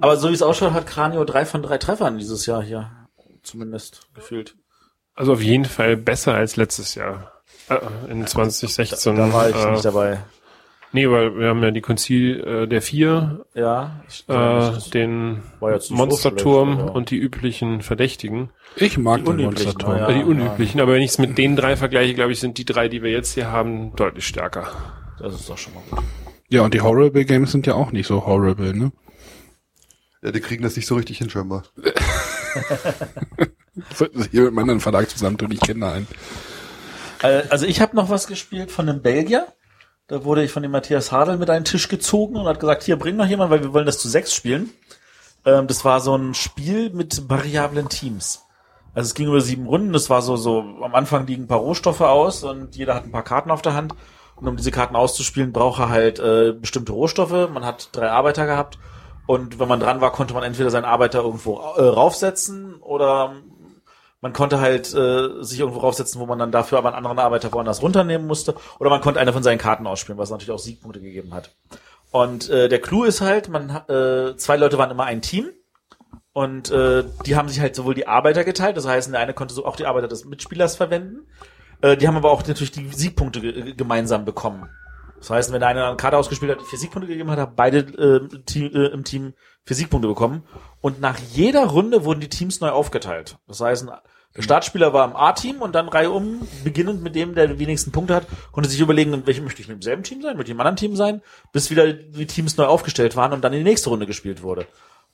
Aber 0.00 0.16
so 0.16 0.28
wie 0.30 0.34
es 0.34 0.42
ausschaut, 0.42 0.72
hat 0.72 0.86
Kranio 0.86 1.24
drei 1.24 1.44
von 1.44 1.62
drei 1.62 1.78
Treffern 1.78 2.18
dieses 2.18 2.46
Jahr 2.46 2.62
hier. 2.62 2.90
Zumindest 3.42 4.08
gefühlt. 4.14 4.56
Also 5.14 5.32
auf 5.32 5.42
jeden 5.42 5.64
Fall 5.64 5.96
besser 5.96 6.34
als 6.34 6.56
letztes 6.56 6.94
Jahr. 6.94 7.32
Äh, 7.68 7.78
in 8.10 8.26
2016. 8.26 9.16
Da 9.16 9.32
war 9.32 9.48
ich 9.48 9.56
äh, 9.56 9.70
nicht 9.72 9.84
dabei. 9.84 10.20
Nee, 10.92 11.08
weil 11.10 11.36
wir 11.38 11.48
haben 11.48 11.62
ja 11.62 11.70
die 11.70 11.82
Konzil 11.82 12.40
äh, 12.40 12.66
der 12.66 12.80
vier, 12.80 13.44
Ja. 13.54 14.00
Ich, 14.08 14.24
äh, 14.28 14.72
den 14.94 15.42
nicht 15.60 15.82
so 15.82 15.94
Monsterturm 15.94 16.78
aber- 16.80 16.94
und 16.94 17.10
die 17.10 17.18
üblichen 17.18 17.82
Verdächtigen. 17.82 18.50
Ich 18.76 18.96
mag 18.96 19.18
Die 19.18 19.24
den 19.32 19.42
Monsterturm. 19.44 19.96
ja. 19.98 20.08
äh, 20.08 20.14
die 20.14 20.24
unüblichen. 20.24 20.80
Aber 20.80 20.94
wenn 20.94 21.02
ich 21.02 21.10
es 21.10 21.18
mit 21.18 21.36
den 21.36 21.56
drei 21.56 21.76
vergleiche, 21.76 22.14
glaube 22.14 22.32
ich, 22.32 22.40
sind 22.40 22.56
die 22.56 22.64
drei, 22.64 22.88
die 22.88 23.02
wir 23.02 23.10
jetzt 23.10 23.34
hier 23.34 23.50
haben, 23.50 23.94
deutlich 23.96 24.26
stärker. 24.26 24.68
Das 25.18 25.34
ist 25.34 25.48
doch 25.50 25.58
schon 25.58 25.74
mal 25.74 25.82
gut. 25.90 25.98
Ja, 26.48 26.62
und 26.62 26.72
die 26.72 26.80
Horrible 26.80 27.26
Games 27.26 27.52
sind 27.52 27.66
ja 27.66 27.74
auch 27.74 27.92
nicht 27.92 28.06
so 28.06 28.24
horrible, 28.24 28.72
ne? 28.74 28.92
Ja, 30.22 30.32
die 30.32 30.40
kriegen 30.40 30.62
das 30.62 30.74
nicht 30.76 30.86
so 30.86 30.94
richtig 30.94 31.18
hin 31.18 31.28
scheinbar. 31.28 31.64
Sollten 33.94 34.22
sie 34.22 34.30
hier 34.30 34.40
mit 34.42 34.48
einem 34.50 34.58
anderen 34.60 34.80
Verlag 34.80 35.08
zusammentun, 35.10 35.52
ich 35.52 35.60
kenne 35.60 35.80
da 35.80 35.92
einen. 35.92 36.06
Äh, 37.22 37.42
Also 37.50 37.66
ich 37.66 37.80
habe 37.80 37.94
noch 37.96 38.08
was 38.10 38.26
gespielt 38.26 38.70
von 38.70 38.88
einem 38.88 39.02
Belgier. 39.02 39.46
Da 40.08 40.24
wurde 40.24 40.42
ich 40.42 40.50
von 40.50 40.62
dem 40.62 40.72
Matthias 40.72 41.12
Hadel 41.12 41.36
mit 41.36 41.50
einen 41.50 41.66
Tisch 41.66 41.88
gezogen 41.88 42.36
und 42.36 42.46
hat 42.46 42.60
gesagt, 42.60 42.82
hier 42.82 42.98
bring 42.98 43.16
noch 43.16 43.26
jemand, 43.26 43.50
weil 43.50 43.62
wir 43.62 43.74
wollen 43.74 43.84
das 43.84 43.98
zu 43.98 44.08
sechs 44.08 44.34
spielen. 44.34 44.70
Ähm, 45.44 45.66
das 45.66 45.84
war 45.84 46.00
so 46.00 46.16
ein 46.16 46.32
Spiel 46.32 46.88
mit 46.90 47.28
variablen 47.28 47.90
Teams. 47.90 48.46
Also 48.94 49.08
es 49.08 49.14
ging 49.14 49.28
über 49.28 49.42
sieben 49.42 49.66
Runden. 49.66 49.92
Das 49.92 50.08
war 50.08 50.22
so, 50.22 50.36
so, 50.36 50.60
am 50.82 50.94
Anfang 50.94 51.26
liegen 51.26 51.44
ein 51.44 51.48
paar 51.48 51.58
Rohstoffe 51.58 52.00
aus 52.00 52.42
und 52.42 52.74
jeder 52.74 52.94
hat 52.94 53.04
ein 53.04 53.12
paar 53.12 53.22
Karten 53.22 53.50
auf 53.50 53.60
der 53.60 53.74
Hand. 53.74 53.94
Und 54.36 54.48
um 54.48 54.56
diese 54.56 54.70
Karten 54.70 54.96
auszuspielen, 54.96 55.52
braucht 55.52 55.80
er 55.80 55.90
halt 55.90 56.18
äh, 56.20 56.52
bestimmte 56.52 56.92
Rohstoffe. 56.92 57.50
Man 57.52 57.66
hat 57.66 57.90
drei 57.92 58.10
Arbeiter 58.10 58.46
gehabt. 58.46 58.78
Und 59.26 59.58
wenn 59.58 59.68
man 59.68 59.78
dran 59.78 60.00
war, 60.00 60.10
konnte 60.10 60.32
man 60.32 60.42
entweder 60.42 60.70
seinen 60.70 60.86
Arbeiter 60.86 61.20
irgendwo 61.20 61.58
äh, 61.76 61.82
raufsetzen 61.82 62.76
oder 62.76 63.34
man 64.20 64.32
konnte 64.32 64.60
halt 64.60 64.92
äh, 64.94 65.42
sich 65.42 65.60
irgendwo 65.60 65.80
raufsetzen, 65.80 66.20
wo 66.20 66.26
man 66.26 66.38
dann 66.38 66.52
dafür 66.52 66.78
aber 66.78 66.88
einen 66.88 66.96
anderen 66.96 67.18
Arbeiter 67.18 67.52
woanders 67.52 67.82
runternehmen 67.82 68.26
musste. 68.26 68.54
Oder 68.78 68.90
man 68.90 69.00
konnte 69.00 69.20
eine 69.20 69.32
von 69.32 69.42
seinen 69.42 69.58
Karten 69.58 69.86
ausspielen, 69.86 70.18
was 70.18 70.30
natürlich 70.30 70.50
auch 70.50 70.58
Siegpunkte 70.58 71.00
gegeben 71.00 71.34
hat. 71.34 71.54
Und 72.10 72.48
äh, 72.48 72.68
der 72.68 72.80
Clou 72.80 73.04
ist 73.04 73.20
halt, 73.20 73.48
man 73.48 73.70
äh, 73.88 74.36
zwei 74.36 74.56
Leute 74.56 74.78
waren 74.78 74.90
immer 74.90 75.04
ein 75.04 75.22
Team 75.22 75.50
und 76.32 76.70
äh, 76.70 77.04
die 77.26 77.36
haben 77.36 77.48
sich 77.48 77.60
halt 77.60 77.74
sowohl 77.74 77.94
die 77.94 78.06
Arbeiter 78.06 78.44
geteilt, 78.44 78.76
das 78.76 78.86
heißt, 78.86 79.12
der 79.12 79.20
eine 79.20 79.34
konnte 79.34 79.54
so 79.54 79.66
auch 79.66 79.76
die 79.76 79.86
Arbeiter 79.86 80.08
des 80.08 80.24
Mitspielers 80.24 80.76
verwenden. 80.76 81.26
Äh, 81.82 81.96
die 81.96 82.08
haben 82.08 82.16
aber 82.16 82.30
auch 82.30 82.46
natürlich 82.46 82.72
die 82.72 82.88
Siegpunkte 82.88 83.40
ge 83.40 83.74
gemeinsam 83.74 84.24
bekommen. 84.24 84.68
Das 85.18 85.30
heißt, 85.30 85.52
wenn 85.52 85.60
der 85.60 85.68
eine 85.68 85.84
eine 85.84 85.96
Karte 85.96 86.16
ausgespielt 86.16 86.52
hat, 86.52 86.60
die 86.60 86.66
vier 86.66 86.78
Siegpunkte 86.78 87.08
gegeben 87.08 87.30
hat, 87.30 87.38
haben 87.38 87.56
beide 87.56 87.78
äh, 87.78 88.60
äh, 88.60 88.92
im 88.92 89.04
Team 89.04 89.34
vier 89.64 89.76
Siegpunkte 89.76 90.08
bekommen. 90.08 90.44
Und 90.80 91.00
nach 91.00 91.18
jeder 91.32 91.66
Runde 91.66 92.04
wurden 92.04 92.20
die 92.20 92.28
Teams 92.28 92.60
neu 92.60 92.70
aufgeteilt. 92.70 93.36
Das 93.46 93.60
heißt, 93.60 93.86
der 94.36 94.42
Startspieler 94.42 94.92
war 94.92 95.04
im 95.04 95.16
A-Team 95.16 95.62
und 95.62 95.74
dann 95.74 95.88
Reihe 95.88 96.10
um, 96.10 96.46
beginnend 96.62 97.02
mit 97.02 97.14
dem, 97.14 97.34
der 97.34 97.48
die 97.48 97.58
wenigsten 97.58 97.90
Punkte 97.90 98.14
hat, 98.14 98.26
konnte 98.52 98.68
sich 98.68 98.80
überlegen, 98.80 99.12
in 99.12 99.26
welchem 99.26 99.44
möchte 99.44 99.62
ich 99.62 99.68
mit 99.68 99.76
demselben 99.76 100.02
Team 100.02 100.22
sein, 100.22 100.36
mit 100.36 100.48
dem 100.48 100.60
anderen 100.60 100.76
Team 100.76 100.94
sein, 100.94 101.22
bis 101.52 101.70
wieder 101.70 101.92
die 101.92 102.26
Teams 102.26 102.56
neu 102.56 102.66
aufgestellt 102.66 103.16
waren 103.16 103.32
und 103.32 103.42
dann 103.42 103.52
in 103.52 103.60
die 103.60 103.70
nächste 103.70 103.90
Runde 103.90 104.06
gespielt 104.06 104.42
wurde. 104.42 104.66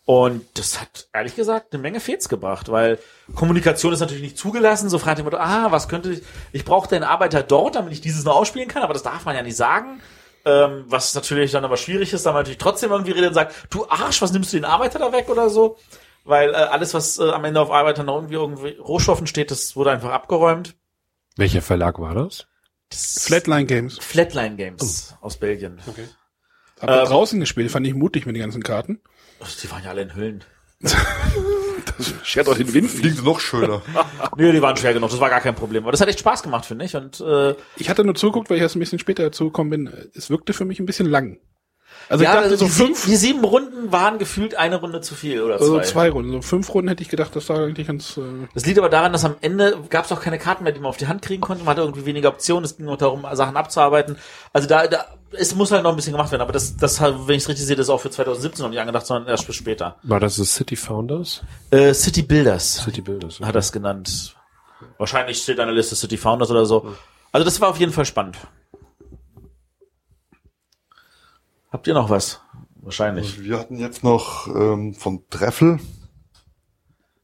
Und 0.07 0.45
das 0.59 0.79
hat 0.79 1.09
ehrlich 1.15 1.35
gesagt 1.35 1.73
eine 1.73 1.81
Menge 1.81 1.99
Fets 1.99 2.29
gebracht, 2.29 2.71
weil 2.71 2.99
Kommunikation 3.35 3.95
ist 3.95 4.01
natürlich 4.01 4.23
nicht 4.23 4.37
zugelassen. 4.37 4.91
So 4.91 4.99
fragt 4.99 5.17
jemand, 5.19 5.37
ah, 5.37 5.73
was 5.73 5.89
könnte 5.89 6.13
ich, 6.13 6.23
ich 6.53 6.67
brauche 6.67 6.89
den 6.89 7.03
Arbeiter 7.03 7.43
dort, 7.43 7.77
damit 7.77 7.95
ich 7.95 8.03
dieses 8.03 8.25
noch 8.25 8.37
ausspielen 8.37 8.69
kann, 8.69 8.83
aber 8.83 8.93
das 8.93 9.03
darf 9.03 9.25
man 9.25 9.35
ja 9.35 9.43
nicht 9.43 9.57
sagen. 9.57 10.03
Ähm, 10.47 10.85
was 10.89 11.15
natürlich 11.15 11.53
dann 11.53 11.65
aber 11.65 11.77
schwierig 11.79 12.13
ist, 12.13 12.27
da 12.27 12.33
man 12.33 12.41
natürlich 12.41 12.59
trotzdem 12.59 12.91
irgendwie 12.91 13.13
redet 13.13 13.29
und 13.29 13.35
sagt, 13.35 13.55
du 13.71 13.87
Arsch, 13.89 14.21
was 14.21 14.33
nimmst 14.33 14.53
du 14.53 14.59
den 14.59 14.65
Arbeiter 14.67 14.99
da 14.99 15.11
weg 15.13 15.29
oder 15.31 15.49
so. 15.49 15.79
weil 16.25 16.51
äh, 16.51 16.57
alles, 16.57 16.93
was 16.95 17.19
äh, 17.19 17.31
am 17.31 17.45
Ende 17.45 17.61
auf 17.61 17.71
Arbeit 17.71 17.99
dann 17.99 18.07
noch 18.07 18.17
irgendwie, 18.17 18.35
irgendwie 18.35 18.77
Rohstoffen 18.79 19.27
steht, 19.27 19.51
das 19.51 19.75
wurde 19.77 19.91
einfach 19.91 20.11
abgeräumt. 20.11 20.75
Welcher 21.37 21.63
Verlag 21.63 21.99
war 21.99 22.15
das? 22.15 22.47
Das 22.91 23.25
Flatline 23.25 23.67
Games. 23.67 23.99
Flatline 24.01 24.57
Games 24.57 25.15
aus 25.21 25.37
Belgien. 25.39 25.81
Okay. 25.87 26.07
Hab 26.81 26.91
ich 26.91 26.97
Ähm, 26.97 27.05
draußen 27.07 27.41
gespielt, 27.41 27.71
fand 27.71 27.87
ich 27.87 27.95
mutig 27.95 28.27
mit 28.27 28.37
den 28.37 28.43
ganzen 28.43 28.63
Karten. 28.63 29.01
Die 29.63 29.71
waren 29.71 29.83
ja 29.83 29.91
alle 29.91 30.03
in 30.03 30.15
Hüllen. 30.15 30.45
Schert 32.23 32.49
doch 32.49 32.57
den 32.57 32.73
Wind. 32.73 32.91
Fliegen 32.91 33.17
sie 33.17 33.23
noch 33.25 33.41
schöner. 33.41 33.83
Nö, 34.37 34.53
die 34.53 34.63
waren 34.63 34.77
schwer 34.77 34.95
genug, 34.95 35.11
das 35.11 35.21
war 35.21 35.31
gar 35.31 35.41
kein 35.41 35.55
Problem. 35.55 35.85
Aber 35.85 35.93
das 35.93 36.01
hat 36.01 36.09
echt 36.09 36.21
Spaß 36.21 36.43
gemacht, 36.43 36.67
finde 36.67 36.85
ich. 36.85 36.97
Und 36.97 37.21
äh, 37.21 37.55
Ich 37.77 37.89
hatte 37.91 38.05
nur 38.05 38.15
zugeguckt, 38.15 38.51
weil 38.51 38.57
ich 38.57 38.63
erst 38.63 38.77
ein 38.77 38.81
bisschen 38.81 38.99
später 38.99 39.23
dazugekommen 39.25 39.71
bin. 39.71 40.11
Es 40.15 40.31
wirkte 40.31 40.53
für 40.53 40.65
mich 40.65 40.81
ein 40.81 40.87
bisschen 40.87 41.07
lang. 41.09 41.39
Also 42.09 42.25
ja, 42.25 42.31
ich 42.31 42.35
dachte 42.37 42.51
also 42.51 42.57
so 42.57 42.65
die, 42.67 42.71
sieben, 42.71 42.87
fünf 42.95 43.05
die 43.07 43.17
sieben 43.17 43.45
Runden 43.45 43.93
waren 43.93 44.19
gefühlt 44.19 44.55
eine 44.57 44.77
Runde 44.77 45.01
zu 45.01 45.15
viel 45.15 45.43
oder 45.43 45.59
zwei. 45.59 45.65
also 45.65 45.81
zwei 45.81 46.11
Runden. 46.11 46.33
So 46.33 46.43
fünf 46.43 46.73
Runden 46.75 46.89
hätte 46.89 47.03
ich 47.03 47.09
gedacht, 47.09 47.35
das 47.35 47.49
war 47.49 47.61
eigentlich 47.61 47.87
ganz. 47.87 48.17
Äh, 48.17 48.23
Das 48.55 48.67
liegt 48.67 48.79
aber 48.79 48.89
daran, 48.89 49.13
dass 49.13 49.25
am 49.25 49.37
Ende 49.41 49.77
gab 49.91 50.05
es 50.05 50.13
auch 50.13 50.21
keine 50.21 50.39
Karten 50.39 50.65
mehr, 50.65 50.73
die 50.73 50.81
man 50.81 50.89
auf 50.91 50.97
die 50.97 51.07
Hand 51.07 51.23
kriegen 51.23 51.41
konnte. 51.41 51.65
Man 51.65 51.73
hatte 51.73 51.83
irgendwie 51.83 52.05
weniger 52.07 52.29
Optionen. 52.29 52.65
Es 52.65 52.77
ging 52.77 52.87
nur 52.87 52.97
darum, 52.97 53.25
Sachen 53.33 53.57
abzuarbeiten. 53.57 54.17
Also 54.53 54.69
da, 54.69 54.87
da 54.87 55.05
es 55.37 55.55
muss 55.55 55.73
halt 55.73 55.83
noch 55.83 55.91
ein 55.91 55.97
bisschen 55.97 56.13
gemacht 56.13 56.31
werden. 56.31 56.43
Aber 56.43 56.53
das, 56.53 56.77
das 56.77 57.01
wenn 57.01 57.37
ich 57.37 57.43
es 57.43 57.49
richtig 57.49 57.67
sehe, 57.67 57.77
das 57.77 57.87
ist 57.87 57.91
auch 57.91 58.01
für 58.01 58.11
2017 58.11 58.63
noch 58.63 58.71
nicht 58.71 58.81
angedacht, 58.81 59.07
sondern 59.07 59.29
erst 59.29 59.47
bis 59.47 59.57
später. 59.57 59.97
War 60.03 60.21
das 60.21 60.37
das 60.37 60.55
City 60.55 60.77
Founders? 60.77 61.43
Äh, 61.71 61.93
City 61.95 62.23
Builders 62.23 62.85
City 62.85 63.01
Builders. 63.01 63.41
hat 63.41 63.55
das 63.55 63.73
genannt. 63.73 64.37
Wahrscheinlich 64.99 65.39
steht 65.43 65.59
an 65.59 65.67
der 65.67 65.75
Liste 65.75 65.97
City 65.97 66.17
Founders 66.17 66.51
oder 66.51 66.67
so. 66.67 66.95
Also 67.33 67.45
das 67.45 67.61
war 67.61 67.69
auf 67.71 67.79
jeden 67.79 67.93
Fall 67.93 68.05
spannend. 68.05 68.37
Habt 71.75 71.89
ihr 71.89 71.95
noch 71.95 72.09
was? 72.09 72.41
Wahrscheinlich. 72.83 73.43
Wir 73.43 73.59
hatten 73.59 73.79
jetzt 73.79 74.05
noch 74.05 74.47
ähm, 74.47 74.95
von 74.95 75.25
Treffel, 75.29 75.81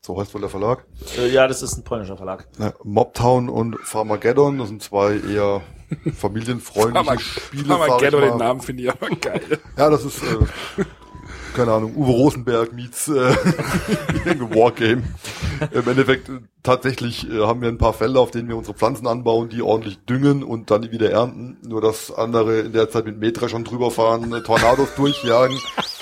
so 0.00 0.20
heißt 0.20 0.34
wohl 0.34 0.40
der 0.40 0.50
Verlag, 0.50 0.84
Äh, 1.16 1.28
ja, 1.28 1.46
das 1.46 1.62
ist 1.62 1.76
ein 1.76 1.84
polnischer 1.84 2.16
Verlag. 2.16 2.48
ne, 2.58 2.74
Mobtown 2.82 3.48
und 3.48 3.78
Farmageddon. 3.84 4.58
Das 4.58 4.66
sind 4.66 4.82
zwei 4.82 5.18
eher 5.20 5.60
familienfreundliche 6.16 7.20
Spiele. 7.20 7.64
sag 7.68 7.76
ich 7.76 7.90
Armageddon, 7.92 8.20
den. 8.22 8.36
Namen 8.38 8.60
finde 8.60 8.82
ich 8.82 8.90
aber 8.90 9.08
geil. 9.10 9.60
Ja, 9.76 9.88
das 9.88 10.04
ist, 10.04 10.20
äh, 10.20 10.84
keine 11.54 11.72
Ahnung, 11.72 11.94
Uwe 11.96 12.10
Rosenberg 12.12 12.72
meets 12.72 13.08
äh, 13.08 13.12
Wargame. 14.54 15.02
Im 15.72 15.88
Endeffekt 15.88 16.28
äh, 16.28 16.40
tatsächlich 16.62 17.30
äh, 17.30 17.40
haben 17.46 17.60
wir 17.60 17.68
ein 17.68 17.78
paar 17.78 17.92
Felder, 17.92 18.20
auf 18.20 18.30
denen 18.30 18.48
wir 18.48 18.56
unsere 18.56 18.76
Pflanzen 18.76 19.06
anbauen, 19.06 19.48
die 19.48 19.62
ordentlich 19.62 19.98
düngen 20.06 20.42
und 20.42 20.70
dann 20.70 20.90
wieder 20.90 21.10
ernten. 21.10 21.58
Nur 21.66 21.80
dass 21.80 22.10
andere 22.12 22.60
in 22.60 22.72
der 22.72 22.88
Zeit 22.90 23.04
mit 23.06 23.18
Mähdreschern 23.18 23.64
drüber 23.64 23.90
fahren, 23.90 24.32
äh, 24.32 24.42
Tornados 24.42 24.94
durchjagen 24.96 25.58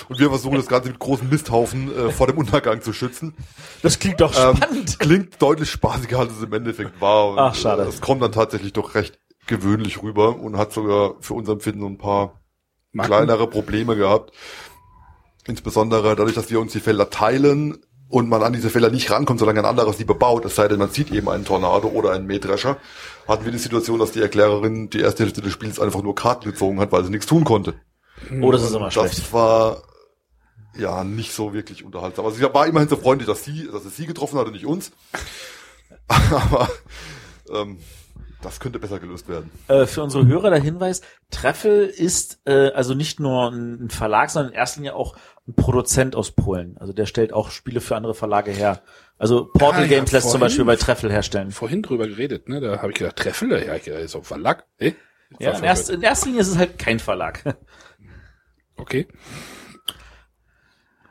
und 0.08 0.18
wir 0.18 0.28
versuchen 0.28 0.56
das 0.56 0.66
Ganze 0.68 0.88
mit 0.90 0.98
großen 0.98 1.28
Misthaufen 1.28 1.90
äh, 1.96 2.10
vor 2.10 2.26
dem 2.26 2.38
Untergang 2.38 2.80
zu 2.82 2.92
schützen. 2.92 3.34
Das 3.82 3.98
klingt 3.98 4.20
doch 4.20 4.32
Ähm, 4.38 4.56
spannend. 4.56 4.98
klingt 4.98 5.42
deutlich 5.42 5.70
spaßiger, 5.70 6.20
als 6.20 6.32
es 6.36 6.42
im 6.42 6.52
Endeffekt 6.52 7.00
war. 7.00 7.30
Und, 7.30 7.38
Ach, 7.38 7.54
schade. 7.54 7.82
Äh, 7.82 7.88
es 7.88 8.00
kommt 8.00 8.22
dann 8.22 8.32
tatsächlich 8.32 8.72
doch 8.72 8.94
recht 8.94 9.18
gewöhnlich 9.46 10.02
rüber 10.02 10.38
und 10.38 10.56
hat 10.58 10.72
sogar 10.72 11.14
für 11.20 11.34
unser 11.34 11.52
Empfinden 11.52 11.80
so 11.80 11.86
ein 11.86 11.98
paar 11.98 12.40
Marken. 12.92 13.10
kleinere 13.12 13.46
Probleme 13.46 13.96
gehabt. 13.96 14.32
Insbesondere 15.48 16.14
dadurch, 16.14 16.34
dass 16.34 16.50
wir 16.50 16.60
uns 16.60 16.72
die 16.72 16.80
Felder 16.80 17.08
teilen 17.08 17.78
und 18.08 18.28
man 18.28 18.42
an 18.42 18.52
diese 18.52 18.70
Felder 18.70 18.90
nicht 18.90 19.10
rankommt, 19.10 19.40
solange 19.40 19.60
ein 19.60 19.66
anderes 19.66 19.96
die 19.96 20.04
bebaut, 20.04 20.44
es 20.44 20.54
sei 20.54 20.68
denn, 20.68 20.78
man 20.78 20.90
sieht 20.90 21.10
eben 21.10 21.28
einen 21.28 21.44
Tornado 21.44 21.88
oder 21.88 22.12
einen 22.12 22.26
Mähdrescher, 22.26 22.76
hatten 23.26 23.44
wir 23.44 23.52
die 23.52 23.58
Situation, 23.58 23.98
dass 23.98 24.12
die 24.12 24.20
Erklärerin 24.20 24.90
die 24.90 25.00
erste 25.00 25.24
Hälfte 25.24 25.40
des 25.40 25.52
Spiels 25.52 25.80
einfach 25.80 26.02
nur 26.02 26.14
Karten 26.14 26.50
gezogen 26.50 26.80
hat, 26.80 26.92
weil 26.92 27.02
sie 27.04 27.10
nichts 27.10 27.26
tun 27.26 27.44
konnte. 27.44 27.74
Oh, 28.40 28.52
das 28.52 28.62
ist 28.62 28.74
immer 28.74 28.90
schlecht. 28.90 29.18
Das 29.18 29.32
war 29.32 29.82
ja 30.76 31.02
nicht 31.04 31.32
so 31.32 31.52
wirklich 31.52 31.84
unterhaltsam. 31.84 32.24
Also 32.24 32.36
sie 32.36 32.54
war 32.54 32.66
immerhin 32.66 32.88
so 32.88 32.96
freundlich, 32.96 33.26
dass 33.26 33.44
sie, 33.44 33.68
dass 33.70 33.84
es 33.84 33.96
sie 33.96 34.06
getroffen 34.06 34.38
hat 34.38 34.46
und 34.46 34.52
nicht 34.52 34.66
uns. 34.66 34.92
Aber 36.08 36.68
ähm, 37.50 37.78
das 38.42 38.60
könnte 38.60 38.78
besser 38.78 39.00
gelöst 39.00 39.28
werden. 39.28 39.50
Äh, 39.66 39.86
für 39.86 40.02
unsere 40.02 40.26
Hörer 40.26 40.50
der 40.50 40.60
Hinweis, 40.60 41.00
Treffel 41.30 41.86
ist 41.86 42.40
äh, 42.44 42.70
also 42.70 42.94
nicht 42.94 43.18
nur 43.18 43.50
ein 43.50 43.90
Verlag, 43.90 44.30
sondern 44.30 44.52
in 44.52 44.58
erster 44.58 44.80
Linie 44.80 44.94
auch 44.94 45.16
ein 45.48 45.54
Produzent 45.54 46.14
aus 46.14 46.30
Polen. 46.30 46.76
Also 46.78 46.92
der 46.92 47.06
stellt 47.06 47.32
auch 47.32 47.50
Spiele 47.50 47.80
für 47.80 47.96
andere 47.96 48.14
Verlage 48.14 48.50
her. 48.50 48.82
Also 49.18 49.46
Portal 49.46 49.80
Ah, 49.80 49.86
ja, 49.86 49.88
Games 49.88 50.12
lässt 50.12 50.30
zum. 50.30 50.40
Beispiel 50.40 50.64
bei 50.64 50.76
Treffel 50.76 51.10
herstellen. 51.10 51.50
Vorhin 51.50 51.82
drüber 51.82 52.06
geredet, 52.06 52.48
ne? 52.48 52.60
Da 52.60 52.80
habe 52.82 52.92
ich 52.92 52.98
gedacht, 52.98 53.16
Treffel, 53.16 53.50
ja, 53.50 53.74
ich 53.74 53.84
gedacht, 53.84 54.02
ist 54.02 54.14
auf 54.14 54.26
Verlag. 54.26 54.66
Hey? 54.76 54.94
Ja, 55.38 55.52
in, 55.56 55.64
erst, 55.64 55.90
in 55.90 56.02
erster 56.02 56.26
Linie 56.26 56.42
ist 56.42 56.48
es 56.48 56.58
halt 56.58 56.78
kein 56.78 56.98
Verlag. 56.98 57.42
Okay. 58.76 59.08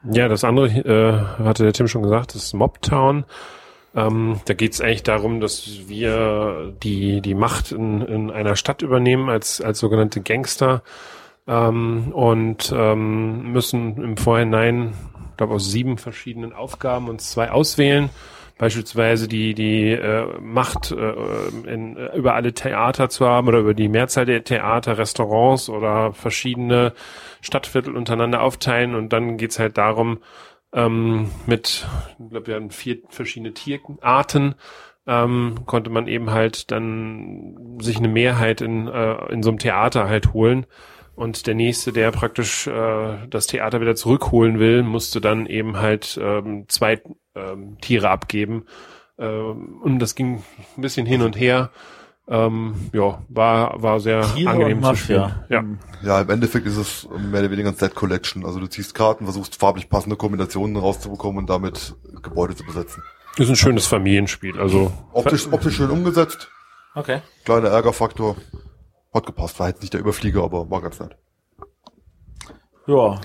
Ja, 0.09 0.29
das 0.29 0.45
andere 0.45 0.67
äh, 0.69 1.43
hatte 1.43 1.63
der 1.63 1.73
Tim 1.73 1.89
schon 1.89 2.03
gesagt, 2.03 2.33
das 2.33 2.45
ist 2.45 2.53
Mobtown. 2.53 3.25
Ähm, 3.93 4.39
da 4.45 4.53
geht 4.53 4.73
es 4.73 4.79
eigentlich 4.79 5.03
darum, 5.03 5.41
dass 5.41 5.87
wir 5.89 6.73
die 6.81 7.19
die 7.21 7.35
Macht 7.35 7.73
in, 7.73 8.01
in 8.03 8.31
einer 8.31 8.55
Stadt 8.55 8.83
übernehmen 8.83 9.29
als 9.29 9.59
als 9.59 9.79
sogenannte 9.79 10.21
Gangster 10.21 10.81
ähm, 11.47 12.11
und 12.13 12.73
ähm, 12.75 13.51
müssen 13.51 14.01
im 14.01 14.17
Vorhinein, 14.17 14.93
glaube 15.37 15.53
aus 15.53 15.71
sieben 15.71 15.97
verschiedenen 15.97 16.53
Aufgaben 16.53 17.09
uns 17.09 17.31
zwei 17.31 17.51
auswählen. 17.51 18.09
Beispielsweise 18.57 19.27
die 19.27 19.53
die 19.53 19.91
äh, 19.91 20.25
Macht 20.41 20.91
äh, 20.91 21.13
in, 21.71 21.95
äh, 21.95 22.15
über 22.17 22.33
alle 22.33 22.53
Theater 22.53 23.07
zu 23.07 23.27
haben 23.27 23.47
oder 23.47 23.59
über 23.59 23.75
die 23.75 23.87
Mehrzahl 23.87 24.25
der 24.25 24.43
Theater, 24.43 24.97
Restaurants 24.97 25.69
oder 25.69 26.11
verschiedene 26.13 26.93
Stadtviertel 27.41 27.95
untereinander 27.95 28.41
aufteilen 28.41 28.95
und 28.95 29.13
dann 29.13 29.37
geht's 29.37 29.59
halt 29.59 29.77
darum, 29.77 30.19
ähm, 30.73 31.29
mit, 31.45 31.87
ich 32.19 32.29
glaube, 32.29 32.47
wir 32.47 32.55
hatten 32.55 32.71
vier 32.71 32.97
verschiedene 33.09 33.53
Tierarten, 33.53 34.55
ähm, 35.05 35.59
konnte 35.65 35.89
man 35.89 36.07
eben 36.07 36.31
halt 36.31 36.71
dann 36.71 37.77
sich 37.79 37.97
eine 37.97 38.09
Mehrheit 38.09 38.61
in, 38.61 38.87
äh, 38.87 39.31
in 39.31 39.43
so 39.43 39.49
einem 39.49 39.59
Theater 39.59 40.09
halt 40.09 40.33
holen. 40.33 40.65
Und 41.17 41.47
der 41.47 41.55
nächste, 41.55 41.91
der 41.91 42.11
praktisch 42.11 42.67
äh, 42.67 43.27
das 43.27 43.47
Theater 43.47 43.81
wieder 43.81 43.95
zurückholen 43.95 44.59
will, 44.59 44.83
musste 44.83 45.19
dann 45.19 45.47
eben 45.47 45.77
halt 45.77 46.19
ähm, 46.21 46.65
zwei 46.67 47.01
ähm, 47.33 47.79
Tiere 47.81 48.09
abgeben. 48.11 48.65
Ähm, 49.17 49.81
und 49.81 49.97
das 49.97 50.13
ging 50.13 50.43
ein 50.77 50.81
bisschen 50.81 51.07
hin 51.07 51.23
und 51.23 51.35
her. 51.35 51.71
Ähm, 52.27 52.91
ja, 52.93 53.23
war, 53.29 53.81
war 53.81 53.99
sehr 53.99 54.21
Tiere 54.35 54.51
angenehm 54.51 54.83
zu 54.83 54.95
spielen. 54.95 55.33
Ja. 55.49 55.61
Hm. 55.61 55.79
Ja, 56.03 56.21
im 56.21 56.29
Endeffekt 56.29 56.67
ist 56.67 56.77
es 56.77 57.07
mehr 57.09 57.39
oder 57.39 57.49
weniger 57.49 57.69
ein 57.69 57.75
Set 57.75 57.95
Collection. 57.95 58.45
Also 58.45 58.59
du 58.59 58.67
ziehst 58.67 58.93
Karten, 58.93 59.23
versuchst 59.23 59.55
farblich 59.55 59.89
passende 59.89 60.17
Kombinationen 60.17 60.77
rauszubekommen 60.77 61.39
und 61.39 61.49
damit 61.49 61.95
Gebäude 62.21 62.55
zu 62.55 62.63
besetzen. 62.63 63.01
Ist 63.37 63.49
ein 63.49 63.55
schönes 63.55 63.87
Familienspiel. 63.87 64.59
Also 64.59 64.93
Optisch, 65.13 65.51
optisch 65.51 65.77
schön 65.77 65.89
umgesetzt, 65.89 66.51
Okay. 66.93 67.21
kleiner 67.43 67.69
Ärgerfaktor. 67.69 68.35
Hat 69.13 69.25
gepasst, 69.25 69.59
war 69.59 69.69
jetzt 69.69 69.81
nicht 69.81 69.93
der 69.93 70.01
Überflieger, 70.01 70.43
aber 70.43 70.69
war 70.69 70.81
ganz 70.81 70.99
nett. 70.99 71.15
Ja. 72.87 73.19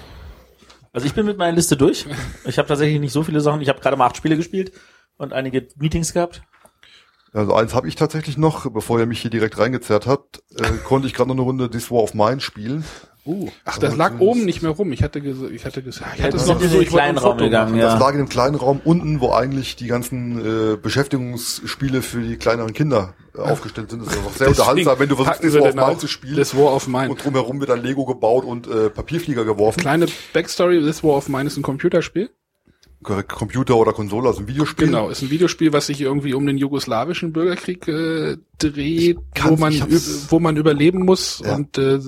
Also 0.92 1.06
ich 1.06 1.14
bin 1.14 1.26
mit 1.26 1.38
meiner 1.38 1.56
Liste 1.56 1.76
durch. 1.76 2.06
Ich 2.44 2.58
habe 2.58 2.68
tatsächlich 2.68 3.00
nicht 3.00 3.12
so 3.12 3.22
viele 3.22 3.40
Sachen. 3.40 3.60
Ich 3.60 3.68
habe 3.68 3.80
gerade 3.80 3.96
mal 3.96 4.06
acht 4.06 4.16
Spiele 4.16 4.36
gespielt 4.36 4.72
und 5.16 5.32
einige 5.32 5.68
Meetings 5.76 6.12
gehabt. 6.12 6.42
Also 7.32 7.54
eins 7.54 7.74
habe 7.74 7.88
ich 7.88 7.94
tatsächlich 7.94 8.36
noch, 8.36 8.70
bevor 8.70 8.98
ihr 9.00 9.06
mich 9.06 9.22
hier 9.22 9.30
direkt 9.30 9.58
reingezerrt 9.58 10.06
habt, 10.06 10.42
äh, 10.54 10.70
konnte 10.84 11.06
ich 11.06 11.14
gerade 11.14 11.28
noch 11.28 11.36
eine 11.36 11.42
Runde 11.42 11.70
This 11.70 11.90
War 11.90 12.02
of 12.02 12.12
Mine 12.12 12.40
spielen. 12.40 12.84
Uh. 13.24 13.48
Ach, 13.64 13.78
das 13.78 13.96
lag 13.96 14.18
oben 14.18 14.44
nicht 14.44 14.62
mehr 14.62 14.72
rum. 14.72 14.92
Ich 14.92 15.02
hatte 15.02 15.20
ich 15.20 15.64
hatte 15.64 15.82
gesagt, 15.82 16.14
ich 16.16 16.22
hatte 16.22 16.32
das 16.32 16.42
es 16.42 16.48
noch 16.48 16.60
in 16.60 16.68
so, 16.68 16.74
den 16.78 16.82
ich 16.82 16.92
wollte 16.92 17.06
Raum 17.06 17.18
Foto 17.18 17.44
gegangen, 17.44 17.70
machen. 17.70 17.80
ja. 17.80 17.92
Das 17.92 18.00
lag 18.00 18.12
in 18.12 18.18
dem 18.18 18.28
kleinen 18.28 18.56
Raum 18.56 18.80
unten, 18.84 19.20
wo 19.20 19.30
eigentlich 19.30 19.76
die 19.76 19.86
ganzen 19.86 20.72
äh, 20.72 20.76
Beschäftigungsspiele 20.76 22.02
für 22.02 22.20
die 22.20 22.36
kleineren 22.36 22.72
Kinder 22.72 23.14
äh, 23.36 23.38
aufgestellt 23.42 23.90
sind. 23.90 24.04
Das 24.04 24.12
ist 24.12 24.18
einfach 24.18 24.36
sehr 24.36 24.48
unterhaltsam, 24.48 24.98
wenn 24.98 25.08
du 25.08 25.16
versuchst, 25.16 25.42
wir 25.42 25.54
War 25.54 25.68
of 25.68 25.74
Mine 25.74 25.98
zu 25.98 26.08
spielen. 26.08 26.34
This 26.34 26.56
War 26.56 26.74
of 26.74 26.88
Mine. 26.88 27.10
Und 27.10 27.24
drumherum 27.24 27.60
wird 27.60 27.70
dann 27.70 27.82
Lego 27.82 28.04
gebaut 28.06 28.44
und 28.44 28.66
äh, 28.66 28.90
Papierflieger 28.90 29.44
geworfen. 29.44 29.80
Kleine 29.80 30.06
Backstory, 30.32 30.80
This 30.80 31.04
War 31.04 31.12
of 31.16 31.28
Mine 31.28 31.46
ist 31.46 31.56
ein 31.56 31.62
Computerspiel. 31.62 32.30
Computer 33.02 33.76
oder 33.76 33.92
Konsole, 33.92 34.28
also 34.28 34.40
ein 34.40 34.48
Videospiel. 34.48 34.86
Genau, 34.86 35.10
ist 35.10 35.22
ein 35.22 35.30
Videospiel, 35.30 35.72
was 35.72 35.86
sich 35.86 36.00
irgendwie 36.00 36.34
um 36.34 36.46
den 36.46 36.56
jugoslawischen 36.58 37.32
Bürgerkrieg 37.32 37.86
äh, 37.88 38.36
dreht, 38.58 39.18
wo 39.44 39.56
man 39.56 39.74
wo 40.28 40.38
man 40.40 40.56
überleben 40.56 41.04
muss 41.04 41.42
Ja. 41.44 41.56
und 41.56 41.76
äh, 41.78 41.98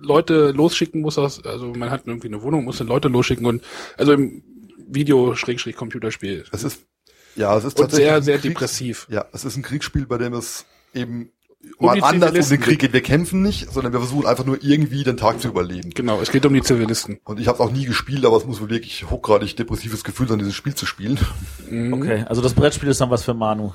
Leute 0.00 0.50
losschicken 0.52 1.00
muss 1.00 1.18
aus, 1.18 1.44
also 1.44 1.72
man 1.74 1.90
hat 1.90 2.02
irgendwie 2.06 2.28
eine 2.28 2.42
Wohnung, 2.42 2.64
muss 2.64 2.78
dann 2.78 2.86
Leute 2.88 3.08
losschicken 3.08 3.46
und 3.46 3.62
also 3.96 4.12
im 4.12 4.42
Video 4.86 5.34
Schrägstrich 5.34 5.76
Computerspiel. 5.76 6.44
Es 6.52 6.64
ist 6.64 6.84
ja, 7.36 7.56
es 7.56 7.64
ist 7.64 7.80
Und 7.80 7.90
sehr, 7.90 8.10
tatsächlich 8.14 8.24
sehr 8.24 8.34
ein 8.34 8.40
Kriegs- 8.40 8.54
depressiv. 8.54 9.06
Ja, 9.10 9.24
es 9.32 9.44
ist 9.44 9.56
ein 9.56 9.62
Kriegsspiel, 9.62 10.06
bei 10.06 10.18
dem 10.18 10.34
es 10.34 10.66
eben 10.94 11.30
Um 11.78 11.86
mal 11.86 11.94
die 11.94 12.02
anders 12.02 12.32
um 12.32 12.48
den 12.48 12.60
Krieg 12.60 12.78
geht. 12.78 12.92
Wir 12.92 13.02
kämpfen 13.02 13.42
nicht, 13.42 13.72
sondern 13.72 13.92
wir 13.92 14.00
versuchen 14.00 14.26
einfach 14.26 14.44
nur 14.44 14.62
irgendwie 14.62 15.02
den 15.04 15.16
Tag 15.16 15.40
zu 15.40 15.48
überleben. 15.48 15.90
Genau, 15.90 16.20
es 16.20 16.30
geht 16.30 16.46
um 16.46 16.54
die 16.54 16.62
Zivilisten. 16.62 17.18
Und 17.24 17.40
ich 17.40 17.48
habe 17.48 17.56
es 17.56 17.60
auch 17.60 17.72
nie 17.72 17.84
gespielt, 17.84 18.24
aber 18.24 18.36
es 18.36 18.46
muss 18.46 18.60
wohl 18.60 18.70
wirklich 18.70 19.10
hochgradig 19.10 19.56
depressives 19.56 20.04
Gefühl 20.04 20.28
sein, 20.28 20.38
dieses 20.38 20.54
Spiel 20.54 20.74
zu 20.74 20.86
spielen. 20.86 21.18
Mhm. 21.68 21.92
Okay, 21.92 22.24
also 22.28 22.42
das 22.42 22.54
Brettspiel 22.54 22.88
ist 22.88 23.00
dann 23.00 23.10
was 23.10 23.24
für 23.24 23.34
Manu. 23.34 23.72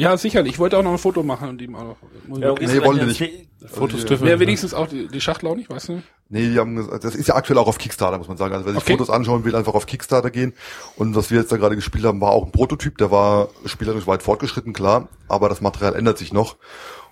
Ja, 0.00 0.16
sicherlich. 0.16 0.54
Ich 0.54 0.58
wollte 0.58 0.76
auch 0.78 0.82
noch 0.82 0.92
ein 0.92 0.98
Foto 0.98 1.22
machen 1.22 1.48
und 1.50 1.62
ihm 1.62 1.74
auch 1.76 1.84
noch. 2.28 2.38
Ja, 2.40 2.50
okay, 2.52 2.66
Nee, 2.66 2.82
wollen 2.84 3.00
die 3.08 3.14
jetzt- 3.24 3.46
Fotos 3.66 4.00
Ja. 4.02 4.06
dürfen 4.08 4.26
Wäre 4.26 4.40
wenigstens 4.40 4.72
auch 4.72 4.86
die, 4.86 5.06
die 5.08 5.20
Schachtel 5.20 5.46
auch 5.48 5.54
nicht, 5.54 5.68
weißt 5.68 5.90
du? 5.90 6.02
Nee, 6.30 6.48
die 6.48 6.58
haben 6.58 6.76
gesagt, 6.76 7.04
das 7.04 7.14
ist 7.14 7.26
ja 7.28 7.34
aktuell 7.34 7.58
auch 7.58 7.66
auf 7.68 7.76
Kickstarter, 7.76 8.16
muss 8.16 8.26
man 8.28 8.38
sagen. 8.38 8.54
Also 8.54 8.64
wer 8.64 8.72
sich 8.72 8.82
Okay. 8.82 8.92
Fotos 8.92 9.10
anschauen 9.10 9.44
will, 9.44 9.54
einfach 9.54 9.74
auf 9.74 9.84
Kickstarter 9.84 10.30
gehen. 10.30 10.54
Und 10.96 11.14
was 11.14 11.30
wir 11.30 11.40
jetzt 11.40 11.52
da 11.52 11.58
gerade 11.58 11.76
gespielt 11.76 12.04
haben, 12.04 12.20
war 12.22 12.30
auch 12.30 12.46
ein 12.46 12.52
Prototyp, 12.52 12.96
der 12.96 13.10
war 13.10 13.48
spielerisch 13.66 14.06
weit 14.06 14.22
fortgeschritten, 14.22 14.72
klar, 14.72 15.08
aber 15.28 15.50
das 15.50 15.60
Material 15.60 15.94
ändert 15.94 16.16
sich 16.16 16.32
noch. 16.32 16.56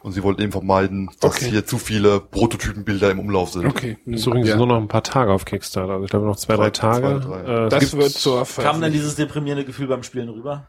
Und 0.01 0.13
sie 0.13 0.23
wollten 0.23 0.41
eben 0.41 0.53
vermeiden, 0.53 1.11
dass 1.21 1.37
Okay. 1.37 1.51
hier 1.51 1.67
zu 1.67 1.77
viele 1.77 2.21
Prototypenbilder 2.21 3.11
im 3.11 3.19
Umlauf 3.19 3.51
sind. 3.51 3.67
Okay. 3.67 3.99
Ist 4.07 4.27
übrigens 4.27 4.49
ja. 4.49 4.57
nur 4.57 4.69
noch 4.69 4.77
ein 4.79 4.89
paar 4.89 5.03
Tage 5.03 5.33
auf 5.33 5.45
Kickstarter. 5.45 5.93
Also 5.95 6.05
ich 6.05 6.11
glaube 6.11 6.25
noch 6.25 6.37
zwei, 6.37 6.55
Zwei- 6.55 6.63
drei 6.63 6.71
Tage. 6.71 7.21
zwei, 7.21 7.43
drei. 7.43 7.67
Äh, 7.67 7.69
Das 7.69 7.95
wird 7.97 8.11
zur 8.13 8.47
Kam 8.47 8.81
dann 8.81 8.93
dieses 8.93 9.17
deprimierende 9.17 9.65
Gefühl 9.65 9.89
beim 9.89 10.03
Spielen 10.05 10.29
rüber? 10.31 10.67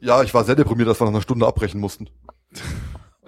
Ja, 0.00 0.22
ich 0.22 0.32
war 0.34 0.44
sehr 0.44 0.54
deprimiert, 0.54 0.88
dass 0.88 1.00
wir 1.00 1.04
nach 1.04 1.12
einer 1.12 1.22
Stunde 1.22 1.46
abbrechen 1.46 1.80
mussten. 1.80 2.08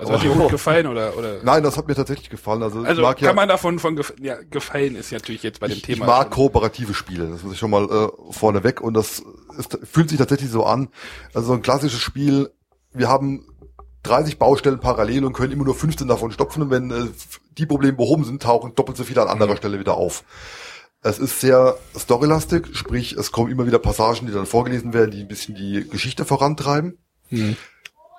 Also 0.01 0.15
hat 0.15 0.23
dir 0.23 0.31
gut 0.31 0.51
gefallen 0.51 0.87
oder 0.87 1.17
oder? 1.17 1.41
Nein, 1.43 1.63
das 1.63 1.77
hat 1.77 1.87
mir 1.87 1.95
tatsächlich 1.95 2.31
gefallen. 2.31 2.63
Also, 2.63 2.83
Also 2.83 3.03
kann 3.03 3.17
ja, 3.19 3.33
man 3.35 3.49
davon 3.49 3.79
von 3.79 3.97
gef 3.97 4.15
ja, 4.19 4.37
gefallen 4.51 4.97
ist 4.97 5.11
ja 5.11 5.19
natürlich 5.19 5.43
jetzt 5.43 5.61
bei 5.61 5.69
dem 5.69 5.77
ich, 5.77 5.83
Thema. 5.83 6.05
ich 6.05 6.07
mag 6.07 6.23
schon. 6.23 6.31
kooperative 6.31 6.95
Spiele. 6.95 7.29
Das 7.29 7.43
muss 7.43 7.53
ich 7.53 7.59
schon 7.59 7.71
mal 7.71 7.85
äh, 7.85 8.33
vorneweg. 8.33 8.81
Und 8.81 8.95
das 8.95 9.23
ist, 9.59 9.79
fühlt 9.85 10.09
sich 10.09 10.19
tatsächlich 10.19 10.51
so 10.51 10.65
an. 10.65 10.89
Also 11.35 11.53
ein 11.53 11.61
klassisches 11.61 12.01
Spiel. 12.01 12.51
Wir 12.93 13.09
haben 13.09 13.47
30 14.05 14.39
Baustellen 14.39 14.81
parallel 14.81 15.27
und 15.27 15.35
können 15.35 15.53
immer 15.53 15.65
nur 15.65 15.75
15 15.75 16.09
davon 16.09 16.33
stopfen. 16.33 16.63
Und 16.63 16.71
wenn 16.71 16.91
äh, 16.91 17.09
die 17.59 17.67
Probleme 17.67 17.97
behoben 17.97 18.25
sind, 18.25 18.43
tauchen 18.43 18.75
doppelt 18.75 18.97
so 18.97 19.05
viele 19.05 19.21
an 19.21 19.29
anderer 19.29 19.57
Stelle 19.57 19.79
wieder 19.79 19.95
auf. 19.95 20.25
Es 21.03 21.19
ist 21.19 21.41
sehr 21.41 21.77
storylastig, 21.99 22.77
sprich, 22.77 23.13
es 23.15 23.33
kommen 23.33 23.51
immer 23.51 23.67
wieder 23.67 23.79
Passagen, 23.79 24.27
die 24.27 24.33
dann 24.33 24.45
vorgelesen 24.47 24.93
werden, 24.93 25.11
die 25.13 25.21
ein 25.23 25.29
bisschen 25.29 25.55
die 25.55 25.89
Geschichte 25.89 26.25
vorantreiben. 26.27 26.99
Hm. 27.29 27.57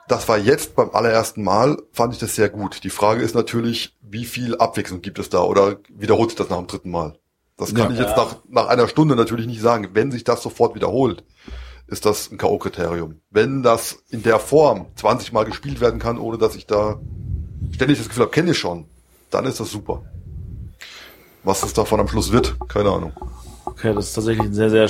Das 0.08 0.28
war 0.28 0.38
jetzt 0.40 0.76
beim 0.76 0.90
allerersten 0.90 1.44
Mal, 1.44 1.78
fand 1.94 2.14
ich 2.14 2.20
das 2.20 2.36
sehr 2.36 2.50
gut. 2.50 2.84
Die 2.84 2.90
Frage 2.90 3.22
ist 3.22 3.36
natürlich, 3.36 3.96
wie 4.02 4.26
viel 4.26 4.58
Abwechslung 4.58 5.02
gibt 5.02 5.20
es 5.20 5.30
da 5.30 5.42
oder 5.44 5.78
wiederholt 5.90 6.32
sich 6.32 6.38
das 6.38 6.50
nach 6.50 6.58
dem 6.58 6.68
dritten 6.68 6.90
Mal? 6.90 7.18
Das 7.56 7.74
kann 7.76 7.94
Ja. 7.94 7.94
ich 7.94 8.00
jetzt 8.00 8.18
nach, 8.18 8.38
nach 8.50 8.68
einer 8.68 8.88
Stunde 8.88 9.16
natürlich 9.16 9.46
nicht 9.46 9.62
sagen. 9.62 9.90
Wenn 9.94 10.12
sich 10.12 10.24
das 10.24 10.42
sofort 10.42 10.74
wiederholt, 10.74 11.24
ist 11.88 12.06
das 12.06 12.32
ein 12.32 12.38
K.O.-Kriterium. 12.40 13.16
Wenn 13.30 13.62
das 13.62 14.04
in 14.10 14.24
der 14.24 14.40
Form 14.40 14.88
20 14.96 15.32
Mal 15.34 15.46
gespielt 15.46 15.80
werden 15.82 16.00
kann, 16.00 16.18
ohne 16.18 16.40
dass 16.40 16.56
ich 16.56 16.66
da 16.66 17.00
ständig 17.72 18.00
das 18.00 18.08
Gefühl 18.08 18.24
habe, 18.24 18.32
kenne 18.32 18.52
ich 18.52 18.58
schon, 18.58 18.86
dann 19.30 19.46
ist 19.46 19.60
das 19.60 19.70
super. 19.70 20.04
Was 21.44 21.64
es 21.64 21.74
davon 21.74 22.00
am 22.00 22.08
Schluss 22.08 22.32
wird, 22.32 22.56
keine 22.70 22.90
Ahnung. 22.90 23.14
Okay, 23.66 23.94
das 23.94 24.10
ist 24.10 24.14
tatsächlich 24.14 24.46
ein 24.46 24.54
sehr, 24.54 24.70
sehr, 24.70 24.90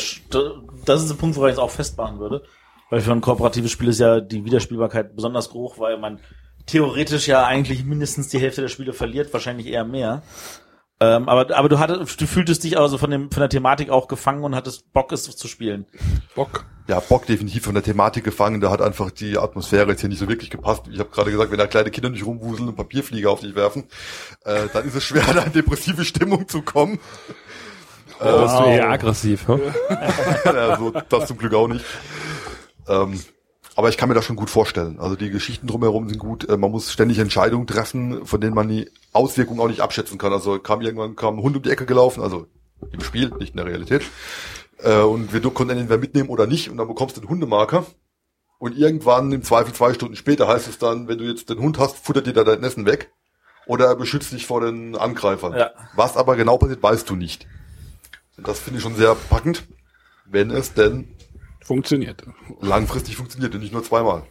das 0.86 1.04
ist 1.04 1.12
ein 1.12 1.18
Punkt, 1.18 1.38
wo 1.38 1.46
ich 1.46 1.54
es 1.54 1.60
auch 1.60 1.70
festmachen 1.70 2.20
würde. 2.20 2.44
Weil 2.90 3.02
für 3.02 3.14
ein 3.14 3.22
kooperatives 3.22 3.72
Spiel 3.72 3.88
ist 3.88 4.00
ja 4.00 4.20
die 4.20 4.44
Wiederspielbarkeit 4.44 5.16
besonders 5.16 5.54
hoch, 5.54 5.80
weil 5.80 5.98
man 5.98 6.20
theoretisch 6.66 7.28
ja 7.28 7.46
eigentlich 7.46 7.86
mindestens 7.86 8.28
die 8.28 8.40
Hälfte 8.40 8.62
der 8.62 8.68
Spiele 8.68 8.94
verliert, 8.94 9.32
wahrscheinlich 9.34 9.68
eher 9.68 9.86
mehr. 9.86 10.24
Ähm, 11.02 11.28
aber, 11.28 11.58
aber 11.58 11.68
du 11.68 11.80
hattest, 11.80 12.22
du 12.22 12.28
fühltest 12.28 12.64
dich 12.64 12.78
also 12.78 13.00
von 13.00 13.10
dem, 13.10 13.32
von 13.32 13.42
der 13.42 13.50
Thematik 13.50 13.90
auch 13.90 14.08
gefangen 14.08 14.44
und 14.44 14.54
hattest 14.54 14.94
Bock, 14.94 15.12
es 15.12 15.24
zu 15.24 15.48
spielen. 15.48 15.88
Bock. 16.36 16.66
Ja, 16.88 17.00
Bock 17.00 17.26
definitiv 17.26 17.64
von 17.64 17.74
der 17.74 17.82
Thematik 17.82 18.24
gefangen. 18.24 18.62
Da 18.62 18.70
hat 18.70 18.84
einfach 18.84 19.10
die 19.10 19.40
Atmosphäre 19.40 19.90
jetzt 19.90 20.02
hier 20.02 20.10
nicht 20.10 20.20
so 20.20 20.30
wirklich 20.30 20.52
gepasst. 20.52 20.84
Ich 20.92 21.00
habe 21.00 21.10
gerade 21.10 21.32
gesagt, 21.32 21.50
wenn 21.50 21.58
da 21.58 21.66
kleine 21.66 21.90
Kinder 21.90 22.12
nicht 22.12 22.24
rumwuseln 22.24 22.70
und 22.70 22.76
Papierflieger 22.76 23.32
auf 23.32 23.40
dich 23.40 23.56
werfen, 23.56 23.86
äh, 24.46 24.68
dann 24.72 24.88
ist 24.88 24.94
es 24.94 25.04
schwer, 25.04 25.24
da 25.34 25.42
in 25.42 25.54
depressive 25.54 26.06
Stimmung 26.06 26.48
zu 26.48 26.62
kommen. 26.62 27.00
Da 28.20 28.44
bist 28.44 28.60
du 28.60 28.64
eher 28.66 28.92
aggressiv, 28.92 29.48
hm? 29.48 29.60
ja, 30.46 30.78
so, 30.78 30.92
das 30.92 31.26
zum 31.26 31.40
Glück 31.40 31.56
auch 31.56 31.68
nicht. 31.68 31.84
Ähm, 32.88 33.20
aber 33.76 33.90
ich 33.90 33.98
kann 33.98 34.10
mir 34.10 34.16
das 34.16 34.26
schon 34.26 34.36
gut 34.36 34.50
vorstellen. 34.50 35.00
Also 35.00 35.16
die 35.16 35.30
Geschichten 35.30 35.68
drumherum 35.68 36.10
sind 36.10 36.20
gut. 36.20 36.48
Äh, 36.50 36.58
man 36.58 36.72
muss 36.72 36.92
ständig 36.92 37.20
Entscheidungen 37.20 37.68
treffen, 37.68 38.26
von 38.26 38.42
denen 38.42 38.54
man 38.54 38.68
die 38.68 38.90
Auswirkungen 39.14 39.60
auch 39.60 39.68
nicht 39.68 39.82
abschätzen 39.82 40.18
kann. 40.18 40.34
Also 40.34 40.60
kam 40.60 40.82
irgendwann 40.82 41.16
kam 41.16 41.38
ein 41.38 41.44
Hund 41.44 41.56
um 41.56 41.64
die 41.64 41.72
Ecke 41.72 41.86
gelaufen, 41.86 42.22
also 42.22 42.48
im 42.92 43.02
Spiel, 43.02 43.32
nicht 43.40 43.52
in 43.52 43.58
der 43.58 43.66
Realität. 43.68 44.04
Äh, 44.80 45.00
und 45.00 45.34
wir 45.34 45.42
konnten 45.42 45.78
entweder 45.78 46.00
mitnehmen 46.00 46.30
oder 46.30 46.48
nicht. 46.48 46.70
Und 46.70 46.78
dann 46.78 46.88
bekommst 46.88 47.18
du 47.18 47.22
den 47.22 47.30
Hundemarker. 47.30 47.86
Und 48.60 48.78
irgendwann, 48.78 49.32
im 49.32 49.44
Zweifel 49.44 49.74
zwei 49.74 49.94
Stunden 49.94 50.16
später, 50.16 50.48
heißt 50.48 50.68
es 50.68 50.78
dann, 50.78 51.08
wenn 51.08 51.18
du 51.18 51.24
jetzt 51.24 51.50
den 51.50 51.60
Hund 51.60 51.80
hast, 51.80 51.98
futtert 51.98 52.28
dir 52.28 52.34
da 52.34 52.44
dein 52.44 52.64
Essen 52.64 52.86
weg. 52.86 53.12
Oder 53.66 53.88
er 53.88 53.96
beschützt 53.96 54.32
dich 54.34 54.46
vor 54.46 54.62
den 54.62 54.96
Angreifern. 54.96 55.54
Ja. 55.54 55.72
Was 55.96 56.18
aber 56.18 56.36
genau 56.36 56.58
passiert, 56.58 56.84
weißt 56.84 57.10
du 57.10 57.16
nicht. 57.16 57.48
Und 58.38 58.48
das 58.48 58.60
finde 58.60 58.78
ich 58.78 58.84
schon 58.84 58.96
sehr 58.96 59.16
packend, 59.16 59.64
wenn 60.26 60.52
es 60.52 60.74
denn 60.74 61.16
Funktioniert. 61.76 62.24
langfristig 62.60 63.16
funktioniert 63.16 63.54
und 63.56 63.62
nicht 63.62 63.72
nur 63.74 63.84
zweimal. 63.84 64.24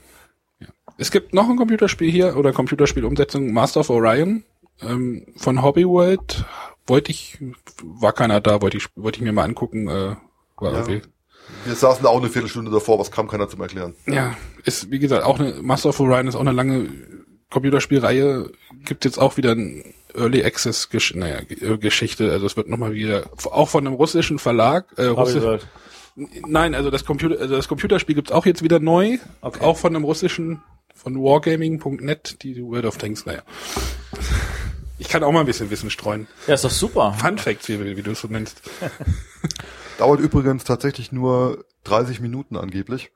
Es 0.99 1.11
gibt 1.11 1.33
noch 1.33 1.49
ein 1.49 1.57
Computerspiel 1.57 2.11
hier 2.11 2.37
oder 2.37 2.53
Computerspielumsetzung 2.53 3.53
Master 3.53 3.81
of 3.81 3.89
Orion 3.91 4.45
ähm, 4.83 5.27
von 5.37 5.63
Hobbyworld. 5.63 6.45
Wollte 6.87 7.11
ich, 7.11 7.39
war 7.83 8.13
keiner 8.13 8.41
da, 8.43 8.61
wollte 8.61 8.77
ich, 8.77 8.89
wollte 8.97 9.19
ich 9.19 9.23
mir 9.25 9.33
mal 9.33 9.45
angucken. 9.45 9.89
Äh, 9.89 10.17
war 10.59 10.73
Ja. 10.73 10.79
irgendwie. 10.81 11.03
Wir 11.65 11.75
saßen 11.75 12.03
da 12.03 12.11
auch 12.11 12.21
eine 12.21 12.29
Viertelstunde 12.29 12.71
davor, 12.71 12.99
was 12.99 13.11
kam 13.11 13.27
keiner 13.29 13.49
zum 13.49 13.61
Erklären. 13.63 13.95
Ja, 14.07 14.37
ist 14.65 14.91
wie 14.91 14.99
gesagt 14.99 15.25
auch 15.25 15.41
eine 15.41 15.55
Master 15.63 15.89
of 15.89 16.01
Orion 16.01 16.29
ist 16.29 16.35
auch 16.35 16.41
eine 16.41 16.53
lange 16.53 16.89
Computerspielreihe. 17.51 18.51
Gibt 18.85 19.05
jetzt 19.05 19.19
auch 19.19 19.37
wieder 19.37 19.53
ein 19.53 19.95
Early 20.15 20.45
Access 20.45 20.91
Gesch 20.91 21.15
naja, 21.15 21.39
äh, 21.49 21.79
Geschichte. 21.79 22.31
Also 22.31 22.45
es 22.47 22.57
wird 22.57 22.69
nochmal 22.69 22.93
wieder 22.93 23.25
auch 23.51 23.69
von 23.69 23.87
einem 23.87 23.97
russischen 23.97 24.39
Verlag. 24.39 24.87
Äh, 24.97 25.07
Russi 25.07 25.35
Hobbyworld. 25.35 25.67
Nein, 26.47 26.75
also 26.75 26.91
das 26.91 27.05
Computer, 27.05 27.41
also 27.41 27.57
das 27.57 27.69
Computerspiel 27.69 28.15
gibt's 28.15 28.33
auch 28.33 28.47
jetzt 28.47 28.63
wieder 28.63 28.79
neu. 28.81 29.19
Okay. 29.41 29.65
Auch 29.65 29.79
von 29.79 29.95
einem 29.95 30.05
russischen, 30.05 30.63
von 30.95 31.17
wargaming.net, 31.17 32.43
die 32.43 32.63
World 32.63 32.85
of 32.85 32.99
Tanks, 32.99 33.27
naja. 33.27 33.43
Ich 34.99 35.09
kann 35.09 35.23
auch 35.23 35.33
mal 35.33 35.41
ein 35.41 35.47
bisschen 35.47 35.71
Wissen 35.71 35.91
streuen. 35.91 36.27
Ja, 36.47 36.55
ist 36.55 36.65
doch 36.65 36.71
super. 36.71 37.15
Fun 37.19 37.39
Facts, 37.39 37.69
wie, 37.69 37.97
wie 37.97 38.03
du 38.03 38.11
es 38.11 38.21
so 38.21 38.29
nennst. 38.29 38.61
Dauert 39.99 40.21
übrigens 40.21 40.65
tatsächlich 40.65 41.11
nur 41.11 41.65
30 41.85 42.21
Minuten 42.21 42.57
angeblich. 42.57 43.11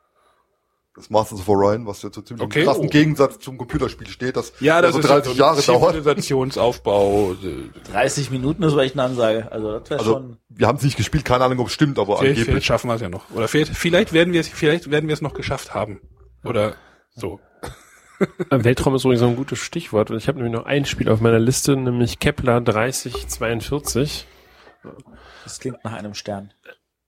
Das 0.97 1.11
Masters 1.11 1.41
of 1.41 1.49
Orion, 1.49 1.87
was 1.87 2.03
ja 2.03 2.13
zu 2.13 2.23
ziemlich 2.23 2.45
Okay. 2.45 2.63
krassen 2.65 2.85
Oh. 2.85 2.89
Gegensatz 2.89 3.41
zum 3.41 3.59
Computerspiel 3.59 4.07
steht, 4.07 4.37
das 4.37 4.53
Ja, 4.61 4.81
das 4.81 4.93
so 4.93 5.01
ist 5.01 5.09
30 5.09 5.27
halt 5.27 5.37
so 5.37 5.43
Jahre. 5.43 5.61
Zivilisationsaufbau. 5.61 7.33
äh, 7.33 7.91
30 7.93 8.31
Minuten 8.31 8.63
ist 8.63 8.73
aber 8.75 8.85
echt 8.85 8.95
eine 8.95 9.03
Ansage. 9.03 9.51
Also 9.51 9.79
das 9.79 9.91
wäre 9.91 9.99
Also 10.01 10.13
schon. 10.13 10.37
wir 10.51 10.67
haben 10.69 10.77
es 10.79 10.85
nicht 10.85 10.97
gespielt, 10.97 11.25
keine 11.25 11.45
Ahnung, 11.45 11.59
ob 11.59 11.67
es 11.67 11.73
stimmt, 11.73 11.99
aber 11.99 12.19
Vielleicht, 12.19 12.35
vielleicht 12.35 12.49
angeblich. 12.49 12.65
schaffen 12.67 12.89
wir 12.89 12.95
es 12.95 13.01
ja 13.01 13.09
noch. 13.09 13.29
Oder 13.31 13.49
vielleicht, 13.49 13.77
vielleicht 13.77 14.13
werden 14.13 14.33
wir 14.33 14.41
es, 14.41 14.49
vielleicht 14.49 14.89
werden 14.91 15.09
wir 15.09 15.15
es 15.15 15.21
noch 15.21 15.35
geschafft 15.35 15.75
haben. 15.75 16.01
Oder 16.45 16.75
so. 17.17 17.41
Äh, 18.21 18.63
Weltraum 18.63 18.95
ist 18.95 19.03
übrigens 19.05 19.21
so 19.21 19.27
ein 19.27 19.35
gutes 19.37 19.59
Stichwort. 19.59 20.13
Und 20.13 20.19
ich 20.19 20.29
habe 20.29 20.39
nämlich 20.39 20.55
noch 20.55 20.65
ein 20.67 20.85
Spiel 20.85 21.09
auf 21.09 21.21
meiner 21.21 21.41
Liste, 21.41 21.77
nämlich 21.77 22.21
Kepler 22.21 22.61
3042. 22.61 24.29
Das 25.43 25.59
klingt 25.59 25.85
nach 25.85 25.93
einem 25.95 26.15
Stern. 26.15 26.53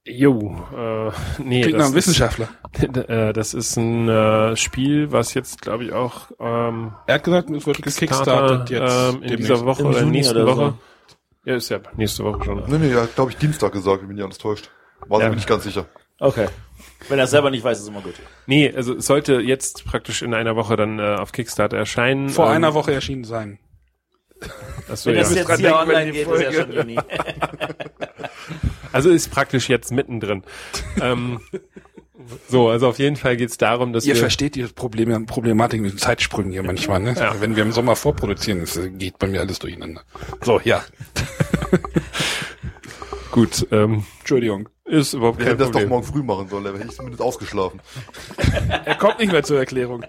Jo, 0.09 0.55
äh, 0.75 1.11
nee, 1.43 1.61
Klingt 1.61 1.73
nach 1.73 1.79
das 1.79 1.87
einem 1.87 1.95
Wissenschaftler. 1.95 2.47
Ist, 2.73 2.97
äh, 3.09 3.33
das 3.33 3.53
ist 3.53 3.75
ein 3.77 4.07
äh, 4.07 4.55
Spiel, 4.55 5.11
was 5.11 5.33
jetzt, 5.33 5.61
glaube 5.61 5.83
ich, 5.83 5.91
auch 5.91 6.31
ähm, 6.39 6.93
Er 7.07 7.15
hat 7.15 7.23
gesagt, 7.25 7.49
es 7.49 7.65
wird 7.67 7.81
gekickstartet 7.81 8.69
jetzt. 8.69 8.93
ähm, 8.93 9.15
in 9.15 9.21
demnächst. 9.21 9.39
dieser 9.39 9.65
Woche 9.65 9.81
Im 9.81 9.87
oder 9.89 9.99
Juni 9.99 10.11
nächsten 10.11 10.37
oder 10.37 10.45
so. 10.55 10.57
Woche. 10.61 10.73
Ja, 11.45 11.55
ist 11.55 11.69
ja 11.69 11.79
nächste 11.95 12.23
Woche 12.23 12.43
schon. 12.45 12.63
Nee, 12.67 12.77
nee, 12.77 12.91
er 12.91 13.03
hat, 13.03 13.15
glaube 13.15 13.31
ich, 13.31 13.37
Dienstag 13.37 13.71
gesagt, 13.73 14.01
wenn 14.01 14.07
mich 14.07 14.15
nicht 14.15 14.25
alles 14.25 14.37
täuscht. 14.37 14.69
War 15.07 15.19
Ja. 15.21 15.29
mir 15.29 15.35
nicht 15.35 15.47
ganz 15.47 15.63
sicher. 15.63 15.85
Okay. 16.19 16.47
Wenn 17.09 17.19
er 17.19 17.25
es 17.25 17.31
selber 17.31 17.51
nicht 17.51 17.63
weiß, 17.63 17.79
ist 17.79 17.87
immer 17.87 18.01
gut. 18.01 18.15
Nee, 18.47 18.73
also 18.75 18.95
es 18.95 19.05
sollte 19.05 19.35
jetzt 19.41 19.85
praktisch 19.85 20.21
in 20.21 20.33
einer 20.33 20.55
Woche 20.55 20.75
dann 20.77 20.99
äh, 20.99 21.15
auf 21.15 21.31
Kickstarter 21.31 21.77
erscheinen. 21.77 22.29
Vor 22.29 22.47
ähm, 22.47 22.53
einer 22.53 22.73
Woche 22.73 22.93
erschienen 22.93 23.23
sein. 23.23 23.59
Achso, 24.89 25.09
Wenn 25.09 25.17
ja. 25.17 25.21
das 25.23 25.35
jetzt 25.35 25.57
hier 25.57 25.75
online 25.75 26.11
geht, 26.11 26.27
ist 26.27 26.41
ja 26.41 26.51
schon 26.53 26.71
Juni. 26.71 26.95
Also 28.97 29.09
ist 29.09 29.29
praktisch 29.31 29.69
jetzt 29.69 29.91
mittendrin. 29.91 30.43
ähm, 31.01 31.39
so, 32.49 32.69
also 32.69 32.87
auf 32.87 32.99
jeden 32.99 33.15
Fall 33.15 33.37
geht's 33.37 33.57
darum, 33.57 33.93
dass 33.93 34.05
Ihr 34.05 34.15
wir 34.15 34.19
versteht 34.21 34.55
die 34.55 34.63
Probleme, 34.63 35.19
Problematik 35.25 35.81
mit 35.81 35.91
den 35.93 35.97
Zeitsprüngen 35.99 36.51
hier 36.51 36.63
manchmal, 36.63 36.99
ne? 36.99 37.13
Ja. 37.17 37.39
Wenn 37.39 37.55
wir 37.55 37.63
im 37.63 37.71
Sommer 37.71 37.95
vorproduzieren, 37.95 38.59
das 38.61 38.77
geht 38.97 39.17
bei 39.19 39.27
mir 39.27 39.39
alles 39.41 39.59
durcheinander. 39.59 40.01
So, 40.43 40.59
ja. 40.63 40.83
gut, 43.31 43.67
ähm, 43.71 44.03
Entschuldigung. 44.19 44.67
ist 44.85 45.13
überhaupt 45.13 45.37
Wir 45.39 45.45
kein 45.45 45.51
hätten 45.51 45.59
das 45.59 45.67
doch 45.67 45.73
Problem. 45.73 45.89
morgen 45.89 46.03
früh 46.03 46.23
machen 46.23 46.49
sollen, 46.49 46.63
da 46.63 46.73
hätte 46.73 46.87
ich 46.89 46.95
zumindest 46.95 47.21
ausgeschlafen. 47.21 47.81
Er 48.85 48.95
kommt 48.95 49.19
nicht 49.19 49.31
mehr 49.31 49.43
zur 49.43 49.59
Erklärung. 49.59 50.05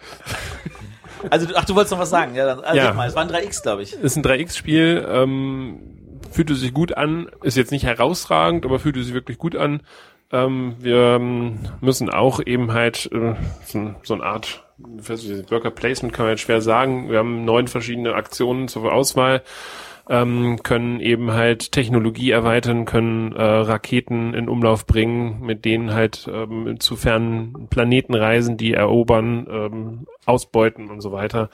Also, 1.31 1.47
du- 1.47 1.57
ach, 1.57 1.65
du 1.65 1.75
wolltest 1.75 1.93
noch 1.93 1.99
was 1.99 2.11
sagen. 2.11 2.35
Ja, 2.35 2.47
dann, 2.47 2.61
also 2.61 2.77
Ja. 2.77 2.93
mal, 2.95 3.09
es 3.09 3.15
waren 3.17 3.29
3X, 3.29 3.63
glaube 3.63 3.83
ich. 3.83 3.93
ist 3.93 4.17
ein 4.17 4.23
3X-Spiel, 4.23 5.07
ähm, 5.09 5.98
fühlte 6.31 6.55
sich 6.55 6.73
gut 6.73 6.97
an, 6.97 7.29
ist 7.43 7.57
jetzt 7.57 7.73
nicht 7.73 7.85
herausragend, 7.85 8.65
aber 8.65 8.79
fühlte 8.79 9.03
sich 9.03 9.15
wirklich 9.15 9.39
gut 9.39 9.57
an. 9.57 9.83
Ähm, 10.31 10.77
wir 10.79 11.17
ähm, 11.17 11.61
müssen 11.81 12.11
auch 12.11 12.41
eben 12.45 12.73
halt 12.73 13.11
äh, 13.13 13.35
so, 13.65 13.95
so 14.03 14.15
eine 14.15 14.25
Art 14.25 14.65
Worker 14.79 15.71
Placement 15.71 16.15
kann 16.15 16.27
man 16.27 16.33
jetzt 16.35 16.43
schwer 16.43 16.61
sagen. 16.61 17.11
Wir 17.11 17.19
haben 17.19 17.45
neun 17.45 17.67
verschiedene 17.67 18.15
Aktionen 18.15 18.69
zur 18.69 18.93
Auswahl. 18.93 19.43
ähm, 20.09 20.63
können 20.63 21.01
eben 21.01 21.33
halt 21.33 21.73
Technologie 21.73 22.31
erweitern, 22.31 22.87
können 22.87 23.33
äh, 23.33 23.43
Raketen 23.43 24.33
in 24.35 24.49
Umlauf 24.49 24.87
bringen, 24.87 25.41
mit 25.43 25.65
denen 25.65 25.93
halt 25.93 26.29
ähm, 26.33 26.81
zu 26.81 26.97
fernen 26.97 27.69
Planeten 27.69 28.15
reisen, 28.15 28.57
die 28.57 28.73
erobern, 28.73 29.47
ähm, 29.51 30.07
ausbeuten 30.25 30.89
und 30.89 31.03
so 31.03 31.13
weiter. 31.13 31.51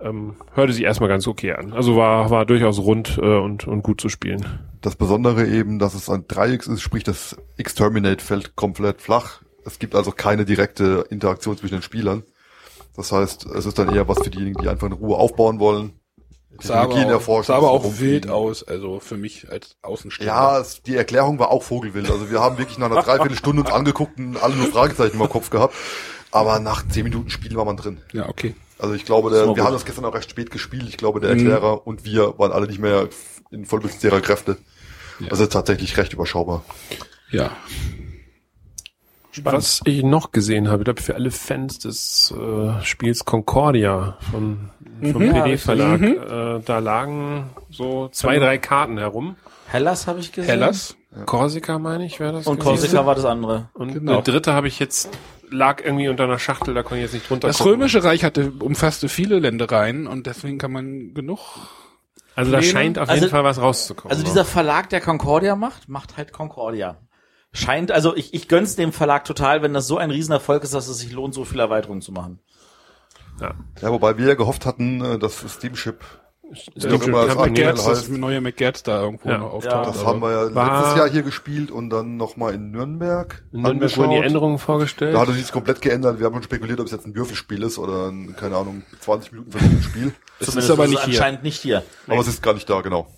Ähm, 0.00 0.36
hörte 0.54 0.72
sich 0.72 0.84
erstmal 0.84 1.08
ganz 1.08 1.26
okay 1.26 1.52
an. 1.52 1.72
Also 1.72 1.96
war, 1.96 2.30
war 2.30 2.46
durchaus 2.46 2.78
rund 2.78 3.18
äh, 3.20 3.38
und, 3.38 3.66
und 3.66 3.82
gut 3.82 4.00
zu 4.00 4.08
spielen. 4.08 4.44
Das 4.80 4.94
Besondere 4.96 5.46
eben, 5.46 5.78
dass 5.78 5.94
es 5.94 6.08
ein 6.08 6.26
Dreieck 6.28 6.66
ist, 6.66 6.80
sprich 6.80 7.04
das 7.04 7.36
Exterminate 7.56 8.24
fällt 8.24 8.54
komplett 8.54 9.02
flach. 9.02 9.42
Es 9.64 9.78
gibt 9.78 9.94
also 9.94 10.12
keine 10.12 10.44
direkte 10.44 11.04
Interaktion 11.10 11.56
zwischen 11.56 11.76
den 11.76 11.82
Spielern. 11.82 12.22
Das 12.96 13.12
heißt, 13.12 13.46
es 13.46 13.66
ist 13.66 13.78
dann 13.78 13.94
eher 13.94 14.08
was 14.08 14.18
für 14.18 14.30
diejenigen, 14.30 14.60
die 14.62 14.68
einfach 14.68 14.86
in 14.86 14.92
Ruhe 14.92 15.16
aufbauen 15.16 15.58
wollen. 15.58 15.92
Sah 16.60 16.74
aber, 16.74 16.82
Technologien 16.82 17.06
auch, 17.08 17.12
erforschen, 17.12 17.46
sah 17.46 17.56
aber 17.56 17.70
auch 17.70 17.84
rumfliegen. 17.84 18.12
wild 18.24 18.30
aus, 18.30 18.66
also 18.66 18.98
für 18.98 19.16
mich 19.16 19.50
als 19.50 19.76
Außenstehender. 19.82 20.34
Ja, 20.34 20.58
es, 20.58 20.82
die 20.82 20.96
Erklärung 20.96 21.38
war 21.38 21.50
auch 21.50 21.62
vogelwild. 21.62 22.10
Also 22.10 22.30
wir 22.30 22.40
haben 22.40 22.58
wirklich 22.58 22.78
nach 22.78 22.90
einer 22.90 23.02
Dreiviertelstunde 23.02 23.62
uns 23.62 23.70
angeguckt 23.70 24.18
und 24.18 24.42
alle 24.42 24.56
nur 24.56 24.66
Fragezeichen 24.66 25.20
im 25.20 25.28
Kopf 25.28 25.50
gehabt. 25.50 25.74
Aber 26.30 26.58
nach 26.58 26.86
zehn 26.88 27.04
Minuten 27.04 27.30
Spiel 27.30 27.54
war 27.54 27.64
man 27.64 27.76
drin. 27.76 27.98
Ja, 28.12 28.28
okay. 28.28 28.54
Also 28.78 28.94
ich 28.94 29.04
glaube, 29.04 29.30
der, 29.30 29.40
wir 29.40 29.46
gut. 29.54 29.60
haben 29.60 29.72
das 29.72 29.84
gestern 29.84 30.04
auch 30.04 30.14
recht 30.14 30.30
spät 30.30 30.50
gespielt. 30.50 30.84
Ich 30.88 30.96
glaube, 30.96 31.20
der 31.20 31.30
Erklärer 31.30 31.86
und 31.86 32.04
wir 32.04 32.38
waren 32.38 32.52
alle 32.52 32.66
nicht 32.66 32.78
mehr 32.78 33.08
in 33.50 33.64
Vollbesitz 33.64 34.02
ihrer 34.04 34.20
Kräfte. 34.20 34.56
Also 35.30 35.46
tatsächlich 35.46 35.96
recht 35.96 36.12
überschaubar. 36.12 36.64
Ja. 37.30 37.50
Was 39.42 39.80
ich 39.84 40.02
noch 40.02 40.32
gesehen 40.32 40.68
habe, 40.68 40.82
ich 40.82 40.84
glaube 40.84 41.02
für 41.02 41.14
alle 41.14 41.30
Fans 41.30 41.78
des 41.78 42.32
äh, 42.36 42.82
Spiels 42.84 43.24
Concordia 43.24 44.16
von, 44.32 44.70
vom 45.12 45.22
Ja, 45.22 45.42
PD-Verlag, 45.42 46.00
äh, 46.02 46.60
da 46.64 46.78
lagen 46.80 47.50
so 47.70 48.08
zwei, 48.08 48.38
drei 48.38 48.58
Karten 48.58 48.98
herum. 48.98 49.36
Hellas 49.68 50.06
habe 50.08 50.18
ich 50.20 50.32
gesehen. 50.32 50.50
Hellas. 50.50 50.96
Korsika 51.26 51.78
meine 51.78 52.04
ich, 52.06 52.18
wäre 52.20 52.32
das 52.32 52.46
Und 52.46 52.58
gewesen. 52.60 52.80
Korsika 52.80 53.06
war 53.06 53.14
das 53.14 53.24
andere. 53.26 53.68
Und 53.74 53.92
Genau. 53.94 54.12
eine 54.14 54.22
dritte 54.22 54.52
habe 54.54 54.66
ich 54.66 54.78
jetzt, 54.78 55.08
lag 55.50 55.82
irgendwie 55.84 56.08
unter 56.08 56.24
einer 56.24 56.38
Schachtel, 56.38 56.74
da 56.74 56.82
konnte 56.82 56.96
ich 56.96 57.02
jetzt 57.02 57.14
nicht 57.14 57.28
drunter 57.28 57.48
Das 57.48 57.58
gucken. 57.58 57.72
Römische 57.74 58.02
Reich 58.04 58.24
hatte, 58.24 58.52
umfasste 58.60 59.08
viele 59.08 59.38
Ländereien 59.38 60.06
und 60.06 60.26
deswegen 60.26 60.58
kann 60.58 60.72
man 60.72 61.14
genug. 61.14 61.38
Also 62.34 62.52
da 62.52 62.62
scheint 62.62 62.98
auf 62.98 63.08
Also- 63.08 63.20
jeden 63.22 63.30
Fall 63.32 63.44
was 63.44 63.60
rauszukommen. 63.60 64.10
Also 64.12 64.24
dieser 64.24 64.44
Verlag, 64.44 64.88
der 64.90 65.00
Concordia 65.00 65.56
macht, 65.56 65.88
macht 65.88 66.16
halt 66.16 66.32
Concordia. 66.32 66.98
Scheint, 67.52 67.90
also 67.90 68.14
ich, 68.14 68.34
ich 68.34 68.46
gönn's 68.46 68.76
dem 68.76 68.92
Verlag 68.92 69.24
total, 69.24 69.62
wenn 69.62 69.72
das 69.74 69.86
so 69.86 69.96
ein 69.96 70.10
Riesenerfolg 70.10 70.62
ist, 70.62 70.74
dass 70.74 70.86
es 70.86 70.98
sich 70.98 71.12
lohnt, 71.12 71.34
so 71.34 71.44
viele 71.44 71.62
Erweiterungen 71.62 72.02
zu 72.02 72.12
machen. 72.12 72.40
ja. 73.40 73.54
Ja, 73.80 73.90
wobei 73.90 74.18
wir 74.18 74.26
ja 74.28 74.34
gehofft 74.34 74.66
hatten, 74.66 75.00
äh, 75.04 75.18
dass 75.18 75.44
Steamship, 75.52 76.04
Steamship 76.54 76.92
auch 77.02 77.06
immer 77.06 77.26
das 77.26 77.34
Company. 77.36 77.50
aktuell 77.50 77.66
McGertz, 77.72 77.84
das 77.84 77.98
heißt. 77.98 78.10
neue 78.10 78.40
McGertz 78.40 78.82
da 78.82 79.02
irgendwo 79.02 79.28
Ja. 79.28 79.38
noch 79.38 79.52
auftaucht. 79.52 79.86
das 79.88 79.98
aber- 79.98 80.06
haben 80.08 80.20
wir 80.22 80.30
ja 80.30 80.54
War- 80.54 80.78
letztes 80.80 80.98
Jahr 80.98 81.10
hier 81.10 81.22
gespielt 81.22 81.70
und 81.70 81.90
dann 81.90 82.16
nochmal 82.16 82.54
in 82.54 82.70
Nürnberg. 82.70 83.44
In 83.52 83.62
Nürnberg 83.62 83.96
wurden 83.96 84.10
die 84.10 84.16
angeschaut. 84.16 84.24
Änderungen 84.26 84.58
vorgestellt. 84.58 85.14
Da 85.14 85.20
hat 85.20 85.28
er 85.28 85.34
sich 85.34 85.52
komplett 85.52 85.80
geändert. 85.80 86.18
Wir 86.18 86.26
haben 86.26 86.34
schon 86.34 86.42
spekuliert, 86.44 86.80
ob 86.80 86.86
es 86.86 86.92
jetzt 86.92 87.06
ein 87.06 87.14
Würfelspiel 87.14 87.62
ist 87.62 87.78
oder 87.78 88.08
ein, 88.08 88.34
keine 88.36 88.56
Ahnung, 88.56 88.82
20 89.00 89.32
Minuten 89.32 89.52
verlängertes 89.52 89.84
Spiel. 89.84 90.12
Es 90.40 90.54
ist 90.54 90.70
aber 90.70 90.84
ist 90.84 90.90
es 90.90 90.94
nicht 90.96 91.04
hier. 91.04 91.14
anscheinend 91.20 91.42
nicht 91.42 91.60
hier. 91.60 91.82
Aber 92.06 92.20
es 92.20 92.28
ist 92.28 92.42
gar 92.42 92.54
nicht 92.54 92.70
da, 92.70 92.80
genau. 92.80 93.08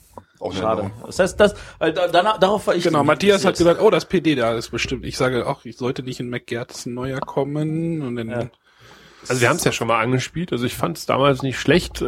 Auch 0.40 0.52
eine 0.52 0.60
Schade. 0.60 0.80
Änderung. 0.82 1.02
Das 1.06 1.18
heißt, 1.18 1.38
das, 1.38 1.52
äh, 1.80 1.92
da, 1.92 2.08
danach, 2.08 2.38
darauf 2.38 2.66
war 2.66 2.74
ich 2.74 2.82
Genau, 2.84 3.04
Matthias 3.04 3.44
hat 3.44 3.58
gesagt, 3.58 3.78
oh, 3.82 3.90
das 3.90 4.06
PD 4.06 4.34
da 4.36 4.54
ist 4.54 4.70
bestimmt. 4.70 5.04
Ich 5.04 5.18
sage 5.18 5.46
auch, 5.46 5.66
ich 5.66 5.76
sollte 5.76 6.02
nicht 6.02 6.18
in 6.18 6.30
McGertz 6.30 6.86
ein 6.86 6.94
neuer 6.94 7.20
kommen 7.20 8.00
und 8.00 8.16
dann 8.16 8.28
Ja. 8.30 8.46
Also 9.28 9.40
wir 9.42 9.48
haben 9.48 9.56
es 9.56 9.64
ja 9.64 9.72
schon 9.72 9.86
mal 9.88 10.00
angespielt. 10.00 10.52
Also 10.52 10.64
ich 10.64 10.74
fand 10.74 10.96
es 10.98 11.06
damals 11.06 11.42
nicht 11.42 11.58
schlecht. 11.58 12.00
Äh, 12.00 12.06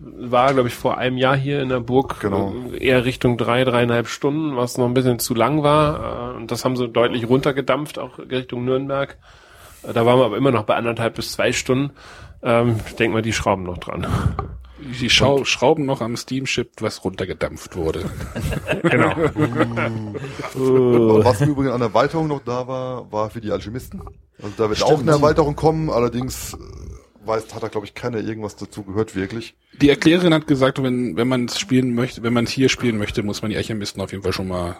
war, 0.00 0.54
glaube 0.54 0.68
ich, 0.68 0.74
vor 0.74 0.96
einem 0.98 1.16
Jahr 1.18 1.36
hier 1.36 1.60
in 1.60 1.68
der 1.68 1.80
Burg 1.80 2.20
Genau. 2.20 2.54
äh, 2.72 2.78
eher 2.84 3.04
Richtung 3.04 3.36
drei, 3.36 3.64
dreieinhalb 3.64 4.08
Stunden, 4.08 4.56
was 4.56 4.78
noch 4.78 4.86
ein 4.86 4.94
bisschen 4.94 5.18
zu 5.18 5.34
lang 5.34 5.62
war. 5.62 6.32
Äh, 6.32 6.36
und 6.36 6.50
das 6.50 6.64
haben 6.64 6.76
sie 6.76 6.88
deutlich 6.88 7.28
runtergedampft, 7.28 7.98
auch 7.98 8.18
Richtung 8.18 8.64
Nürnberg. 8.64 9.18
Äh, 9.82 9.92
da 9.92 10.06
waren 10.06 10.18
wir 10.18 10.24
aber 10.24 10.36
immer 10.36 10.50
noch 10.50 10.64
bei 10.64 10.74
anderthalb 10.74 11.14
bis 11.16 11.32
zwei 11.32 11.52
Stunden. 11.52 11.90
Ähm, 12.42 12.76
ich 12.86 12.94
denke 12.96 13.14
mal, 13.14 13.22
die 13.22 13.32
schrauben 13.32 13.64
noch 13.64 13.78
dran. 13.78 14.06
Die 15.00 15.10
Schau 15.10 15.44
Schrauben 15.44 15.86
noch 15.86 16.00
am 16.00 16.16
Steamship, 16.16 16.72
was 16.80 17.04
runtergedampft 17.04 17.76
wurde. 17.76 18.10
genau. 18.82 19.14
Und 20.54 21.24
Was 21.24 21.40
im 21.40 21.50
Übrigen 21.50 21.70
an 21.70 21.80
Erweiterung 21.80 22.28
noch 22.28 22.42
da 22.44 22.66
war, 22.66 23.10
war 23.12 23.30
für 23.30 23.40
die 23.40 23.50
Alchemisten. 23.50 24.02
Also 24.42 24.54
da 24.56 24.68
wird 24.68 24.82
auch 24.82 25.00
eine 25.00 25.10
Erweiterung 25.10 25.56
kommen, 25.56 25.90
allerdings 25.90 26.54
äh, 26.54 27.26
weiß, 27.26 27.54
hat 27.54 27.62
da 27.62 27.68
glaube 27.68 27.86
ich 27.86 27.94
keiner 27.94 28.18
irgendwas 28.18 28.56
dazu 28.56 28.82
gehört 28.82 29.14
wirklich. 29.16 29.54
Die 29.80 29.88
Erklärerin 29.88 30.34
hat 30.34 30.46
gesagt, 30.46 30.82
wenn, 30.82 31.16
wenn 31.16 31.28
man 31.28 31.46
es 31.46 31.58
spielen 31.58 31.94
möchte, 31.94 32.22
wenn 32.22 32.32
man 32.32 32.44
es 32.44 32.50
hier 32.50 32.68
spielen 32.68 32.98
möchte, 32.98 33.22
muss 33.22 33.42
man 33.42 33.50
die 33.50 33.56
Alchemisten 33.56 34.00
auf 34.00 34.12
jeden 34.12 34.22
Fall 34.22 34.32
schon 34.32 34.48
mal. 34.48 34.76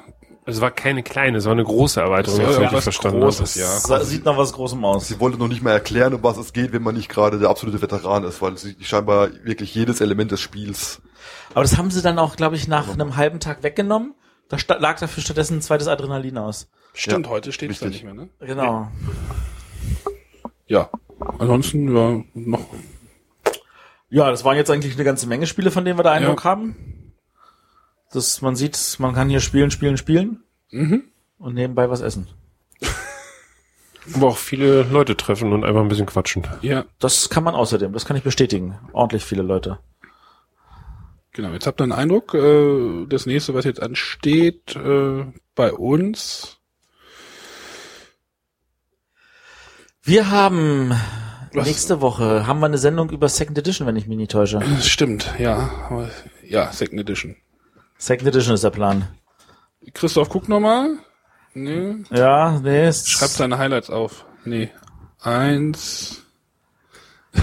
Es 0.49 0.63
war 0.63 0.71
keine 0.71 1.03
kleine, 1.03 1.37
es 1.37 1.45
war 1.45 1.53
eine 1.53 1.63
große 1.63 2.01
Erweiterung, 2.01 2.41
Das 2.41 2.57
war 2.59 2.73
ich 2.73 2.81
verstanden 2.83 3.21
Großes, 3.21 3.57
habe. 3.87 3.99
ja. 4.01 4.05
Sieht 4.05 4.25
nach 4.25 4.39
was 4.39 4.55
Großem 4.55 4.83
aus. 4.83 5.07
Sie 5.07 5.21
wollte 5.21 5.37
noch 5.37 5.47
nicht 5.49 5.63
mal 5.63 5.73
erklären, 5.73 6.15
um 6.15 6.23
was 6.23 6.39
es 6.39 6.55
geht, 6.55 6.73
wenn 6.73 6.83
man 6.83 6.95
nicht 6.95 7.11
gerade 7.11 7.39
der 7.39 7.51
absolute 7.51 7.83
Veteran 7.83 8.25
ist, 8.25 8.41
weil 8.41 8.57
sie 8.57 8.75
scheinbar 8.81 9.29
wirklich 9.45 9.75
jedes 9.75 10.01
Element 10.01 10.31
des 10.31 10.41
Spiels. 10.41 11.03
Aber 11.51 11.63
das 11.63 11.77
haben 11.77 11.91
sie 11.91 12.01
dann 12.01 12.19
auch, 12.19 12.35
glaube 12.37 12.57
ich, 12.57 12.67
nach 12.67 12.89
einem 12.91 13.17
halben 13.17 13.41
Tag 13.41 13.63
weggenommen. 13.63 14.15
Da 14.49 14.57
lag 14.79 14.99
dafür 14.99 15.23
stattdessen 15.23 15.59
ein 15.59 15.61
zweites 15.61 15.87
Adrenalin 15.87 16.39
aus. 16.39 16.71
Stimmt, 16.95 17.27
Ja, 17.27 17.33
heute 17.33 17.53
steht 17.53 17.71
es 17.71 17.81
da 17.81 17.87
nicht 17.87 18.03
mehr, 18.05 18.15
ne? 18.15 18.31
Genau. 18.41 18.89
Ja. 20.67 20.89
Ansonsten, 21.39 21.95
ja, 21.95 22.23
noch. 22.33 22.65
Ja, 24.09 24.31
das 24.31 24.45
waren 24.47 24.57
jetzt 24.57 24.71
eigentlich 24.71 24.95
eine 24.95 25.05
ganze 25.05 25.27
Menge 25.27 25.47
Spiele, 25.47 25.71
von 25.71 25.85
denen 25.85 25.99
wir 25.99 26.03
da 26.05 26.13
Eindruck 26.13 26.43
Ja. 26.45 26.51
haben. 26.51 26.98
Das, 28.13 28.41
man 28.43 28.57
sieht, 28.57 28.97
man 28.99 29.15
kann 29.15 29.29
hier 29.29 29.41
spielen, 29.41 29.71
spielen, 29.71 29.97
spielen 29.97 30.43
Mhm. 30.71 31.05
und 31.39 31.55
nebenbei 31.55 31.89
was 31.91 32.01
essen. 32.01 32.27
Aber 34.15 34.29
auch 34.29 34.37
viele 34.39 34.83
Leute 34.85 35.17
treffen 35.17 35.53
und 35.53 35.65
einfach 35.65 35.81
ein 35.83 35.89
bisschen 35.89 36.07
quatschen. 36.07 36.47
Ja, 36.63 36.85
Das 36.99 37.29
kann 37.29 37.45
man 37.45 37.55
außerdem, 37.55 37.93
das 37.93 38.05
kann 38.07 38.17
ich 38.17 38.23
bestätigen. 38.23 38.79
Ordentlich 38.93 39.25
viele 39.25 39.43
Leute. 39.43 39.79
genau. 41.33 41.53
Jetzt 41.53 41.67
habt 41.67 41.81
ihr 41.81 41.85
einen 41.85 41.93
Eindruck, 41.93 42.33
äh, 42.35 43.07
das 43.07 43.27
nächste, 43.27 43.53
was 43.55 43.65
jetzt 43.67 43.83
ansteht, 43.83 44.75
äh, 44.77 45.25
bei 45.55 45.73
uns. 45.73 46.57
Wir 50.03 50.31
haben 50.31 50.95
Was? 51.53 51.67
nächste 51.67 52.01
Woche 52.01 52.47
haben 52.47 52.61
wir 52.61 52.67
eine 52.67 52.79
Sendung 52.79 53.11
über 53.11 53.29
Second 53.29 53.59
Edition, 53.59 53.87
wenn 53.87 53.97
ich 53.97 54.07
mich 54.07 54.17
nicht 54.17 54.31
täusche. 54.31 54.59
Das 54.61 54.87
stimmt, 54.89 55.35
ja. 55.39 56.09
Ja, 56.47 56.73
Second 56.73 57.01
Edition. 57.01 57.37
Second 57.99 58.29
Edition 58.29 58.55
ist 58.55 58.65
der 58.65 58.71
Plan. 58.71 59.09
Christoph, 59.93 60.29
guck 60.29 60.49
nochmal. 60.49 60.99
Nee. 61.55 61.97
Ja, 62.11 62.61
nee, 62.63 62.87
es 62.87 63.09
Schreibt 63.09 63.33
seine 63.33 63.59
Highlights 63.59 63.91
auf. 63.91 64.25
Nee. 64.45 64.71
Eins. 65.21 66.23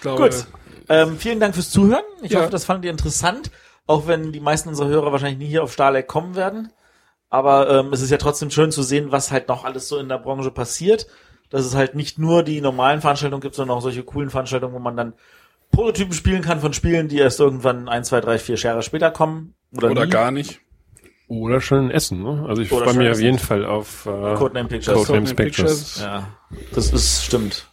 glaube, 0.00 0.22
Gut. 0.30 0.46
Ähm, 0.88 1.18
vielen 1.18 1.40
Dank 1.40 1.54
fürs 1.54 1.70
Zuhören. 1.70 2.02
Ich 2.22 2.32
Ja. 2.32 2.40
hoffe, 2.40 2.50
das 2.50 2.64
fandet 2.64 2.86
ihr 2.86 2.90
interessant, 2.90 3.50
auch 3.86 4.06
wenn 4.06 4.32
die 4.32 4.40
meisten 4.40 4.68
unserer 4.68 4.88
Hörer 4.88 5.12
wahrscheinlich 5.12 5.38
nie 5.38 5.46
hier 5.46 5.62
auf 5.62 5.72
Starleck 5.72 6.06
kommen 6.08 6.34
werden. 6.34 6.72
Aber 7.28 7.70
ähm, 7.70 7.92
es 7.92 8.00
ist 8.00 8.10
ja 8.10 8.16
trotzdem 8.16 8.50
schön 8.50 8.72
zu 8.72 8.82
sehen, 8.82 9.12
was 9.12 9.30
halt 9.30 9.48
noch 9.48 9.64
alles 9.64 9.88
so 9.88 9.98
in 9.98 10.08
der 10.08 10.18
Branche 10.18 10.50
passiert. 10.50 11.06
Dass 11.50 11.64
es 11.64 11.74
halt 11.74 11.94
nicht 11.96 12.18
nur 12.18 12.42
die 12.44 12.60
normalen 12.60 13.00
Veranstaltungen 13.00 13.40
gibt, 13.40 13.54
sondern 13.56 13.76
auch 13.76 13.82
solche 13.82 14.04
coolen 14.04 14.30
Veranstaltungen, 14.30 14.72
wo 14.74 14.78
man 14.78 14.96
dann 14.96 15.14
Prototypen 15.72 16.12
spielen 16.12 16.42
kann 16.42 16.60
von 16.60 16.72
Spielen, 16.72 17.08
die 17.08 17.18
erst 17.18 17.40
irgendwann 17.40 17.88
ein, 17.88 18.04
zwei, 18.04 18.20
drei, 18.20 18.38
vier 18.38 18.56
Jahre 18.56 18.82
später 18.82 19.10
kommen. 19.10 19.54
Oder, 19.76 19.90
oder 19.90 20.04
nie. 20.06 20.10
gar 20.10 20.30
nicht. 20.30 20.60
Oder 21.28 21.60
schon 21.60 21.84
in 21.84 21.90
Essen, 21.92 22.22
ne? 22.24 22.44
Also 22.48 22.60
ich 22.60 22.68
freue 22.68 22.92
mich 22.94 23.08
auf 23.08 23.20
jeden 23.20 23.38
Fall 23.38 23.64
auf 23.64 24.04
äh, 24.06 24.34
Codename 24.34 24.68
Pictures. 24.68 25.06
Codename 25.06 25.26
Codename 25.28 25.34
Pictures. 25.34 26.00
Ja, 26.00 26.26
das 26.74 26.92
ist 26.92 27.24
stimmt. 27.24 27.68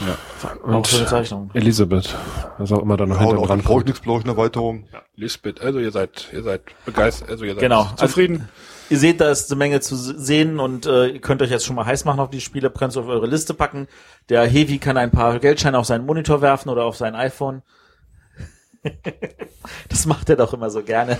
Ja. 0.00 0.18
Auch 0.66 0.84
schöne 0.86 1.06
Zeichnung. 1.06 1.50
Elisabeth, 1.54 2.16
was 2.58 2.72
auch 2.72 2.80
immer 2.82 2.96
da 2.96 3.06
noch 3.06 3.20
hinten 3.20 3.36
auch 3.36 3.46
dran 3.46 3.58
die 3.60 3.64
brauche 3.64 3.74
ich 3.74 3.76
kommt. 3.76 3.86
nichts, 3.86 4.00
brauche 4.00 4.18
ich 4.20 4.24
eine 4.24 4.32
Erweiterung. 4.32 4.86
Lisbeth, 5.14 5.60
also 5.60 5.78
ihr 5.78 5.92
seid, 5.92 6.28
ihr 6.32 6.42
seid 6.42 6.62
begeistert, 6.84 7.30
also 7.30 7.44
ihr 7.44 7.52
seid 7.52 7.60
Genau. 7.60 7.88
zufrieden. 7.96 8.48
Ihr 8.90 8.98
seht, 8.98 9.20
da 9.20 9.30
ist 9.30 9.50
eine 9.50 9.58
Menge 9.58 9.80
zu 9.80 9.96
sehen 9.96 10.60
und 10.60 10.86
äh, 10.86 11.08
ihr 11.08 11.20
könnt 11.20 11.40
euch 11.42 11.50
jetzt 11.50 11.64
schon 11.64 11.76
mal 11.76 11.86
heiß 11.86 12.04
machen 12.04 12.20
auf 12.20 12.30
die 12.30 12.40
Spiele, 12.40 12.70
könnt 12.70 12.96
auf 12.96 13.06
eure 13.06 13.26
Liste 13.26 13.54
packen. 13.54 13.88
Der 14.28 14.46
Hevi 14.46 14.78
kann 14.78 14.96
ein 14.96 15.10
paar 15.10 15.38
Geldscheine 15.38 15.78
auf 15.78 15.86
seinen 15.86 16.04
Monitor 16.04 16.42
werfen 16.42 16.68
oder 16.68 16.84
auf 16.84 16.96
sein 16.96 17.14
iPhone. 17.14 17.62
das 19.88 20.06
macht 20.06 20.28
er 20.28 20.36
doch 20.36 20.52
immer 20.52 20.70
so 20.70 20.82
gerne. 20.82 21.18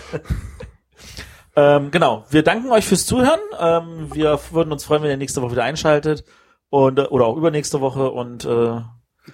ähm, 1.57 1.91
genau, 1.91 2.25
wir 2.31 2.43
danken 2.43 2.71
euch 2.71 2.87
fürs 2.87 3.07
Zuhören. 3.07 3.41
Ähm, 3.59 4.11
wir 4.13 4.39
würden 4.51 4.73
uns 4.73 4.85
freuen, 4.85 5.03
wenn 5.03 5.11
ihr 5.11 5.17
nächste 5.17 5.43
Woche 5.43 5.53
wieder 5.53 5.65
einschaltet 5.65 6.25
und 6.71 6.99
äh, 6.99 7.03
oder 7.03 7.27
auch 7.27 7.37
übernächste 7.37 7.81
Woche 7.81 8.11
und 8.11 8.45
äh, 8.45 8.81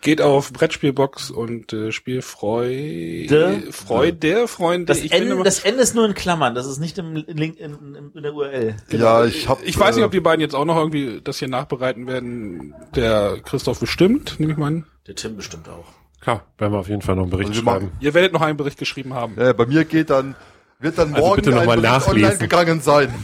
Geht 0.03 0.21
auf 0.21 0.53
Brettspielbox 0.53 1.31
und 1.31 1.73
äh, 1.73 1.93
Spielfreude, 1.93 3.27
De- 3.29 3.73
Freude, 3.73 4.47
Freunde. 4.47 4.85
das, 4.87 4.99
ich 5.03 5.11
bin 5.11 5.23
N, 5.23 5.31
immer- 5.31 5.45
das 5.45 5.61
N 5.61 5.79
ist 5.79 5.95
nur 5.95 6.05
in 6.05 6.13
Klammern, 6.15 6.55
das 6.55 6.67
ist 6.67 6.79
nicht 6.79 6.99
im 6.99 7.15
Link 7.15 7.59
in, 7.59 7.73
in, 7.97 8.11
in 8.15 8.23
der 8.23 8.35
URL. 8.35 8.77
Ja, 8.91 9.25
ich 9.25 9.49
habe. 9.49 9.65
ich 9.65 9.79
weiß 9.79 9.97
nicht, 9.97 10.05
ob 10.05 10.11
die 10.13 10.21
beiden 10.21 10.43
jetzt 10.43 10.55
auch 10.55 10.67
noch 10.67 10.77
irgendwie 10.77 11.21
das 11.25 11.39
hier 11.39 11.49
nachbereiten 11.49 12.07
werden. 12.07 12.75
Der 12.95 13.39
Christoph 13.43 13.81
bestimmt, 13.81 14.39
nehme 14.39 14.53
ich 14.53 14.59
mal 14.59 14.67
an. 14.67 14.87
Der 15.07 15.15
Tim 15.15 15.37
bestimmt 15.37 15.69
auch. 15.71 15.87
Klar, 16.21 16.45
werden 16.59 16.73
wir 16.75 16.81
auf 16.81 16.89
jeden 16.89 17.01
Fall 17.03 17.15
noch 17.17 17.23
einen 17.23 17.31
Bericht 17.31 17.49
Also 17.51 17.61
wir 17.63 17.65
machen- 17.65 17.81
schreiben. 17.89 17.97
Ihr 18.01 18.13
werdet 18.13 18.33
noch 18.35 18.43
einen 18.43 18.59
Bericht 18.59 18.79
geschrieben 18.79 19.15
haben. 19.15 19.37
Ja, 19.39 19.55
bei 19.55 19.65
mir 19.65 19.87
geht 19.87 20.11
dann, 20.11 20.35
wird 20.81 20.99
dann 20.99 21.15
Also 21.15 21.27
morgen 21.27 21.37
bitte 21.37 21.51
noch 21.53 21.61
ein 21.63 21.67
mal 21.67 21.77
Bericht 21.77 21.93
nachlesen. 21.93 22.25
online 22.25 22.39
gegangen 22.39 22.81
sein. 22.83 23.15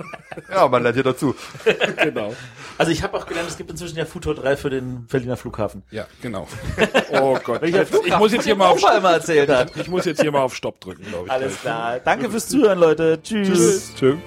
ja, 0.50 0.68
man 0.68 0.82
lernt 0.82 0.96
hier 0.96 1.04
dazu. 1.04 1.34
Genau. 2.02 2.34
Also 2.80 2.92
ich 2.92 3.02
habe 3.02 3.14
auch 3.18 3.26
gelernt, 3.26 3.46
es 3.46 3.58
gibt 3.58 3.70
inzwischen 3.70 3.98
ja 3.98 4.06
Futur 4.06 4.34
3 4.34 4.56
für 4.56 4.70
den 4.70 5.04
Berliner 5.04 5.36
Flughafen. 5.36 5.82
Ja, 5.90 6.06
genau. 6.22 6.48
Oh 7.12 7.38
Gott. 7.44 7.60
Welcher 7.60 7.82
Ich 7.82 8.16
muss 8.18 8.32
jetzt 8.32 8.44
hier 8.44 8.56
mal 8.56 8.68
auf 8.68 8.80
immer 8.82 9.12
erzählt 9.12 9.50
hat. 9.50 9.76
ich 9.76 9.88
muss 9.88 10.06
jetzt 10.06 10.22
hier 10.22 10.32
mal 10.32 10.40
auf 10.40 10.54
Stopp 10.54 10.80
drücken, 10.80 11.04
glaube 11.04 11.26
ich. 11.26 11.30
Alles 11.30 11.60
klar. 11.60 12.00
Danke 12.02 12.30
fürs 12.30 12.48
Zuhören, 12.48 12.78
Leute. 12.78 13.20
Tschüss. 13.22 13.48
Tschüss. 13.48 13.94
Tschüss. 13.96 14.18